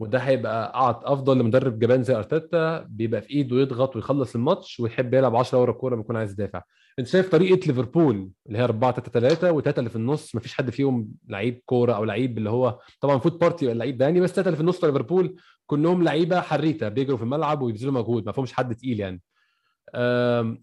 وده 0.00 0.18
هيبقى 0.18 0.72
أفضل 1.04 1.38
لمدرب 1.38 1.78
جبان 1.78 2.02
زي 2.02 2.14
أرتيتا 2.14 2.78
بيبقى 2.88 3.22
في 3.22 3.30
إيده 3.30 3.56
يضغط 3.56 3.96
ويخلص 3.96 4.34
الماتش 4.34 4.80
ويحب 4.80 5.14
يلعب 5.14 5.36
10 5.36 5.58
ورا 5.58 5.70
الكوره 5.72 5.94
لما 5.94 6.02
يكون 6.02 6.16
عايز 6.16 6.32
يدافع. 6.32 6.62
انت 7.00 7.08
شايف 7.08 7.28
طريقة 7.28 7.66
ليفربول 7.66 8.30
اللي 8.46 8.58
هي 8.58 8.64
4 8.64 8.92
3 8.92 9.10
3 9.12 9.52
وثلاثه 9.52 9.78
اللي 9.78 9.90
في 9.90 9.96
النص 9.96 10.34
مفيش 10.34 10.54
حد 10.54 10.70
فيهم 10.70 11.08
لعيب 11.28 11.62
كورة 11.66 11.92
أو 11.92 12.04
لعيب 12.04 12.38
اللي 12.38 12.50
هو 12.50 12.78
طبعا 13.00 13.18
فوت 13.18 13.40
بارتي 13.40 13.72
اللعيب 13.72 13.98
ده 13.98 14.04
يعني 14.04 14.20
بس 14.20 14.30
ثلاثة 14.30 14.48
اللي 14.48 14.56
في 14.56 14.62
النص 14.62 14.84
ليفربول 14.84 15.36
كلهم 15.66 16.02
لعيبة 16.02 16.40
حريفة 16.40 16.88
بيجروا 16.88 17.16
في 17.16 17.22
الملعب 17.24 17.62
ويبذلوا 17.62 17.92
مجهود 17.92 18.26
ما 18.26 18.32
فيهمش 18.32 18.52
حد 18.52 18.74
تقيل 18.74 19.00
يعني. 19.00 19.22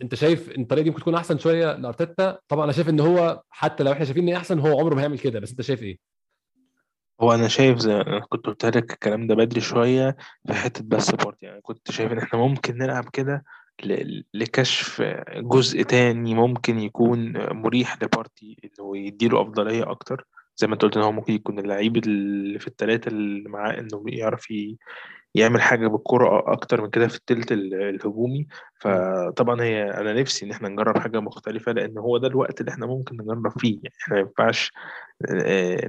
انت 0.02 0.16
شايف 0.16 0.52
إن 0.52 0.62
الطريقة 0.62 0.84
دي 0.84 0.90
ممكن 0.90 1.02
تكون 1.02 1.16
أحسن 1.16 1.38
شوية 1.38 1.76
لأرتيتا؟ 1.76 2.40
طبعا 2.48 2.64
أنا 2.64 2.72
شايف 2.72 2.90
إن 2.90 3.00
هو 3.00 3.44
حتى 3.50 3.84
لو 3.84 3.92
إحنا 3.92 4.06
شايفين 4.06 4.30
إن 4.30 4.36
أحسن 4.36 4.60
هو 4.60 4.80
عمره 4.80 4.96
ما 4.96 5.02
هيعمل 5.02 5.20
كده 5.20 5.40
بس 5.40 5.52
أنت 5.52 5.62
شايف 5.62 5.84
إيه؟ 5.84 5.98
هو 7.22 7.34
أنا 7.34 7.48
شايف 7.48 7.80
زي 7.80 8.02
أنا 8.02 8.20
كنت 8.20 8.46
قلت 8.46 8.66
لك 8.66 8.94
الكلام 8.94 9.28
ده 9.28 9.36
بدري 9.36 9.62
شوية 9.62 10.18
في 10.48 10.54
حتة 10.54 10.84
بس 10.88 11.12
بارتي 11.12 11.46
يعني 11.46 11.62
كنت 11.62 11.92
شايف 11.92 12.12
إن 12.12 12.18
إحنا 12.18 12.40
ممكن 12.40 12.78
نلعب 12.78 13.10
كده 13.14 13.44
لكشف 14.34 15.02
جزء 15.38 15.82
تاني 15.82 16.36
ممكن 16.36 16.80
يكون 16.80 17.34
مريح 17.54 18.04
لبارتي 18.04 18.58
إنه 18.64 18.98
يديله 18.98 19.42
أفضلية 19.42 19.92
أكتر. 19.92 20.26
زي 20.58 20.68
ما 20.68 20.74
أنت 20.74 20.82
قلت 20.82 20.98
إن 20.98 21.04
هو 21.04 21.12
ممكن 21.12 21.34
يكون 21.34 21.60
اللعيب 21.60 21.98
اللي 21.98 22.60
في 22.60 22.68
الثلاثه 22.68 23.10
اللي 23.10 23.50
معاه 23.50 23.80
إنه 23.80 24.04
يعرف 24.06 24.52
يعمل 25.38 25.62
حاجة 25.62 25.88
بالكرة 25.88 26.52
أكتر 26.52 26.82
من 26.82 26.90
كده 26.90 27.08
في 27.08 27.16
التلت 27.16 27.52
ال- 27.52 27.74
الهجومي. 27.74 28.48
فطبعا 28.80 29.62
هي 29.62 29.92
أنا 29.92 30.14
نفسي 30.14 30.46
إن 30.46 30.52
إحنا 30.52 30.70
نجرب 30.70 30.98
حاجة 30.98 31.20
مختلفة 31.20 31.72
لأن 31.72 31.98
هو 31.98 32.18
ده 32.18 32.28
الوقت 32.28 32.62
اللي 32.62 32.72
إحنا 32.72 32.86
ممكن 32.86 33.18
نجرب 33.18 33.60
فيه. 33.60 33.80
يعني 33.84 33.96
إحنا 34.02 34.16
ما 34.16 34.20
ينفعش 34.22 34.72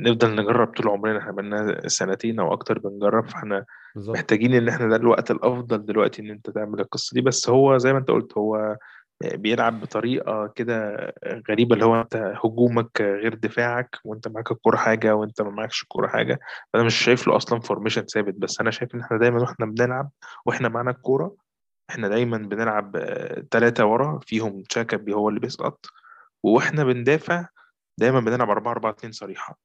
نفضل 0.01 0.35
نجرب 0.35 0.69
طول 0.69 0.89
عمرنا. 0.89 1.19
إحنا 1.19 1.33
بقالنا 1.33 1.89
سنتين 1.89 2.41
أو 2.41 2.53
أكتر 2.53 2.79
بنجرب 2.79 3.29
فإحنا 3.29 3.65
محتاجين 3.97 4.55
إن 4.55 4.69
إحنا 4.69 4.89
ده 4.89 4.97
الوقت 4.97 5.31
الأفضل 5.31 5.87
دلوقتي 5.87 6.23
إن 6.23 6.31
أنت 6.31 6.51
تعمل 6.51 6.81
القصة 6.81 7.15
دي. 7.15 7.21
بس 7.21 7.49
هو 7.51 7.79
زي 7.79 7.93
ما 7.93 7.99
أنت 7.99 8.11
قلت 8.11 8.39
هو 8.39 8.77
بيلعب 9.25 9.81
بطريقة 9.81 10.47
كده 10.47 10.97
غريبة 11.51 11.75
اللي 11.75 11.85
هو 11.85 12.01
أنت 12.01 12.35
هجومك 12.45 13.01
غير 13.01 13.35
دفاعك 13.35 13.99
وأنت 14.05 14.29
معاك 14.29 14.51
الكورة 14.51 14.77
حاجة 14.77 15.15
وأنت 15.15 15.43
ما 15.43 15.51
معكش 15.51 15.83
الكورة 15.83 16.09
حاجة 16.09 16.41
فانا 16.73 16.85
مش 16.85 16.95
شايف 16.95 17.27
له 17.27 17.37
أصلا 17.37 17.61
formation 17.61 18.03
ثابت 18.03 18.35
بس 18.35 18.61
أنا 18.61 18.71
شايف 18.71 18.95
إن 18.95 19.01
إحنا 19.01 19.19
دايما 19.19 19.41
وإحنا 19.41 19.67
بنلعب 19.67 20.11
وإحنا 20.47 20.69
معانا 20.69 20.91
الكورة 20.91 21.37
إحنا 21.91 22.09
دايما 22.09 22.39
بنلعب 22.39 22.97
ثلاثة 23.51 23.87
ورا 23.87 24.21
فيهم 24.23 24.63
تشاكا 24.63 25.13
هو 25.13 25.29
اللي 25.29 25.41
بيسقط 25.41 25.87
وإحنا 26.43 26.85
بندافع 26.85 27.47
دايما 27.99 28.21
بنلعب 28.21 28.51
4 28.51 28.73
4 28.73 28.91
2 28.91 29.13
صريحة 29.13 29.59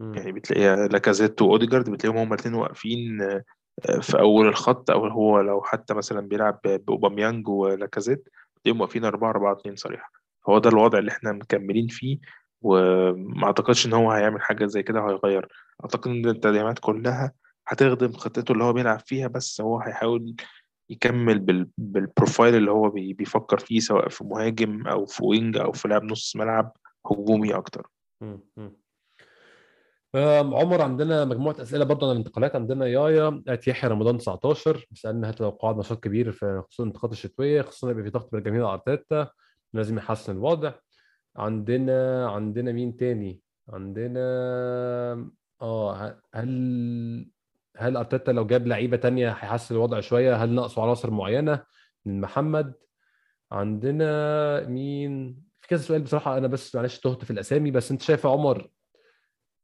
مم. 0.00 0.14
يعني 0.14 0.32
بتلاقي 0.32 0.88
لاكازيت 0.88 1.42
وأوديجارد 1.42 1.90
بتلاقيهم 1.90 2.20
هما 2.20 2.34
الاثنين 2.34 2.54
واقفين 2.54 3.22
آه، 3.22 4.00
في 4.00 4.18
أول 4.18 4.48
الخط 4.48 4.90
أو 4.90 5.06
هو 5.06 5.40
لو 5.40 5.62
حتى 5.62 5.94
مثلا 5.94 6.20
بيلعب 6.20 6.60
بأوباميانج 6.64 7.48
ولاكازيت 7.48 8.28
بتلاقيهم 8.60 8.80
واقفين 8.80 9.04
4 9.04 9.30
4 9.30 9.52
2 9.60 9.76
صريحة. 9.76 10.10
فهو 10.46 10.58
ده 10.58 10.70
الوضع 10.70 10.98
اللي 10.98 11.10
إحنا 11.10 11.32
مكملين 11.32 11.86
فيه 11.88 12.18
وما 12.62 13.44
أعتقدش 13.46 13.86
إن 13.86 13.92
هو 13.92 14.10
هيعمل 14.10 14.42
حاجة 14.42 14.66
زي 14.66 14.82
كده 14.82 15.00
وهيغير 15.00 15.48
أعتقد 15.84 16.10
إن 16.10 16.26
التدعيمات 16.28 16.78
كلها 16.78 17.32
هتخدم 17.68 18.12
خطته 18.12 18.52
اللي 18.52 18.64
هو 18.64 18.72
بيلعب 18.72 19.00
فيها 19.00 19.28
بس 19.28 19.60
هو 19.60 19.80
هيحاول 19.80 20.34
يكمل 20.90 21.38
بال... 21.38 21.68
بال 21.78 21.95
profile 21.95 22.54
اللي 22.54 22.70
هو 22.70 22.90
بي... 22.90 23.12
بيفكر 23.12 23.58
فيه 23.58 23.80
سواء 23.80 24.08
في 24.08 24.24
مهاجم 24.24 24.86
أو 24.86 25.06
في 25.06 25.24
wing 25.24 25.56
أو 25.56 25.72
في 25.72 25.88
لاعب 25.88 26.04
نص 26.04 26.36
ملعب 26.36 26.72
هجومي 27.06 27.54
أكتر. 27.54 27.86
عمر 30.14 30.82
عندنا 30.82 31.24
مجموعة 31.24 31.56
أسئلة 31.62 31.84
برضه 31.84 32.06
عن 32.06 32.12
الانتقالات 32.12 32.56
عندنا. 32.56 32.86
يايا 32.86 33.42
at 33.48 33.68
يحيى 33.68 33.90
رمضان 33.90 34.18
19 34.18 34.86
بيسألنا 34.90 35.30
هل 35.30 35.34
توقعات 35.34 35.76
نشاط 35.76 36.00
كبير 36.04 36.32
في 36.32 36.62
خصوصا 36.66 36.82
الانتقالات 36.82 37.12
الشتوية 37.12 37.62
خصوصا 37.62 37.90
يبقى 37.90 38.02
في 38.04 38.10
ضغط 38.10 38.32
من 38.34 38.38
الجماهير 38.38 38.66
على 38.66 38.74
أرتيتا 38.74 39.28
لازم 39.74 39.98
يحسن 39.98 40.32
الوضع. 40.32 40.72
عندنا 41.36 42.28
عندنا 42.30 42.72
مين 42.72 42.96
تاني؟ 42.96 43.40
عندنا 43.68 44.20
آه 45.62 46.16
هل 46.34 47.30
هل 47.76 47.96
أرتيتا 47.96 48.30
لو 48.30 48.46
جاب 48.46 48.66
لعيبة 48.66 48.96
تانية 48.96 49.30
هيحسن 49.30 49.74
الوضع 49.74 50.00
شوية؟ 50.00 50.34
هل 50.44 50.50
ناقصه 50.54 50.82
عناصر 50.82 51.10
معينة؟ 51.10 51.62
من 52.04 52.20
محمد. 52.20 52.74
عندنا 53.52 54.66
مين؟ 54.68 55.42
في 55.60 55.68
كذا 55.68 55.80
سؤال 55.82 56.02
بصراحة 56.02 56.38
أنا 56.38 56.46
بس 56.46 56.74
معلش 56.76 56.98
تهت 56.98 57.24
في 57.24 57.30
الأسامي 57.30 57.70
بس 57.70 57.90
أنت 57.90 58.02
شايف 58.02 58.24
يا 58.24 58.30
عمر 58.30 58.70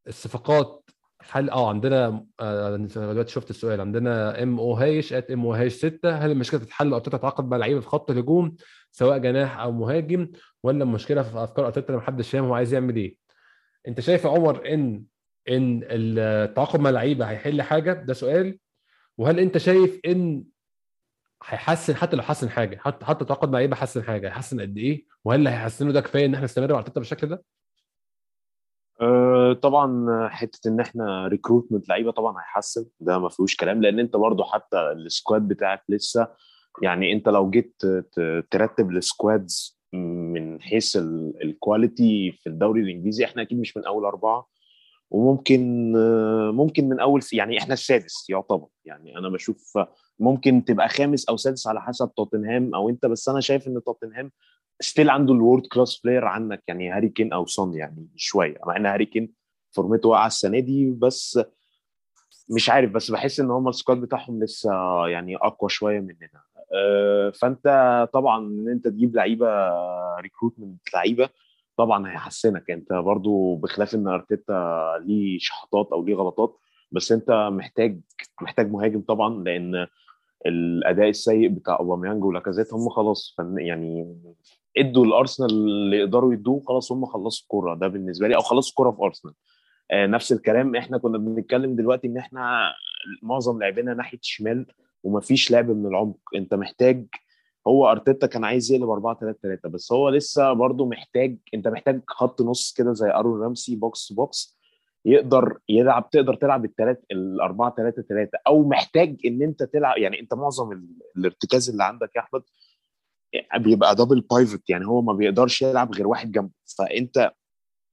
الصفقات 0.08 0.90
حل 1.20 1.50
آه 1.50 1.68
عندنا 1.68 2.26
آه، 2.40 2.76
دلوقتي 2.76 3.32
شفت 3.32 3.50
السؤال. 3.50 3.80
عندنا 3.80 4.42
ام 4.42 4.58
أو 4.58 4.72
هايش 4.74 5.12
ات 5.12 5.30
ام 5.30 5.40
أو 5.46 5.52
هايش 5.54 5.72
6 5.72 6.10
هل 6.10 6.30
المشكلة 6.30 6.60
تتحل 6.60 6.92
أو 6.92 6.98
تتعاقد 6.98 7.48
مع 7.48 7.56
لعيبة 7.56 7.80
في 7.80 7.86
خط 7.88 8.10
الهجوم 8.10 8.56
سواء 8.90 9.18
جناح 9.18 9.58
أو 9.58 9.72
مهاجم 9.72 10.28
ولا 10.62 10.84
المشكلة 10.84 11.22
في 11.22 11.44
أفكار 11.44 11.66
أرتيتا 11.66 11.96
محدش 11.96 12.30
فاهم 12.30 12.44
هو 12.44 12.54
عايز 12.54 12.74
يعمل 12.74 12.96
إيه؟ 12.96 13.16
أنت 13.88 14.00
شايف 14.00 14.24
يا 14.24 14.30
عمر 14.30 14.74
إن 14.74 15.02
إن 15.48 15.80
التعاقد 15.90 16.80
مع 16.80 16.90
لعيبة 16.90 17.24
هيحل 17.24 17.62
حاجة؟ 17.62 17.92
ده 17.92 18.14
سؤال. 18.14 18.58
وهل 19.18 19.40
أنت 19.40 19.58
شايف 19.58 20.00
إن 20.06 20.44
هيحسن 21.44 21.96
حتى 21.96 22.16
لو 22.16 22.22
حسن 22.22 22.50
حاجة 22.50 22.76
حتى 22.76 23.06
حتى 23.06 23.20
التعاقد 23.22 23.48
مع 23.48 23.58
لعيبة 23.58 23.76
حسن 23.76 24.02
حاجة 24.02 24.26
هيحسن 24.26 24.60
قد 24.60 24.78
إيه؟ 24.78 25.04
وهل 25.24 25.48
هيحسنه 25.48 25.92
ده 25.92 26.00
كفاية 26.00 26.26
إن 26.26 26.34
إحنا 26.34 26.44
نستمر 26.44 26.72
مع 26.72 26.78
أرتيتا 26.78 27.00
بالشكل 27.00 27.26
ده؟ 27.28 27.42
أه 29.00 29.52
طبعا 29.52 30.28
حتة 30.28 30.68
إن 30.68 30.80
إحنا 30.80 31.28
recruitment 31.28 31.88
لعيبة 31.88 32.10
طبعا 32.10 32.32
هيحسن 32.40 32.86
ده 33.00 33.18
ما 33.18 33.28
فيهوش 33.28 33.56
كلام 33.56 33.82
لأن 33.82 33.98
أنت 33.98 34.16
برضو 34.16 34.44
حتى 34.44 34.76
ال 34.92 35.02
squad 35.02 35.48
بتاعك 35.48 35.82
لسه 35.88 36.28
يعني 36.82 37.12
أنت 37.12 37.28
لو 37.28 37.50
جيت 37.50 37.82
ترتب 38.50 38.90
ال 38.90 39.03
squads 39.03 39.78
من 39.92 40.60
حيث 40.62 40.96
ال- 40.96 41.42
ال 41.42 41.53
quality 41.54 42.32
في 42.32 42.46
الدوري 42.48 42.80
الإنجليزي 42.80 43.24
إحنا 43.24 43.42
أكيد 43.42 43.60
مش 43.60 43.76
من 43.76 43.84
أول 43.86 44.04
أربعة 44.04 44.46
وممكن 45.10 45.92
آه، 45.96 46.50
ممكن 46.50 46.88
من 46.88 47.00
أول 47.00 47.20
يعني 47.32 47.58
إحنا 47.58 47.74
السادس 47.74 48.30
يعتبر 48.30 48.66
يعني 48.84 49.18
أنا 49.18 49.28
بشوف 49.28 49.78
ممكن 50.20 50.64
تبقى 50.64 50.88
خامس 50.88 51.28
أو 51.28 51.36
سادس 51.36 51.66
على 51.66 51.82
حسب 51.82 52.10
توتنهام 52.16 52.74
أو 52.74 52.88
أنت 52.90 53.06
بس 53.06 53.28
أنا 53.28 53.40
شايف 53.40 53.68
إن 53.68 53.82
توتنهام 53.86 54.32
still 54.80 55.10
عنده 55.10 55.34
ال 55.34 55.40
world 55.40 55.66
class 55.66 56.00
player 56.00 56.24
عنك 56.24 56.62
يعني 56.68 56.90
هاري 56.90 57.08
كين 57.08 57.32
أو 57.32 57.46
سون 57.46 57.74
يعني 57.74 58.08
شوية 58.16 58.58
مع 58.66 58.76
إن 58.76 58.86
هاري 58.86 59.06
كين 59.06 59.32
فورمته 59.70 60.08
واقعه 60.08 60.26
السنة 60.26 60.60
دي 60.60 60.90
بس 60.90 61.38
مش 62.48 62.70
عارف 62.70 62.90
بس 62.90 63.10
بحس 63.10 63.40
إن 63.40 63.50
هم 63.50 63.68
ال 63.68 63.74
squad 63.74 64.00
بتاعهم 64.00 64.42
لسه 64.42 64.70
يعني 65.06 65.36
أقوى 65.36 65.70
شوية 65.70 66.00
مننا. 66.00 66.42
آه، 66.74 67.30
فأنت 67.30 68.08
طبعا 68.12 68.46
إن 68.46 68.68
أنت 68.68 68.88
تجيب 68.88 69.16
لعيبة 69.16 69.46
recruitment 70.20 70.94
لعيبة 70.94 71.28
طبعا 71.76 72.10
هيحسنك. 72.10 72.70
أنت 72.70 72.92
برضو 72.92 73.56
بخلاف 73.56 73.94
إن 73.94 74.08
أرتيتا 74.08 74.92
ليه 75.06 75.38
شحطات 75.38 75.88
أو 75.92 76.04
ليه 76.04 76.14
غلطات 76.14 76.58
بس 76.92 77.12
أنت 77.12 77.30
محتاج 77.52 78.00
محتاج 78.42 78.70
مهاجم 78.70 79.00
طبعا 79.00 79.44
لأن 79.44 79.86
الأداء 80.46 81.08
السيء 81.08 81.48
بتاع 81.48 81.78
اوباميانج 81.78 82.24
ولاكازيت 82.24 82.74
هم 82.74 82.88
خلاص 82.88 83.36
يعني 83.56 84.16
ادوا 84.78 85.04
الارسنال 85.04 85.50
اللي 85.50 85.96
يقدروا 85.98 86.32
يدوه 86.32 86.62
خلاص 86.68 86.92
هم 86.92 87.06
خلصوا 87.06 87.42
الكوره. 87.42 87.74
ده 87.74 87.88
بالنسبة 87.88 88.28
لي 88.28 88.36
أو 88.36 88.40
خلصوا 88.40 88.70
الكوره 88.70 88.90
في 88.90 89.02
أرسنال. 89.02 89.34
آه، 89.90 90.06
نفس 90.06 90.32
الكلام 90.32 90.76
إحنا 90.76 90.98
كنا 90.98 91.18
بنتكلم 91.18 91.76
دلوقتي 91.76 92.06
إن 92.06 92.16
إحنا 92.16 92.60
معظم 93.22 93.58
لاعبينا 93.60 93.94
ناحية 93.94 94.18
الشمال 94.18 94.66
ومفيش 95.04 95.50
لعب 95.50 95.70
من 95.70 95.86
العمق. 95.86 96.16
أنت 96.36 96.54
محتاج 96.54 97.06
هو 97.66 97.90
أرتيتا 97.90 98.26
كان 98.26 98.44
عايز 98.44 98.72
يقلب 98.72 98.90
4 98.90 99.18
3 99.20 99.38
3 99.42 99.68
بس 99.68 99.92
هو 99.92 100.08
لسه 100.08 100.52
برضه 100.52 100.86
محتاج 100.86 101.36
أنت 101.54 101.68
محتاج 101.68 102.00
خط 102.08 102.42
نص 102.42 102.72
كده 102.72 102.92
زي 102.92 103.10
أرون 103.10 103.42
رامسي 103.42 103.76
box 103.76 104.12
box 104.12 104.56
يقدر 105.04 105.58
يلعب 105.68 106.10
تقدر 106.10 106.34
تلعب 106.34 106.64
الثلاث 106.64 106.98
ال 107.12 107.40
4 107.40 107.74
3 107.76 108.02
3 108.02 108.30
أو 108.46 108.68
محتاج 108.68 109.16
إن 109.26 109.42
أنت 109.42 109.62
تلعب 109.62 109.98
يعني 109.98 110.20
أنت 110.20 110.34
معظم 110.34 110.72
ال- 110.72 110.88
الارتكاز 111.16 111.70
اللي 111.70 111.84
عندك 111.84 112.10
يا 112.16 112.20
أحمد 112.20 112.42
بيبقى 113.56 113.94
double 113.94 114.20
pivot 114.20 114.70
يعني 114.70 114.86
هو 114.86 115.02
ما 115.02 115.12
بيقدرش 115.12 115.62
يلعب 115.62 115.94
غير 115.94 116.06
واحد 116.08 116.32
جنبه. 116.32 116.50
فأنت 116.78 117.32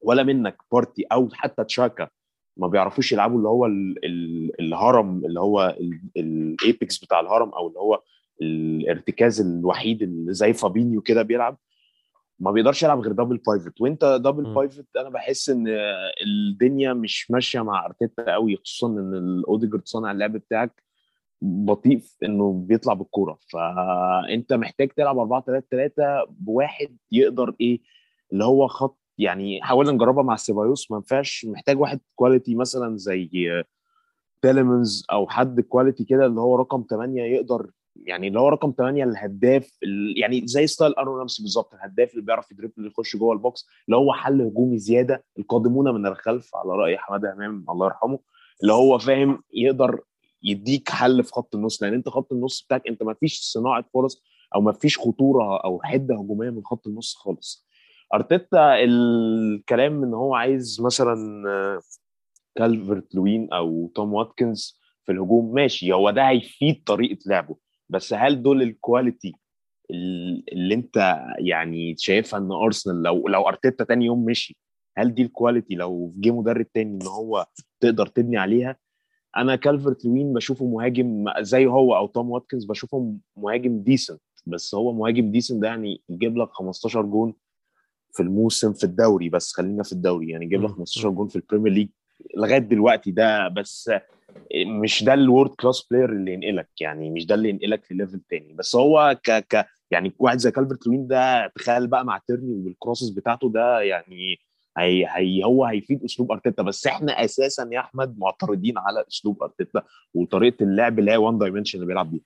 ولا 0.00 0.22
منك 0.22 0.56
بارتي 0.72 1.02
أو 1.12 1.28
حتى 1.32 1.64
تشاكا 1.64 2.08
ما 2.56 2.68
بيعرفوش 2.68 3.12
يلعبوا 3.12 3.38
اللي 3.38 3.48
هو 3.48 3.66
ال 3.66 4.04
ال 4.04 4.60
الهرم 4.60 5.24
اللي 5.24 5.40
هو 5.40 5.76
ال 6.16 6.34
apex 6.34 7.04
بتاع 7.04 7.20
الهرم 7.20 7.48
أو 7.48 7.68
اللي 7.68 7.78
هو 7.78 8.02
الارتكاز 8.42 9.40
الوحيد 9.40 10.02
اللي 10.02 10.34
زي 10.34 10.52
فابينيو 10.52 11.00
كده 11.00 11.22
بيلعب. 11.22 11.58
ما 12.38 12.50
بيقدرش 12.50 12.82
يلعب 12.82 13.00
غير 13.00 13.12
double 13.12 13.36
pivot 13.36 13.80
وأنت 13.80 14.04
double. 14.04 14.54
pivot 14.54 14.96
أنا 14.96 15.08
بحس 15.08 15.50
إن 15.50 15.64
الدنيا 16.26 16.92
مش 16.92 17.30
ماشية 17.30 17.60
مع 17.60 17.86
أرتيتا 17.86 18.32
قوي 18.32 18.56
خصوصا 18.56 18.86
إن 18.88 19.14
الاوديجارد 19.14 19.86
صانع 19.86 20.10
اللعب 20.10 20.32
بتاعك. 20.32 20.82
بطيء 21.42 21.98
في 21.98 22.26
إنه 22.26 22.52
بيطلع 22.52 22.92
بالكورة. 22.94 23.38
فأنت 23.52 24.52
محتاج 24.52 24.88
تلعب 24.88 25.18
4 25.18 25.44
3 25.46 25.66
3 25.70 26.24
بواحد 26.30 26.96
يقدر 27.12 27.54
إيه 27.60 27.80
اللي 28.32 28.44
هو 28.44 28.66
خط 28.68 28.98
يعني 29.18 29.62
حاولنا 29.62 29.92
نجربها 29.92 30.22
مع 30.22 30.36
سيبايوس. 30.36 30.90
ما 30.90 30.96
ينفعش 30.96 31.46
محتاج 31.48 31.80
واحد 31.80 32.00
quality 32.14 32.54
مثلا 32.54 32.96
زي 32.96 33.30
تيليمانز 34.42 35.06
أو 35.12 35.28
حد 35.28 35.60
quality 35.60 36.04
كده 36.04 36.26
اللي 36.26 36.40
هو 36.40 36.56
رقم 36.56 36.84
8 36.90 37.22
يقدر 37.22 37.70
يعني 37.96 38.28
اللي 38.28 38.40
هو 38.40 38.48
رقم 38.48 38.74
8 38.78 39.04
الهداف 39.04 39.78
ال- 39.82 40.14
يعني 40.18 40.42
زي 40.46 40.66
style 40.66 40.94
أرون 40.94 41.18
رامسي 41.18 41.42
بالظبط. 41.42 41.74
الهداف 41.74 42.10
اللي 42.12 42.22
بيعرف 42.22 42.50
ي 42.50 42.53
dribble 42.53 42.72
اللي 42.78 42.88
يخش 42.88 43.16
جوه 43.16 43.32
ال 43.32 43.40
box 43.40 43.66
اللي 43.86 43.96
هو 43.96 44.12
حل 44.12 44.42
هجومي 44.42 44.78
زيادة 44.78 45.24
القادمون 45.38 45.94
من 45.94 46.06
الخلف 46.06 46.56
على 46.56 46.72
رأي 46.72 46.98
حمادة 46.98 47.32
إمام 47.32 47.64
الله 47.70 47.86
يرحمه 47.86 48.18
اللي 48.62 48.72
هو 48.72 48.98
فاهم 48.98 49.42
يقدر 49.54 50.00
يديك 50.44 50.88
حل 50.90 51.24
في 51.24 51.32
خط 51.32 51.54
النص 51.54 51.82
لأن 51.82 51.94
أنت 51.94 52.08
خط 52.08 52.32
النص 52.32 52.62
بتاعك 52.66 52.82
أنت 52.88 53.02
ما 53.02 53.14
فيش 53.14 53.40
صناعة 53.40 53.84
فرص 53.94 54.22
أو 54.54 54.60
ما 54.60 54.72
فيش 54.72 54.98
خطورة 54.98 55.56
أو 55.64 55.80
حدة 55.82 56.14
هجومية 56.14 56.50
من 56.50 56.64
خط 56.64 56.86
النص 56.86 57.14
خالص. 57.14 57.66
أرتيتا 58.14 58.84
الكلام 58.84 60.04
إن 60.04 60.14
هو 60.14 60.34
عايز 60.34 60.80
مثلا 60.80 61.44
آه، 61.48 61.80
كالفرت 62.56 63.14
لوين 63.14 63.52
أو 63.52 63.92
توم 63.94 64.14
واتكنز 64.14 64.80
في 65.04 65.12
الهجوم 65.12 65.54
ماشي 65.54 65.92
هو 65.92 66.10
ده 66.10 66.28
هيفيد 66.28 66.82
طريقة 66.86 67.18
لعبه. 67.26 67.56
بس 67.88 68.12
هل 68.14 68.42
دول 68.42 68.62
ال 68.62 68.71
quality 68.71 69.32
ال- 69.90 70.44
اللي 70.52 70.74
أنت 70.74 71.20
يعني 71.38 71.94
شايفها 71.98 72.38
إن 72.40 72.52
أرسنال 72.52 73.02
لو 73.02 73.28
لو 73.28 73.48
أرتيتا 73.48 73.84
تاني 73.84 74.04
يوم 74.04 74.24
مشي 74.24 74.56
هل 74.96 75.14
دي 75.14 75.22
ال 75.22 75.28
quality 75.28 75.74
لو 75.74 76.14
جه 76.16 76.30
مدرب 76.30 76.66
تاني 76.72 76.90
إن 77.02 77.06
هو 77.06 77.46
تقدر 77.80 78.06
تبني 78.06 78.36
عليها؟ 78.36 78.76
أنا 79.36 79.56
كالفرت 79.56 80.04
لوين 80.04 80.32
بشوفه 80.32 80.64
مهاجم 80.66 81.24
زي 81.40 81.66
هو 81.66 81.96
أو 81.96 82.06
توم 82.06 82.30
واتكنز 82.30 82.64
بشوفه 82.64 83.14
مهاجم 83.36 83.78
decent 83.82 84.20
بس 84.46 84.74
هو 84.74 84.92
مهاجم 84.92 85.30
decent 85.30 85.62
ده 85.62 85.68
يعني 85.68 86.02
يجيب 86.08 86.36
لك 86.36 86.48
15 86.52 87.02
جون 87.02 87.34
في 88.12 88.22
الموسم 88.22 88.72
في 88.72 88.84
الدوري 88.84 89.28
بس 89.28 89.52
خلينا 89.52 89.82
في 89.82 89.92
الدوري 89.92 90.28
يعني 90.30 90.44
يجيب 90.44 90.62
لك 90.62 90.70
مم. 90.70 90.76
15 90.76 91.10
جون 91.10 91.28
في 91.28 91.36
البريمير 91.36 91.72
ليج 91.72 91.88
لغاية 92.36 92.58
دلوقتي 92.58 93.10
ده 93.10 93.48
بس 93.48 93.90
مش 94.66 95.04
ده 95.04 95.14
ال 95.14 95.20
world 95.20 95.50
class 95.50 95.86
player 95.90 96.12
اللي 96.12 96.32
ينقلك 96.32 96.68
يعني 96.80 97.10
مش 97.10 97.26
ده 97.26 97.34
اللي 97.34 97.48
ينقلك 97.48 97.92
لل 97.92 98.00
level 98.00 98.20
تاني 98.28 98.52
بس 98.52 98.76
هو 98.76 99.18
ك 99.24 99.30
ك 99.30 99.66
يعني 99.90 100.12
واحد 100.18 100.38
زي 100.38 100.50
كالفرت 100.50 100.86
لوين 100.86 101.06
ده 101.06 101.46
تخيل 101.46 101.86
بقى 101.86 102.04
مع 102.04 102.18
تيرني 102.26 102.52
وال 102.54 102.66
crosses 102.66 103.10
بتاعته 103.10 103.50
ده 103.50 103.80
يعني 103.80 104.36
هي 104.78 105.06
هي 105.10 105.44
هو 105.44 105.64
هيفيد 105.64 106.04
أسلوب 106.04 106.32
أرتيتا 106.32 106.62
بس 106.62 106.86
إحنا 106.86 107.24
أساسا 107.24 107.68
يا 107.72 107.80
أحمد 107.80 108.18
معترضين 108.18 108.78
على 108.78 109.04
أسلوب 109.08 109.42
أرتيتا 109.42 109.82
وطريقة 110.14 110.62
اللعب 110.62 110.98
اللي 110.98 111.10
هي 111.12 111.16
one 111.16 111.38
dimension 111.38 111.78
اللي 111.78 111.86
بيلعب 111.86 112.10
بيها. 112.10 112.22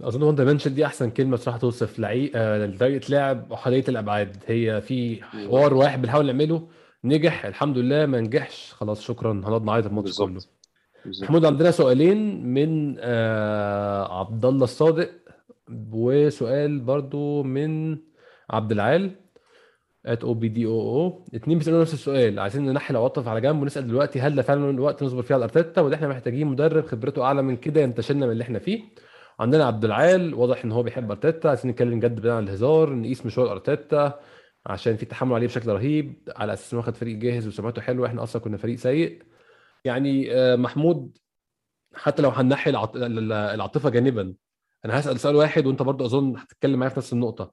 أظن 0.00 0.22
one 0.22 0.34
dimension 0.34 0.74
دي 0.74 0.86
أحسن 0.86 1.10
كلمة 1.10 1.36
صراحة 1.36 1.58
توصف 1.58 1.98
لعيب 1.98 2.30
آه، 2.34 2.66
طريقه 2.66 3.10
لعب 3.10 3.52
احاديه 3.52 3.84
الأبعاد. 3.88 4.36
هي 4.46 4.80
في 4.80 5.22
حوار 5.22 5.74
واحد 5.74 6.02
بنحاول 6.02 6.26
نعمله 6.26 6.68
نجح 7.04 7.44
الحمد 7.44 7.78
لله 7.78 8.06
ما 8.06 8.20
نجحش 8.20 8.72
خلاص 8.72 9.00
شكرا 9.02 9.32
هنقعد 9.32 9.64
نعيط 9.64 9.86
الماتش 9.86 10.18
كله. 10.18 10.40
محمود 11.22 11.44
عندنا 11.44 11.70
سؤالين 11.70 12.46
من 12.46 12.96
آه 12.98 14.20
عبد 14.20 14.44
الله 14.44 14.64
الصادق 14.64 15.10
وسؤال 15.92 16.78
برضو 16.80 17.42
من 17.42 17.98
عبد 18.50 18.72
العال. 18.72 19.10
ات 20.12 20.24
أو 20.24 20.34
بي 20.34 20.48
دي 20.48 20.66
أو 20.66 20.80
أو 20.80 21.24
اتنين 21.34 21.58
بيسالوا 21.58 21.80
نفس 21.80 21.94
السؤال 21.94 22.38
عايزين 22.40 22.64
ننحي 22.66 22.90
العواطف 22.90 23.28
على 23.28 23.40
جنب 23.40 23.62
ونسأل 23.62 23.86
دلوقتي 23.88 24.20
هل 24.20 24.34
ده 24.34 24.42
فعلا 24.42 24.70
الوقت 24.70 25.02
نصبر 25.02 25.22
فيه 25.22 25.34
على 25.34 25.44
الأرتيتا 25.44 25.80
ولا 25.80 25.94
إحنا 25.94 26.08
محتاجين 26.08 26.46
مدرب 26.46 26.86
خبرته 26.86 27.22
أعلى 27.24 27.42
من 27.42 27.56
كده 27.56 27.80
ينتشلنا 27.80 28.26
من 28.26 28.32
اللي 28.32 28.42
إحنا 28.44 28.58
فيه. 28.58 28.82
عندنا 29.40 29.64
عبد 29.64 29.84
العال 29.84 30.34
واضح 30.34 30.64
إن 30.64 30.72
هو 30.72 30.82
بيحب 30.82 31.10
أرتيتا 31.10 31.48
عايزين 31.48 31.70
نتكلم 31.70 32.00
جد 32.00 32.14
بدون 32.20 32.38
الهزار 32.44 32.94
نقيس 32.94 33.26
مشوار 33.26 33.52
أرتيتا 33.52 34.20
عشان 34.66 34.96
في 34.96 35.06
تحمل 35.06 35.34
عليه 35.34 35.46
بشكل 35.46 35.70
رهيب 35.70 36.28
على 36.36 36.52
أساس 36.52 36.72
انه 36.72 36.80
واخد 36.82 36.96
فريق 36.96 37.16
جاهز 37.18 37.46
وسمعته 37.46 37.82
حلوة 37.82 38.06
إحنا 38.06 38.22
أصلا 38.22 38.42
كنا 38.42 38.56
فريق 38.56 38.76
سيء. 38.78 39.22
يعني 39.84 40.34
آه، 40.34 40.56
محمود 40.56 41.18
حتى 41.94 42.22
لو 42.22 42.28
هننحي 42.30 42.70
العاطفة 42.70 43.90
جانبا 43.90 44.34
أنا 44.84 45.00
هسأل 45.00 45.20
سؤال 45.20 45.36
واحد 45.36 45.66
وأنت 45.66 45.82
برضو 45.82 46.04
أظن 46.04 46.36
هتتكلم 46.36 46.78
معايا 46.78 46.90
في 46.92 46.98
نفس 46.98 47.12
النقطة. 47.12 47.52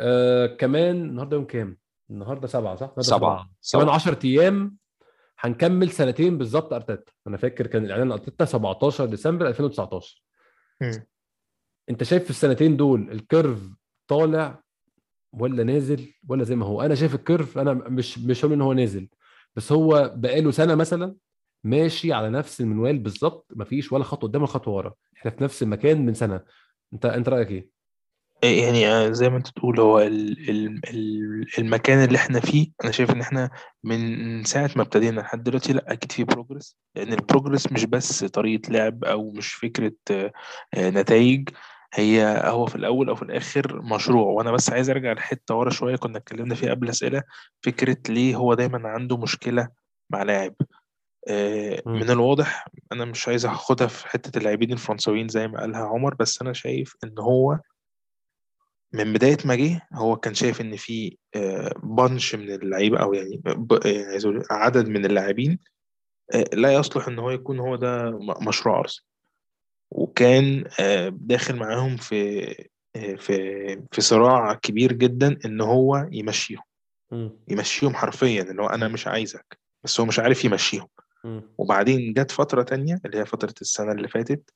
آه 0.00 0.46
كمان 0.46 0.96
النهارده 0.96 1.36
يوم 1.36 1.46
كام؟ 1.46 1.76
النهارده 2.10 2.46
سبعة 2.48 2.74
صح؟ 2.76 2.82
النهارده 2.82 3.02
سبعة. 3.02 3.36
كمان 3.36 3.48
سبعة. 3.60 3.94
10 3.94 4.18
أيام 4.24 4.76
هنكمل 5.38 5.90
سنتين 5.90 6.38
بالظبط 6.38 6.72
أرتيتا 6.72 7.12
أنا 7.26 7.36
فاكر 7.36 7.66
كان 7.66 7.84
الاعلان 7.84 8.12
أرتيتا 8.12 8.44
17 8.44 9.06
ديسمبر 9.06 9.48
2019 9.48 10.22
مم. 10.80 11.06
أنت 11.90 12.02
شايف 12.02 12.24
في 12.24 12.30
السنتين 12.30 12.76
دول 12.76 13.10
ال 13.10 13.18
curve 13.18 13.58
طالع 14.08 14.62
ولا 15.32 15.64
نازل 15.64 16.12
ولا 16.28 16.44
زي 16.44 16.56
ما 16.56 16.66
هو 16.66 16.82
أنا 16.82 16.94
شايف 16.94 17.14
ال 17.14 17.21
curve 17.21 17.58
أنا 17.58 17.72
مش 17.72 18.18
مش 18.18 18.44
هقول 18.44 18.52
إن 18.54 18.60
هو 18.60 18.72
نازل 18.72 19.08
بس 19.56 19.72
هو 19.72 20.12
بقاله 20.16 20.50
سنة 20.50 20.74
مثلا 20.74 21.14
ماشي 21.64 22.12
على 22.12 22.30
نفس 22.30 22.60
المنوال 22.60 22.98
بالظبط 22.98 23.46
مفيش 23.56 23.92
ولا 23.92 24.04
خطوة 24.04 24.30
قدام 24.30 24.42
ولا 24.42 24.50
خطوة 24.50 24.74
ورا 24.74 24.94
إحنا 25.16 25.30
في 25.30 25.44
نفس 25.44 25.62
المكان 25.62 26.06
من 26.06 26.14
سنة 26.14 26.40
أنت 26.92 27.06
أنت 27.06 27.28
رأيك 27.28 27.50
إيه 27.50 27.70
يعني 28.42 28.88
آه، 28.88 29.10
زي 29.10 29.28
ما 29.28 29.36
انت 29.36 29.48
تقول 29.48 29.80
هو 29.80 30.00
ال 30.00 30.50
ال 30.50 30.80
ال 30.90 31.46
المكان 31.58 32.04
اللي 32.04 32.18
إحنا 32.18 32.40
فيه 32.40 32.70
أنا 32.84 32.92
شايف 32.92 33.10
ان 33.10 33.20
إحنا 33.20 33.50
من 33.84 34.44
ساعة 34.44 34.70
ما 34.76 34.82
ابتدينا 34.82 35.20
لحد 35.20 35.42
دلوقتي 35.42 35.72
لا 35.72 35.92
أكيد 35.92 36.12
في 36.12 36.24
progress 36.24 36.76
لأن 36.96 37.12
ال 37.12 37.19
progress 37.19 37.72
مش 37.72 37.84
بس 37.84 38.24
طريقة 38.24 38.72
لعب 38.72 39.04
أو 39.04 39.30
مش 39.30 39.52
فكرة 39.52 39.92
نتائج 40.76 41.48
هي 41.94 42.42
هو 42.46 42.66
في 42.66 42.76
الأول 42.76 43.08
أو 43.08 43.14
في 43.14 43.22
الآخر 43.22 43.82
مشروع 43.82 44.26
وأنا 44.26 44.52
بس 44.52 44.70
عايز 44.70 44.90
أرجع 44.90 45.12
لحتة 45.12 45.54
ورا 45.54 45.70
شوية 45.70 45.96
كنا 45.96 46.18
اتكلمنا 46.18 46.54
فيها 46.54 46.70
قبل 46.70 46.88
أسئلة 46.88 47.22
فكرة 47.62 47.96
ليه 48.08 48.36
هو 48.36 48.54
دايما 48.54 48.88
عنده 48.88 49.16
مشكلة 49.16 49.68
مع 50.10 50.22
لاعب 50.22 50.54
آه،. 51.28 51.82
من 51.86 52.10
الواضح 52.10 52.66
أنا 52.92 53.04
مش 53.04 53.28
عايز 53.28 53.46
أخدها 53.46 53.86
في 53.86 54.08
حتة 54.08 54.38
اللاعبين 54.38 54.72
الفرنسويين 54.72 55.28
زي 55.28 55.48
ما 55.48 55.60
قالها 55.60 55.80
عمر 55.80 56.14
بس 56.14 56.42
أنا 56.42 56.52
شايف 56.52 56.96
إن 57.04 57.18
هو 57.18 57.58
من 58.92 59.12
بداية 59.12 59.38
ما 59.44 59.54
جه 59.54 59.80
هو 59.92 60.16
كان 60.16 60.34
شايف 60.34 60.60
إن 60.60 60.76
في 60.76 61.16
بانش 61.82 62.34
من 62.34 62.50
اللعيبة 62.50 62.98
أو 62.98 63.14
يعني 63.14 63.42
يعني 63.84 64.04
عايز 64.04 64.24
أقول 64.24 64.44
عدد 64.50 64.88
من 64.88 65.04
اللاعبين 65.04 65.58
آه، 66.34 66.44
لا 66.52 66.74
يصلح 66.74 67.08
إن 67.08 67.18
هو 67.18 67.30
يكون 67.30 67.58
هو 67.58 67.76
ده 67.76 68.18
مشروع 68.40 68.78
أرسنال 68.78 69.06
وكان 69.90 70.64
آه، 70.80 71.08
داخل 71.08 71.56
معاهم 71.56 71.96
في 71.96 72.48
آه، 72.96 73.14
في 73.14 73.36
في 73.92 74.00
صراع 74.00 74.54
كبير 74.54 74.92
جدا 74.92 75.38
إن 75.44 75.60
هو 75.60 76.08
يمشيهم. 76.12 76.62
يمشيهم 77.48 77.94
حرفيا 77.94 78.42
اللي 78.42 78.62
هو 78.62 78.66
أنا 78.66 78.88
مش 78.88 79.06
عايزك 79.06 79.58
بس 79.84 80.00
هو 80.00 80.06
مش 80.06 80.18
عارف 80.18 80.44
يمشيهم. 80.44 80.88
وبعدين 81.58 82.12
جت 82.12 82.30
فترة 82.30 82.62
تانية 82.62 83.00
اللي 83.06 83.18
هي 83.18 83.26
فترة 83.26 83.54
السنة 83.60 83.92
اللي 83.92 84.08
فاتت 84.08 84.50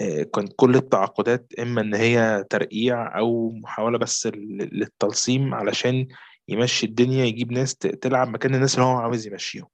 آه، 0.00 0.22
كانت 0.22 0.52
كل 0.56 0.76
التعاقدات 0.76 1.52
إما 1.58 1.80
إن 1.80 1.94
هي 1.94 2.44
ترقيع 2.50 3.18
أو 3.18 3.50
محاولة 3.50 3.98
بس 3.98 4.26
لل- 4.26 4.68
للتلصيم 4.78 5.54
علشان 5.54 6.08
يمشي 6.48 6.86
الدنيا 6.86 7.24
يجيب 7.24 7.52
ناس 7.52 7.76
تلعب 7.76 8.28
مكان 8.28 8.54
الناس 8.54 8.74
اللي 8.74 8.86
هو 8.86 8.96
عاوز 8.96 9.26
يمشيهم. 9.26 9.68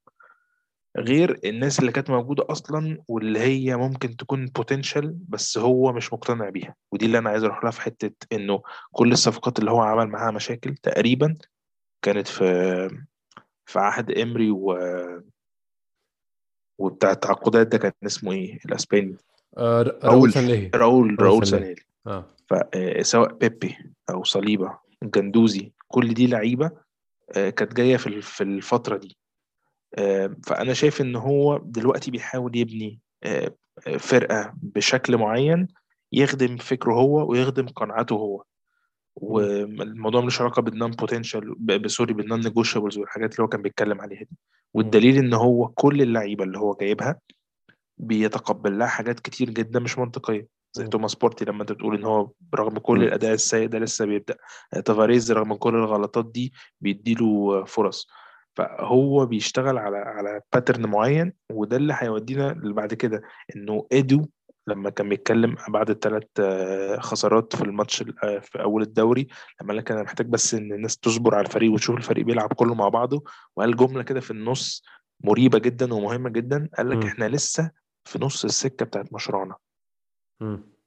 غير 0.97 1.39
الناس 1.45 1.79
اللي 1.79 1.91
كانت 1.91 2.09
موجودة 2.09 2.45
أصلا 2.49 2.97
واللي 3.07 3.39
هي 3.39 3.75
ممكن 3.77 4.15
تكون 4.17 4.45
بوتنشال 4.45 5.17
بس 5.29 5.57
هو 5.57 5.93
مش 5.93 6.13
مقتنع 6.13 6.49
بيها. 6.49 6.75
ودي 6.91 7.05
اللي 7.05 7.17
أنا 7.17 7.29
عايز 7.29 7.43
أروح 7.43 7.63
لها 7.63 7.71
في 7.71 7.81
حتة 7.81 8.11
إنه 8.35 8.61
كل 8.91 9.11
الصفقات 9.11 9.59
اللي 9.59 9.71
هو 9.71 9.81
عمل 9.81 10.07
معاها 10.07 10.31
مشاكل 10.31 10.75
تقريبا 10.75 11.35
كانت 12.01 12.27
في 12.27 12.43
في 13.65 13.79
عهد 13.79 14.11
إمري 14.11 14.51
و 14.51 14.77
وبتاع 16.77 17.11
التعاقدات 17.11 17.67
ده 17.67 17.77
كان 17.77 17.91
اسمه 18.05 18.31
الأسباني. 18.65 19.17
آه 19.17 19.17
ر- 19.17 19.28
راؤول. 19.59 19.99
راؤول 20.03 20.33
سانليه 20.33 20.71
راؤول 20.75 21.17
راؤول 21.21 21.47
سانيه. 21.47 21.63
سانيل 21.63 21.79
آه. 22.07 22.25
فسواء 22.49 23.33
بيبي 23.33 23.77
أو 24.09 24.23
صليبة 24.23 24.77
جندوزي 25.03 25.71
كل 25.87 26.13
دي 26.13 26.27
لعيبة 26.27 26.71
آه، 27.35 27.49
كانت 27.49 27.73
جاية 27.73 27.97
في 27.97 28.21
في 28.21 28.43
الفترة 28.43 28.97
دي. 28.97 29.17
آه، 29.95 30.35
فأنا 30.45 30.73
شايف 30.73 31.01
إن 31.01 31.15
هو 31.15 31.57
دلوقتي 31.57 32.11
بيحاول 32.11 32.57
يبني 32.57 32.99
آه، 33.23 33.55
آه، 33.87 33.97
فرقة 33.97 34.53
بشكل 34.61 35.17
معين 35.17 35.67
يخدم 36.11 36.57
فكره 36.57 36.93
هو 36.93 37.31
ويخدم 37.31 37.67
قناعاته 37.67 38.13
هو. 38.13 38.43
والموضوع 39.15 40.21
ملوش 40.21 40.41
علاقة 40.41 40.61
بال 40.61 40.73
non 40.73 40.91
potential 40.91 41.55
sorry 41.85 42.13
بال 42.13 42.23
non 42.23 42.39
negotiables 42.39 42.97
والحاجات 42.97 43.31
اللي 43.31 43.43
هو 43.43 43.47
كان 43.47 43.61
بيتكلم 43.61 44.01
عليها 44.01 44.19
دي. 44.19 44.37
والدليل 44.73 45.17
إن 45.17 45.33
هو 45.33 45.67
كل 45.67 46.01
اللعيبة 46.01 46.43
اللي 46.43 46.57
هو 46.57 46.73
جايبها 46.81 47.19
بيتقبل 47.99 48.79
لها 48.79 48.87
حاجات 48.87 49.19
كتير 49.19 49.49
جدا 49.49 49.79
مش 49.79 49.97
منطقية 49.97 50.47
زي. 50.73 50.87
توماس 50.87 51.15
بارتي 51.15 51.45
لما 51.45 51.61
انت 51.61 51.71
بتقول 51.71 51.95
إن 51.95 52.05
هو 52.05 52.31
برغم 52.39 52.77
كل. 52.77 53.03
الأداء 53.03 53.33
السيء 53.33 53.67
ده 53.67 53.79
لسه 53.79 54.05
بيبدأ 54.05 54.35
تافاريز 54.85 55.31
رغم 55.31 55.53
كل 55.53 55.75
الغلطات 55.75 56.31
دي 56.31 56.53
بيديله 56.81 57.63
فرص 57.65 58.07
فهو 58.55 59.25
بيشتغل 59.25 59.77
على 59.77 59.97
على 59.97 60.41
pattern 60.53 60.85
معين 60.85 61.33
وده 61.51 61.77
اللي 61.77 61.95
هيودينا 61.97 62.53
بعد 62.63 62.93
كده 62.93 63.21
إنه 63.55 63.87
إيدو 63.91 64.25
لما 64.67 64.89
كان 64.89 65.09
بيتكلم 65.09 65.55
بعد 65.69 65.89
الثلاث 65.89 66.23
خسارات 66.99 67.55
في 67.55 67.61
الماتش 67.63 68.01
ال- 68.01 68.23
آه، 68.23 68.39
في 68.39 68.61
أول 68.61 68.81
الدوري 68.81 69.27
لما 69.61 69.67
قال 69.69 69.77
لك 69.77 69.91
أنا 69.91 70.03
محتاج 70.03 70.27
بس 70.27 70.53
إن 70.53 70.73
الناس 70.73 70.97
تصبر 70.97 71.35
على 71.35 71.45
الفريق 71.47 71.71
وتشوف 71.71 71.97
الفريق 71.97 72.25
بيلعب 72.25 72.53
كله 72.53 72.73
مع 72.75 72.89
بعضه 72.89 73.23
وقال 73.55 73.75
جملة 73.77 74.03
كده 74.03 74.19
في 74.19 74.31
النص 74.31 74.83
مريبة 75.23 75.59
جدا 75.59 75.93
ومهمة 75.93 76.29
جدا 76.29 76.69
قال 76.77 76.89
لك. 76.89 76.97
إحنا 77.05 77.25
لسه 77.29 77.71
في 78.05 78.19
نص 78.21 78.45
السكة 78.45 78.85
بتاعت 78.85 79.13
مشروعنا. 79.13 79.55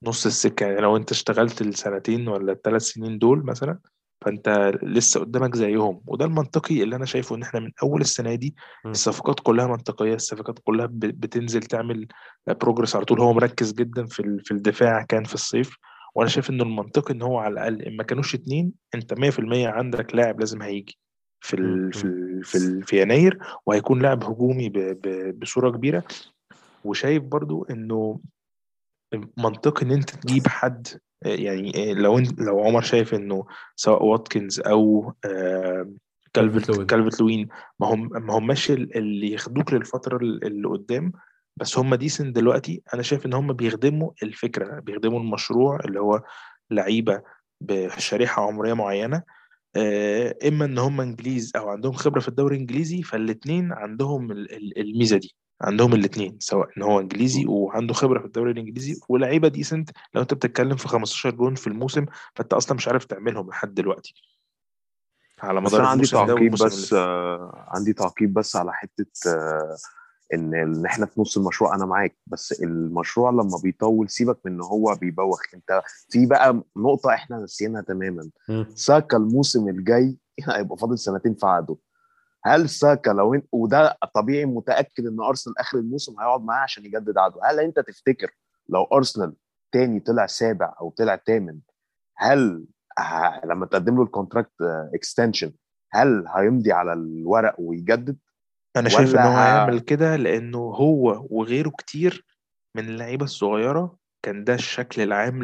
نص 0.02 0.26
السكة 0.26 0.66
يعني 0.66 0.80
لو 0.80 0.96
انت 0.96 1.10
اشتغلت 1.10 1.60
السنتين 1.60 2.28
ولا 2.28 2.52
الثلاث 2.52 2.82
سنين 2.82 3.18
دول 3.18 3.44
مثلا 3.46 3.78
فانت 4.24 4.72
لسه 4.82 5.20
قدامك 5.20 5.56
زيهم. 5.56 6.00
وده 6.06 6.24
المنطقي 6.24 6.82
اللي 6.82 6.96
أنا 6.96 7.04
شايفه 7.04 7.36
إن 7.36 7.42
إحنا 7.42 7.60
من 7.60 7.70
أول 7.82 8.00
السنة 8.00 8.34
دي 8.34 8.54
مم. 8.84 8.90
الصفقات 8.90 9.40
كلها 9.40 9.66
منطقية 9.66 10.14
الصفقات 10.14 10.58
كلها 10.64 10.88
بتنزل 10.92 11.62
تعمل 11.62 12.06
بروجرس 12.46 12.96
على 12.96 13.04
طول. 13.04 13.20
هو 13.20 13.32
مركز 13.32 13.72
جدا 13.72 14.06
في 14.06 14.38
في 14.44 14.50
الدفاع 14.50 15.02
كان 15.02 15.24
في 15.24 15.34
الصيف. 15.34 15.76
وأنا 16.14 16.28
شايف 16.28 16.50
ان 16.50 16.60
المنطقي 16.60 17.14
إن 17.14 17.22
هو 17.22 17.38
على 17.38 17.52
الأقل 17.52 17.82
إن 17.82 17.96
ما 17.96 18.02
كانوش 18.02 18.34
اتنين 18.34 18.72
أنت 18.94 19.14
100% 19.14 19.68
عندك 19.68 20.14
لاعب 20.14 20.40
لازم 20.40 20.62
هيجي 20.62 20.98
في 21.40 21.56
مم. 21.56 21.74
ال 21.86 21.92
في 21.92 22.04
ال 22.04 22.44
في, 22.44 22.58
ال 22.58 22.82
في 22.82 23.02
يناير. 23.02 23.38
وهيكون 23.66 24.02
لاعب 24.02 24.24
هجومي 24.24 24.68
ب- 24.68 24.78
ب- 24.78 25.38
بصورة 25.40 25.70
كبيرة. 25.70 26.04
وشايف 26.84 27.22
برضو 27.22 27.64
إنه 27.64 28.20
منطقي 29.38 29.86
إن 29.86 29.90
أنت 29.92 30.10
تجيب 30.10 30.46
حد 30.48 30.86
يعني 31.24 31.94
لو 31.94 32.18
أنت 32.18 32.40
لو 32.40 32.60
عمر 32.60 32.80
شايف 32.82 33.14
إنه 33.14 33.46
سواء 33.76 34.04
واتكنز 34.04 34.60
أو 34.60 35.12
كالفرت 36.32 36.80
كالفرت 36.90 37.20
لوين. 37.20 37.48
ما 37.80 37.86
هم 37.86 38.08
ما 38.12 38.38
هماش 38.38 38.70
ال- 38.70 38.96
اللي 38.96 39.30
ياخدوك 39.30 39.72
للفترة 39.72 40.16
ال- 40.16 40.44
اللي 40.44 40.68
قدام 40.68 41.12
بس 41.56 41.78
هم 41.78 41.94
ديسن 41.94 42.32
دلوقتي 42.32 42.82
أنا 42.94 43.02
شايف 43.02 43.26
إن 43.26 43.32
هم 43.34 43.52
بيخدموا 43.52 44.10
الفكرة 44.22 44.80
بيخدموا 44.80 45.20
المشروع 45.20 45.80
اللي 45.84 46.00
هو 46.00 46.22
لعيبة 46.70 47.22
بشريحة 47.60 48.46
عمرية 48.46 48.72
معينة 48.74 49.22
آه، 49.76 50.36
إما 50.48 50.64
إن 50.64 50.78
هم 50.78 51.00
إنجليز 51.00 51.52
أو 51.56 51.68
عندهم 51.68 51.92
خبرة 51.92 52.20
في 52.20 52.28
الدوري 52.28 52.54
الإنجليزي 52.56 53.02
فالاثنين 53.02 53.72
عندهم 53.72 54.30
ال- 54.32 54.52
ال- 54.56 54.78
الميزة 54.78 55.16
دي 55.16 55.34
عندهم 55.62 55.94
الاثنين 55.94 56.36
سواء 56.40 56.68
إن 56.76 56.82
هو 56.82 57.00
إنجليزي 57.00 57.46
وعنده 57.46 57.94
خبرة 57.94 58.18
في 58.18 58.24
الدوري 58.24 58.50
الإنجليزي 58.50 59.00
ولاعيبه 59.08 59.48
decent 59.48 59.90
لو 60.14 60.22
أنت 60.22 60.34
بتتكلم 60.34 60.76
في 60.76 60.88
15 60.88 61.30
جون 61.30 61.54
في 61.54 61.66
الموسم 61.66 62.06
فأنت 62.34 62.52
أصلا 62.52 62.76
مش 62.76 62.88
عارف 62.88 63.04
تعملهم 63.04 63.48
لحد 63.50 63.74
دلوقتي. 63.74 64.14
على 65.40 65.60
بس 65.60 65.66
مدار 65.72 65.80
أنا 65.80 65.88
عندي 65.88 66.04
الموسم 66.14 66.26
ده 66.26 66.34
تعقيب 66.34 66.52
بس. 66.52 66.92
آه 66.92 67.64
عندي 67.68 67.92
تعقيب 67.92 68.34
بس 68.34 68.56
على 68.56 68.72
حتة 68.72 69.30
آه 69.30 69.76
إن 70.34 70.54
إن 70.54 70.86
إحنا 70.86 71.06
في 71.06 71.20
نص 71.20 71.36
المشروع 71.36 71.74
أنا 71.74 71.86
معاك 71.86 72.16
بس 72.26 72.62
المشروع 72.62 73.30
لما 73.30 73.58
بيطول 73.62 74.10
سيبك 74.10 74.38
من 74.44 74.52
إن 74.52 74.60
هو 74.60 74.94
بيبوخ. 75.00 75.40
أنت 75.54 75.82
في 76.10 76.26
بقى 76.26 76.62
نقطة 76.76 77.14
إحنا 77.14 77.36
نسيناها 77.36 77.82
تماما. 77.82 78.30
ساكا 78.74 79.16
الموسم 79.16 79.68
الجاي 79.68 80.16
هيبقى 80.48 80.76
فاضل 80.78 80.98
سنتين 80.98 81.34
في 81.34 81.46
عقده. 81.46 81.76
هل 82.44 82.68
ساكا 82.68 83.10
لو 83.10 83.34
انت 83.34 83.46
وده 83.52 83.98
طبيعي 84.14 84.44
متأكد 84.44 85.06
إن 85.06 85.20
أرسنال 85.20 85.58
آخر 85.58 85.78
الموسم 85.78 86.20
هيقعد 86.20 86.44
معاه 86.44 86.60
عشان 86.62 86.84
يجدد 86.84 87.18
عقده. 87.18 87.40
هل 87.44 87.60
أنت 87.60 87.80
تفتكر 87.80 88.30
لو 88.68 88.84
أرسنال 88.84 89.34
تاني 89.72 90.00
طلع 90.00 90.26
سابع 90.26 90.74
أو 90.80 90.90
طلع 90.90 91.16
ثامن 91.26 91.58
هل 92.16 92.64
ه... 92.98 93.40
لما 93.46 93.66
تقدم 93.66 93.96
له 93.96 94.02
ال 94.02 94.08
contract 94.08 94.52
extension 94.94 95.52
هل 95.92 96.24
هيمضي 96.28 96.72
على 96.72 96.92
الورق 96.92 97.54
ويجدد؟ 97.58 98.16
أنا 98.76 98.88
شايف 98.88 99.14
إن 99.14 99.20
ولا 99.20 99.26
هو 99.28 99.36
ه- 99.36 99.44
هيعمل 99.46 99.80
كده 99.80 100.16
لأنه 100.16 100.58
هو 100.58 101.26
وغيره 101.30 101.70
كتير 101.70 102.24
من 102.74 102.88
اللعيبة 102.88 103.24
الصغيرة 103.24 103.96
كان 104.22 104.44
ده 104.44 104.54
الشكل 104.54 105.02
العام 105.02 105.42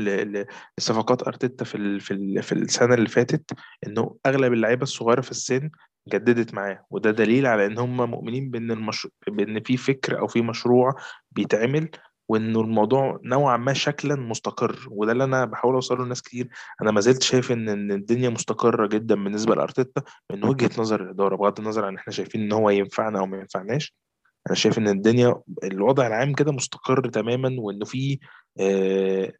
لصفقات 0.78 1.22
أرتيتا 1.26 1.64
في 1.64 2.00
في 2.42 2.52
السنة 2.52 2.94
اللي 2.94 3.08
فاتت 3.08 3.52
إنه 3.86 4.16
أغلب 4.26 4.52
اللعيبة 4.52 4.82
الصغيرة 4.82 5.20
في 5.20 5.30
السن 5.30 5.70
جددت 6.08 6.54
معاه. 6.54 6.84
وده 6.90 7.10
دليل 7.10 7.46
على 7.46 7.66
إن 7.66 7.78
هم 7.78 8.10
مؤمنين 8.10 8.50
بإن 8.50 8.70
المش... 8.70 9.08
بإن 9.28 9.60
في 9.62 9.76
فكر 9.76 10.18
أو 10.18 10.26
في 10.26 10.42
مشروع 10.42 10.94
بيتعمل 11.32 11.88
وانه 12.28 12.60
الموضوع 12.60 13.20
نوعا 13.24 13.56
ما 13.56 13.72
شكلا 13.72 14.14
مستقر. 14.14 14.88
وده 14.90 15.12
اللي 15.12 15.24
أنا 15.24 15.44
بحاول 15.44 15.74
أوصله 15.74 16.04
لناس 16.04 16.22
كتير. 16.22 16.48
أنا 16.82 16.90
ما 16.90 17.00
زلت 17.00 17.22
شايف 17.22 17.52
ان 17.52 17.68
إن 17.68 17.92
الدنيا 17.92 18.28
مستقرة 18.28 18.86
جدا 18.86 19.14
بالنسبة 19.14 19.54
لأرتيتا 19.54 20.02
من 20.32 20.44
وجهة 20.44 20.70
نظر 20.78 21.02
الإدارة 21.02 21.36
بغض 21.36 21.60
النظر 21.60 21.84
عن 21.84 21.96
إحنا 21.96 22.12
شايفين 22.12 22.40
إن 22.40 22.52
هو 22.52 22.70
ينفعنا 22.70 23.18
أو 23.18 23.26
ما 23.26 23.38
ينفعناش. 23.38 23.94
أنا 24.46 24.54
شايف 24.54 24.78
إن 24.78 24.88
الدنيا 24.88 25.40
الوضع 25.64 26.06
العام 26.06 26.32
كده 26.32 26.52
مستقر 26.52 27.08
تماما 27.08 27.56
وإنه 27.58 27.84
في 27.84 28.18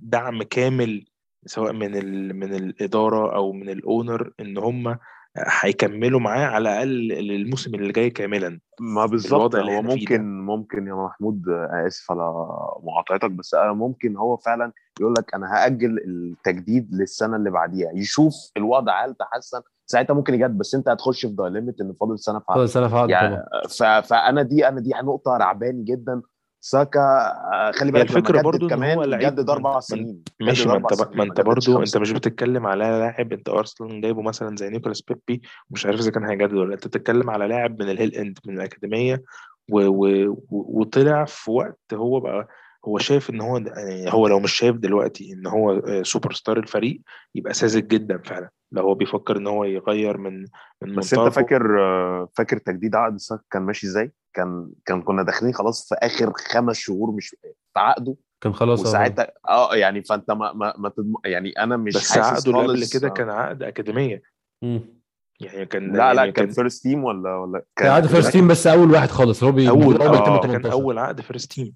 دعم 0.00 0.42
كامل 0.42 1.04
سواء 1.46 1.72
من 1.72 1.96
ال... 1.96 2.36
من 2.36 2.54
الإدارة 2.54 3.34
أو 3.34 3.52
من 3.52 3.70
الأونر 3.70 4.32
إن 4.40 4.58
هم 4.58 4.98
هيكملوا 5.46 6.20
معاه 6.20 6.46
على 6.46 6.68
الأقل 6.68 7.12
الموسم 7.30 7.74
اللي 7.74 7.92
جاي 7.92 8.10
كاملا. 8.10 8.60
ما 8.80 9.06
بالظبط 9.06 9.56
هو 9.56 9.82
ممكن 9.82 10.16
ده. 10.16 10.22
ممكن 10.22 10.86
يا 10.86 10.94
محمود 10.94 11.42
آسف 11.86 12.10
على 12.10 12.32
مقاطعتك 12.82 13.30
بس 13.30 13.54
أنا 13.54 13.72
ممكن 13.72 14.16
هو 14.16 14.36
فعلا 14.36 14.72
يقول 15.00 15.14
لك 15.18 15.34
أنا 15.34 15.54
هأجل 15.54 15.98
التجديد 15.98 16.94
للسنة 16.94 17.36
اللي 17.36 17.50
بعديها. 17.50 17.90
يشوف 17.94 18.34
الوضع 18.56 19.04
هل 19.04 19.14
تحسن. 19.14 19.60
ساعتها 19.86 20.14
ممكن 20.14 20.34
يجدد 20.34 20.58
بس 20.58 20.74
أنت 20.74 20.88
هتخش 20.88 21.26
في 21.26 21.32
دايليمت 21.32 21.80
إن 21.80 21.94
فاضل 22.00 22.18
سنة 22.18 22.38
في. 22.38 22.44
فاضل 22.48 22.68
سنة 22.68 22.88
في 22.88 22.96
عقد 22.96 23.10
يعني 23.10 23.42
ف... 23.78 23.82
فأنا 23.82 24.42
دي 24.42 24.68
أنا 24.68 24.80
دي 24.80 24.90
نقطة 24.90 25.36
رعباني 25.36 25.84
جدا. 25.84 26.22
ساكا 26.60 27.00
آه، 27.00 27.70
خلي 27.74 27.92
بالك 27.92 28.08
الفكرة 28.08 28.42
برضو 28.42 28.66
إن 28.66 28.70
كمان 28.70 29.18
جدد 29.18 29.50
أربع 29.50 29.80
سنين 29.80 30.22
ماشي 30.40 30.68
ما 30.68 30.76
أنت 30.76 31.16
ما 31.16 31.24
أنت 31.24 31.40
برضو 31.40 31.82
أنت 31.82 31.96
مش. 31.96 32.12
بتتكلم 32.12 32.66
على 32.66 32.84
لاعب 32.84 33.32
أنت 33.32 33.48
أرسنال 33.48 34.00
جايبه 34.00 34.22
مثلا 34.22 34.56
زي 34.56 34.68
نيكولاس 34.70 35.02
بيبي 35.02 35.42
ومش 35.70 35.86
عارف 35.86 36.00
إذا 36.00 36.10
كان 36.10 36.24
هيجدد 36.24 36.52
ولا 36.54 36.68
لأ. 36.68 36.74
أنت 36.74 36.86
بتتكلم 36.86 37.30
على 37.30 37.48
لاعب 37.48 37.82
من 37.82 37.90
الهيل 37.90 38.14
إند 38.14 38.38
من 38.46 38.54
الأكاديمية 38.54 39.22
و... 39.70 39.80
و... 39.86 40.36
وطلع 40.50 41.24
في 41.24 41.50
وقت 41.50 41.94
هو 41.94 42.20
بقى 42.20 42.48
هو 42.84 42.98
شايف 42.98 43.30
إن 43.30 43.40
هو 43.40 43.56
يعني 43.56 44.12
هو 44.12 44.26
لو 44.26 44.40
مش 44.40 44.52
شايف 44.52 44.76
دلوقتي 44.76 45.32
إن 45.32 45.46
هو 45.46 45.72
آه، 45.72 46.02
سوبر 46.02 46.32
ستار 46.32 46.58
الفريق 46.58 47.00
يبقى 47.34 47.54
ساذج 47.54 47.86
جدا 47.86 48.18
فعلا 48.18 48.50
لو 48.72 48.82
هو 48.82 48.94
بيفكر 48.94 49.36
إن 49.36 49.46
هو 49.46 49.64
يغير 49.64 50.18
من 50.18 50.46
من 50.82 50.96
بس 50.96 51.14
أنت 51.14 51.32
فاكر 51.32 51.80
آه، 51.80 52.28
فاكر 52.36 52.58
تجديد 52.58 52.94
عقد 52.94 53.16
ساكا 53.16 53.42
كان 53.50 53.62
ماشي 53.62 53.86
إزاي؟ 53.86 54.12
كان 54.34 54.70
كان 54.84 55.02
كنا 55.02 55.22
داخلين 55.22 55.54
خلاص 55.54 55.88
في 55.88 55.94
آخر 55.94 56.32
خمس 56.36 56.76
شهور 56.76 57.10
مش 57.10 57.28
في 57.28 57.36
عقده 57.76 58.16
كان 58.40 58.54
خلاص 58.54 58.80
آه. 58.80 58.88
وساعتها 58.88 59.32
آه 59.48 59.76
يعني 59.76 60.02
فأنت 60.02 60.30
ما 60.30 60.52
ما, 60.52 60.74
ما 60.78 60.88
تضم... 60.88 61.14
يعني 61.24 61.50
أنا 61.50 61.76
مش 61.76 61.94
بس 61.94 62.18
حاسس 62.18 62.48
عقده 62.48 62.60
اللي 62.60 62.72
قبل 62.72 62.88
كده 62.92 63.08
كان 63.08 63.30
عقد 63.30 63.62
أكاديمية 63.62 64.22
مم. 64.62 64.80
يعني 65.40 65.66
كان 65.66 65.92
لا 65.92 66.14
لا 66.14 66.20
يعني 66.20 66.32
كان 66.32 66.50
first 66.50 66.82
team 66.82 67.04
ولا 67.04 67.36
ولا 67.36 67.64
كان 67.76 67.90
عقد 67.90 68.06
فيرست 68.06 68.32
تيم 68.32 68.48
بس 68.48 68.66
أول 68.66 68.90
واحد 68.90 69.08
خالص 69.08 69.44
هو 69.44 69.52
بي 69.52 69.68
أول 69.68 70.02
هو 70.02 70.10
بيتم 70.10 70.32
آه، 70.32 70.40
كان 70.40 70.50
18 70.50 70.72
أول 70.72 70.98
عقد 70.98 71.20
first 71.20 71.52
team 71.52 71.74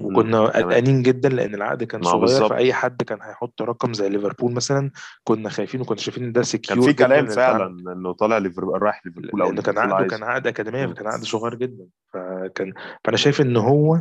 وكنا. 0.00 0.46
قلقانين 0.46 1.02
جدا 1.02 1.28
لأن 1.28 1.54
العقد 1.54 1.84
كان 1.84 2.02
صغير 2.02 2.18
بالظبط. 2.20 2.50
فأي 2.50 2.72
حد 2.72 3.02
كان 3.02 3.22
هيحط 3.22 3.62
رقم 3.62 3.92
زي 3.92 4.08
ليفربول 4.08 4.52
مثلا 4.52 4.90
كنا 5.24 5.48
خايفين 5.48 5.80
وكنا 5.80 5.96
شايفين 5.98 6.24
إن 6.24 6.32
ده 6.32 6.40
كان 6.40 6.44
secure 6.44 6.82
في 6.82 6.92
جدا 6.92 7.06
كلام. 7.06 7.26
فعلا 7.26 7.66
إنه 7.92 8.12
طالع 8.12 8.38
ليفربول 8.38 8.82
رايح 8.82 9.06
ليفربول 9.06 9.42
أو 9.42 9.54
كان 9.54 9.78
عقده 9.78 9.94
عايز 9.94 10.10
كان 10.10 10.22
عقد 10.22 10.46
أكاديمية. 10.46 10.86
فكان 10.86 11.06
عقد 11.06 11.22
صغير 11.22 11.54
جدا 11.54 11.86
فكان 12.12 12.72
فأنا 13.04 13.16
شايف 13.16 13.40
إن 13.40 13.56
هو 13.56 14.00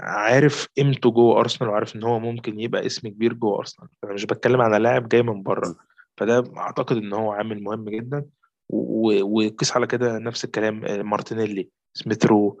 عارف 0.00 0.68
قيمته 0.76 1.10
جوه 1.10 1.40
أرسنال 1.40 1.70
وعارف 1.70 1.96
إن 1.96 2.02
هو 2.02 2.18
ممكن 2.18 2.60
يبقى 2.60 2.86
اسم 2.86 3.08
كبير 3.08 3.32
جوه 3.32 3.58
أرسنال 3.58 3.88
أنا 4.04 4.12
مش 4.12 4.24
بتكلم 4.26 4.60
على 4.60 4.78
لاعب 4.78 5.08
جاي 5.08 5.22
من 5.22 5.42
بره 5.42 5.76
فده 6.16 6.44
أعتقد 6.56 6.96
إن 6.96 7.12
هو 7.12 7.32
عامل 7.32 7.62
مهم 7.62 7.84
جدا 7.88 8.24
وقيس 8.68 9.76
على 9.76 9.86
كده 9.86 10.18
نفس 10.18 10.44
الكلام 10.44 11.06
مارتينيلي 11.10 11.68
سميثرو 11.94 12.60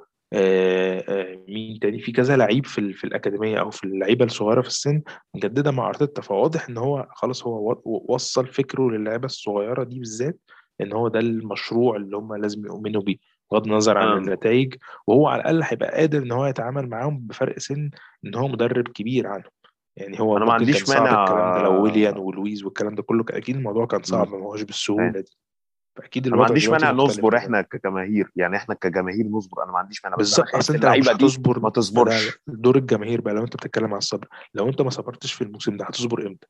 مين 1.48 1.78
تاني؟ 1.78 1.98
في 1.98 2.12
كذا 2.12 2.36
لعيب 2.36 2.66
في 2.66 2.92
في 2.92 3.04
الأكاديمية 3.04 3.60
أو 3.60 3.70
في 3.70 3.84
اللعيبة 3.84 4.24
الصغيرة 4.24 4.60
في 4.60 4.68
السن 4.68 5.02
مجددة 5.34 5.70
مع 5.70 5.88
أرتيتا 5.88 6.22
فواضح 6.22 6.68
إن 6.68 6.78
هو 6.78 7.08
خلاص 7.14 7.46
هو 7.46 7.80
وصل 7.84 8.46
فكره 8.46 8.90
للعيبة 8.90 9.24
الصغيرة 9.26 9.84
دي 9.84 9.98
بالذات 9.98 10.38
إن 10.80 10.92
هو 10.92 11.08
ده 11.08 11.20
المشروع 11.20 11.96
اللي 11.96 12.16
هم 12.16 12.34
لازم 12.34 12.66
يؤمنوا 12.66 13.02
بيه 13.02 13.16
بغض 13.50 13.66
النظر 13.66 13.98
عن 13.98 14.08
آه. 14.08 14.16
النتائج 14.18 14.74
وهو 15.06 15.26
على 15.28 15.40
الأقل 15.40 15.62
هيبقى 15.64 15.90
قادر 15.90 16.18
إن 16.22 16.32
هو 16.32 16.46
يتعامل 16.46 16.88
معاهم 16.88 17.18
بفرق 17.26 17.58
سن 17.58 17.90
إن 18.26 18.34
هو 18.34 18.48
مدرب 18.48 18.88
كبير 18.88 19.26
عنهم. 19.26 19.50
يعني 19.96 20.20
هو 20.20 20.36
أنا 20.36 20.44
ما 20.44 20.52
عنديش 20.52 20.88
مانع- 20.88 21.22
الكلام 21.24 21.54
ده 21.54 21.62
لو 21.62 21.82
ويليان 21.82 22.18
ولويز 22.18 22.64
والكلام 22.64 22.94
ده 22.94 23.02
كله 23.02 23.24
أكيد 23.30 23.56
الموضوع 23.56 23.86
كان 23.86 24.02
صعب 24.02 24.28
ما 24.28 24.36
هوش 24.46 24.62
بالسهولة 24.62 25.10
دي. 25.20 25.36
فاكيد 25.96 26.26
أنا 26.26 26.36
ما 26.36 26.44
عنديش 26.44 26.68
مانع 26.68 26.90
نصبر. 26.90 27.36
إحنا 27.36 27.62
كجماهير 27.62 28.32
يعني 28.36 28.56
إحنا 28.56 28.74
كجماهير 28.74 29.26
نصبر 29.26 29.62
أنا 29.64 29.72
ما 29.72 29.78
عنديش 29.78 30.04
مانع 30.04 30.16
بالظبط 30.16 30.54
أصل 30.54 30.74
أنت 30.74 30.86
مش 30.86 30.92
اللعيبة 30.92 31.12
دي 31.18 31.26
هتصبر 31.26 31.60
ما 31.60 31.70
تصبرش 31.70 32.38
دور 32.46 32.76
الجماهير 32.76 33.20
بقى 33.20 33.34
لو 33.34 33.44
أنت 33.44 33.56
بتتكلم 33.56 33.86
على 33.88 33.98
الصبر 33.98 34.28
لو 34.54 34.68
أنت 34.68 34.82
ما 34.82 34.90
صبرتش 34.90 35.32
في 35.32 35.44
الموسم 35.44 35.76
ده 35.76 35.84
هتصبر 35.84 36.26
إمتى؟ 36.26 36.46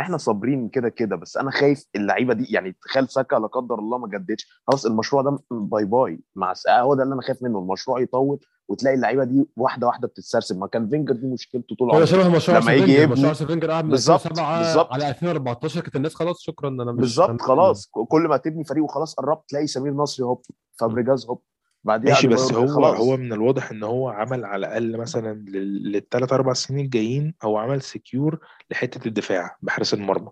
إحنا 0.00 0.16
صابرين 0.16 0.68
كده 0.68 0.88
كده 0.88 1.16
بس 1.16 1.36
أنا 1.36 1.50
خايف 1.50 1.84
اللعيبة 1.96 2.34
دي 2.34 2.44
يعني 2.44 2.76
تخيل 2.82 3.08
ساكا 3.08 3.36
لا 3.36 3.46
قدر 3.46 3.78
الله 3.78 3.98
ما 3.98 4.08
جددش 4.08 4.62
خلاص 4.66 4.86
المشروع 4.86 5.22
ده 5.22 5.38
bye 5.50 5.84
bye 5.84 6.20
مع 6.34 6.54
هو 6.68 6.94
ده 6.94 7.02
اللي 7.02 7.14
أنا 7.14 7.22
خايف 7.22 7.42
منه 7.42 7.58
المشروع 7.58 8.00
يطول 8.00 8.40
وتلاقي 8.68 8.94
اللعيبة 8.96 9.24
دي 9.24 9.46
واحدة 9.56 9.86
واحدة 9.86 10.08
بتتسرسب. 10.08 10.58
ما 10.58 10.66
كان 10.66 10.88
فينجر 10.88 11.14
دي 11.14 11.26
مشكلته 11.26 11.76
طول 11.76 11.88
هو 11.90 11.94
عمره. 11.94 12.04
شبه 12.04 12.28
مشروع 12.28 12.58
لما 12.58 12.72
يجي 12.72 12.84
فينجر 12.86 13.02
يبني- 13.02 13.12
مشروع 13.30 13.32
فينجر 13.32 13.70
قعد 13.70 13.84
من 13.84 13.90
بالظبط، 13.90 14.20
2007 14.26 14.58
بالظبط. 14.62 14.92
على 14.92 15.08
2014 15.08 15.80
كانت 15.80 15.96
الناس 15.96 16.14
خلاص 16.14 16.40
شكرا 16.42 16.68
أنا 16.68 16.92
مش 16.92 17.00
بالظبط 17.00 17.40
خلاص. 17.40 17.90
كل 18.08 18.22
ما 18.22 18.36
تبني 18.36 18.64
فريق 18.64 18.84
وخلاص 18.84 19.14
قربت 19.14 19.48
تلاقي 19.48 19.66
سمير 19.66 19.92
نصري 19.92 20.26
هوب 20.26 20.42
فابريجاز 20.80 21.26
هوب. 21.26 21.42
بعديها 21.84 22.14
ماشي 22.14 22.28
بس 22.28 22.52
هو 22.52 22.66
خلاص. 22.66 23.00
هو 23.00 23.16
من 23.16 23.32
الواضح 23.32 23.70
إن 23.70 23.82
هو 23.82 24.08
عمل 24.08 24.44
على 24.44 24.66
الأقل 24.66 24.96
مثلا 24.98 25.34
للثلاث 25.48 26.32
أربع 26.32 26.52
سنين 26.52 26.84
الجايين 26.84 27.34
هو 27.42 27.58
عمل 27.58 27.82
secure 27.82 28.38
لحتة 28.70 29.08
الدفاع 29.08 29.56
بحارس 29.62 29.94
المرمى. 29.94 30.30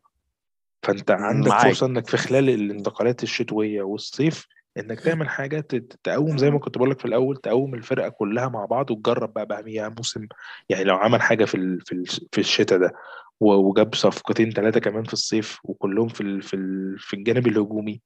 فأنت 0.83 1.11
عندك 1.11 1.49
معاك. 1.51 1.67
فرصة 1.67 1.87
إنك 1.87 2.09
في 2.09 2.17
خلال 2.17 2.51
الانتقالات 2.51 3.23
الشتوية 3.23 3.83
والصيف 3.83 4.47
إنك 4.79 5.01
تعمل 5.01 5.29
حاجة 5.29 5.61
تقوم 6.05 6.39
زي 6.39 6.51
ما 6.51 6.59
كنت 6.59 6.79
بقول 6.79 6.91
لك 6.91 6.99
في 6.99 7.05
الأول 7.05 7.37
تقوم 7.37 7.75
الفرقة 7.75 8.09
كلها 8.09 8.49
مع 8.49 8.65
بعض 8.65 8.91
وتجرب 8.91 9.33
بقى 9.33 9.47
بقى 9.47 9.91
موسم 9.97 10.27
يعني 10.69 10.85
لو 10.85 10.97
عمل 10.97 11.23
حاجة 11.23 11.45
في 11.45 11.55
ال- 11.55 11.81
في 11.81 11.93
ال- 11.93 12.07
في 12.07 12.39
الشتاء 12.39 12.79
ده 12.79 12.93
وجاب 13.41 13.95
صفقتين 13.95 14.51
ثلاثة 14.51 14.81
كمان 14.81 15.05
في 15.05 15.13
الصيف 15.13 15.59
وكلهم 15.65 16.09
في 16.09 16.21
ال- 16.21 16.43
في 16.43 16.55
ال- 16.57 16.99
في 16.99 17.15
الجانب 17.17 17.47
الهجومي 17.47 18.01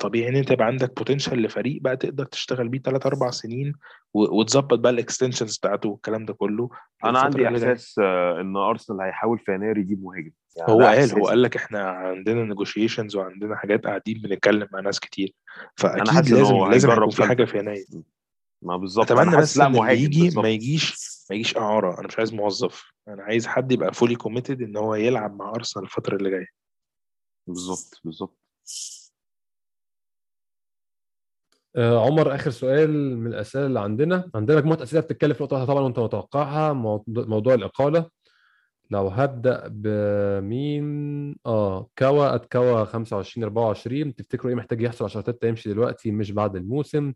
طبيعي 0.00 0.28
إن 0.28 0.36
أنت 0.36 0.50
يبقى 0.50 0.66
عندك 0.66 0.96
potential 0.96 1.42
لفريق 1.42 1.82
بقى 1.82 1.96
تقدر 1.96 2.24
تشتغل 2.24 2.68
بيه 2.68 2.78
ثلاث 2.78 3.06
أربع 3.06 3.30
سنين 3.30 3.72
وتظبط 4.14 4.78
بقى 4.78 4.92
ال 4.92 4.98
extensions 4.98 5.58
بتاعته 5.58 5.88
والكلام 5.88 6.24
ده 6.24 6.34
كله 6.34 6.70
أنا 7.04 7.18
عندي. 7.18 7.36
إحساس 7.70 7.98
آه، 7.98 8.40
إن 8.40 8.56
أرسنال 8.56 9.00
هيحاول 9.00 9.38
في 9.38 9.54
يناير 9.54 9.78
يجيب 9.78 10.02
مهاجم 10.04 10.30
يعني 10.56 10.72
هو 10.72 10.82
قال. 10.82 11.12
هو 11.12 11.26
قال 11.26 11.42
لك 11.42 11.56
إحنا 11.56 11.90
عندنا 11.90 12.44
negotiations 12.44 13.16
وعندنا 13.16 13.56
حاجات 13.56 13.84
قاعدين 13.86 14.20
بنتكلم 14.20 14.68
مع 14.72 14.80
ناس 14.80 15.00
كتير. 15.00 15.34
أنا 15.58 15.70
فأكيد 15.76 16.08
حاسس 16.08 16.32
إن 16.32 16.38
لازم 16.38 16.54
هو 16.54 16.66
لازم 16.70 16.90
يكون 16.90 17.10
في. 17.10 17.24
حاجة 17.24 17.44
في 17.44 17.58
يناير 17.58 17.86
ما 18.62 18.76
بالظبط. 18.76 19.12
أنا 19.12 19.22
أتمنى 19.22 19.36
بس 19.36 19.58
لا 19.58 19.68
مهاجم 19.68 20.02
يجي. 20.04 20.30
ما 20.40 20.48
يجيش 20.48 20.94
ما 21.30 21.36
يجيش 21.36 21.56
إعارة. 21.56 21.98
أنا 21.98 22.06
مش 22.06 22.18
عايز 22.18 22.34
موظف. 22.34 22.92
أنا 23.08 23.22
عايز 23.22 23.46
حد 23.46 23.72
يبقى 23.72 23.94
fully 23.94 24.14
committed 24.14 24.62
إن 24.62 24.76
هو 24.76 24.94
يلعب 24.94 25.36
مع 25.36 25.50
أرسنال 25.50 25.84
الفترة 25.84 26.16
اللي 26.16 26.30
جاية. 26.30 26.48
بالظبط 27.46 28.00
بالظبط. 28.04 28.38
آه، 31.76 32.06
عمر 32.06 32.34
آخر 32.34 32.50
سؤال 32.50 33.16
من 33.18 33.26
الأسئلة 33.26 33.66
اللي 33.66 33.80
عندنا. 33.80 34.30
عندنا 34.34 34.56
مجموعة 34.56 34.82
أسئلة 34.82 35.00
بتتكلم 35.00 35.34
في 35.34 35.42
نقطة 35.42 35.64
طبعا 35.64 35.80
وأنت 35.82 35.98
متوقعها 35.98 36.72
موضوع 37.06 37.54
الإقالة. 37.54 38.10
لو 38.92 39.08
هبدأ 39.08 39.62
بمين؟ 39.68 41.36
آه 41.46 41.88
كوا 41.98 42.34
ات 42.34 42.52
كوا 42.52 42.84
25 42.84 43.44
24 43.44 44.14
تفتكروا 44.14 44.50
إيه 44.50 44.56
محتاج 44.56 44.82
يحصل 44.82 45.04
عشان 45.04 45.18
ارتيتا 45.26 45.48
يمشي 45.48 45.68
دلوقتي؟ 45.70 46.10
مش 46.10 46.30
بعد 46.32 46.56
الموسم. 46.56 47.12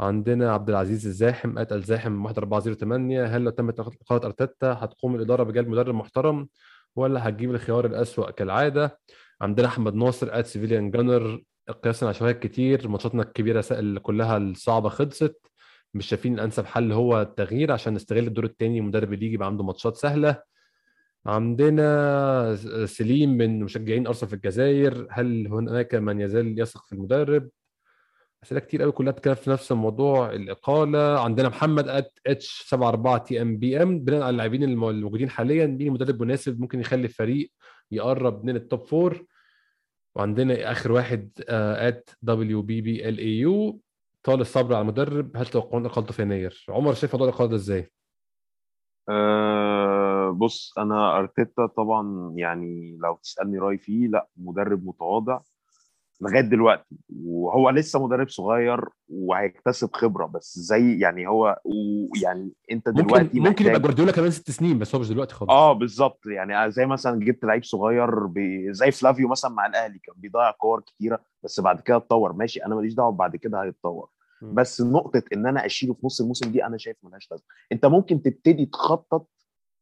عندنا 0.00 0.52
عبد 0.52 0.70
العزيز 0.70 1.06
الزاحم 1.06 1.58
ات 1.58 1.72
الزاحم 1.72 2.26
1408 2.26 3.24
هل 3.24 3.42
لو 3.44 3.50
تمت 3.50 3.80
اقاله 3.80 4.26
ارتيتا 4.26 4.72
هتقوم 4.80 5.14
الإدارة 5.14 5.42
بجلب 5.42 5.68
مدرب 5.68 5.94
محترم 5.94 6.48
ولا 6.96 7.28
هتجيب 7.28 7.50
الخيار 7.54 7.86
الأسوأ 7.86 8.30
كالعادة؟ 8.30 8.98
عندنا 9.40 9.66
أحمد 9.68 9.94
ناصر 9.94 10.28
ات 10.38 10.46
سيفيليان 10.46 10.90
جانر 10.90 11.42
قياسا 11.84 12.04
على 12.04 12.14
شوية 12.14 12.32
كتير 12.32 12.88
ماتشاتنا 12.88 13.22
الكبيرة 13.22 13.64
كلها 14.02 14.36
الصعبة 14.36 14.88
خلصت. 14.88 15.36
مش 15.94 16.06
شايفين 16.06 16.34
الأنسب 16.34 16.64
حل 16.66 16.92
هو 16.92 17.22
التغيير 17.22 17.72
عشان 17.72 17.94
نستغل 17.94 18.26
الدور 18.26 18.44
الثاني 18.44 18.78
المدرب 18.78 19.12
اللي 19.12 19.26
يجي 19.26 19.34
يبقى 19.34 19.46
عنده 19.48 19.64
ماتشات 19.64 19.96
سهلة. 19.96 20.51
عندنا 21.26 22.56
سليم 22.86 23.30
من 23.30 23.60
مشجعين 23.62 24.06
أرسنال 24.06 24.28
في 24.28 24.34
الجزائر. 24.36 25.06
هل 25.10 25.46
هناك 25.46 25.94
من 25.94 26.20
يزال 26.20 26.60
يثق 26.60 26.86
في 26.86 26.92
المدرب؟ 26.92 27.48
أسئلة 28.44 28.60
كتير 28.60 28.82
قوي 28.82 28.92
كلها 28.92 29.12
بتتكلم 29.12 29.34
في 29.34 29.50
نفس 29.50 29.72
الموضوع. 29.72 30.32
الإقالة 30.32 31.20
عندنا 31.20 31.48
محمد 31.48 31.88
ات 31.88 32.18
اتش 32.26 32.68
74 32.72 33.24
تي 33.24 33.42
ام 33.42 33.56
بي 33.58 33.82
ام 33.82 34.00
بناء 34.00 34.20
على 34.22 34.30
اللاعبين 34.30 34.62
الم- 34.64 34.84
الموجودين 34.88 35.30
حاليا 35.30 35.66
مين 35.66 35.92
مدرب 35.92 36.22
مناسب 36.22 36.60
ممكن 36.60 36.80
يخلي 36.80 37.04
الفريق 37.04 37.52
يقرب 37.90 38.44
من 38.44 38.56
ال 38.56 38.64
top 38.64 38.86
four 38.86 39.24
وعندنا 40.14 40.70
آخر 40.72 40.92
واحد 40.92 41.30
ات 41.48 42.10
دبليو 42.22 42.62
بي 42.62 42.80
بي 42.80 43.08
ال 43.08 43.18
اي 43.18 43.38
يو 43.38 43.80
طال 44.22 44.40
الصبر 44.40 44.74
على 44.74 44.82
المدرب. 44.82 45.36
هل 45.36 45.46
توقعون 45.46 45.86
إقالته 45.86 46.12
في 46.12 46.22
يناير؟ 46.22 46.64
عمر 46.68 46.94
شايف 46.94 47.14
موضوع 47.14 47.28
الإقالة 47.28 47.50
ده 47.50 47.56
إزاي؟ 47.56 47.90
أه 49.08 49.81
بص 50.32 50.74
أنا 50.78 51.18
أرتيتا 51.18 51.66
طبعا 51.66 52.32
يعني 52.36 52.98
لو 53.02 53.18
تسألني 53.22 53.58
رأيي 53.58 53.78
فيه 53.78 54.08
لأ 54.08 54.28
مدرب 54.36 54.86
متواضع 54.86 55.40
لغاية 56.20 56.40
دلوقتي. 56.40 56.96
وهو 57.24 57.70
لسه 57.70 58.06
مدرب 58.06 58.28
صغير 58.28 58.84
وهيكتسب 59.08 59.92
خبرة 59.92 60.26
بس 60.26 60.58
زي 60.58 60.98
يعني 60.98 61.28
هو 61.28 61.60
ويعني 61.64 62.52
أنت 62.72 62.88
ممكن 62.88 63.02
دلوقتي 63.02 63.40
ممكن 63.40 63.40
يبقى 63.40 63.52
محتاج 63.64 63.82
جوارديولا 63.82 64.12
كمان 64.12 64.30
ست 64.30 64.50
سنين 64.50 64.78
بس 64.78 64.94
هو 64.94 65.00
مش 65.00 65.08
دلوقتي 65.08 65.34
خالص. 65.34 65.50
آه 65.50 65.72
بالظبط. 65.72 66.26
يعني 66.26 66.70
زي 66.70 66.86
مثلا 66.86 67.20
جبت 67.20 67.44
لعيب 67.44 67.64
صغير 67.64 68.26
بي... 68.26 68.72
زي 68.72 68.90
فلافيو 68.90 69.28
مثلا 69.28 69.50
مع 69.50 69.66
الأهلي 69.66 69.98
كان 69.98 70.14
بيضيع 70.18 70.50
كور 70.50 70.80
كتيرة 70.80 71.20
بس 71.42 71.60
بعد 71.60 71.80
كده 71.80 71.96
اتطور. 71.96 72.32
ماشي 72.32 72.64
أنا 72.64 72.74
ماليش 72.74 72.94
دعوة 72.94 73.12
بعد 73.12 73.36
كده 73.36 73.62
هيتطور. 73.62 74.08
بس 74.42 74.80
نقطة 74.80 75.22
إن 75.32 75.46
أنا 75.46 75.66
أشيله 75.66 75.94
في 75.94 76.06
نص 76.06 76.20
الموسم 76.20 76.50
دي 76.50 76.64
أنا 76.66 76.76
شايف 76.78 76.96
ملهاش 77.02 77.30
لازمة. 77.30 77.46
أنت 77.72 77.86
ممكن 77.86 78.22
تبتدي 78.22 78.66
تخطط 78.66 79.28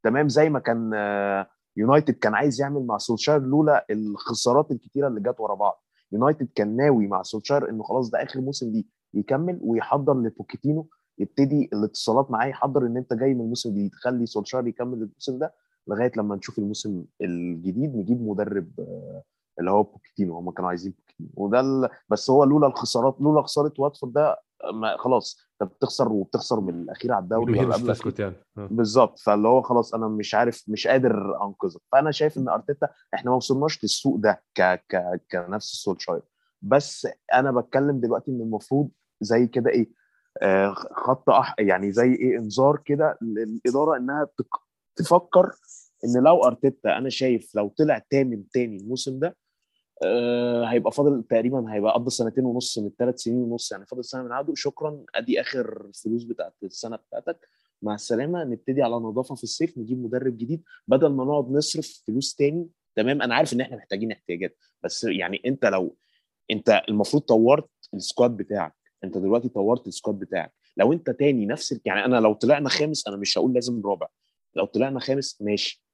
تمام 0.02 0.28
زي 0.28 0.50
ما 0.50 0.58
كان 0.58 0.90
آه، 0.94 1.46
يونايتد 1.76 2.14
كان 2.14 2.34
عايز 2.34 2.60
يعمل 2.60 2.86
مع 2.86 2.98
سولشاير 2.98 3.40
لولا 3.40 3.86
الخسارات 3.90 4.70
الكتيرة 4.70 5.08
اللي 5.08 5.20
جت 5.20 5.40
ورا 5.40 5.54
بعض. 5.54 5.82
يونايتد 6.12 6.48
كان 6.54 6.76
ناوي 6.76 7.06
مع 7.06 7.22
سولشاير 7.22 7.70
إنه 7.70 7.82
خلاص 7.82 8.10
ده 8.10 8.22
آخر 8.22 8.40
موسم 8.40 8.70
ليه 8.72 8.84
يكمل 9.14 9.58
ويحضر 9.62 10.14
لبوكيتينو 10.14 10.88
يبتدي 11.18 11.70
الاتصالات 11.72 12.30
معاه 12.30 12.46
يحضر 12.46 12.86
إن 12.86 12.96
أنت 12.96 13.14
جاي 13.14 13.34
من 13.34 13.40
الموسم 13.40 13.68
الجديد 13.68 13.94
خلي 13.94 14.26
سولشاير 14.26 14.66
يكمل 14.66 14.94
الموسم 15.02 15.38
ده 15.38 15.54
لغاية 15.88 16.12
لما 16.16 16.36
نشوف 16.36 16.58
الموسم 16.58 17.04
الجديد 17.20 17.96
نجيب 17.96 18.22
مدرب 18.22 18.70
آه، 18.80 19.22
اللي 19.60 19.70
هو 19.70 19.82
بوكيتينو 19.82 20.38
هم 20.38 20.50
كانوا 20.50 20.68
عايزين 20.68 20.92
بوكيتينو. 20.92 21.30
وده 21.36 21.60
ال... 21.60 21.88
بس 22.08 22.30
هو 22.30 22.44
لولا 22.44 22.66
الخسارات 22.66 23.20
لولا 23.20 23.42
خسارة 23.42 23.72
واتفورد 23.78 24.12
ده 24.12 24.36
ما 24.74 24.96
خلاص 24.96 25.38
انت 25.62 25.72
بتخسر 25.72 26.12
وبتخسر 26.12 26.60
من 26.60 26.82
الأخير 26.82 27.12
على 27.12 27.22
الدوري 27.22 27.66
تسكت 27.66 28.18
يعني. 28.20 28.34
آه. 28.58 28.68
بالظبط 28.70 29.18
فاللي 29.18 29.48
هو 29.48 29.62
خلاص 29.62 29.94
أنا 29.94 30.08
مش 30.08 30.34
عارف 30.34 30.64
مش 30.68 30.86
قادر 30.86 31.44
أنقذك. 31.44 31.80
فأنا 31.92 32.10
شايف 32.10 32.38
إن 32.38 32.48
أرتيتا 32.48 32.88
إحنا 33.14 33.30
ما 33.30 33.36
وصلناش 33.36 33.84
للسوق 33.84 34.16
ده 34.16 34.42
ك 34.54 34.62
ك 34.62 35.20
كنفس 35.32 35.66
سولشاير 35.66 36.22
بس 36.62 37.08
أنا 37.34 37.50
بتكلم 37.50 38.00
دلوقتي 38.00 38.30
إن 38.30 38.40
المفروض 38.40 38.90
زي 39.20 39.46
كده 39.46 39.70
إيه 39.70 39.90
آه 40.42 40.74
خط 40.92 41.30
أح 41.30 41.54
يعني 41.58 41.92
زي 41.92 42.12
إيه 42.12 42.38
إنذار 42.38 42.82
كده 42.84 43.18
للإدارة 43.22 43.96
إنها 43.96 44.24
تك 44.38 44.48
تفكر 44.96 45.52
إن 46.04 46.22
لو 46.24 46.44
أرتيتا 46.44 46.98
أنا 46.98 47.08
شايف 47.08 47.54
لو 47.54 47.68
طلع 47.78 48.02
تامن 48.10 48.48
تاني 48.48 48.76
الموسم 48.76 49.18
ده 49.18 49.36
آه 50.02 50.64
هيبقى 50.64 50.92
فاضل 50.92 51.22
تقريبا 51.22 51.72
هيبقى 51.74 51.92
قضى 51.92 52.10
سنتين 52.10 52.44
ونص 52.44 52.78
من 52.78 52.86
الثلاث 52.86 53.20
سنين 53.20 53.36
ونص 53.36 53.72
يعني 53.72 53.86
فاضل 53.86 54.04
سنة 54.04 54.22
من 54.22 54.32
عقده 54.32 54.54
شكرا. 54.54 55.04
أدي 55.14 55.40
آخر 55.40 55.86
الفلوس 55.86 56.24
بتاعت 56.24 56.54
السنة 56.62 56.96
بتاعتك. 56.96 57.48
مع 57.82 57.94
السلامة. 57.94 58.44
نبتدي 58.44 58.82
على 58.82 58.94
نظافة 58.94 59.34
في 59.34 59.44
الصيف. 59.44 59.78
نجيب 59.78 59.98
مدرب 60.04 60.38
جديد. 60.38 60.62
بدل 60.88 61.08
ما 61.08 61.24
نقعد 61.24 61.50
نصرف 61.50 62.02
فلوس 62.06 62.34
تاني. 62.34 62.68
تمام. 62.96 63.22
أنا 63.22 63.34
عارف 63.34 63.52
إن 63.52 63.60
إحنا 63.60 63.76
محتاجين 63.76 64.12
احتياجات. 64.12 64.56
بس 64.82 65.04
يعني 65.04 65.42
أنت 65.46 65.64
لو 65.64 65.96
أنت 66.50 66.82
المفروض 66.88 67.22
طورت 67.22 67.68
ال 67.94 68.01
squad 68.01 68.36
بتاعك. 68.36 68.74
أنت 69.04 69.18
دلوقتي 69.18 69.48
طورت 69.48 69.86
ال 69.86 69.91
squad 69.91 70.18
بتاعك. 70.18 70.52
لو 70.76 70.92
أنت 70.92 71.10
تاني 71.10 71.46
نفس 71.46 71.80
يعني 71.84 72.04
أنا 72.04 72.16
لو 72.16 72.32
طلعنا 72.32 72.68
خامس 72.68 73.08
أنا 73.08 73.16
مش 73.16 73.38
هقول 73.38 73.52
لازم 73.54 73.82
رابع. 73.86 74.06
لو 74.54 74.64
طلعنا 74.64 75.00
خامس 75.00 75.42
ماشي. 75.42 75.84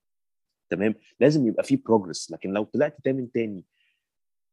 تمام. 0.70 0.94
لازم 1.20 1.46
يبقى 1.46 1.64
فيه 1.64 1.82
progress 1.86 2.30
لكن 2.30 2.50
لو 2.52 2.64
طلعت 2.64 2.96
تامن 3.04 3.30
تاني 3.32 3.64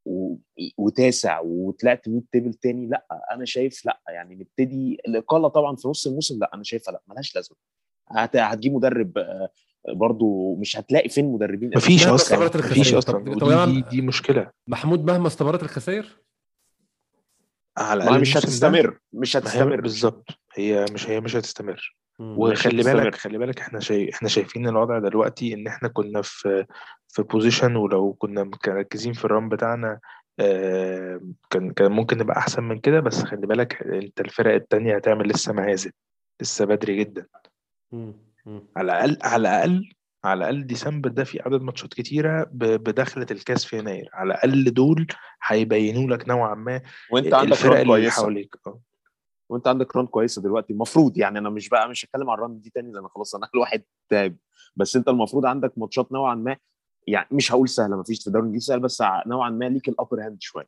و... 0.05 0.35
وتاسع 0.77 1.39
وطلعت 1.39 2.09
mid 2.09 2.21
table 2.31 2.53
تاني 2.53 2.87
لأ 2.87 3.05
أنا 3.31 3.45
شايف 3.45 3.85
لأ 3.85 4.01
يعني 4.09 4.35
نبتدي 4.35 4.97
الإقالة 5.07 5.47
طبعا 5.47 5.75
في 5.75 5.87
نص 5.87 6.07
الموسم 6.07 6.39
لأ 6.39 6.51
أنا 6.53 6.63
شايفها 6.63 6.91
لأ 6.91 7.01
ملهاش 7.07 7.35
لازمة. 7.35 7.57
هت... 8.09 8.35
هتجيب 8.35 8.73
مدرب 8.73 9.17
آه، 9.17 9.49
برضو 9.93 10.55
مش 10.55 10.77
هتلاقي 10.77 11.09
فين 11.09 11.25
مدربين. 11.25 11.71
مفيش 11.75 12.07
أصلا 12.07 12.45
مفيش 12.45 12.55
الخسائر. 12.55 12.97
أصلا. 12.97 13.39
طب- 13.39 13.71
دي, 13.71 13.81
دي 13.81 14.01
مشكلة. 14.01 14.51
محمود 14.67 15.05
مهما 15.05 15.27
استمرت 15.27 15.63
الخسائر 15.63 16.23
على 17.77 18.03
الأقل 18.03 18.21
مش 18.21 18.37
هتستمر 18.37 18.99
مش 19.13 19.37
هتستمر 19.37 19.81
بالظبط 19.81 20.29
هي 20.55 20.85
مش 20.93 21.09
هي 21.09 21.21
مش 21.21 21.35
هتستمر. 21.35 21.95
وخلي. 22.19 22.83
بالك 23.03 23.15
خلي 23.15 23.37
بالك 23.37 23.59
إحنا 23.59 23.79
شايف 23.79 24.15
إحنا 24.15 24.29
شايفين 24.29 24.67
الوضع 24.67 24.99
دلوقتي 24.99 25.53
إن 25.53 25.67
إحنا 25.67 25.87
كنا 25.89 26.21
في 26.21 26.65
في 27.07 27.23
بوزيشن 27.23 27.75
ولو 27.75 28.13
كنا 28.13 28.43
مركزين 28.67 29.13
في 29.13 29.25
الران 29.25 29.49
بتاعنا 29.49 29.99
آه، 30.39 31.21
كان 31.49 31.71
كان 31.73 31.91
ممكن 31.91 32.17
نبقى 32.17 32.37
أحسن 32.37 32.63
من 32.63 32.79
كده 32.79 32.99
بس 32.99 33.23
خلي 33.23 33.47
بالك 33.47 33.81
أنت 33.81 34.21
الفرق 34.21 34.53
التانية 34.53 34.95
هتعمل 34.95 35.27
لسه 35.27 35.53
مهازل 35.53 35.91
لسه 36.41 36.65
بدري 36.65 36.95
جدا 36.97 37.25
مم. 37.91 38.13
مم. 38.45 38.67
على 38.77 38.85
الأقل 38.91 39.17
على 39.23 39.41
الأقل 39.41 39.89
على 40.25 40.37
الأقل 40.37 40.67
ديسمبر 40.67 41.09
ده 41.09 41.23
في 41.23 41.41
عدد 41.41 41.61
ماتشات 41.61 41.93
كتيرة 41.93 42.47
بدخلة 42.53 43.25
الكاس 43.31 43.65
في 43.65 43.77
يناير. 43.77 44.09
على 44.13 44.27
الأقل 44.27 44.73
دول 44.73 45.07
هيبينوا 45.47 46.15
لك 46.15 46.27
نوعا 46.29 46.55
ما 46.55 46.81
وأنت 47.11 47.33
عندك 47.33 47.51
الفرق 47.51 47.79
اللي 47.79 48.11
حواليك. 48.11 48.55
آه. 48.67 48.81
وأنت 49.49 49.67
عندك 49.67 49.95
run 49.95 50.07
كويسة 50.07 50.41
دلوقتي. 50.41 50.73
المفروض 50.73 51.17
يعني 51.17 51.39
أنا 51.39 51.49
مش 51.49 51.69
بقى 51.69 51.89
مش 51.89 52.05
هتكلم 52.05 52.29
عن 52.29 52.37
ال 52.37 52.43
run 52.43 52.59
دي 52.61 52.69
تاني 52.69 52.91
لأن 52.91 53.07
خلاص 53.07 53.35
أنا 53.35 53.47
الواحد 53.55 53.83
تعب. 54.09 54.35
بس 54.75 54.95
أنت 54.95 55.07
المفروض 55.09 55.45
عندك 55.45 55.73
ماتشات 55.77 56.11
نوعا 56.11 56.35
ما 56.35 56.57
يعني 57.07 57.27
مش 57.31 57.51
هقول 57.51 57.69
سهلة 57.69 57.97
ما 57.97 58.03
فيش 58.03 58.21
في 58.21 58.27
الدوري 58.27 58.41
الإنجليزي 58.41 58.65
سهل 58.65 58.79
بس 58.79 59.03
نوعا 59.27 59.49
ما 59.49 59.65
ليك 59.69 59.89
ال 59.89 59.95
upper 59.95 60.25
hand 60.25 60.37
شوية. 60.41 60.67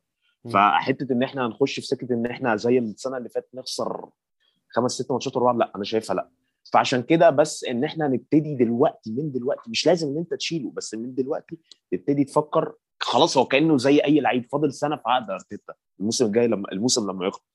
فحتة 0.53 1.13
إن 1.13 1.23
إحنا 1.23 1.45
هنخش 1.45 1.75
في 1.79 1.85
سكة 1.85 2.13
إن 2.13 2.25
إحنا 2.25 2.55
زي 2.55 2.77
السنة 2.79 3.17
اللي 3.17 3.29
فاتت 3.29 3.49
نخسر 3.55 4.09
خمس 4.69 4.91
ست 4.91 5.11
ماتشات 5.11 5.37
ورا 5.37 5.45
بعض 5.45 5.57
لأ 5.57 5.71
أنا 5.75 5.83
شايفها 5.83 6.15
لأ. 6.15 6.29
فعشان 6.73 7.01
كده 7.01 7.29
بس 7.29 7.63
ان 7.63 7.83
إحنا 7.83 8.07
نبتدي 8.07 8.55
دلوقتي 8.55 9.11
من 9.11 9.31
دلوقتي 9.31 9.69
مش 9.69 9.87
لازم 9.87 10.07
ان 10.07 10.17
انت 10.17 10.33
تشيله 10.33 10.71
بس 10.71 10.95
من 10.95 11.15
دلوقتي 11.15 11.57
تبتدي 11.91 12.23
تفكر 12.23 12.73
خلاص 12.99 13.37
هو 13.37 13.45
كأنه 13.45 13.77
زي 13.77 13.99
أي 13.99 14.19
لعيب 14.19 14.45
فاضل 14.51 14.73
سنة 14.73 14.95
في 14.95 15.03
عقد 15.05 15.29
أرتيتا 15.29 15.73
الموسم 15.99 16.25
الجاي 16.25 16.47
لما 16.47 16.71
الموسم 16.71 17.11
لما 17.11 17.25
يخلص 17.27 17.45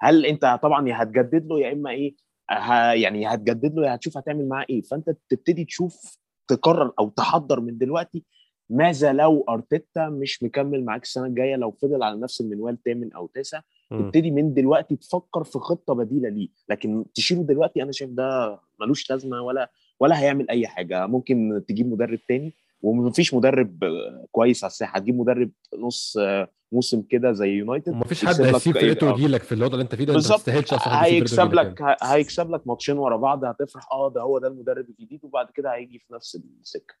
هل 0.00 0.26
أنت 0.26 0.58
طبعا 0.62 0.88
يا 0.88 1.02
هتجدد 1.02 1.46
له 1.46 1.60
يا 1.60 1.72
إما 1.72 1.90
إيه 1.90 2.14
ه... 2.50 2.92
يعني 2.92 3.26
هتجدد 3.26 3.74
له 3.74 3.86
يا 3.86 3.94
هتشوف 3.94 4.16
هتعمل 4.16 4.48
معاه 4.48 4.66
إيه 4.70 4.82
فأنت 4.82 5.10
تبتدي 5.28 5.64
تشوف 5.64 6.18
تقرر 6.48 6.92
أو 6.98 7.08
تحضر 7.08 7.60
من 7.60 7.78
دلوقتي 7.78 8.24
ماذا 8.70 9.12
لو 9.12 9.44
أرتيتا 9.48 10.08
مش 10.08 10.42
مكمل 10.42 10.84
معاك 10.84 11.02
السنة 11.02 11.26
الجاية 11.26 11.56
لو 11.56 11.70
فضل 11.70 12.02
على 12.02 12.20
نفس 12.20 12.40
المنوال 12.40 12.82
ثامن 12.82 13.12
أو 13.12 13.26
تاسع. 13.26 13.60
تبتدي 13.90 14.30
من 14.30 14.54
دلوقتي 14.54 14.96
تفكر 14.96 15.44
في 15.44 15.58
خطة 15.58 15.94
بديلة 15.94 16.28
ليه. 16.28 16.48
لكن 16.68 17.04
تشيله 17.14 17.42
دلوقتي 17.42 17.82
أنا 17.82 17.92
شايف 17.92 18.10
ده 18.10 18.58
ملوش 18.80 19.10
لازمة 19.10 19.40
ولا 19.42 19.70
ولا 20.00 20.20
هيعمل 20.20 20.50
أي 20.50 20.66
حاجة. 20.66 21.06
ممكن 21.06 21.62
تجيب 21.68 21.86
مدرب 21.92 22.18
تاني 22.28 22.54
ومفيش 22.82 23.34
مدرب 23.34 23.84
كويس 24.32 24.64
على 24.64 24.70
الساحة. 24.70 24.96
هتجيب 24.96 25.14
مدرب 25.18 25.50
نص 25.78 26.16
آه، 26.20 26.48
موسم 26.72 27.02
كده 27.02 27.32
زي 27.32 27.48
يونايتد 27.48 27.92
ومفيش 27.92 28.24
حد 28.24 28.40
هيسيب 28.40 28.74
فرقته. 28.78 29.12
ويجي 29.12 29.26
لك 29.28 29.42
في 29.42 29.52
الوضع 29.54 29.72
اللي 29.72 29.82
أنت 29.82 29.94
فيه 29.94 29.96
ده 29.96 30.02
أنت 30.02 30.10
ما 30.10 30.14
بالظبط. 30.14 30.38
تستاهلش 30.38 30.72
أصلا 30.72 31.04
هيكسب 31.04 31.54
لك 31.54 31.82
هيكسب 32.02 32.50
لك 32.50 32.66
ماتشين 32.66 32.98
ورا 32.98 33.16
بعض 33.16 33.44
هتفرح 33.44 33.92
آه 33.92 34.10
ده 34.10 34.20
هو 34.22 34.38
ده 34.38 34.48
المدرب 34.48 34.86
الجديد 34.88 35.20
وبعد 35.24 35.50
كده 35.50 35.74
هيجي 35.74 35.98
في 35.98 36.12
نفس 36.14 36.40
السكة. 36.60 36.94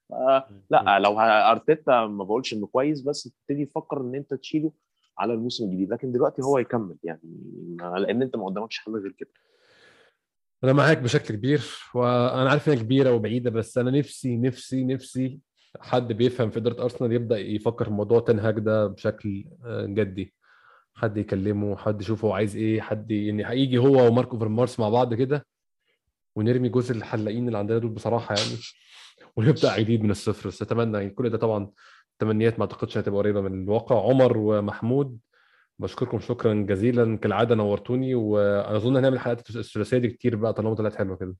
لا 0.70 0.98
لو 0.98 1.20
أرتيتا 1.20 2.06
ما 2.06 2.24
بقولش 2.24 2.52
إنه 2.52 2.66
كويس 2.66 3.00
بس 3.02 3.22
تبتدي 3.22 3.64
تفكر 3.64 4.00
إن 4.00 4.14
أنت 4.14 4.34
تشيله 4.34 4.72
على 5.18 5.32
الموسم 5.34 5.64
الجديد 5.64 5.92
لكن 5.92 6.12
دلوقتي 6.12 6.42
هو 6.42 6.58
يكمل 6.58 6.96
يعني 7.04 7.20
لأن 7.80 8.22
أنت 8.22 8.36
ما 8.36 8.46
قدامكش 8.46 8.78
حل 8.78 8.92
غير 8.92 9.14
كده. 9.18 9.30
أنا 10.64 10.72
معاك 10.72 10.98
بشكل 10.98 11.34
كبير 11.34 11.62
وأنا 11.94 12.50
عارف 12.50 12.68
إنها 12.68 12.78
كبيرة 12.82 13.12
وبعيدة 13.12 13.50
بس 13.50 13.78
أنا 13.78 13.90
نفسي 13.90 14.36
نفسي 14.36 14.84
نفسي 14.84 15.40
حد 15.80 16.12
بيفهم 16.12 16.50
في 16.50 16.58
إدارة 16.58 16.82
أرسنال 16.82 17.12
يبدأ 17.12 17.38
يفكر 17.38 17.84
في 17.84 17.90
موضوع 17.90 18.20
تنهاج 18.20 18.58
ده 18.58 18.86
بشكل 18.86 19.44
آه، 19.64 19.86
جدي. 19.86 20.34
حد 20.94 21.16
يكلمه 21.16 21.76
حد 21.76 22.00
يشوف 22.00 22.24
هو 22.24 22.32
عايز 22.32 22.56
إيه 22.56 22.80
حد 22.80 23.10
يعني 23.10 23.46
هيجي 23.48 23.78
هو 23.78 24.06
وماركو 24.08 24.38
فيرمارس 24.38 24.80
مع 24.80 24.88
بعض 24.88 25.14
كده 25.14 25.46
ونرمي 26.36 26.68
جزء 26.68 26.94
الحلاقين 26.94 27.46
اللي 27.46 27.58
عندنا 27.58 27.78
دول 27.78 27.90
بصراحة 27.90 28.34
يعني 28.34 28.56
ونبدأ 29.36 29.78
جديد 29.80 30.02
من 30.02 30.10
الصفر. 30.10 30.48
بس 30.48 30.62
أتمنى 30.62 30.98
يعني 30.98 31.10
كل 31.10 31.30
ده 31.30 31.38
طبعا 31.38 31.70
تمنيات 32.20 32.58
ما 32.58 32.64
أعتقدش 32.64 32.98
هتبقى 32.98 33.18
قريبة 33.18 33.40
من 33.40 33.62
الواقع. 33.62 34.08
عمر 34.08 34.38
ومحمود 34.38 35.18
بشكركم 35.78 36.18
شكرا 36.20 36.54
جزيلا 36.54 37.16
كالعادة 37.16 37.54
نورتوني 37.54 38.14
وأنا 38.14 38.76
أظن 38.76 38.96
هنعمل 38.96 39.18
حلقات 39.20 39.50
الثلاثية 39.50 39.98
دي 39.98 40.08
كتير 40.08 40.36
بقى 40.36 40.52
طالما 40.52 40.74
طلعت 40.74 40.94
حلوة 40.94 41.16
كده. 41.16 41.36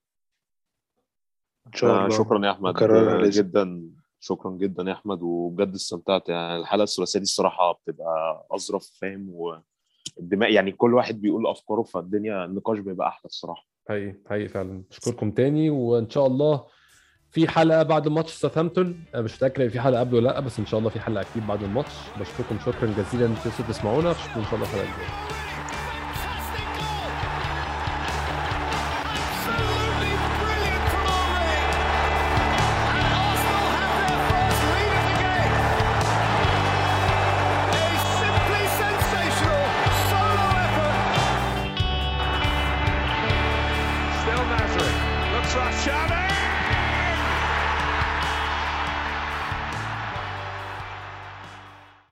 إن 1.66 1.72
شاء 1.72 1.90
آه، 1.90 2.04
الله 2.06 2.18
شكرا 2.18 2.46
يا 2.46 2.50
أحمد. 2.50 2.82
آه،. 2.82 3.22
جدا. 3.24 3.90
شكرا 4.20 4.50
جدا 4.50 4.82
يا 4.82 4.92
أحمد 4.92 5.22
وبجد 5.22 5.74
استمتعت. 5.74 6.28
يعني 6.28 6.56
الحلقة 6.60 6.82
الثلاثية 6.82 7.18
دي 7.18 7.22
الصراحة 7.22 7.72
بتبقى 7.72 8.46
أظرف 8.50 8.90
فاهم؟ 9.00 9.26
والدماء 9.30 10.52
يعني 10.52 10.72
كل 10.72 10.94
واحد 10.94 11.20
بيقول 11.20 11.46
أفكاره 11.46 11.82
فالدنيا 11.82 12.44
النقاش 12.44 12.78
بيبقى 12.78 13.08
أحلى 13.08 13.24
الصراحة. 13.24 13.66
حقيقي 13.88 14.14
حقيقي 14.26 14.48
فعلا. 14.48 14.82
بشكركم 14.90 15.30
تاني 15.30 15.70
وإن 15.70 16.10
شاء 16.10 16.26
الله 16.26 16.66
في 17.30 17.48
حلقة 17.48 17.82
بعد 17.82 18.08
ماتش 18.08 18.32
ساوثهامبتون 18.32 19.04
أنا 19.14 19.22
مش 19.22 19.34
متأكد 19.36 19.68
في 19.68 19.80
حلقة 19.80 20.00
قبل 20.00 20.14
ولا 20.16 20.28
لأ 20.28 20.40
بس 20.40 20.58
إن 20.58 20.66
شاء 20.66 20.78
الله 20.80 20.90
في 20.90 21.00
حلقة 21.00 21.20
أكيد 21.20 21.46
بعد 21.46 21.62
الماتش. 21.62 21.92
بشكركم 22.16 22.58
شكرا 22.58 22.94
جزيلا 22.98 23.26
إن 23.26 23.36
أنتوا 23.46 23.64
تسمعونا 23.68 24.10
أشوفكم 24.10 24.40
إن 24.40 24.46
شاء 24.46 24.54
الله 24.54 24.66
الحلقة 24.66 24.84
الجايه 24.84 25.10